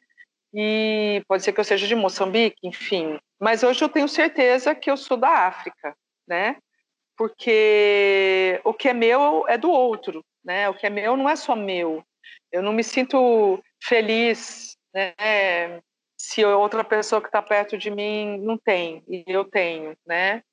E 0.54 1.24
pode 1.28 1.44
ser 1.44 1.54
que 1.54 1.60
eu 1.60 1.64
seja 1.64 1.88
de 1.88 1.96
Moçambique, 1.96 2.58
enfim. 2.64 3.20
Mas 3.40 3.64
hoje 3.64 3.84
eu 3.84 3.90
tenho 3.90 4.08
certeza 4.08 4.76
que 4.76 4.90
eu 4.90 4.98
sou 4.98 5.16
da 5.16 5.30
África, 5.48 5.96
né? 6.28 6.58
Porque 7.16 8.60
o 8.64 8.74
que 8.74 8.90
é 8.90 8.94
meu 8.94 9.46
é 9.48 9.58
do 9.58 9.72
outro, 9.72 10.24
né? 10.44 10.68
O 10.70 10.74
que 10.74 10.88
é 10.88 10.90
meu 10.90 11.16
não 11.16 11.30
é 11.30 11.36
só 11.36 11.56
meu, 11.56 12.04
eu 12.52 12.62
não 12.62 12.74
me 12.74 12.84
sinto 12.84 13.62
feliz 13.82 14.78
né, 14.94 15.82
se 16.18 16.46
outra 16.46 16.84
pessoa 16.84 17.22
que 17.22 17.28
está 17.28 17.42
perto 17.42 17.78
de 17.78 17.90
mim 17.90 18.38
não 18.40 18.58
tem, 18.58 19.04
e 19.08 19.24
eu 19.28 19.44
tenho, 19.44 19.96
né? 20.06 20.44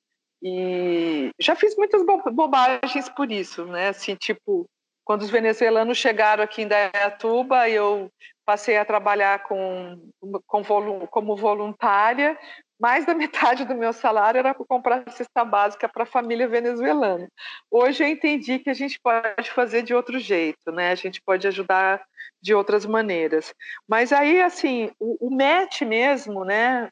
E 0.41 1.31
já 1.39 1.55
fiz 1.55 1.75
muitas 1.75 2.03
bobagens 2.31 3.09
por 3.09 3.31
isso, 3.31 3.65
né? 3.65 3.89
Assim, 3.89 4.15
tipo, 4.15 4.65
quando 5.03 5.21
os 5.21 5.29
venezuelanos 5.29 5.97
chegaram 5.97 6.43
aqui 6.43 6.61
em 6.61 6.67
Dayatuba, 6.67 7.69
eu 7.69 8.09
passei 8.45 8.77
a 8.77 8.85
trabalhar 8.85 9.43
com, 9.43 10.09
com, 10.47 11.07
como 11.07 11.35
voluntária 11.35 12.37
mais 12.79 13.05
da 13.05 13.13
metade 13.13 13.65
do 13.65 13.75
meu 13.75 13.91
salário 13.91 14.39
era 14.39 14.53
para 14.53 14.65
comprar 14.65 15.03
cesta 15.11 15.43
básica 15.43 15.89
para 15.89 16.03
a 16.03 16.07
família 16.07 16.47
venezuelana. 16.47 17.27
Hoje 17.69 18.03
eu 18.03 18.07
entendi 18.07 18.59
que 18.59 18.69
a 18.69 18.73
gente 18.73 18.99
pode 18.99 19.51
fazer 19.51 19.83
de 19.83 19.93
outro 19.93 20.17
jeito, 20.17 20.71
né? 20.71 20.91
A 20.91 20.95
gente 20.95 21.21
pode 21.21 21.45
ajudar 21.47 22.01
de 22.41 22.53
outras 22.53 22.85
maneiras. 22.85 23.53
Mas 23.87 24.13
aí, 24.13 24.41
assim, 24.41 24.89
o, 24.97 25.27
o 25.27 25.35
MET 25.35 25.83
mesmo, 25.83 26.45
né? 26.45 26.89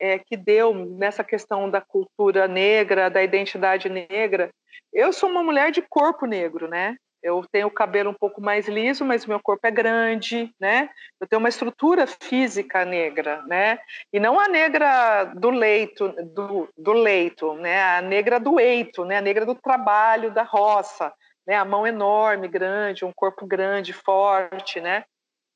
É, 0.00 0.18
que 0.18 0.36
deu 0.36 0.74
nessa 0.74 1.24
questão 1.24 1.70
da 1.70 1.80
cultura 1.80 2.46
negra, 2.48 3.08
da 3.08 3.22
identidade 3.22 3.88
negra. 3.88 4.50
Eu 4.92 5.12
sou 5.12 5.28
uma 5.28 5.42
mulher 5.42 5.70
de 5.70 5.82
corpo 5.82 6.26
negro, 6.26 6.68
né? 6.68 6.96
Eu 7.24 7.42
tenho 7.50 7.68
o 7.68 7.70
cabelo 7.70 8.10
um 8.10 8.14
pouco 8.14 8.38
mais 8.38 8.68
liso, 8.68 9.02
mas 9.02 9.24
meu 9.24 9.40
corpo 9.40 9.66
é 9.66 9.70
grande, 9.70 10.54
né? 10.60 10.90
Eu 11.18 11.26
tenho 11.26 11.40
uma 11.40 11.48
estrutura 11.48 12.06
física 12.06 12.84
negra, 12.84 13.42
né? 13.46 13.78
E 14.12 14.20
não 14.20 14.38
a 14.38 14.46
negra 14.46 15.24
do 15.24 15.48
leito, 15.48 16.14
do, 16.34 16.68
do 16.76 16.92
leito, 16.92 17.54
né? 17.54 17.96
A 17.96 18.02
negra 18.02 18.38
do 18.38 18.60
eito, 18.60 19.06
né? 19.06 19.16
A 19.16 19.22
negra 19.22 19.46
do 19.46 19.54
trabalho, 19.54 20.34
da 20.34 20.42
roça, 20.42 21.10
né? 21.46 21.56
A 21.56 21.64
mão 21.64 21.86
enorme, 21.86 22.46
grande, 22.46 23.06
um 23.06 23.12
corpo 23.12 23.46
grande, 23.46 23.94
forte, 23.94 24.78
né? 24.78 25.06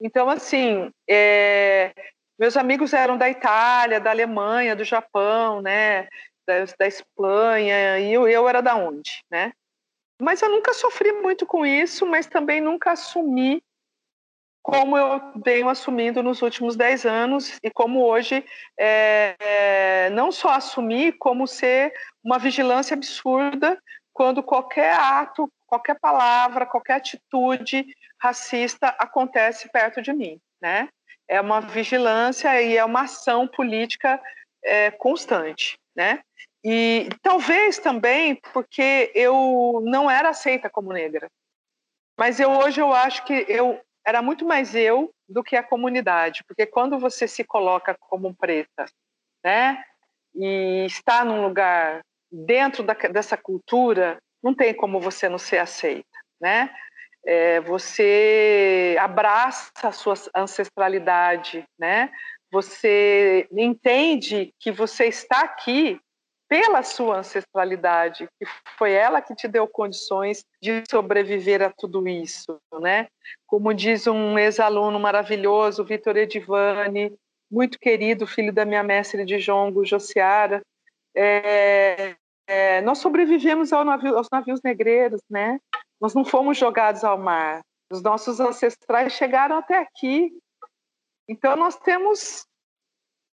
Então, 0.01 0.31
assim, 0.31 0.91
é... 1.07 1.93
meus 2.39 2.57
amigos 2.57 2.95
eram 2.95 3.19
da 3.19 3.29
Itália, 3.29 4.01
da 4.01 4.09
Alemanha, 4.09 4.75
do 4.75 4.85
Japão, 4.85 5.61
né? 5.61 6.09
Da, 6.47 6.65
da 6.79 6.87
Espanha, 6.87 7.99
e 7.99 8.11
eu, 8.11 8.27
eu 8.27 8.49
era 8.49 8.63
da 8.63 8.75
onde, 8.75 9.23
né? 9.31 9.53
Mas 10.21 10.43
eu 10.43 10.49
nunca 10.49 10.73
sofri 10.75 11.13
muito 11.13 11.47
com 11.47 11.65
isso, 11.65 12.05
mas 12.05 12.27
também 12.27 12.61
nunca 12.61 12.93
assumi 12.93 13.63
como 14.69 14.99
eu 14.99 15.33
venho 15.43 15.67
assumindo 15.67 16.23
nos 16.23 16.43
últimos 16.43 16.77
dez 16.77 17.07
anos 17.07 17.57
e 17.63 17.71
como 17.71 18.05
hoje 18.05 18.45
é, 18.79 20.11
não 20.13 20.31
só 20.31 20.51
assumir, 20.51 21.17
como 21.19 21.47
ser 21.47 21.91
uma 22.23 22.39
vigilância 22.39 22.93
absurda 22.93 23.81
quando 24.13 24.43
qualquer 24.43 24.93
ato, 24.93 25.51
qualquer 25.67 25.99
palavra, 25.99 26.67
qualquer 26.67 26.97
atitude 26.97 27.87
racista 28.21 28.89
acontece 28.99 29.71
perto 29.71 30.03
de 30.03 30.13
mim, 30.13 30.39
né? 30.61 30.91
É 31.27 31.41
uma 31.41 31.63
vigilância 31.63 32.61
e 32.61 32.77
é 32.77 32.85
uma 32.85 33.05
ação 33.05 33.49
política 33.49 34.21
é, 34.63 34.91
constante, 34.91 35.79
né? 35.97 36.21
E 36.65 37.09
talvez 37.23 37.79
também 37.79 38.35
porque 38.53 39.13
eu 39.15 39.81
não 39.85 40.11
era 40.11 40.31
aceita 40.31 40.69
como 40.69 40.93
negra. 40.93 41.29
Mas 42.19 42.41
eu 42.41 42.51
hoje 42.51 42.81
eu 42.81 42.93
acho 42.93 43.25
que 43.25 43.47
eu 43.49 43.81
era 44.05 44.21
muito 44.23 44.45
mais 44.45 44.75
eu 44.75 45.13
do 45.29 45.45
que 45.45 45.55
a 45.55 45.63
comunidade, 45.63 46.43
porque 46.49 46.67
quando 46.67 46.99
você 46.99 47.29
se 47.29 47.45
coloca 47.45 47.95
como 48.01 48.35
preta, 48.35 48.87
né, 49.45 49.85
e 50.35 50.87
está 50.87 51.25
num 51.25 51.43
lugar 51.43 52.01
dentro 52.31 52.83
da, 52.83 52.95
dessa 52.95 53.37
cultura, 53.37 54.19
não 54.43 54.55
tem 54.55 54.75
como 54.75 55.01
você 55.01 55.29
não 55.29 55.39
ser 55.39 55.59
aceita, 55.59 56.09
né? 56.41 56.75
É, 57.27 57.61
você 57.61 58.97
abraça 58.99 59.71
a 59.83 59.93
sua 59.93 60.15
ancestralidade, 60.35 61.65
né? 61.79 62.11
Você 62.51 63.47
entende 63.53 64.55
que 64.59 64.71
você 64.71 65.07
está 65.07 65.41
aqui 65.41 66.01
pela 66.49 66.83
sua 66.83 67.19
ancestralidade, 67.19 68.27
que 68.39 68.49
foi 68.79 68.93
ela 68.93 69.21
que 69.21 69.35
te 69.35 69.47
deu 69.47 69.69
condições 69.69 70.45
de 70.63 70.83
sobreviver 70.91 71.63
a 71.63 71.71
tudo 71.71 72.09
isso, 72.09 72.59
né? 72.81 73.07
Como 73.47 73.75
diz 73.75 74.07
um 74.07 74.39
ex-aluno 74.39 74.99
maravilhoso, 74.99 75.85
Vitor 75.85 76.17
Edivani, 76.17 77.15
muito 77.51 77.79
querido, 77.79 78.27
filho 78.27 78.53
da 78.53 78.65
minha 78.65 78.83
mestre 78.83 79.25
de 79.25 79.39
jongo, 79.39 79.85
Josiara, 79.85 80.63
é, 81.15 82.15
é, 82.47 82.81
nós 82.81 82.99
sobrevivemos 82.99 83.73
ao 83.73 83.85
navio, 83.85 84.17
aos 84.17 84.29
navios 84.33 84.61
negreiros, 84.63 85.21
né? 85.29 85.61
Nós 86.01 86.15
não 86.15 86.25
fomos 86.25 86.57
jogados 86.57 87.05
ao 87.05 87.19
mar. 87.19 87.61
Os 87.91 88.03
nossos 88.03 88.41
ancestrais 88.41 89.13
chegaram 89.13 89.59
até 89.59 89.79
aqui. 89.79 90.33
Então 91.29 91.57
nós 91.57 91.77
temos 91.77 92.47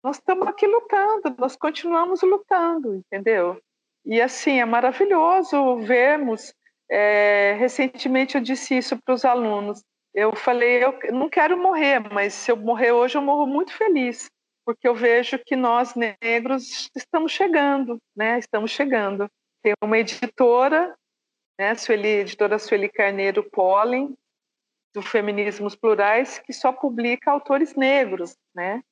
nós 0.03 0.17
estamos 0.17 0.47
aqui 0.49 0.67
lutando, 0.67 1.35
nós 1.39 1.57
continuamos 1.57 2.23
lutando, 2.23 2.97
entendeu? 2.97 3.61
E 4.05 4.21
assim, 4.21 4.61
é 4.61 4.65
maravilhoso 4.65 5.77
vermos. 5.79 6.53
É, 6.91 7.55
recentemente 7.59 8.35
eu 8.35 8.41
disse 8.41 8.77
isso 8.77 9.01
para 9.01 9.15
os 9.15 9.25
alunos. 9.25 9.83
Eu 10.13 10.35
falei, 10.35 10.85
eu 10.85 10.99
não 11.13 11.29
quero 11.29 11.57
morrer, 11.57 12.01
mas 12.13 12.35
se 12.35 12.51
eu 12.51 12.57
morrer 12.57 12.93
hoje, 12.93 13.17
eu 13.17 13.23
morro 13.23 13.47
muito 13.47 13.73
feliz, 13.73 14.29
porque 14.67 14.87
eu 14.87 14.95
vejo 14.95 15.39
que 15.39 15.57
nós 15.57 15.95
negros 15.95 16.91
estamos 16.95 17.33
chegando, 17.33 17.99
né? 18.15 18.39
Estamos 18.39 18.73
chegando. 18.73 19.29
Tem 19.63 19.73
uma 19.83 19.99
editora, 19.99 20.95
né? 21.59 21.75
Sueli, 21.77 22.09
editora 22.09 22.59
Sueli 22.59 22.91
Carneiro 22.91 23.49
Pollen, 23.51 24.15
do 24.93 25.01
Feminismos 25.01 25.75
Plurais, 25.75 26.39
que 26.41 26.53
só 26.53 26.73
publica 26.73 27.31
autores 27.31 27.75
negros, 27.75 28.37
né? 28.55 28.83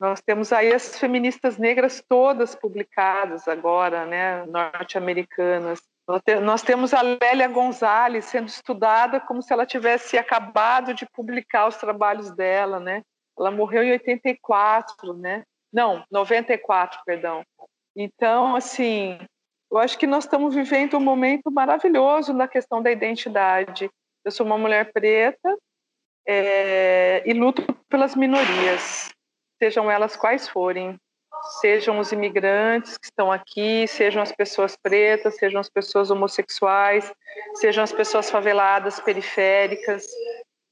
Nós 0.00 0.22
temos 0.22 0.50
aí 0.50 0.72
as 0.72 0.98
feministas 0.98 1.58
negras 1.58 2.02
todas 2.08 2.54
publicadas 2.54 3.46
agora, 3.46 4.06
né, 4.06 4.46
norte-americanas. 4.46 5.82
Nós 6.42 6.62
temos 6.62 6.94
a 6.94 7.02
Lélia 7.02 7.46
Gonzalez 7.46 8.24
sendo 8.24 8.48
estudada 8.48 9.20
como 9.20 9.42
se 9.42 9.52
ela 9.52 9.66
tivesse 9.66 10.16
acabado 10.16 10.94
de 10.94 11.06
publicar 11.14 11.68
os 11.68 11.76
trabalhos 11.76 12.30
dela, 12.30 12.80
né? 12.80 13.02
Ela 13.38 13.50
morreu 13.50 13.82
em 13.82 13.92
84, 13.92 15.12
né? 15.12 15.44
Não, 15.70 16.02
94, 16.10 16.98
perdão. 17.04 17.44
Então, 17.94 18.56
assim, 18.56 19.18
eu 19.70 19.76
acho 19.76 19.98
que 19.98 20.06
nós 20.06 20.24
estamos 20.24 20.54
vivendo 20.54 20.96
um 20.96 21.00
momento 21.00 21.50
maravilhoso 21.50 22.32
na 22.32 22.48
questão 22.48 22.82
da 22.82 22.90
identidade. 22.90 23.90
Eu 24.24 24.32
sou 24.32 24.46
uma 24.46 24.56
mulher 24.56 24.92
preta 24.92 25.56
é, 26.26 27.22
e 27.26 27.34
luto 27.34 27.62
pelas 27.88 28.16
minorias 28.16 29.10
sejam 29.62 29.90
elas 29.90 30.16
quais 30.16 30.48
forem. 30.48 30.98
sejam 31.60 31.98
os 31.98 32.12
imigrantes 32.12 32.98
que 32.98 33.06
estão 33.06 33.32
aqui, 33.32 33.86
sejam 33.86 34.22
as 34.22 34.30
pessoas 34.32 34.76
pretas, 34.76 35.36
sejam 35.36 35.60
as 35.60 35.70
pessoas 35.70 36.10
homossexuais, 36.10 37.10
sejam 37.54 37.82
as 37.82 37.92
pessoas 37.92 38.30
faveladas, 38.30 39.00
periféricas. 39.00 40.06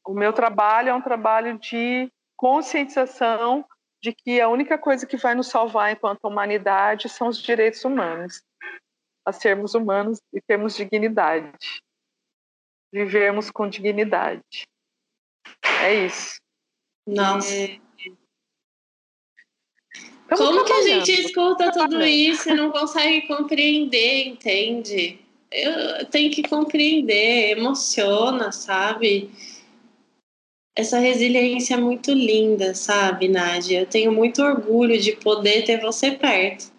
O 0.06 0.12
meu 0.12 0.32
trabalho 0.32 0.90
é 0.90 0.94
um 0.94 1.00
trabalho 1.00 1.58
de 1.58 2.10
conscientização 2.36 3.64
de 4.02 4.12
que 4.12 4.40
a 4.40 4.48
única 4.48 4.76
coisa 4.76 5.06
que 5.06 5.16
vai 5.16 5.34
nos 5.34 5.48
salvar 5.48 5.90
enquanto 5.90 6.24
humanidade 6.24 7.08
são 7.08 7.28
os 7.28 7.38
direitos 7.38 7.84
humanos, 7.84 8.42
a 9.24 9.32
sermos 9.32 9.74
humanos 9.74 10.20
e 10.32 10.40
termos 10.40 10.76
dignidade, 10.76 11.82
vivermos 12.92 13.50
com 13.50 13.68
dignidade. 13.68 14.66
É 15.82 15.94
isso. 15.94 16.38
Nossa. 17.06 17.54
E... 17.54 17.87
Como 20.36 20.64
que 20.64 20.72
a 20.72 20.82
gente 20.82 21.12
escuta 21.12 21.72
tudo 21.72 22.04
isso 22.04 22.50
e 22.50 22.54
não 22.54 22.70
consegue 22.70 23.26
compreender, 23.26 24.26
entende? 24.26 25.18
Eu 25.50 26.04
tenho 26.06 26.30
que 26.30 26.42
compreender, 26.42 27.56
emociona, 27.56 28.52
sabe? 28.52 29.30
Essa 30.76 30.98
resiliência 30.98 31.74
é 31.74 31.78
muito 31.78 32.12
linda, 32.12 32.74
sabe, 32.74 33.26
Nádia? 33.26 33.80
Eu 33.80 33.86
tenho 33.86 34.12
muito 34.12 34.42
orgulho 34.42 35.00
de 35.00 35.12
poder 35.12 35.64
ter 35.64 35.80
você 35.80 36.12
perto. 36.12 36.70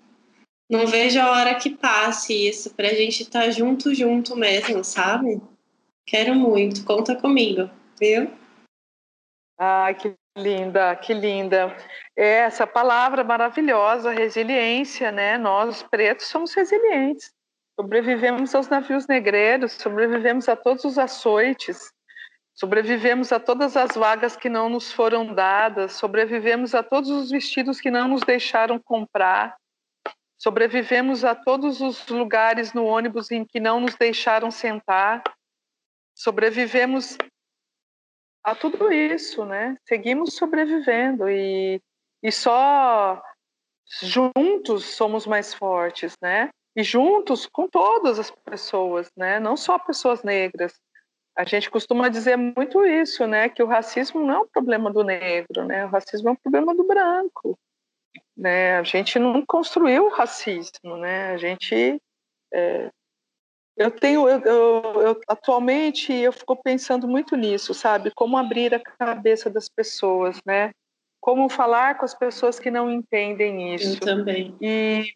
Não 0.70 0.86
vejo 0.86 1.20
a 1.20 1.32
hora 1.32 1.56
que 1.56 1.72
passe 1.72 2.48
isso, 2.48 2.74
pra 2.76 2.94
gente 2.94 3.24
estar 3.24 3.46
tá 3.46 3.52
junto, 3.52 3.94
junto 3.96 4.36
mesmo, 4.36 4.84
sabe? 4.84 5.42
Quero 6.06 6.36
muito, 6.36 6.86
conta 6.86 7.16
comigo, 7.16 7.70
viu? 8.00 8.32
Ai, 9.58 9.96
que 9.96 10.14
linda, 10.40 10.95
que 10.95 11.14
linda. 11.14 11.76
É 12.16 12.40
essa 12.40 12.66
palavra 12.66 13.24
maravilhosa, 13.24 14.11
resiliência, 14.11 15.11
né? 15.11 15.38
Nós, 15.38 15.84
pretos, 15.84 16.28
somos 16.28 16.53
resilientes. 16.53 17.32
Sobrevivemos 17.80 18.56
aos 18.56 18.68
navios 18.68 19.07
negreiros, 19.07 19.74
sobrevivemos 19.74 20.49
a 20.49 20.56
todos 20.56 20.84
os 20.84 20.98
açoites, 20.98 21.94
sobrevivemos 22.53 23.32
a 23.32 23.40
todas 23.40 23.78
as 23.78 23.95
vagas 23.95 24.36
que 24.36 24.49
não 24.49 24.68
nos 24.68 24.91
foram 24.91 25.34
dadas, 25.34 25.94
sobrevivemos 25.94 26.76
a 26.76 26.84
todos 26.84 27.10
os 27.10 27.30
vestidos 27.30 27.80
que 27.80 27.90
não 27.90 28.10
nos 28.10 28.22
deixaram 28.22 28.78
comprar, 28.80 29.56
sobrevivemos 30.38 31.24
a 31.24 31.34
todos 31.34 31.80
os 31.80 32.06
lugares 32.07 32.74
no 32.74 32.84
ônibus 32.84 33.32
em 33.32 33.45
que 33.45 33.61
não 33.61 33.80
nos 33.80 33.95
deixaram 33.95 34.52
sentar, 34.52 35.24
sobrevivemos 36.14 37.18
a 38.44 38.56
tudo 38.56 38.91
isso, 38.91 39.45
né? 39.45 39.78
Seguimos 39.86 40.36
sobrevivendo 40.36 41.30
e, 41.30 41.82
e 42.24 42.32
só 42.32 43.22
juntos 44.02 44.86
somos 44.86 45.26
mais 45.26 45.53
fortes, 45.53 46.16
né? 46.22 46.49
E 46.76 46.84
juntos 46.84 47.48
com 47.48 47.68
todas 47.68 48.20
as 48.20 48.32
pessoas, 48.32 49.11
né? 49.18 49.40
Não 49.40 49.57
só 49.57 49.78
pessoas 49.78 50.24
negras. 50.24 50.74
A 51.36 51.44
gente 51.44 51.70
costuma 51.70 52.10
dizer 52.10 52.38
muito 52.38 52.86
isso, 52.86 53.26
né? 53.26 53.49
Que 53.49 53.64
o 53.64 53.68
racismo 53.68 54.22
não 54.22 54.34
é 54.34 54.40
um 54.40 54.48
problema 54.48 54.91
do 54.91 55.03
negro, 55.03 55.66
né? 55.66 55.86
O 55.86 55.90
racismo 55.90 56.30
é 56.30 56.32
um 56.32 56.36
problema 56.36 56.76
do 56.76 56.86
branco, 56.86 57.57
né? 58.36 58.78
A 58.78 58.84
gente 58.84 59.18
não 59.20 59.44
construiu 59.45 60.06
o 60.06 60.10
racismo, 60.10 60.98
né? 60.98 61.32
A 61.34 61.38
gente 61.38 62.02
é, 62.53 62.91
eu 63.80 63.90
tenho, 63.90 64.28
eu, 64.28 64.42
eu, 64.42 65.02
eu, 65.02 65.22
atualmente 65.26 66.12
eu 66.12 66.34
fico 66.34 66.54
pensando 66.62 67.08
muito 67.08 67.38
nisso, 67.38 67.74
sabe? 67.74 68.12
Como 68.12 68.38
abrir 68.38 68.76
a 68.76 68.80
cabeça 68.80 69.50
das 69.50 69.70
pessoas, 69.70 70.38
né? 70.46 70.72
Como 71.22 71.48
falar 71.48 71.98
com 71.98 72.04
as 72.04 72.14
pessoas 72.14 72.60
que 72.60 72.70
não 72.70 72.92
entendem 72.92 73.74
isso. 73.74 73.96
Eu 73.96 74.00
também. 74.02 74.54
E, 74.60 75.14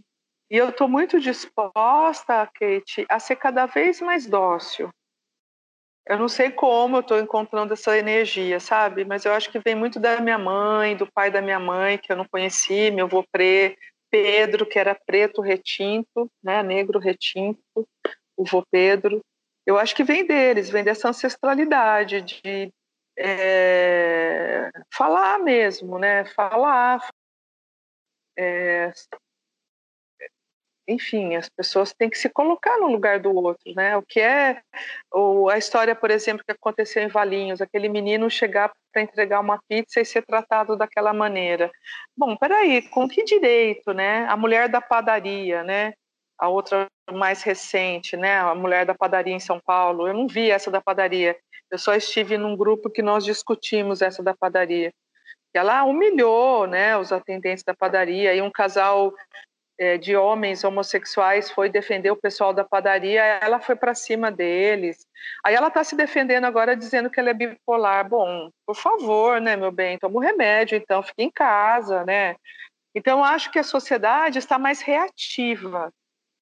e 0.49 0.55
eu 0.55 0.69
estou 0.69 0.87
muito 0.87 1.19
disposta, 1.19 2.49
Kate, 2.57 3.05
a 3.09 3.19
ser 3.19 3.35
cada 3.35 3.65
vez 3.65 3.99
mais 3.99 4.25
dócil. 4.25 4.89
Eu 6.07 6.17
não 6.17 6.29
sei 6.29 6.49
como 6.49 6.97
eu 6.97 7.01
estou 7.01 7.19
encontrando 7.19 7.73
essa 7.73 7.97
energia, 7.97 8.61
sabe? 8.61 9.03
Mas 9.03 9.25
eu 9.25 9.33
acho 9.33 9.51
que 9.51 9.59
vem 9.59 9.75
muito 9.75 9.99
da 9.99 10.21
minha 10.21 10.37
mãe, 10.37 10.95
do 10.95 11.11
pai 11.11 11.29
da 11.29 11.41
minha 11.41 11.59
mãe, 11.59 11.97
que 11.97 12.09
eu 12.09 12.15
não 12.15 12.25
conheci, 12.31 12.91
meu 12.91 13.07
avô 13.07 13.25
Pedro, 14.09 14.65
que 14.65 14.79
era 14.79 14.95
preto 14.95 15.41
retinto, 15.41 16.31
né? 16.41 16.63
Negro 16.63 16.97
retinto 16.97 17.59
o 18.37 18.43
vô 18.45 18.63
Pedro. 18.71 19.21
Eu 19.65 19.77
acho 19.77 19.95
que 19.95 20.03
vem 20.03 20.25
deles, 20.25 20.69
vem 20.69 20.83
dessa 20.83 21.09
ancestralidade 21.09 22.21
de 22.21 22.71
é, 23.17 24.69
falar 24.93 25.39
mesmo, 25.39 25.97
né? 25.99 26.25
Falar. 26.25 27.07
É, 28.37 28.91
enfim, 30.87 31.35
as 31.35 31.47
pessoas 31.49 31.93
têm 31.93 32.09
que 32.09 32.17
se 32.17 32.29
colocar 32.29 32.77
no 32.77 32.87
lugar 32.87 33.19
do 33.19 33.33
outro, 33.33 33.73
né? 33.73 33.95
O 33.95 34.01
que 34.01 34.19
é 34.19 34.61
ou 35.11 35.49
a 35.49 35.57
história, 35.57 35.95
por 35.95 36.11
exemplo, 36.11 36.43
que 36.45 36.51
aconteceu 36.51 37.01
em 37.03 37.07
Valinhos, 37.07 37.61
aquele 37.61 37.87
menino 37.87 38.29
chegar 38.29 38.71
para 38.91 39.01
entregar 39.01 39.39
uma 39.39 39.61
pizza 39.67 40.01
e 40.01 40.05
ser 40.05 40.25
tratado 40.25 40.75
daquela 40.75 41.13
maneira. 41.13 41.71
Bom, 42.17 42.35
peraí, 42.35 42.81
com 42.89 43.07
que 43.07 43.23
direito, 43.23 43.93
né? 43.93 44.25
A 44.25 44.35
mulher 44.35 44.67
da 44.67 44.81
padaria, 44.81 45.63
né? 45.63 45.93
A 46.43 46.49
outra 46.49 46.87
mais 47.09 47.41
recente, 47.41 48.17
né, 48.17 48.37
a 48.37 48.53
mulher 48.53 48.85
da 48.85 48.93
padaria 48.93 49.33
em 49.33 49.39
São 49.39 49.61
Paulo. 49.65 50.09
Eu 50.09 50.13
não 50.13 50.27
vi 50.27 50.51
essa 50.51 50.69
da 50.69 50.81
padaria. 50.81 51.37
Eu 51.71 51.77
só 51.77 51.95
estive 51.95 52.37
num 52.37 52.53
grupo 52.57 52.89
que 52.89 53.01
nós 53.01 53.23
discutimos 53.23 54.01
essa 54.01 54.21
da 54.21 54.35
padaria. 54.35 54.91
Ela 55.53 55.85
humilhou, 55.85 56.67
né, 56.67 56.97
os 56.97 57.13
atendentes 57.13 57.63
da 57.63 57.73
padaria 57.73 58.35
e 58.35 58.41
um 58.41 58.51
casal 58.51 59.13
é, 59.79 59.97
de 59.97 60.17
homens 60.17 60.65
homossexuais 60.65 61.49
foi 61.49 61.69
defender 61.69 62.11
o 62.11 62.17
pessoal 62.17 62.53
da 62.53 62.65
padaria. 62.65 63.23
Ela 63.23 63.61
foi 63.61 63.77
para 63.77 63.95
cima 63.95 64.29
deles. 64.29 65.07
Aí 65.45 65.55
ela 65.55 65.69
está 65.69 65.81
se 65.81 65.95
defendendo 65.95 66.43
agora 66.43 66.75
dizendo 66.75 67.09
que 67.09 67.21
ela 67.21 67.29
é 67.29 67.33
bipolar. 67.33 68.09
Bom, 68.09 68.49
por 68.65 68.75
favor, 68.75 69.39
né, 69.39 69.55
meu 69.55 69.71
bem, 69.71 69.97
toma 69.97 70.17
o 70.17 70.21
remédio, 70.21 70.77
então 70.77 71.01
fique 71.01 71.23
em 71.23 71.31
casa, 71.31 72.03
né? 72.03 72.35
Então, 72.93 73.23
acho 73.23 73.49
que 73.49 73.57
a 73.57 73.63
sociedade 73.63 74.39
está 74.39 74.59
mais 74.59 74.81
reativa 74.81 75.89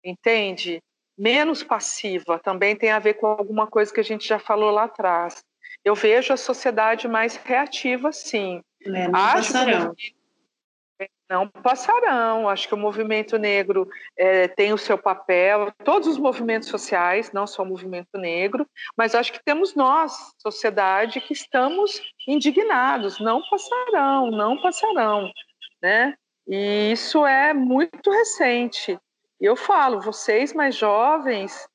entende? 0.03 0.81
Menos 1.17 1.63
passiva, 1.63 2.39
também 2.39 2.75
tem 2.75 2.91
a 2.91 2.99
ver 2.99 3.15
com 3.15 3.27
alguma 3.27 3.67
coisa 3.67 3.93
que 3.93 3.99
a 3.99 4.03
gente 4.03 4.27
já 4.27 4.39
falou 4.39 4.71
lá 4.71 4.83
atrás. 4.83 5.43
Eu 5.83 5.95
vejo 5.95 6.33
a 6.33 6.37
sociedade 6.37 7.07
mais 7.07 7.35
reativa, 7.35 8.11
sim. 8.11 8.61
É, 8.83 9.07
não 9.07 9.19
Acho 9.19 9.53
passarão. 9.53 9.95
Não 11.29 11.47
passarão. 11.47 12.49
Acho 12.49 12.67
que 12.67 12.73
o 12.73 12.77
movimento 12.77 13.37
negro 13.37 13.87
é, 14.17 14.47
tem 14.47 14.73
o 14.73 14.77
seu 14.77 14.97
papel, 14.97 15.71
todos 15.83 16.07
os 16.07 16.17
movimentos 16.17 16.67
sociais, 16.67 17.31
não 17.31 17.47
só 17.47 17.63
o 17.63 17.65
movimento 17.65 18.17
negro, 18.17 18.67
mas 18.97 19.15
acho 19.15 19.31
que 19.31 19.43
temos 19.43 19.73
nós, 19.73 20.33
sociedade, 20.37 21.21
que 21.21 21.33
estamos 21.33 22.01
indignados. 22.27 23.19
Não 23.19 23.41
passarão, 23.49 24.29
não 24.29 24.61
passarão, 24.61 25.31
né? 25.81 26.15
E 26.47 26.91
isso 26.91 27.25
é 27.25 27.53
muito 27.53 28.11
recente. 28.11 28.99
E 29.41 29.45
eu 29.45 29.55
falo, 29.55 29.99
vocês 29.99 30.53
mais 30.53 30.75
jovens 30.75 31.67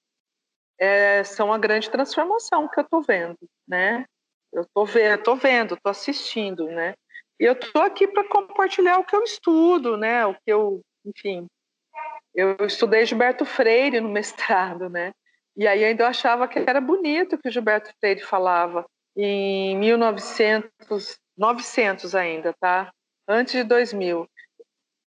é, 0.78 1.24
são 1.24 1.52
a 1.52 1.59
grande 1.59 1.90
transformação 1.90 2.68
que 2.68 2.78
eu 2.78 2.84
estou 2.84 3.02
vendo, 3.02 3.38
né? 3.66 4.05
Eu 4.52 4.62
estou 4.62 4.86
vendo, 4.86 5.22
tô 5.24 5.34
vendo, 5.34 5.74
estou 5.74 5.90
assistindo, 5.90 6.66
né? 6.66 6.94
E 7.40 7.44
eu 7.44 7.55
estou 7.55 7.82
aqui 7.82 8.06
para 8.06 8.28
compartilhar 8.28 8.98
o 8.98 9.05
que 9.05 9.16
eu 9.16 9.22
estudo, 9.24 9.97
né? 9.97 10.24
O 10.24 10.34
que 10.34 10.47
eu, 10.47 10.80
enfim, 11.05 11.47
eu 12.32 12.56
estudei 12.60 13.05
Gilberto 13.05 13.44
Freire 13.44 14.01
no 14.01 14.09
mestrado, 14.12 14.88
né? 14.88 15.12
E 15.56 15.66
aí 15.66 15.84
ainda 15.84 16.05
eu 16.05 16.09
achava 16.09 16.47
que 16.47 16.59
era 16.59 16.80
bonito 16.80 17.34
o 17.34 17.38
que 17.38 17.48
o 17.48 17.52
Gilberto 17.52 17.90
Freire 17.98 18.22
falava 18.22 18.86
em 19.16 19.76
1900, 19.78 21.18
900 21.36 22.14
ainda, 22.14 22.55
tá? 22.60 22.93
Antes 23.26 23.55
de 23.55 23.64
2000. 23.64 24.28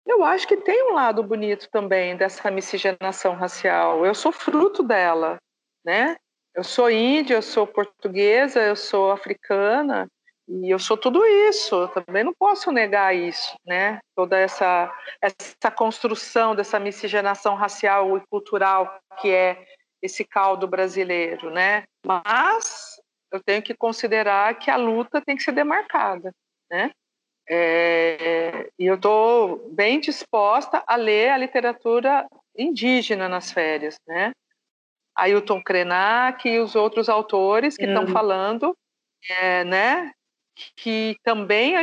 Eu 0.09 0.25
acho 0.25 0.49
que 0.49 0.57
tem 0.57 0.91
um 0.91 0.95
lado 0.95 1.23
bonito 1.23 1.69
também 1.71 2.17
dessa 2.17 2.51
miscigenação 2.51 3.35
racial. 3.35 4.07
Eu 4.07 4.15
sou 4.15 4.33
fruto 4.33 4.83
dela, 4.83 5.37
né? 5.85 6.17
Eu 6.55 6.65
sou 6.65 6.91
índia, 6.91 7.35
eu 7.35 7.43
sou 7.43 7.67
portuguesa, 7.67 8.59
eu 8.63 8.75
sou 8.75 9.11
africana 9.11 10.09
e 10.49 10.73
eu 10.73 10.79
sou 10.79 10.97
tudo 10.97 11.27
isso. 11.27 11.75
Eu 11.75 11.89
também 11.89 12.25
não 12.25 12.33
posso 12.33 12.73
negar 12.73 13.15
isso, 13.15 13.55
né? 13.67 13.99
Toda 14.17 14.39
essa 14.39 14.91
essa 15.21 15.71
construção 15.71 16.57
dessa 16.57 16.81
miscigenação 16.81 17.55
racial 17.55 18.17
e 18.17 18.23
cultural 18.31 18.99
que 19.21 19.31
é 19.31 19.63
esse 20.01 20.25
caldo 20.25 20.67
brasileiro, 20.67 21.51
né? 21.51 21.85
Mas 22.07 22.99
eu 23.31 23.43
tenho 23.45 23.63
que 23.63 23.75
considerar 23.75 24.59
que 24.59 24.71
a 24.71 24.77
luta 24.77 25.21
tem 25.21 25.37
que 25.37 25.43
ser 25.43 25.53
demarcada, 25.53 26.33
né? 26.71 26.93
É, 27.51 28.71
e 28.79 28.87
eu 28.87 28.97
estou 28.97 29.71
bem 29.73 30.01
disposta 30.01 30.83
a 30.87 30.97
ler 30.97 31.31
a 31.31 31.39
literatura 31.39 32.29
indígena 32.57 33.29
nas 33.29 33.51
férias, 33.51 33.97
né? 34.07 34.33
Ailton 35.17 35.63
Krenak 35.63 36.49
e 36.49 36.61
os 36.61 36.77
outros 36.77 37.09
autores 37.09 37.77
que 37.77 37.87
estão 37.87 38.05
uhum. 38.05 38.13
falando, 38.13 38.77
é, 39.31 39.65
né? 39.65 40.13
Que 40.77 41.17
também 41.25 41.77
a 41.77 41.83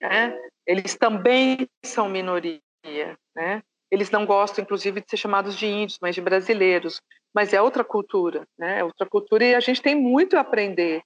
né? 0.00 0.38
eles 0.66 0.94
também 0.96 1.68
são 1.84 2.08
minoria, 2.08 2.60
né? 3.34 3.62
Eles 3.90 4.10
não 4.10 4.26
gostam, 4.26 4.64
inclusive, 4.64 5.00
de 5.00 5.08
ser 5.08 5.16
chamados 5.16 5.56
de 5.56 5.66
índios, 5.66 5.98
mas 6.02 6.14
de 6.14 6.20
brasileiros. 6.20 7.00
Mas 7.32 7.52
é 7.52 7.62
outra 7.62 7.84
cultura, 7.84 8.46
né? 8.58 8.80
É 8.80 8.84
outra 8.84 9.06
cultura 9.06 9.44
e 9.44 9.54
a 9.54 9.60
gente 9.60 9.80
tem 9.80 9.94
muito 9.94 10.36
a 10.36 10.40
aprender, 10.40 11.02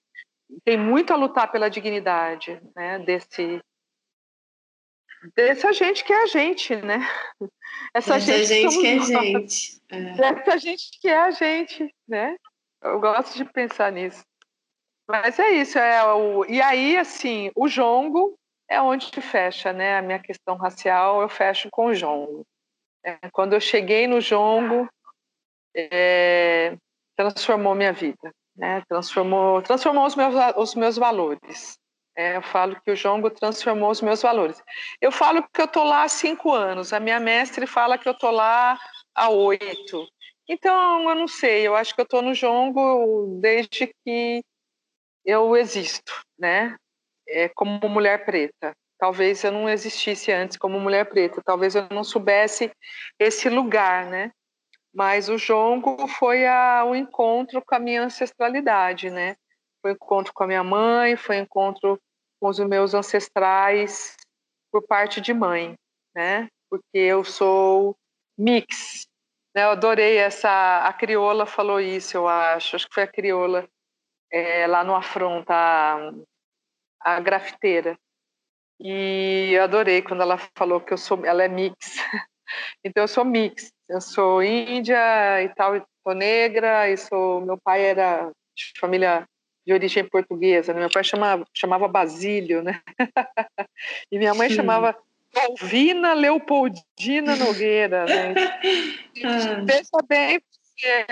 tem 0.65 0.77
muito 0.77 1.13
a 1.13 1.17
lutar 1.17 1.51
pela 1.51 1.71
dignidade, 1.71 2.61
né? 2.75 2.99
Desse 3.01 3.61
dessa 5.35 5.73
gente 5.73 6.03
que 6.03 6.13
é 6.13 6.23
a 6.23 6.27
gente, 6.27 6.77
né? 6.77 7.01
Essa, 7.95 8.19
gente, 8.19 8.47
gente 8.47 8.79
que 8.81 8.87
é 8.87 8.97
a 8.97 9.01
gente. 9.01 9.83
É. 9.91 10.39
Essa 10.39 10.59
gente 10.59 11.01
que 11.01 11.09
é 11.09 11.19
a 11.19 11.31
gente, 11.31 11.95
né? 12.09 12.37
Eu 12.83 13.01
gosto 13.01 13.37
de 13.37 13.45
pensar 13.45 13.93
nisso. 13.93 14.25
Mas 15.09 15.39
é 15.39 15.51
isso, 15.51 15.79
é 15.79 16.05
o 16.15 16.45
e 16.47 16.63
aí 16.63 16.97
assim, 16.97 17.51
o 17.57 17.69
jongo 17.69 18.39
é 18.69 18.81
onde 18.81 19.11
fecha, 19.21 19.73
né? 19.73 19.99
A 19.99 20.03
minha 20.03 20.21
questão 20.21 20.57
racial 20.57 21.21
eu 21.21 21.29
fecho 21.29 21.69
com 21.71 21.87
o 21.87 21.95
jongo. 21.95 22.47
É, 23.05 23.19
quando 23.33 23.55
eu 23.55 23.61
cheguei 23.61 24.07
no 24.07 24.21
jongo, 24.21 24.89
é, 25.75 26.77
transformou 27.17 27.75
minha 27.75 27.93
vida, 27.93 28.33
né? 28.57 28.83
Transformou, 28.89 29.63
transformou 29.63 30.07
os 30.07 30.15
meus 30.15 30.35
os 30.57 30.75
meus 30.75 30.97
valores. 30.97 31.79
É, 32.17 32.37
eu 32.37 32.43
falo 32.43 32.79
que 32.83 32.91
o 32.91 32.97
jongo 32.97 33.31
transformou 33.31 33.91
os 33.91 34.03
meus 34.03 34.21
valores. 34.21 34.63
Eu 35.01 35.13
falo 35.13 35.43
que 35.53 35.63
eu 35.63 35.69
tô 35.69 35.85
lá 35.85 36.03
há 36.03 36.09
cinco 36.09 36.53
anos. 36.53 36.93
A 36.93 37.01
minha 37.01 37.21
mestre 37.21 37.67
fala 37.67 37.97
que 37.97 38.09
eu 38.09 38.15
tô 38.15 38.31
lá 38.31 38.79
há 39.15 39.29
oito. 39.31 40.07
Então, 40.49 41.09
eu 41.09 41.15
não 41.15 41.29
sei. 41.29 41.67
Eu 41.67 41.77
acho 41.77 41.95
que 41.95 42.01
eu 42.01 42.07
tô 42.07 42.21
no 42.21 42.35
jongo 42.35 43.39
desde 43.41 43.95
que 44.05 44.43
eu 45.25 45.57
existo, 45.57 46.13
né? 46.39 46.77
É, 47.29 47.49
como 47.49 47.89
mulher 47.89 48.25
preta. 48.25 48.75
Talvez 48.99 49.43
eu 49.45 49.53
não 49.53 49.69
existisse 49.69 50.31
antes 50.31 50.59
como 50.59 50.79
mulher 50.79 51.09
preta, 51.09 51.41
talvez 51.43 51.75
eu 51.75 51.89
não 51.91 52.05
soubesse 52.05 52.71
esse 53.19 53.49
lugar, 53.49 54.05
né? 54.05 54.31
Mas 54.93 55.29
o 55.29 55.39
jongo 55.39 56.07
foi 56.09 56.47
a, 56.47 56.85
o 56.85 56.95
encontro 56.95 57.63
com 57.65 57.75
a 57.75 57.79
minha 57.79 58.03
ancestralidade, 58.03 59.09
né? 59.11 59.37
Foi 59.81 59.93
encontro 59.93 60.33
com 60.33 60.45
a 60.45 60.47
minha 60.47 60.65
mãe, 60.65 61.17
foi 61.17 61.37
encontro 61.39 61.99
com 62.41 62.49
os 62.49 62.59
meus 62.59 62.93
ancestrais 62.93 64.17
por 64.73 64.87
parte 64.87 65.21
de 65.21 65.33
mãe, 65.33 65.75
né? 66.15 66.49
Porque 66.69 66.99
eu 66.99 67.25
sou 67.25 67.97
mix. 68.37 69.07
Né? 69.55 69.65
Eu 69.65 69.71
adorei 69.71 70.17
essa. 70.17 70.85
A 70.85 70.93
crioula 70.93 71.47
falou 71.47 71.81
isso, 71.81 72.17
eu 72.17 72.27
acho. 72.29 72.77
Acho 72.77 72.89
que 72.89 72.95
foi 72.95 73.03
a 73.05 73.13
crioula 73.13 73.69
é, 74.31 74.67
lá 74.67 74.83
no 74.85 74.95
Afronta, 74.95 75.55
a, 75.55 76.13
a 77.01 77.21
grafiteira. 77.21 77.99
E 78.79 79.51
eu 79.53 79.63
adorei 79.63 80.01
quando 80.03 80.23
ela 80.23 80.39
falou 80.57 80.81
que 80.81 80.93
eu 80.93 80.99
sou, 80.99 81.25
ela 81.25 81.45
é 81.45 81.49
mix. 81.49 81.77
Então 82.85 83.05
eu 83.05 83.09
sou 83.09 83.25
mix. 83.25 83.73
Eu 83.89 84.01
sou 84.01 84.43
índia 84.43 85.43
e 85.43 85.49
tal, 85.51 85.77
e 85.77 85.83
sou 86.03 86.15
negra, 86.15 86.89
e 86.89 86.97
sou, 86.97 87.41
meu 87.41 87.59
pai 87.59 87.83
era 87.85 88.31
de 88.55 88.73
família 88.79 89.27
de 89.67 89.73
origem 89.73 90.09
portuguesa. 90.09 90.73
Né? 90.73 90.81
Meu 90.81 90.91
pai 90.91 91.05
chamava, 91.05 91.45
chamava 91.53 91.89
Basílio, 91.89 92.63
né? 92.63 92.81
e 94.11 94.19
minha 94.19 94.35
mãe 94.35 94.49
Sim. 94.49 94.57
chamava 94.57 94.97
Alvina 95.35 96.13
Leopoldina 96.13 97.37
Nogueira, 97.37 98.07
né? 98.07 98.35
Ah. 99.23 99.67
Pensa 99.67 99.99
bem, 100.09 100.41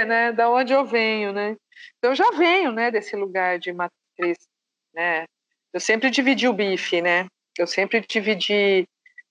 né? 0.06 0.32
Da 0.32 0.48
onde 0.48 0.72
eu 0.72 0.86
venho, 0.86 1.32
né? 1.32 1.56
Eu 2.00 2.14
já 2.14 2.30
venho, 2.30 2.72
né, 2.72 2.90
desse 2.90 3.14
lugar 3.16 3.58
de 3.58 3.72
matriz, 3.72 4.38
né? 4.94 5.26
Eu 5.72 5.80
sempre 5.80 6.08
dividi 6.08 6.48
o 6.48 6.52
bife, 6.52 7.02
né? 7.02 7.26
Eu 7.58 7.66
sempre 7.66 8.00
dividi 8.00 8.86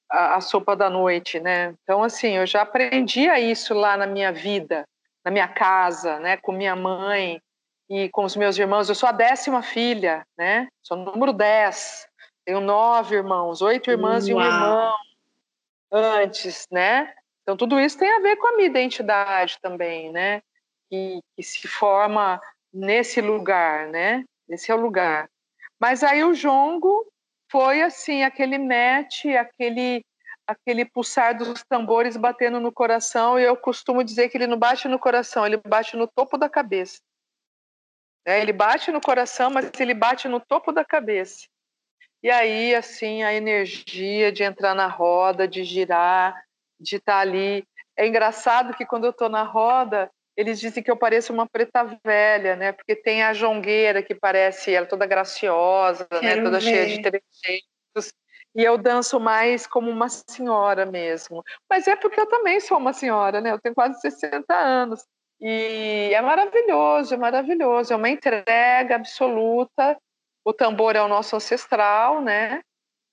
a, 0.09 0.35
a, 0.35 0.41
sopa 0.41 0.75
da 0.75 0.89
noite, 0.89 1.39
né? 1.39 1.73
Então, 1.83 2.03
assim, 2.03 2.37
eu 2.37 2.45
já 2.45 2.61
aprendia 2.61 3.39
isso 3.39 3.73
lá 3.73 3.97
na 3.97 4.07
minha 4.07 4.31
vida, 4.31 4.85
na 5.23 5.31
minha 5.31 5.47
casa, 5.47 6.19
né? 6.19 6.37
Com 6.37 6.51
minha 6.51 6.75
mãe 6.75 7.41
e 7.89 8.09
com 8.09 8.23
os 8.23 8.35
meus 8.35 8.57
irmãos. 8.57 8.89
Eu 8.89 8.95
sou 8.95 9.09
a 9.09 9.11
décima 9.11 9.61
filha, 9.61 10.25
né? 10.37 10.67
Sou 10.81 10.97
o 10.97 11.03
número 11.03 11.33
dez. 11.33 12.07
Tenho 12.45 12.61
nove 12.61 13.15
irmãos, 13.15 13.61
oito 13.61 13.91
irmãs 13.91 14.27
Uau. 14.27 14.31
e 14.31 14.41
um 14.41 14.45
irmão 14.45 14.93
antes, 15.91 16.67
né? 16.71 17.13
Então, 17.43 17.55
tudo 17.55 17.79
isso 17.79 17.97
tem 17.97 18.09
a 18.11 18.19
ver 18.19 18.35
com 18.37 18.47
a 18.47 18.55
minha 18.55 18.67
identidade 18.67 19.57
também, 19.61 20.11
né? 20.11 20.41
Que, 20.89 21.19
que 21.35 21.43
se 21.43 21.67
forma 21.67 22.41
nesse 22.73 23.21
lugar, 23.21 23.87
né? 23.87 24.23
Esse 24.49 24.71
é 24.71 24.75
o 24.75 24.79
lugar. 24.79 25.29
Mas 25.79 26.03
aí 26.03 26.23
o 26.23 26.33
jongo 26.33 27.05
foi 27.49 27.81
assim 27.81 28.23
aquele 28.23 28.57
match, 28.57 29.25
aquele 29.25 30.03
aquele 30.45 30.85
pulsar 30.85 31.37
dos 31.37 31.61
tambores 31.63 32.15
batendo 32.15 32.59
no 32.61 32.71
coração 32.71 33.37
e 33.37 33.43
eu 33.43 33.57
costumo 33.57 34.01
dizer 34.01 34.29
que 34.29 34.37
ele 34.37 34.47
não 34.47 34.57
bate 34.57 34.87
no 34.87 34.97
coração, 34.97 35.45
ele 35.45 35.57
bate 35.57 35.97
no 35.97 36.07
topo 36.07 36.37
da 36.37 36.49
cabeça. 36.49 36.99
É, 38.25 38.41
ele 38.41 38.53
bate 38.53 38.91
no 38.91 39.01
coração, 39.01 39.49
mas 39.49 39.69
ele 39.77 39.93
bate 39.93 40.27
no 40.27 40.39
topo 40.39 40.71
da 40.71 40.85
cabeça. 40.85 41.47
E 42.23 42.29
aí, 42.29 42.73
assim, 42.73 43.23
a 43.23 43.33
energia 43.33 44.31
de 44.31 44.43
entrar 44.43 44.73
na 44.73 44.87
roda, 44.87 45.47
de 45.47 45.63
girar, 45.63 46.35
de 46.79 46.95
estar 46.95 47.13
tá 47.13 47.19
ali. 47.19 47.65
É 47.95 48.07
engraçado 48.07 48.75
que 48.75 48.85
quando 48.85 49.05
eu 49.05 49.11
estou 49.11 49.29
na 49.29 49.43
roda, 49.43 50.09
eles 50.37 50.59
dizem 50.59 50.83
que 50.83 50.91
eu 50.91 50.95
pareço 50.95 51.33
uma 51.33 51.49
preta 51.49 51.83
velha, 52.05 52.55
né? 52.55 52.71
Porque 52.71 52.95
tem 52.95 53.23
a 53.23 53.33
jongueira 53.33 54.03
que 54.03 54.13
parece 54.13 54.71
ela 54.71 54.85
toda 54.85 55.07
graciosa, 55.07 56.07
né? 56.21 56.41
Toda 56.43 56.59
ver. 56.59 56.61
cheia 56.61 56.85
de 56.85 57.01
trejeitos. 57.01 58.13
E 58.55 58.63
eu 58.63 58.77
danço 58.77 59.19
mais 59.19 59.65
como 59.65 59.89
uma 59.89 60.07
senhora 60.07 60.85
mesmo. 60.85 61.43
Mas 61.67 61.87
é 61.87 61.95
porque 61.95 62.19
eu 62.19 62.27
também 62.27 62.59
sou 62.59 62.77
uma 62.77 62.93
senhora, 62.93 63.41
né? 63.41 63.51
Eu 63.51 63.59
tenho 63.59 63.73
quase 63.73 63.99
60 63.99 64.53
anos. 64.53 65.03
E 65.41 66.11
é 66.13 66.21
maravilhoso, 66.21 67.15
é 67.15 67.17
maravilhoso. 67.17 67.91
É 67.91 67.95
uma 67.95 68.09
entrega 68.09 68.95
absoluta. 68.95 69.97
O 70.45 70.53
tambor 70.53 70.95
é 70.95 71.01
o 71.01 71.07
nosso 71.07 71.35
ancestral, 71.35 72.21
né? 72.21 72.61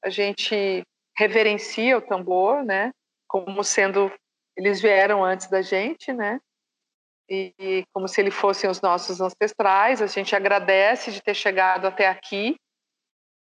A 0.05 0.11
gente 0.11 0.83
reverencia 1.17 1.97
o 1.97 2.03
tambor, 2.03 2.63
né? 2.63 2.93
Como 3.27 3.65
sendo 3.65 4.13
eles 4.57 4.81
vieram 4.81 5.25
antes 5.25 5.49
da 5.49 5.63
gente, 5.63 6.13
né? 6.13 6.39
E, 7.29 7.85
como 7.93 8.09
se 8.09 8.21
eles 8.21 8.35
fossem 8.35 8.69
os 8.69 8.81
nossos 8.81 9.21
ancestrais. 9.21 10.03
A 10.03 10.07
gente 10.07 10.35
agradece 10.35 11.13
de 11.13 11.23
ter 11.23 11.35
chegado 11.35 11.87
até 11.87 12.09
aqui, 12.09 12.57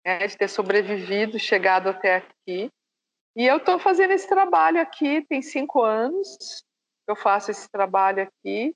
né, 0.05 0.27
de 0.27 0.37
ter 0.37 0.47
sobrevivido, 0.47 1.39
chegado 1.39 1.89
até 1.89 2.15
aqui. 2.17 2.69
E 3.35 3.45
eu 3.45 3.57
estou 3.57 3.79
fazendo 3.79 4.11
esse 4.11 4.27
trabalho 4.27 4.81
aqui, 4.81 5.25
tem 5.29 5.41
cinco 5.41 5.81
anos 5.83 6.63
eu 7.09 7.15
faço 7.15 7.49
esse 7.49 7.69
trabalho 7.69 8.23
aqui, 8.23 8.75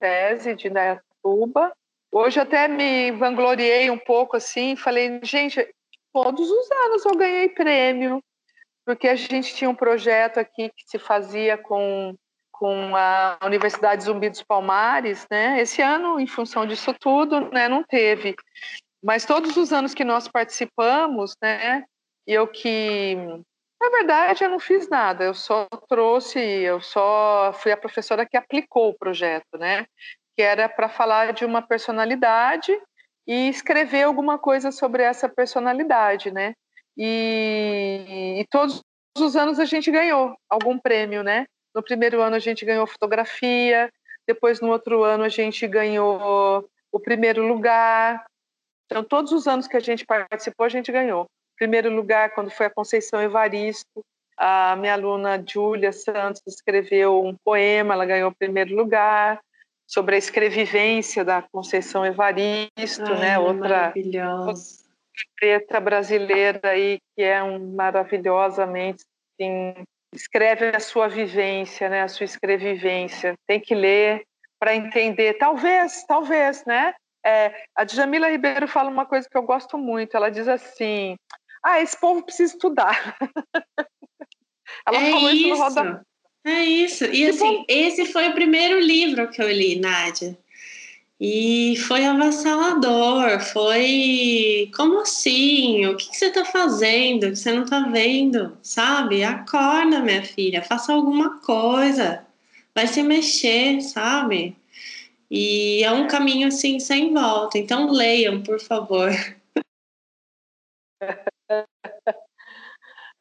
tese 0.00 0.54
de 0.54 0.68
Indaiatuba. 0.68 1.72
Hoje 2.12 2.40
até 2.40 2.66
me 2.66 3.12
vangloriei 3.12 3.90
um 3.90 3.98
pouco 3.98 4.36
assim, 4.36 4.74
falei, 4.74 5.20
gente, 5.22 5.64
todos 6.12 6.50
os 6.50 6.70
anos 6.72 7.04
eu 7.04 7.12
ganhei 7.12 7.48
prêmio, 7.48 8.20
porque 8.84 9.06
a 9.06 9.14
gente 9.14 9.54
tinha 9.54 9.70
um 9.70 9.74
projeto 9.74 10.38
aqui 10.38 10.70
que 10.70 10.82
se 10.84 10.98
fazia 10.98 11.56
com 11.56 12.16
com 12.60 12.94
a 12.94 13.38
Universidade 13.42 14.04
Zumbi 14.04 14.28
dos 14.28 14.42
Palmares, 14.42 15.26
né? 15.30 15.58
Esse 15.58 15.80
ano, 15.80 16.20
em 16.20 16.26
função 16.26 16.66
disso 16.66 16.92
tudo, 16.92 17.50
né, 17.50 17.70
não 17.70 17.82
teve. 17.82 18.36
Mas 19.02 19.24
todos 19.24 19.56
os 19.56 19.72
anos 19.72 19.94
que 19.94 20.04
nós 20.04 20.28
participamos, 20.28 21.34
né, 21.40 21.84
eu 22.26 22.46
que 22.46 23.16
na 23.80 23.88
verdade, 23.88 24.44
eu 24.44 24.50
não 24.50 24.60
fiz 24.60 24.90
nada, 24.90 25.24
eu 25.24 25.32
só 25.32 25.66
trouxe, 25.88 26.38
eu 26.38 26.82
só 26.82 27.50
fui 27.54 27.72
a 27.72 27.78
professora 27.78 28.26
que 28.26 28.36
aplicou 28.36 28.90
o 28.90 28.98
projeto, 28.98 29.56
né? 29.58 29.86
Que 30.36 30.42
era 30.42 30.68
para 30.68 30.86
falar 30.86 31.32
de 31.32 31.46
uma 31.46 31.62
personalidade 31.62 32.78
e 33.26 33.48
escrever 33.48 34.02
alguma 34.02 34.38
coisa 34.38 34.70
sobre 34.70 35.02
essa 35.02 35.30
personalidade, 35.30 36.30
né? 36.30 36.52
E, 36.94 38.36
e 38.40 38.46
todos 38.50 38.82
os 39.16 39.34
anos 39.34 39.58
a 39.58 39.64
gente 39.64 39.90
ganhou 39.90 40.36
algum 40.50 40.78
prêmio, 40.78 41.22
né? 41.22 41.46
No 41.74 41.82
primeiro 41.82 42.20
ano 42.20 42.36
a 42.36 42.40
gente 42.40 42.64
ganhou 42.64 42.86
fotografia, 42.86 43.90
depois 44.26 44.60
no 44.60 44.70
outro 44.70 45.02
ano 45.02 45.24
a 45.24 45.28
gente 45.28 45.66
ganhou 45.66 46.68
o 46.92 47.00
primeiro 47.00 47.46
lugar. 47.46 48.24
Então, 48.86 49.04
todos 49.04 49.32
os 49.32 49.46
anos 49.46 49.68
que 49.68 49.76
a 49.76 49.80
gente 49.80 50.04
participou, 50.04 50.66
a 50.66 50.68
gente 50.68 50.90
ganhou. 50.90 51.26
Primeiro 51.56 51.90
lugar, 51.90 52.30
quando 52.34 52.50
foi 52.50 52.66
a 52.66 52.70
Conceição 52.70 53.22
Evaristo, 53.22 54.04
a 54.36 54.74
minha 54.76 54.94
aluna 54.94 55.42
Júlia 55.46 55.92
Santos 55.92 56.42
escreveu 56.46 57.22
um 57.22 57.36
poema, 57.44 57.94
ela 57.94 58.06
ganhou 58.06 58.30
o 58.30 58.34
primeiro 58.34 58.74
lugar 58.74 59.38
sobre 59.86 60.14
a 60.14 60.18
escrevivência 60.18 61.24
da 61.24 61.42
Conceição 61.42 62.06
Evaristo, 62.06 63.04
Ai, 63.04 63.20
né? 63.20 63.38
Outra, 63.38 63.92
outra 63.94 64.54
preta 65.38 65.80
brasileira 65.80 66.60
aí 66.64 66.98
que 67.14 67.22
é 67.22 67.42
um 67.42 67.74
maravilhosamente 67.74 69.04
assim, 69.34 69.74
escreve 70.12 70.68
a 70.74 70.80
sua 70.80 71.08
vivência, 71.08 71.88
né? 71.88 72.02
A 72.02 72.08
sua 72.08 72.24
escrevivência. 72.24 73.34
Tem 73.46 73.60
que 73.60 73.74
ler 73.74 74.24
para 74.58 74.74
entender. 74.74 75.34
Talvez, 75.34 76.04
talvez, 76.06 76.64
né? 76.66 76.94
É, 77.24 77.64
a 77.76 77.84
Djamila 77.84 78.30
Ribeiro 78.30 78.66
fala 78.66 78.90
uma 78.90 79.06
coisa 79.06 79.28
que 79.28 79.36
eu 79.36 79.42
gosto 79.42 79.76
muito. 79.78 80.16
Ela 80.16 80.30
diz 80.30 80.48
assim: 80.48 81.16
Ah, 81.62 81.80
esse 81.80 81.98
povo 81.98 82.22
precisa 82.22 82.54
estudar. 82.54 83.16
Ela 84.86 84.98
é 84.98 85.10
falou 85.10 85.30
isso, 85.30 85.36
isso 85.36 85.48
no 85.48 85.56
Roda. 85.56 86.06
É 86.44 86.62
isso. 86.62 87.04
E 87.04 87.28
assim, 87.28 87.64
esse 87.68 88.06
foi 88.06 88.28
o 88.28 88.34
primeiro 88.34 88.80
livro 88.80 89.28
que 89.28 89.42
eu 89.42 89.50
li, 89.50 89.78
Nádia. 89.78 90.38
E 91.20 91.76
foi 91.76 92.06
avassalador, 92.06 93.40
foi 93.40 94.70
como 94.74 95.00
assim? 95.00 95.84
O 95.84 95.94
que, 95.94 96.08
que 96.08 96.16
você 96.16 96.26
está 96.28 96.46
fazendo 96.46 97.28
que 97.28 97.36
você 97.36 97.52
não 97.52 97.64
está 97.64 97.80
vendo? 97.80 98.56
Sabe? 98.62 99.22
Acorda, 99.22 100.00
minha 100.00 100.24
filha, 100.24 100.62
faça 100.62 100.94
alguma 100.94 101.38
coisa, 101.40 102.26
vai 102.74 102.86
se 102.86 103.02
mexer, 103.02 103.82
sabe? 103.82 104.56
E 105.30 105.84
é 105.84 105.92
um 105.92 106.08
caminho 106.08 106.48
assim 106.48 106.80
sem 106.80 107.12
volta. 107.12 107.58
Então 107.58 107.90
leiam, 107.90 108.42
por 108.42 108.58
favor. 108.58 109.10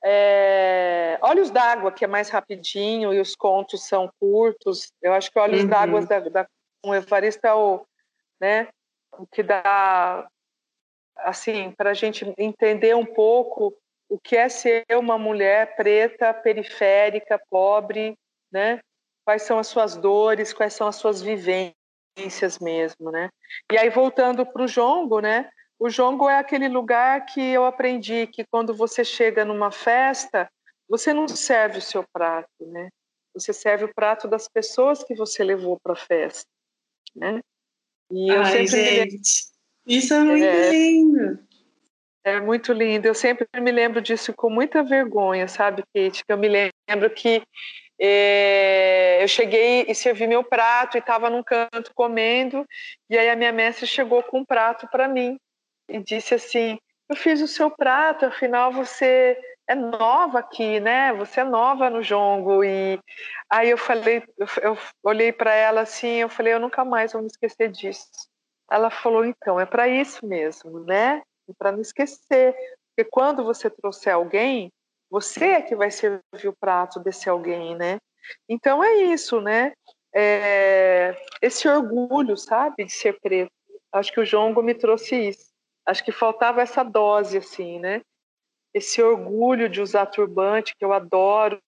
É, 0.02 1.20
Olhos 1.22 1.52
d'Água, 1.52 1.92
que 1.92 2.06
é 2.06 2.08
mais 2.08 2.30
rapidinho 2.30 3.14
e 3.14 3.20
os 3.20 3.36
contos 3.36 3.84
são 3.84 4.10
curtos. 4.18 4.94
Eu 5.02 5.12
acho 5.12 5.30
que 5.30 5.38
Olhos 5.38 5.64
uhum. 5.64 5.68
d'Água 5.68 6.06
da, 6.06 6.20
da, 6.20 6.48
com 6.82 6.96
Evaristo 6.96 7.46
é 7.46 7.54
o, 7.54 7.86
né, 8.40 8.68
o 9.18 9.28
que 9.28 9.44
dá, 9.44 10.28
assim, 11.18 11.72
para 11.72 11.92
a 11.92 11.94
gente 11.94 12.32
entender 12.38 12.96
um 12.96 13.06
pouco 13.06 13.76
o 14.10 14.20
que 14.20 14.36
é 14.36 14.50
ser 14.50 14.86
uma 14.92 15.18
mulher 15.18 15.76
preta, 15.76 16.34
periférica, 16.34 17.40
pobre, 17.50 18.18
né? 18.52 18.80
Quais 19.24 19.44
são 19.44 19.60
as 19.60 19.68
suas 19.68 19.96
dores, 19.96 20.52
quais 20.52 20.74
são 20.74 20.88
as 20.88 20.96
suas 20.96 21.22
vivências 21.22 22.58
mesmo, 22.60 23.12
né? 23.12 23.30
E 23.72 23.78
aí 23.78 23.90
voltando 23.90 24.46
para 24.46 24.64
o 24.64 24.68
jongo, 24.68 25.20
né? 25.20 25.50
O 25.78 25.90
jongo 25.90 26.28
é 26.28 26.38
aquele 26.38 26.68
lugar 26.68 27.26
que 27.26 27.40
eu 27.40 27.66
aprendi 27.66 28.26
que 28.28 28.44
quando 28.52 28.74
você 28.74 29.06
chega 29.06 29.46
numa 29.46 29.72
festa, 29.72 30.50
você 30.90 31.14
não 31.14 31.28
serve 31.28 31.78
o 31.78 31.82
seu 31.82 32.04
prato, 32.12 32.50
né? 32.62 32.90
Você 33.34 33.54
serve 33.54 33.86
o 33.86 33.94
prato 33.94 34.28
das 34.28 34.50
pessoas 34.50 35.04
que 35.04 35.14
você 35.14 35.44
levou 35.44 35.80
para 35.80 35.94
a 35.94 35.96
festa, 35.96 36.50
né? 37.16 37.40
E 38.12 38.30
eu 38.30 38.42
Ai, 38.42 38.68
sempre 38.68 38.96
gente, 38.96 39.50
isso 39.86 40.14
é 40.14 40.20
muito 40.20 40.44
é, 40.44 40.70
lindo. 40.72 41.40
É 42.24 42.40
muito 42.40 42.74
lindo. 42.74 43.08
Eu 43.08 43.14
sempre 43.14 43.48
me 43.60 43.72
lembro 43.72 44.02
disso 44.02 44.34
com 44.34 44.50
muita 44.50 44.84
vergonha, 44.84 45.48
sabe, 45.48 45.84
Kate? 45.94 46.24
Que 46.26 46.32
eu 46.32 46.38
me 46.38 46.48
lembro 46.48 47.10
que 47.10 47.42
é, 48.00 49.22
eu 49.22 49.28
cheguei 49.28 49.86
e 49.88 49.94
servi 49.94 50.26
meu 50.26 50.44
prato 50.44 50.96
e 50.96 51.00
estava 51.00 51.30
num 51.30 51.44
canto 51.44 51.92
comendo, 51.94 52.66
e 53.10 53.18
aí 53.18 53.30
a 53.30 53.36
minha 53.36 53.52
mestre 53.52 53.86
chegou 53.86 54.24
com 54.24 54.40
um 54.40 54.46
prato 54.46 54.88
para 54.90 55.08
mim 55.08 55.38
e 55.90 56.00
disse 56.00 56.34
assim: 56.34 56.78
Eu 57.10 57.16
fiz 57.16 57.42
o 57.42 57.48
seu 57.48 57.70
prato, 57.70 58.26
afinal 58.26 58.72
você 58.72 59.38
é 59.70 59.76
nova 59.76 60.40
aqui, 60.40 60.80
né? 60.80 61.14
Você 61.14 61.42
é 61.42 61.44
nova 61.44 61.90
no 61.92 62.02
jongo. 62.02 62.64
E 62.64 63.00
aí 63.50 63.70
eu 63.70 63.78
falei, 63.78 64.24
eu, 64.64 64.76
olhei 65.04 65.32
para 65.32 65.54
ela 65.54 65.82
assim, 65.82 66.16
eu 66.16 66.30
falei: 66.30 66.54
Eu 66.54 66.60
nunca 66.60 66.84
mais 66.84 67.14
vou 67.14 67.22
me 67.22 67.28
esquecer 67.28 67.70
disso. 67.72 68.10
Ela 68.72 68.90
falou: 68.90 69.24
Então, 69.24 69.60
é 69.60 69.66
para 69.68 69.88
isso 69.88 70.26
mesmo, 70.26 70.80
né? 70.80 71.22
É 71.48 71.54
para 71.58 71.72
não 71.72 71.82
esquecer. 71.82 72.56
Porque 72.96 73.10
quando 73.12 73.44
você 73.44 73.70
trouxer 73.70 74.14
alguém, 74.14 74.72
você 75.10 75.46
é 75.46 75.62
que 75.62 75.76
vai 75.76 75.92
servir 75.92 76.48
o 76.48 76.58
prato 76.60 77.00
desse 77.00 77.30
alguém, 77.30 77.76
né? 77.76 77.98
Então 78.50 78.84
é 78.84 78.96
isso, 78.96 79.40
né? 79.40 79.74
É, 80.14 81.16
esse 81.42 81.68
orgulho, 81.70 82.36
sabe, 82.36 82.86
de 82.86 82.92
ser 82.92 83.20
preto. 83.22 83.52
Acho 83.94 84.12
que 84.12 84.20
o 84.20 84.26
jongo 84.26 84.64
me 84.64 84.74
trouxe 84.74 85.30
isso 85.30 85.50
acho 85.90 86.04
que 86.04 86.12
faltava 86.12 86.62
essa 86.62 86.84
dose, 86.84 87.38
assim, 87.38 87.80
né? 87.80 88.02
Esse 88.74 89.02
orgulho 89.02 89.68
de 89.68 89.82
usar 89.82 90.06
turbante, 90.06 90.76
que 90.78 90.86
eu 90.86 90.94
adoro. 90.94 91.60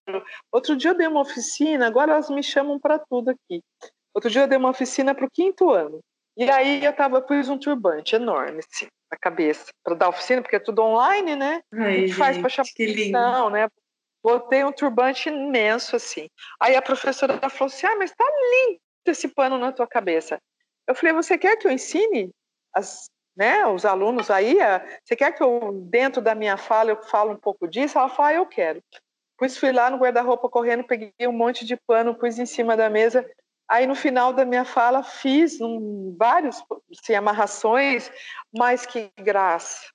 Outro 0.52 0.76
dia 0.76 0.92
eu 0.92 0.96
dei 0.96 1.06
uma 1.06 1.20
oficina, 1.20 1.86
agora 1.86 2.12
elas 2.12 2.30
me 2.30 2.42
chamam 2.42 2.78
para 2.78 2.98
tudo 2.98 3.30
aqui. 3.30 3.62
Outro 4.14 4.30
dia 4.30 4.42
eu 4.42 4.46
dei 4.46 4.58
uma 4.58 4.70
oficina 4.70 5.14
para 5.14 5.26
o 5.26 5.30
quinto 5.30 5.70
ano. 5.70 6.00
E 6.36 6.50
aí 6.50 6.84
eu 6.84 6.92
tava, 6.94 7.20
pus 7.20 7.48
um 7.48 7.58
turbante 7.58 8.14
enorme, 8.16 8.60
assim, 8.60 8.86
na 9.10 9.18
cabeça, 9.18 9.66
para 9.84 9.94
dar 9.94 10.08
oficina, 10.08 10.40
porque 10.40 10.56
é 10.56 10.60
tudo 10.60 10.82
online, 10.82 11.36
né? 11.36 11.62
Ai, 11.74 12.04
o 12.04 12.06
que 12.06 12.12
faz 12.14 12.38
para 12.38 12.48
chamar 12.48 12.68
atenção, 12.68 13.50
né? 13.50 13.68
Botei 14.22 14.64
um 14.64 14.72
turbante 14.72 15.28
imenso, 15.28 15.96
assim. 15.96 16.28
Aí 16.60 16.76
a 16.76 16.82
professora 16.82 17.38
falou 17.50 17.72
assim: 17.72 17.86
Ah, 17.86 17.96
mas 17.96 18.12
tá 18.12 18.24
lindo 18.24 18.80
esse 19.06 19.28
pano 19.28 19.58
na 19.58 19.72
tua 19.72 19.86
cabeça. 19.86 20.38
Eu 20.86 20.94
falei: 20.94 21.12
Você 21.12 21.36
quer 21.36 21.56
que 21.56 21.66
eu 21.66 21.72
ensine 21.72 22.30
as 22.72 23.10
né, 23.36 23.66
os 23.66 23.84
alunos 23.84 24.30
aí, 24.30 24.58
é, 24.58 25.00
você 25.02 25.16
quer 25.16 25.32
que 25.32 25.42
eu, 25.42 25.72
dentro 25.90 26.20
da 26.20 26.34
minha 26.34 26.56
fala, 26.56 26.90
eu 26.90 27.02
fale 27.02 27.30
um 27.30 27.36
pouco 27.36 27.66
disso? 27.66 27.98
Ela 27.98 28.08
falou, 28.08 28.30
ah, 28.30 28.34
eu 28.34 28.46
quero. 28.46 28.82
Pois 29.38 29.56
fui 29.56 29.72
lá 29.72 29.90
no 29.90 29.98
guarda-roupa 29.98 30.48
correndo, 30.48 30.84
peguei 30.84 31.12
um 31.22 31.32
monte 31.32 31.64
de 31.64 31.76
pano, 31.76 32.14
pus 32.14 32.38
em 32.38 32.46
cima 32.46 32.76
da 32.76 32.88
mesa. 32.88 33.28
Aí 33.68 33.86
no 33.86 33.94
final 33.94 34.32
da 34.32 34.44
minha 34.44 34.64
fala 34.64 35.02
fiz 35.02 35.60
um, 35.60 36.14
vários 36.18 36.62
assim, 36.90 37.14
amarrações, 37.14 38.10
mas 38.56 38.84
que 38.84 39.10
graça. 39.18 39.90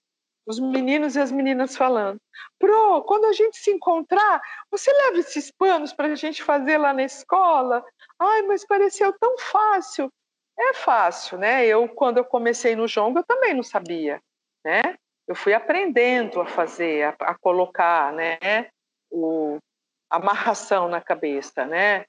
Os 0.47 0.59
meninos 0.59 1.15
e 1.15 1.19
as 1.19 1.31
meninas 1.31 1.76
falando. 1.76 2.19
Pro, 2.57 3.03
quando 3.03 3.26
a 3.26 3.34
gente 3.34 3.57
se 3.57 3.69
encontrar, 3.69 4.41
você 4.72 4.91
leva 4.91 5.19
esses 5.19 5.51
panos 5.51 5.93
para 5.93 6.07
a 6.07 6.15
gente 6.15 6.41
fazer 6.41 6.77
lá 6.77 6.93
na 6.93 7.03
escola? 7.03 7.84
Ai, 8.18 8.41
mas 8.43 8.65
pareceu 8.65 9.14
tão 9.19 9.38
fácil. 9.38 10.11
É 10.59 10.73
fácil, 10.73 11.38
né? 11.38 11.65
Eu, 11.65 11.88
quando 11.88 12.17
eu 12.17 12.25
comecei 12.25 12.75
no 12.75 12.88
jongo, 12.88 13.19
eu 13.19 13.23
também 13.23 13.53
não 13.53 13.63
sabia, 13.63 14.19
né? 14.65 14.81
Eu 15.27 15.35
fui 15.35 15.53
aprendendo 15.53 16.41
a 16.41 16.45
fazer, 16.47 17.03
a, 17.03 17.15
a 17.19 17.38
colocar, 17.38 18.11
né? 18.13 18.38
O, 19.11 19.57
a 20.09 20.17
amarração 20.17 20.88
na 20.88 20.99
cabeça, 20.99 21.65
né? 21.65 22.05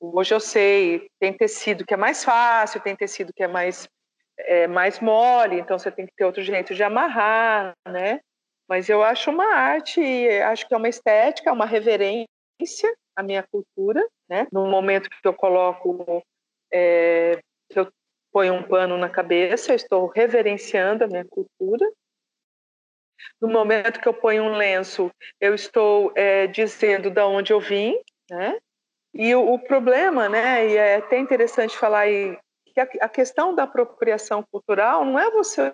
Hoje 0.00 0.34
eu 0.34 0.40
sei, 0.40 1.06
tem 1.20 1.32
tecido 1.32 1.86
que 1.86 1.94
é 1.94 1.96
mais 1.96 2.24
fácil, 2.24 2.80
tem 2.80 2.96
tecido 2.96 3.32
que 3.32 3.42
é 3.42 3.46
mais, 3.46 3.88
é, 4.36 4.66
mais 4.66 4.98
mole, 4.98 5.60
então 5.60 5.78
você 5.78 5.92
tem 5.92 6.06
que 6.06 6.12
ter 6.16 6.24
outro 6.24 6.42
jeito 6.42 6.74
de 6.74 6.82
amarrar, 6.82 7.72
né? 7.86 8.18
Mas 8.68 8.88
eu 8.88 9.02
acho 9.04 9.30
uma 9.30 9.54
arte, 9.54 10.00
acho 10.44 10.66
que 10.66 10.74
é 10.74 10.76
uma 10.76 10.88
estética, 10.88 11.50
é 11.50 11.52
uma 11.52 11.66
reverência 11.66 12.26
à 13.14 13.22
minha 13.22 13.44
cultura, 13.44 14.04
né? 14.28 14.48
No 14.50 14.66
momento 14.66 15.08
que 15.08 15.28
eu 15.28 15.34
coloco 15.34 16.20
é, 16.72 17.38
eu 17.78 17.92
ponho 18.32 18.54
um 18.54 18.62
pano 18.62 18.96
na 18.96 19.08
cabeça, 19.08 19.72
eu 19.72 19.76
estou 19.76 20.06
reverenciando 20.06 21.04
a 21.04 21.06
minha 21.06 21.24
cultura. 21.24 21.86
No 23.40 23.48
momento 23.48 24.00
que 24.00 24.08
eu 24.08 24.14
ponho 24.14 24.44
um 24.44 24.56
lenço, 24.56 25.10
eu 25.40 25.54
estou 25.54 26.12
é, 26.16 26.46
dizendo 26.46 27.10
de 27.10 27.20
onde 27.20 27.52
eu 27.52 27.60
vim, 27.60 27.96
né? 28.30 28.58
E 29.14 29.34
o, 29.34 29.52
o, 29.52 29.58
problema, 29.58 30.28
né, 30.28 30.68
e 30.68 30.76
é 30.76 30.96
até 30.96 31.18
interessante 31.18 31.76
falar 31.76 32.00
aí, 32.00 32.38
que 32.64 32.80
a, 32.80 32.88
a 33.02 33.08
questão 33.08 33.54
da 33.54 33.64
apropriação 33.64 34.42
cultural 34.50 35.04
não 35.04 35.18
é 35.18 35.30
você 35.30 35.70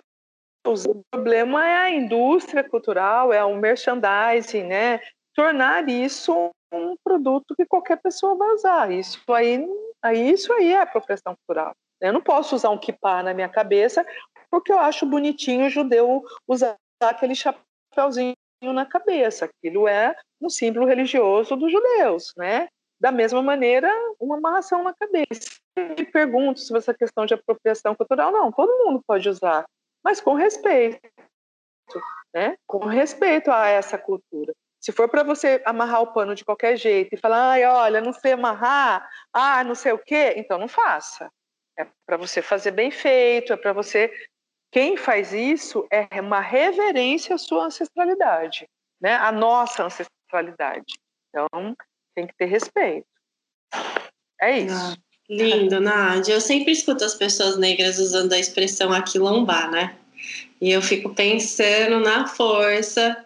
o 0.65 1.03
problema 1.09 1.65
é 1.65 1.77
a 1.77 1.89
indústria 1.89 2.67
cultural, 2.67 3.31
é 3.31 3.43
o 3.43 3.55
merchandising, 3.55 4.63
né? 4.63 4.99
Tornar 5.33 5.87
isso 5.87 6.51
um 6.71 6.95
produto 7.03 7.55
que 7.55 7.65
qualquer 7.65 7.97
pessoa 8.01 8.35
vai 8.35 8.49
usar. 8.49 8.91
Isso 8.91 9.21
aí, 9.29 9.65
aí 10.01 10.31
isso 10.31 10.51
aí 10.53 10.73
é 10.73 10.81
apropriação 10.81 11.35
cultural. 11.35 11.73
Eu 12.01 12.13
não 12.13 12.21
posso 12.21 12.55
usar 12.55 12.69
um 12.69 12.77
kippah 12.77 13.23
na 13.23 13.33
minha 13.33 13.49
cabeça 13.49 14.05
porque 14.49 14.71
eu 14.71 14.79
acho 14.79 15.05
bonitinho 15.05 15.67
o 15.67 15.69
judeu 15.69 16.23
usar 16.47 16.75
aquele 17.01 17.35
chapéuzinho 17.35 18.35
na 18.63 18.85
cabeça. 18.85 19.45
Aquilo 19.45 19.87
é 19.87 20.15
um 20.41 20.49
símbolo 20.49 20.85
religioso 20.85 21.55
dos 21.55 21.71
judeus, 21.71 22.33
né? 22.37 22.67
Da 22.99 23.11
mesma 23.11 23.41
maneira, 23.41 23.89
uma 24.19 24.37
amarração 24.37 24.83
na 24.83 24.93
cabeça. 24.93 25.49
Me 25.77 26.05
pergunto 26.05 26.59
se 26.59 26.75
essa 26.75 26.93
questão 26.93 27.25
de 27.25 27.33
apropriação 27.33 27.95
cultural, 27.95 28.31
não, 28.31 28.51
todo 28.51 28.85
mundo 28.85 29.01
pode 29.05 29.29
usar, 29.29 29.65
mas 30.03 30.19
com 30.19 30.33
respeito, 30.33 30.99
né? 32.33 32.57
Com 32.67 32.79
respeito 32.79 33.51
a 33.51 33.67
essa 33.67 33.97
cultura. 33.97 34.53
Se 34.81 34.91
for 34.91 35.09
para 35.09 35.23
você 35.23 35.61
amarrar 35.65 36.01
o 36.01 36.13
pano 36.13 36.33
de 36.33 36.45
qualquer 36.45 36.77
jeito 36.77 37.13
e 37.13 37.17
falar, 37.17 37.51
ai, 37.51 37.65
olha, 37.65 38.01
não 38.01 38.13
sei 38.13 38.33
amarrar, 38.33 39.07
ah, 39.33 39.63
não 39.63 39.75
sei 39.75 39.91
o 39.91 39.99
quê, 39.99 40.33
então 40.37 40.57
não 40.57 40.69
faça. 40.69 41.29
É 41.79 41.87
para 42.05 42.17
você 42.17 42.41
fazer 42.41 42.71
bem 42.71 42.91
feito, 42.91 43.53
é 43.53 43.57
para 43.57 43.71
você. 43.71 44.11
Quem 44.69 44.97
faz 44.97 45.31
isso 45.31 45.87
é 45.89 46.19
uma 46.19 46.41
reverência 46.41 47.33
à 47.35 47.37
sua 47.37 47.65
ancestralidade, 47.65 48.67
né? 49.01 49.15
A 49.15 49.31
nossa 49.31 49.85
ancestralidade. 49.85 50.99
Então, 51.29 51.75
tem 52.13 52.27
que 52.27 52.35
ter 52.35 52.45
respeito. 52.45 53.07
É 54.41 54.59
isso. 54.59 54.75
Ah, 54.75 54.97
lindo, 55.29 55.79
Nádia. 55.79 56.33
Eu 56.33 56.41
sempre 56.41 56.73
escuto 56.73 57.05
as 57.05 57.15
pessoas 57.15 57.57
negras 57.57 57.97
usando 57.97 58.33
a 58.33 58.39
expressão 58.39 58.91
aquilombar, 58.91 59.71
né? 59.71 59.97
E 60.59 60.69
eu 60.69 60.81
fico 60.81 61.15
pensando 61.15 62.01
na 62.01 62.27
força 62.27 63.25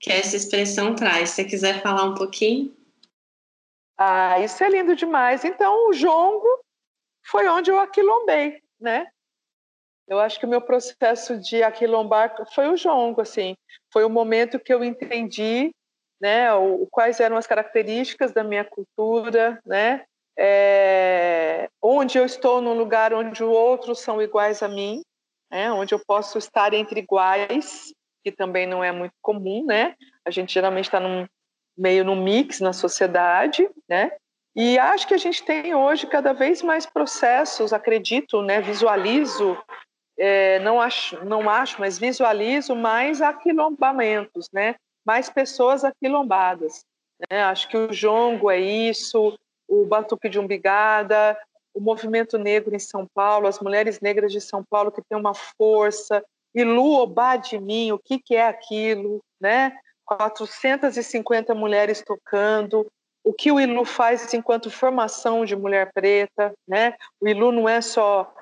que 0.00 0.10
essa 0.10 0.36
expressão 0.36 0.96
traz. 0.96 1.30
Se 1.30 1.36
você 1.36 1.44
quiser 1.44 1.82
falar 1.82 2.04
um 2.04 2.14
pouquinho? 2.14 2.74
Ah, 3.96 4.40
isso 4.40 4.62
é 4.64 4.68
lindo 4.68 4.96
demais. 4.96 5.44
Então, 5.44 5.88
o 5.88 5.92
jongo 5.92 6.61
foi 7.24 7.48
onde 7.48 7.70
eu 7.70 7.78
aquilombei, 7.78 8.60
né? 8.80 9.06
Eu 10.08 10.18
acho 10.18 10.38
que 10.38 10.46
o 10.46 10.48
meu 10.48 10.60
processo 10.60 11.38
de 11.38 11.62
aquilombar 11.62 12.34
foi 12.54 12.68
o 12.68 12.76
jongo, 12.76 13.20
assim. 13.20 13.56
Foi 13.92 14.04
o 14.04 14.10
momento 14.10 14.58
que 14.58 14.72
eu 14.72 14.82
entendi, 14.82 15.72
né, 16.20 16.52
o, 16.54 16.86
quais 16.90 17.20
eram 17.20 17.36
as 17.36 17.46
características 17.46 18.32
da 18.32 18.44
minha 18.44 18.64
cultura, 18.64 19.60
né, 19.64 20.04
é, 20.38 21.68
onde 21.80 22.18
eu 22.18 22.24
estou 22.24 22.60
num 22.60 22.74
lugar 22.74 23.12
onde 23.12 23.42
os 23.42 23.48
outros 23.48 24.00
são 24.00 24.20
iguais 24.20 24.62
a 24.62 24.68
mim, 24.68 25.02
né, 25.50 25.70
onde 25.72 25.94
eu 25.94 26.00
posso 26.06 26.38
estar 26.38 26.72
entre 26.74 27.00
iguais, 27.00 27.92
que 28.24 28.32
também 28.32 28.66
não 28.66 28.82
é 28.82 28.92
muito 28.92 29.14
comum, 29.20 29.64
né? 29.66 29.96
A 30.24 30.30
gente 30.30 30.54
geralmente 30.54 30.84
está 30.84 31.00
num 31.00 31.26
meio 31.76 32.04
no 32.04 32.14
mix 32.14 32.60
na 32.60 32.72
sociedade, 32.72 33.68
né? 33.88 34.12
E 34.54 34.78
acho 34.78 35.08
que 35.08 35.14
a 35.14 35.18
gente 35.18 35.42
tem 35.42 35.74
hoje 35.74 36.06
cada 36.06 36.32
vez 36.34 36.62
mais 36.62 36.84
processos, 36.84 37.72
acredito, 37.72 38.42
né? 38.42 38.60
Visualizo, 38.60 39.56
é, 40.18 40.58
não 40.58 40.80
acho, 40.80 41.24
não 41.24 41.48
acho, 41.48 41.80
mas 41.80 41.98
visualizo 41.98 42.76
mais 42.76 43.22
aquilombamentos, 43.22 44.48
né? 44.52 44.74
Mais 45.04 45.30
pessoas 45.30 45.84
aquilombadas. 45.84 46.84
Né? 47.30 47.42
Acho 47.42 47.68
que 47.68 47.76
o 47.76 47.92
jongo 47.92 48.50
é 48.50 48.60
isso, 48.60 49.38
o 49.66 49.86
batuque 49.86 50.28
de 50.28 50.38
umbigada, 50.38 51.38
o 51.74 51.80
movimento 51.80 52.36
negro 52.36 52.74
em 52.74 52.78
São 52.78 53.06
Paulo, 53.14 53.46
as 53.46 53.58
mulheres 53.58 54.00
negras 54.00 54.30
de 54.30 54.40
São 54.40 54.62
Paulo 54.62 54.92
que 54.92 55.02
têm 55.02 55.18
uma 55.18 55.34
força, 55.34 56.22
e 56.54 56.62
Lu 56.62 57.00
Obá 57.00 57.36
de 57.36 57.58
mim, 57.58 57.92
o 57.92 57.98
que, 57.98 58.18
que 58.18 58.36
é 58.36 58.46
aquilo, 58.46 59.22
né? 59.40 59.72
450 60.04 61.54
mulheres 61.54 62.02
tocando, 62.02 62.86
o 63.24 63.32
que 63.32 63.52
o 63.52 63.60
ILU 63.60 63.84
faz 63.84 64.32
enquanto 64.34 64.70
formação 64.70 65.44
de 65.44 65.54
mulher 65.54 65.90
preta, 65.92 66.52
né? 66.66 66.94
O 67.20 67.28
ILU 67.28 67.52
não 67.52 67.68
é 67.68 67.80
só 67.80 68.32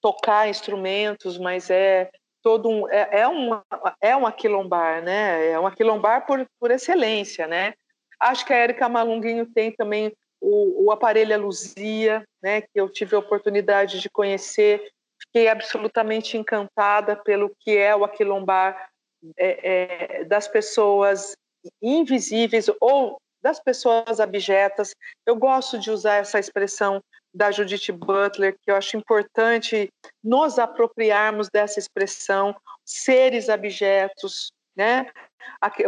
tocar 0.00 0.48
instrumentos, 0.48 1.38
mas 1.38 1.70
é 1.70 2.10
todo 2.42 2.68
um 2.68 2.88
é, 2.88 3.20
é 3.20 3.28
um 3.28 3.60
é 4.00 4.16
um 4.16 4.26
aquilombar, 4.26 5.02
né? 5.02 5.50
É 5.50 5.58
um 5.58 5.66
aquilombar 5.66 6.26
por, 6.26 6.46
por 6.60 6.70
excelência, 6.70 7.46
né? 7.46 7.74
Acho 8.20 8.44
que 8.44 8.52
a 8.52 8.56
Érica 8.56 8.88
Malunguinho 8.88 9.46
tem 9.46 9.72
também 9.72 10.12
o, 10.40 10.86
o 10.86 10.92
aparelho 10.92 11.40
Luzia, 11.40 12.24
né? 12.42 12.60
Que 12.60 12.68
eu 12.74 12.88
tive 12.88 13.16
a 13.16 13.20
oportunidade 13.20 14.00
de 14.00 14.10
conhecer 14.10 14.82
Fiquei 15.20 15.48
absolutamente 15.48 16.36
encantada 16.38 17.16
pelo 17.16 17.54
que 17.60 17.76
é 17.76 17.94
o 17.94 18.04
aquilombar 18.04 18.88
é, 19.36 20.20
é, 20.20 20.24
das 20.24 20.46
pessoas 20.46 21.36
invisíveis 21.82 22.70
ou 22.80 23.18
das 23.42 23.60
pessoas 23.60 24.20
abjetas. 24.20 24.94
Eu 25.26 25.36
gosto 25.36 25.78
de 25.78 25.90
usar 25.90 26.16
essa 26.16 26.38
expressão 26.38 27.02
da 27.32 27.50
Judith 27.50 27.92
Butler, 27.92 28.56
que 28.62 28.70
eu 28.70 28.76
acho 28.76 28.96
importante 28.96 29.88
nos 30.22 30.58
apropriarmos 30.58 31.48
dessa 31.48 31.78
expressão, 31.78 32.54
seres 32.84 33.48
abjetos, 33.48 34.50
né? 34.76 35.10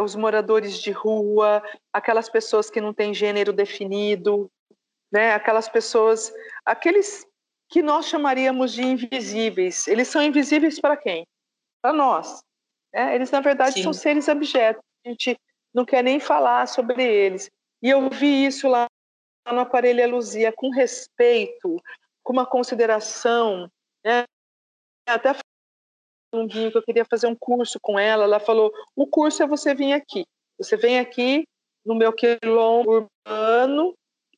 Os 0.03 0.15
moradores 0.15 0.79
de 0.79 0.91
rua, 0.91 1.63
aquelas 1.93 2.29
pessoas 2.29 2.71
que 2.71 2.81
não 2.81 2.93
têm 2.93 3.15
gênero 3.15 3.53
definido, 3.53 4.51
né? 5.13 5.33
Aquelas 5.33 5.69
pessoas, 5.69 6.33
aqueles 6.65 7.27
que 7.69 7.83
nós 7.83 8.07
chamaríamos 8.07 8.73
de 8.73 8.83
invisíveis. 8.83 9.87
Eles 9.87 10.09
são 10.09 10.23
invisíveis 10.23 10.81
para 10.81 10.97
quem? 10.97 11.27
Para 11.81 11.93
nós. 11.93 12.43
Né? 12.93 13.15
Eles, 13.15 13.31
na 13.31 13.41
verdade, 13.41 13.75
Sim. 13.75 13.85
são 13.85 13.93
seres 13.93 14.29
abjetos. 14.29 14.83
A 15.07 15.09
gente 15.09 15.37
não 15.75 15.85
quer 15.85 16.03
nem 16.03 16.21
falar 16.21 16.67
sobre 16.67 17.03
eles. 17.03 17.49
E 17.83 17.89
eu 17.89 18.09
vi 18.11 18.45
isso 18.47 18.69
lá 18.69 18.87
no 19.51 19.61
aparelho 19.61 20.11
Luzia, 20.11 20.53
com 20.53 20.71
respeito, 20.71 21.77
com 22.23 22.33
uma 22.33 22.47
consideração. 22.47 23.71
Né? 24.05 24.25
Até 25.09 25.35
um 26.33 26.47
dia 26.47 26.71
que 26.71 26.79
eu 26.79 26.83
queria 26.83 27.05
fazer 27.05 27.27
um 27.27 27.35
curso 27.35 27.79
com 27.81 27.99
ela, 27.99 28.25
ela 28.25 28.41
falou: 28.41 28.73
o 28.95 29.07
curso 29.07 29.43
é 29.43 29.47
você 29.47 29.75
vir 29.75 29.93
aqui. 29.93 30.25
Você 30.59 30.77
vem 30.77 30.99
aqui 30.99 31.45
no 31.85 31.95
meu 31.95 32.13
quilombo 32.13 33.09
urbano 33.27 33.95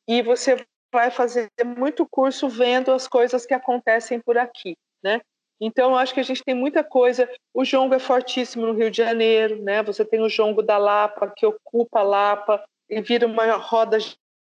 e 0.07 0.21
você 0.21 0.55
vai 0.91 1.11
fazer 1.11 1.49
muito 1.77 2.07
curso 2.07 2.47
vendo 2.47 2.91
as 2.91 3.07
coisas 3.07 3.45
que 3.45 3.53
acontecem 3.53 4.21
por 4.21 4.37
aqui, 4.37 4.75
né? 5.03 5.21
Então, 5.61 5.95
acho 5.95 6.13
que 6.13 6.19
a 6.19 6.23
gente 6.23 6.43
tem 6.43 6.55
muita 6.55 6.83
coisa. 6.83 7.29
O 7.53 7.63
jongo 7.63 7.93
é 7.93 7.99
fortíssimo 7.99 8.65
no 8.65 8.73
Rio 8.73 8.91
de 8.91 8.97
Janeiro, 8.97 9.61
né? 9.61 9.81
Você 9.83 10.03
tem 10.03 10.21
o 10.21 10.29
jongo 10.29 10.61
da 10.61 10.77
Lapa, 10.77 11.31
que 11.35 11.45
ocupa 11.45 11.99
a 11.99 12.03
Lapa 12.03 12.63
e 12.89 13.01
vira 13.01 13.25
uma 13.25 13.55
roda 13.55 13.97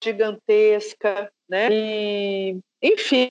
gigantesca, 0.02 1.31
né? 1.48 1.68
E, 1.70 2.59
enfim, 2.82 3.28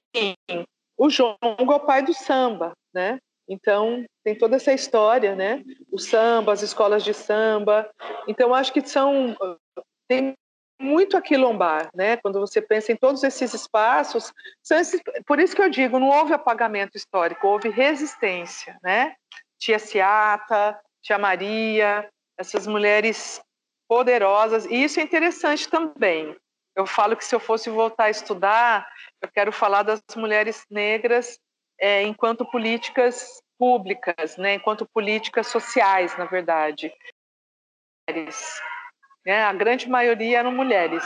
o 0.97 1.09
jongo 1.09 1.37
é 1.49 1.75
o 1.75 1.79
pai 1.79 2.03
do 2.03 2.13
samba, 2.13 2.73
né? 2.93 3.19
Então, 3.47 4.03
tem 4.23 4.35
toda 4.35 4.55
essa 4.55 4.73
história, 4.73 5.35
né? 5.35 5.63
O 5.91 5.99
samba, 5.99 6.53
as 6.53 6.63
escolas 6.63 7.03
de 7.03 7.13
samba. 7.13 7.89
Então, 8.27 8.53
acho 8.53 8.73
que 8.73 8.81
são 8.87 9.35
tem 10.07 10.33
muito 10.79 11.15
aquilombar, 11.15 11.89
né? 11.93 12.17
Quando 12.17 12.39
você 12.39 12.61
pensa 12.61 12.91
em 12.91 12.95
todos 12.95 13.23
esses 13.23 13.53
espaços, 13.53 14.33
esses, 14.69 15.01
por 15.25 15.39
isso 15.39 15.55
que 15.55 15.61
eu 15.61 15.69
digo, 15.69 15.99
não 15.99 16.09
houve 16.09 16.33
apagamento 16.33 16.97
histórico, 16.97 17.47
houve 17.47 17.69
resistência, 17.69 18.77
né? 18.83 19.15
Tia 19.57 19.79
Ciata, 19.79 20.79
Tia 21.01 21.17
Maria, 21.17 22.09
essas 22.37 22.67
mulheres 22.67 23.41
poderosas, 23.87 24.65
e 24.65 24.83
isso 24.83 24.99
é 24.99 25.03
interessante 25.03 25.69
também. 25.69 26.35
Eu 26.75 26.85
falo 26.85 27.15
que 27.15 27.23
se 27.23 27.33
eu 27.33 27.39
fosse 27.39 27.69
voltar 27.69 28.05
a 28.05 28.09
estudar, 28.09 28.85
eu 29.21 29.29
quero 29.31 29.51
falar 29.51 29.83
das 29.83 30.01
mulheres 30.15 30.65
negras 30.69 31.39
é, 31.79 32.03
enquanto 32.03 32.45
políticas 32.45 33.41
públicas, 33.57 34.35
né? 34.35 34.55
Enquanto 34.55 34.85
políticas 34.93 35.47
sociais, 35.47 36.17
na 36.17 36.25
verdade 36.25 36.91
né? 39.25 39.43
A 39.43 39.53
grande 39.53 39.89
maioria 39.89 40.39
eram 40.39 40.51
mulheres. 40.51 41.03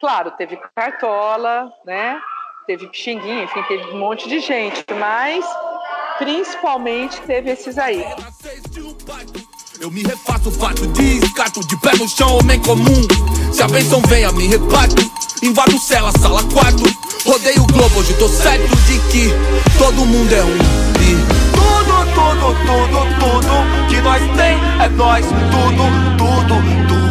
Claro, 0.00 0.30
teve 0.32 0.58
Cartola, 0.74 1.70
né? 1.84 2.20
Teve 2.66 2.86
Pixinguinha, 2.88 3.44
enfim, 3.44 3.62
teve 3.64 3.84
um 3.90 3.98
monte 3.98 4.28
de 4.28 4.40
gente, 4.40 4.84
mas 4.98 5.44
principalmente 6.18 7.20
teve 7.22 7.50
esses 7.50 7.78
aí. 7.78 8.04
Eu 9.80 9.90
me 9.90 10.02
refaço, 10.02 10.50
fato 10.50 10.86
descarto 10.88 11.60
de 11.66 11.76
pé 11.80 11.94
no 11.96 12.08
chão, 12.08 12.38
homem 12.38 12.60
comum. 12.62 13.06
Se 13.52 13.62
a 13.62 13.68
benção 13.68 14.00
venha, 14.08 14.32
me 14.32 14.48
reparto. 14.48 15.02
Invado 15.42 15.78
cela, 15.78 16.10
sala, 16.12 16.42
quarto. 16.52 16.82
Rodeio 17.24 17.62
o 17.62 17.66
globo, 17.66 18.00
hoje 18.00 18.16
tô 18.18 18.28
certo 18.28 18.74
de 18.86 18.98
que 19.10 19.28
todo 19.78 20.06
mundo 20.06 20.32
é 20.32 20.42
um. 20.42 20.56
E 21.02 21.14
tudo, 21.54 22.14
tudo, 22.14 22.54
tudo, 22.66 22.98
tudo 23.20 23.88
que 23.88 24.00
nós 24.00 24.22
tem 24.36 24.56
é 24.82 24.88
nós. 24.88 25.24
Tudo, 25.26 26.16
tudo, 26.16 26.88
tudo 26.88 27.05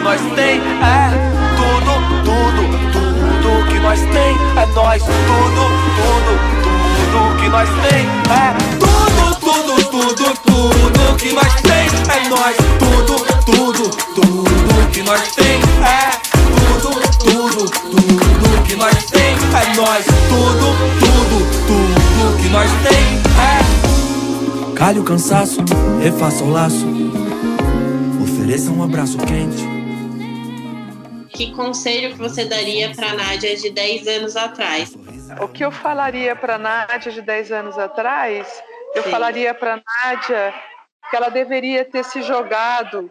nós 0.00 0.20
tem 0.34 0.60
é 0.60 1.10
tudo, 1.56 1.92
tudo, 2.24 2.62
tudo 2.92 3.66
que 3.68 3.78
nós 3.78 4.00
tem 4.00 4.36
é 4.56 4.66
nós, 4.74 5.02
tudo, 5.02 5.62
tudo, 5.96 6.32
tudo 6.62 7.40
que 7.40 7.48
nós 7.48 7.68
tem 7.88 8.06
é 8.30 8.76
tudo, 8.78 9.40
tudo, 9.40 9.76
tudo, 9.84 10.34
tudo 10.44 11.16
que 11.16 11.32
nós 11.32 11.54
tem 11.62 11.86
é 12.10 12.28
nós, 12.28 12.56
tudo, 12.78 13.14
tudo, 13.44 13.90
tudo 14.14 14.90
que 14.90 15.02
nós 15.02 15.34
tem 15.34 15.60
é 15.82 16.10
tudo, 16.56 16.90
tudo, 17.18 17.70
tudo 17.70 18.62
que 18.64 18.76
nós 18.76 19.04
tem 19.04 19.32
é 19.32 19.76
nós, 19.76 20.04
tudo, 20.28 20.76
tudo, 20.98 21.36
tudo 21.66 22.42
que 22.42 22.48
nós 22.48 22.70
tem 22.82 23.22
é. 23.40 24.74
Calhe 24.74 24.98
o 24.98 25.04
cansaço, 25.04 25.60
refaça 26.02 26.44
o 26.44 26.50
laço, 26.50 26.86
ofereça 28.20 28.70
um 28.70 28.82
abraço 28.82 29.16
quente 29.18 29.75
que 31.36 31.52
conselho 31.52 32.12
que 32.12 32.18
você 32.18 32.46
daria 32.46 32.94
para 32.94 33.10
a 33.10 33.12
Nádia 33.12 33.54
de 33.54 33.70
10 33.70 34.08
anos 34.08 34.36
atrás? 34.36 34.96
O 35.40 35.48
que 35.48 35.64
eu 35.64 35.70
falaria 35.70 36.34
para 36.34 36.54
a 36.54 36.58
Nádia 36.58 37.12
de 37.12 37.20
10 37.20 37.52
anos 37.52 37.78
atrás? 37.78 38.62
Eu 38.94 39.02
Sim. 39.02 39.10
falaria 39.10 39.52
para 39.52 39.74
a 39.74 39.82
Nádia 40.04 40.54
que 41.10 41.16
ela 41.16 41.28
deveria 41.28 41.84
ter 41.84 42.04
se 42.04 42.22
jogado 42.22 43.10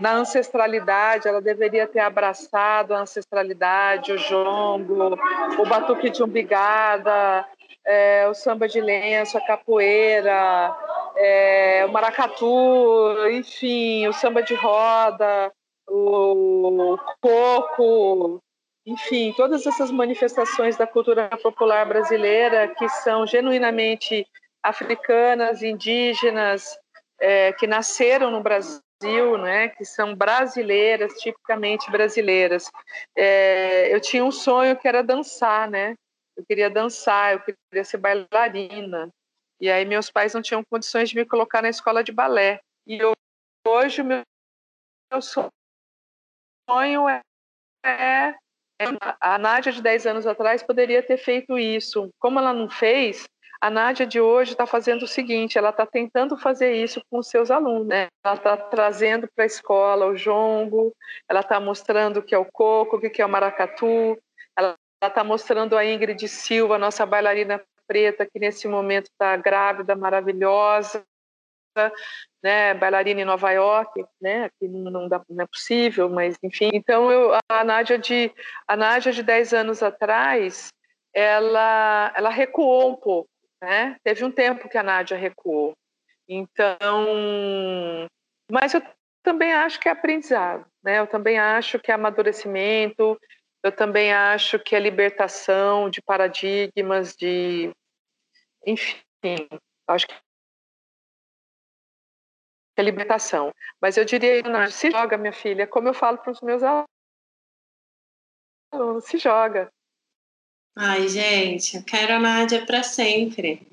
na 0.00 0.12
ancestralidade, 0.12 1.26
ela 1.26 1.40
deveria 1.40 1.86
ter 1.86 1.98
abraçado 1.98 2.94
a 2.94 3.00
ancestralidade, 3.00 4.12
o 4.12 4.18
jongo, 4.18 5.18
o 5.58 5.66
batuque 5.66 6.10
de 6.10 6.22
umbigada, 6.22 7.44
é, 7.84 8.28
o 8.28 8.34
samba 8.34 8.68
de 8.68 8.80
lenço, 8.80 9.36
a 9.36 9.40
capoeira, 9.40 10.76
é, 11.16 11.84
o 11.88 11.92
maracatu, 11.92 13.16
enfim, 13.32 14.06
o 14.06 14.12
samba 14.12 14.40
de 14.40 14.54
roda, 14.54 15.50
o 15.88 16.98
coco, 17.20 18.40
enfim, 18.86 19.32
todas 19.36 19.66
essas 19.66 19.90
manifestações 19.90 20.76
da 20.76 20.86
cultura 20.86 21.28
popular 21.42 21.86
brasileira 21.86 22.68
que 22.74 22.88
são 22.88 23.26
genuinamente 23.26 24.26
africanas, 24.62 25.62
indígenas, 25.62 26.78
é, 27.20 27.52
que 27.52 27.66
nasceram 27.66 28.30
no 28.30 28.42
Brasil, 28.42 29.38
né, 29.38 29.68
que 29.68 29.84
são 29.84 30.14
brasileiras, 30.14 31.14
tipicamente 31.14 31.90
brasileiras. 31.90 32.70
É, 33.16 33.94
eu 33.94 34.00
tinha 34.00 34.24
um 34.24 34.32
sonho 34.32 34.76
que 34.76 34.88
era 34.88 35.02
dançar, 35.02 35.70
né? 35.70 35.94
Eu 36.36 36.44
queria 36.44 36.70
dançar, 36.70 37.32
eu 37.32 37.40
queria 37.40 37.84
ser 37.84 37.98
bailarina. 37.98 39.08
E 39.60 39.68
aí 39.70 39.84
meus 39.84 40.10
pais 40.10 40.34
não 40.34 40.42
tinham 40.42 40.62
condições 40.70 41.10
de 41.10 41.16
me 41.16 41.24
colocar 41.24 41.60
na 41.62 41.68
escola 41.68 42.02
de 42.02 42.12
balé. 42.12 42.60
E 42.86 42.98
hoje 43.66 44.02
o 44.02 44.04
meu, 44.04 44.22
meu 45.12 45.20
sonho 45.20 45.50
é, 47.08 47.22
é, 47.84 48.34
é, 48.80 48.86
a 49.20 49.38
Nádia 49.38 49.72
de 49.72 49.82
10 49.82 50.06
anos 50.06 50.26
atrás 50.26 50.62
poderia 50.62 51.02
ter 51.02 51.16
feito 51.16 51.58
isso. 51.58 52.10
Como 52.18 52.38
ela 52.38 52.52
não 52.52 52.68
fez, 52.68 53.26
a 53.60 53.70
Nádia 53.70 54.06
de 54.06 54.20
hoje 54.20 54.52
está 54.52 54.66
fazendo 54.66 55.02
o 55.02 55.08
seguinte: 55.08 55.58
ela 55.58 55.70
está 55.70 55.86
tentando 55.86 56.36
fazer 56.36 56.72
isso 56.74 57.00
com 57.10 57.18
os 57.18 57.28
seus 57.28 57.50
alunos. 57.50 57.88
Né? 57.88 58.06
Ela 58.24 58.34
está 58.34 58.56
trazendo 58.56 59.28
para 59.34 59.44
a 59.44 59.46
escola 59.46 60.06
o 60.06 60.16
jongo, 60.16 60.92
ela 61.28 61.40
está 61.40 61.58
mostrando 61.58 62.18
o 62.18 62.22
que 62.22 62.34
é 62.34 62.38
o 62.38 62.44
coco, 62.44 62.96
o 62.96 63.00
que 63.00 63.20
é 63.20 63.26
o 63.26 63.28
maracatu, 63.28 64.16
ela 64.56 64.74
está 65.02 65.24
mostrando 65.24 65.76
a 65.76 65.84
Ingrid 65.84 66.26
Silva, 66.28 66.78
nossa 66.78 67.04
bailarina 67.04 67.62
preta, 67.86 68.26
que 68.26 68.38
nesse 68.38 68.68
momento 68.68 69.06
está 69.06 69.36
grávida, 69.36 69.96
maravilhosa, 69.96 71.02
né, 72.42 72.74
bailarina 72.74 73.20
em 73.20 73.24
Nova 73.24 73.50
York, 73.50 74.04
né, 74.20 74.50
que 74.58 74.68
não, 74.68 75.08
dá, 75.08 75.22
não, 75.28 75.44
é 75.44 75.46
possível, 75.46 76.08
mas 76.08 76.36
enfim. 76.42 76.70
Então 76.72 77.10
eu, 77.10 77.38
a 77.48 77.64
Nádia 77.64 77.98
de 77.98 78.32
a 78.66 78.76
Nádia 78.76 79.12
de 79.12 79.22
10 79.22 79.52
anos 79.52 79.82
atrás, 79.82 80.68
ela 81.12 82.12
ela 82.16 82.30
recuou 82.30 82.90
um 82.90 82.96
pouco, 82.96 83.28
né? 83.60 83.96
Teve 84.04 84.24
um 84.24 84.30
tempo 84.30 84.68
que 84.68 84.78
a 84.78 84.82
Nádia 84.82 85.16
recuou. 85.16 85.74
Então, 86.28 87.06
mas 88.50 88.74
eu 88.74 88.82
também 89.22 89.52
acho 89.52 89.80
que 89.80 89.88
é 89.88 89.92
aprendizado, 89.92 90.66
né? 90.82 90.98
Eu 90.98 91.06
também 91.06 91.38
acho 91.38 91.78
que 91.78 91.90
é 91.90 91.94
amadurecimento, 91.94 93.18
eu 93.62 93.72
também 93.72 94.12
acho 94.12 94.58
que 94.58 94.76
é 94.76 94.80
libertação 94.80 95.90
de 95.90 96.00
paradigmas, 96.00 97.14
de 97.16 97.70
enfim, 98.64 99.48
acho 99.86 100.06
que 100.06 100.14
é 102.80 102.84
libertação. 102.84 103.52
Mas 103.80 103.96
eu 103.96 104.04
diria, 104.04 104.42
não, 104.42 104.66
se 104.70 104.90
joga, 104.90 105.16
minha 105.16 105.32
filha, 105.32 105.66
como 105.66 105.88
eu 105.88 105.94
falo 105.94 106.18
para 106.18 106.32
os 106.32 106.40
meus 106.40 106.62
alunos, 106.62 106.86
se 109.04 109.18
joga. 109.18 109.70
Ai, 110.80 111.08
gente, 111.08 111.76
eu 111.76 111.82
quero 111.82 112.12
a 112.12 112.20
Nádia 112.20 112.64
para 112.64 112.84
sempre. 112.84 113.66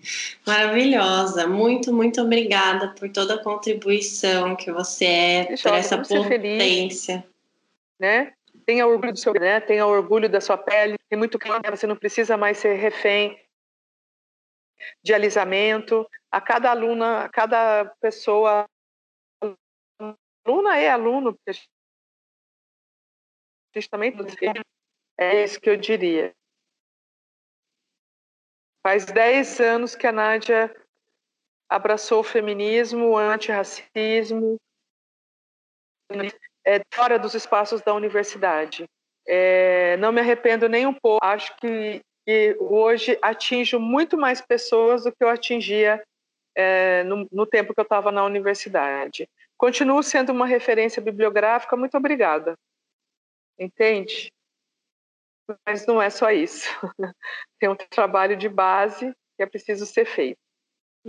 Maravilhosa. 0.46 1.46
Muito, 1.46 1.94
muito 1.94 2.20
obrigada 2.20 2.96
por 2.96 3.08
toda 3.12 3.36
a 3.36 3.44
contribuição 3.44 4.56
que 4.56 4.72
você 4.72 5.06
é, 5.06 5.46
por 5.56 5.74
essa 5.74 6.00
potência. 6.00 6.28
Feliz, 6.28 7.08
né? 8.00 8.34
Tenha 8.66 8.88
orgulho 8.88 9.14
do 9.14 9.20
seu, 9.20 9.34
né? 9.34 9.60
Tenha 9.60 9.86
orgulho 9.86 10.28
da 10.28 10.42
sua 10.42 10.58
pele. 10.58 10.96
Tem 11.08 11.20
muito 11.20 11.38
que 11.38 11.48
você 11.70 11.86
não 11.86 11.96
precisa 11.96 12.36
mais 12.38 12.58
ser 12.58 12.74
refém 12.74 13.40
de 15.04 15.14
alisamento. 15.14 16.08
A 16.32 16.42
cada 16.42 16.72
aluna, 16.72 17.26
a 17.26 17.30
cada 17.30 17.86
pessoa 18.02 18.66
aluna 20.46 20.78
é 20.78 20.90
aluno, 20.90 21.34
porque 21.34 21.50
a 21.50 21.54
gente 23.80 23.90
também 23.90 24.14
é 25.18 25.44
isso 25.44 25.60
que 25.60 25.70
eu 25.70 25.76
diria. 25.76 26.34
Faz 28.86 29.06
10 29.06 29.60
anos 29.60 29.96
que 29.96 30.06
a 30.06 30.12
Nádia 30.12 30.74
abraçou 31.68 32.20
o 32.20 32.24
feminismo, 32.24 33.10
o 33.10 33.18
antirracismo, 33.18 34.58
é, 36.66 36.82
fora 36.94 37.18
dos 37.18 37.34
espaços 37.34 37.82
da 37.82 37.94
universidade. 37.94 38.86
É, 39.28 39.98
não 39.98 40.12
me 40.12 40.22
arrependo 40.22 40.70
nem 40.70 40.86
um 40.86 40.94
pouco. 40.94 41.26
Acho 41.26 41.56
que, 41.58 42.02
que, 42.26 42.56
hoje 42.60 43.18
atinjo 43.22 43.80
muito 43.80 44.16
mais 44.16 44.40
pessoas 44.40 45.04
do 45.04 45.12
que 45.12 45.24
eu 45.24 45.30
atingia 45.30 46.04
é, 46.56 47.04
no, 47.04 47.28
no 47.32 47.46
tempo 47.48 47.74
que 47.74 47.80
eu 47.80 47.84
estava 47.84 48.12
na 48.12 48.24
universidade. 48.24 49.28
Continuo 49.58 50.04
sendo 50.04 50.32
uma 50.32 50.46
referência 50.46 51.02
bibliográfica, 51.02 51.78
muito 51.78 51.98
obrigada. 51.98 52.58
Entende? 53.58 54.32
Mas 55.66 55.86
não 55.86 56.02
é 56.02 56.10
só 56.10 56.32
isso. 56.32 56.68
Tem 57.60 57.70
um 57.70 57.76
trabalho 57.76 58.36
de 58.36 58.50
base 58.50 59.14
que 59.38 59.44
é 59.44 59.46
preciso 59.46 59.86
ser 59.86 60.06
feito. 60.06 60.40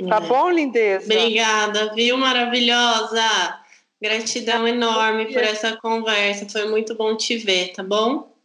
Tá 0.09 0.17
é. 0.17 0.21
bom, 0.21 0.51
lindeza? 0.51 1.13
Obrigada, 1.13 1.95
viu, 1.95 2.17
maravilhosa? 2.19 3.65
Gratidão 4.01 4.69
enorme 4.69 5.33
por 5.33 5.43
essa 5.43 5.77
conversa. 5.79 6.47
Foi 6.49 6.69
muito 6.69 6.95
bom 6.95 7.17
te 7.17 7.39
ver, 7.39 7.73
tá 7.73 7.83
bom? 7.83 8.37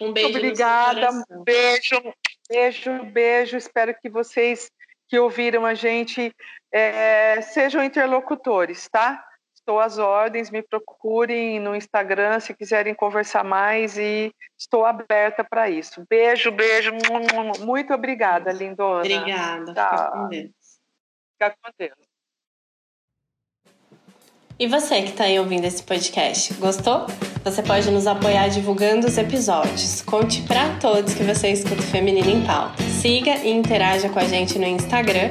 Um 0.00 0.12
beijo. 0.12 0.30
Obrigada, 0.30 1.10
beijo, 1.44 2.14
beijo, 2.48 3.04
beijo. 3.12 3.56
Espero 3.58 3.94
que 4.00 4.08
vocês 4.08 4.70
que 5.10 5.18
ouviram 5.18 5.66
a 5.66 5.74
gente 5.74 6.32
é, 6.72 7.42
sejam 7.42 7.82
interlocutores, 7.82 8.88
tá? 8.88 9.22
Estou 9.52 9.80
às 9.80 9.98
ordens, 9.98 10.50
me 10.50 10.62
procurem 10.62 11.58
no 11.58 11.74
Instagram 11.74 12.38
se 12.38 12.54
quiserem 12.54 12.94
conversar 12.94 13.44
mais 13.44 13.98
e 13.98 14.32
estou 14.56 14.86
aberta 14.86 15.42
para 15.42 15.68
isso. 15.68 16.06
Beijo, 16.08 16.52
beijo, 16.52 16.92
muito 17.58 17.92
obrigada, 17.92 18.52
lindona. 18.52 19.00
Obrigada, 19.00 19.74
tá. 19.74 19.90
fica 19.90 20.10
com 20.12 20.28
Deus. 20.28 20.50
Fica 21.32 21.54
com 21.60 21.70
Deus. 21.76 22.10
E 24.60 24.66
você 24.68 25.02
que 25.02 25.08
está 25.08 25.24
aí 25.24 25.38
ouvindo 25.40 25.64
esse 25.64 25.82
podcast, 25.82 26.54
gostou? 26.54 27.06
Você 27.42 27.62
pode 27.62 27.90
nos 27.90 28.06
apoiar 28.06 28.48
divulgando 28.48 29.06
os 29.06 29.18
episódios. 29.18 30.02
Conte 30.02 30.42
para 30.42 30.78
todos 30.78 31.14
que 31.14 31.24
você 31.24 31.48
escuta 31.48 31.82
Feminina 31.82 32.30
em 32.30 32.46
Pauta. 32.46 32.89
Siga 33.00 33.36
e 33.42 33.50
interaja 33.50 34.10
com 34.10 34.18
a 34.18 34.24
gente 34.24 34.58
no 34.58 34.66
Instagram, 34.66 35.30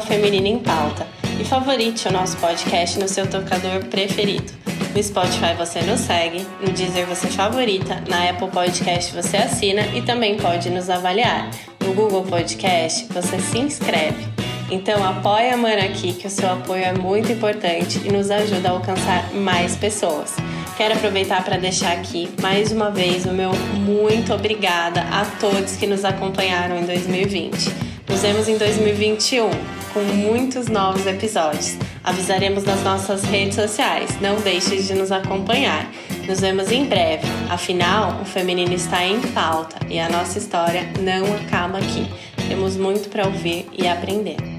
Feminina 0.00 0.48
em 0.48 0.58
Pauta. 0.58 1.06
E 1.38 1.44
favorite 1.44 2.08
o 2.08 2.10
nosso 2.10 2.38
podcast 2.38 2.98
no 2.98 3.06
seu 3.06 3.28
tocador 3.28 3.84
preferido. 3.90 4.50
No 4.96 5.02
Spotify 5.02 5.52
você 5.54 5.82
nos 5.82 6.00
segue, 6.00 6.46
no 6.62 6.72
Deezer 6.72 7.06
você 7.06 7.26
favorita, 7.26 8.02
na 8.08 8.30
Apple 8.30 8.48
Podcast 8.48 9.14
você 9.14 9.36
assina 9.36 9.82
e 9.88 10.00
também 10.00 10.38
pode 10.38 10.70
nos 10.70 10.88
avaliar. 10.88 11.50
No 11.84 11.92
Google 11.92 12.24
Podcast 12.24 13.06
você 13.12 13.38
se 13.38 13.58
inscreve. 13.58 14.47
Então 14.70 15.02
apoia 15.02 15.54
a 15.54 15.56
Mana 15.56 15.84
aqui, 15.84 16.12
que 16.12 16.26
o 16.26 16.30
seu 16.30 16.50
apoio 16.50 16.84
é 16.84 16.92
muito 16.92 17.32
importante 17.32 18.00
e 18.04 18.12
nos 18.12 18.30
ajuda 18.30 18.68
a 18.68 18.72
alcançar 18.72 19.32
mais 19.32 19.74
pessoas. 19.76 20.36
Quero 20.76 20.94
aproveitar 20.94 21.42
para 21.42 21.56
deixar 21.56 21.92
aqui 21.92 22.28
mais 22.40 22.70
uma 22.70 22.90
vez 22.90 23.24
o 23.24 23.32
meu 23.32 23.52
muito 23.78 24.32
obrigada 24.32 25.00
a 25.10 25.24
todos 25.40 25.76
que 25.76 25.86
nos 25.86 26.04
acompanharam 26.04 26.78
em 26.78 26.84
2020. 26.84 27.88
Nos 28.08 28.22
vemos 28.22 28.48
em 28.48 28.56
2021 28.56 29.50
com 29.92 30.00
muitos 30.00 30.68
novos 30.68 31.06
episódios. 31.06 31.76
Avisaremos 32.04 32.64
nas 32.64 32.82
nossas 32.82 33.24
redes 33.24 33.54
sociais. 33.54 34.20
Não 34.20 34.36
deixe 34.36 34.82
de 34.82 34.94
nos 34.94 35.10
acompanhar. 35.10 35.90
Nos 36.26 36.40
vemos 36.40 36.70
em 36.70 36.84
breve. 36.84 37.26
Afinal, 37.50 38.20
o 38.20 38.24
feminino 38.24 38.74
está 38.74 39.04
em 39.04 39.20
pauta 39.20 39.78
e 39.88 39.98
a 39.98 40.08
nossa 40.08 40.38
história 40.38 40.88
não 41.00 41.34
acaba 41.36 41.78
aqui. 41.78 42.06
Temos 42.48 42.76
muito 42.76 43.08
para 43.08 43.26
ouvir 43.26 43.66
e 43.72 43.88
aprender. 43.88 44.57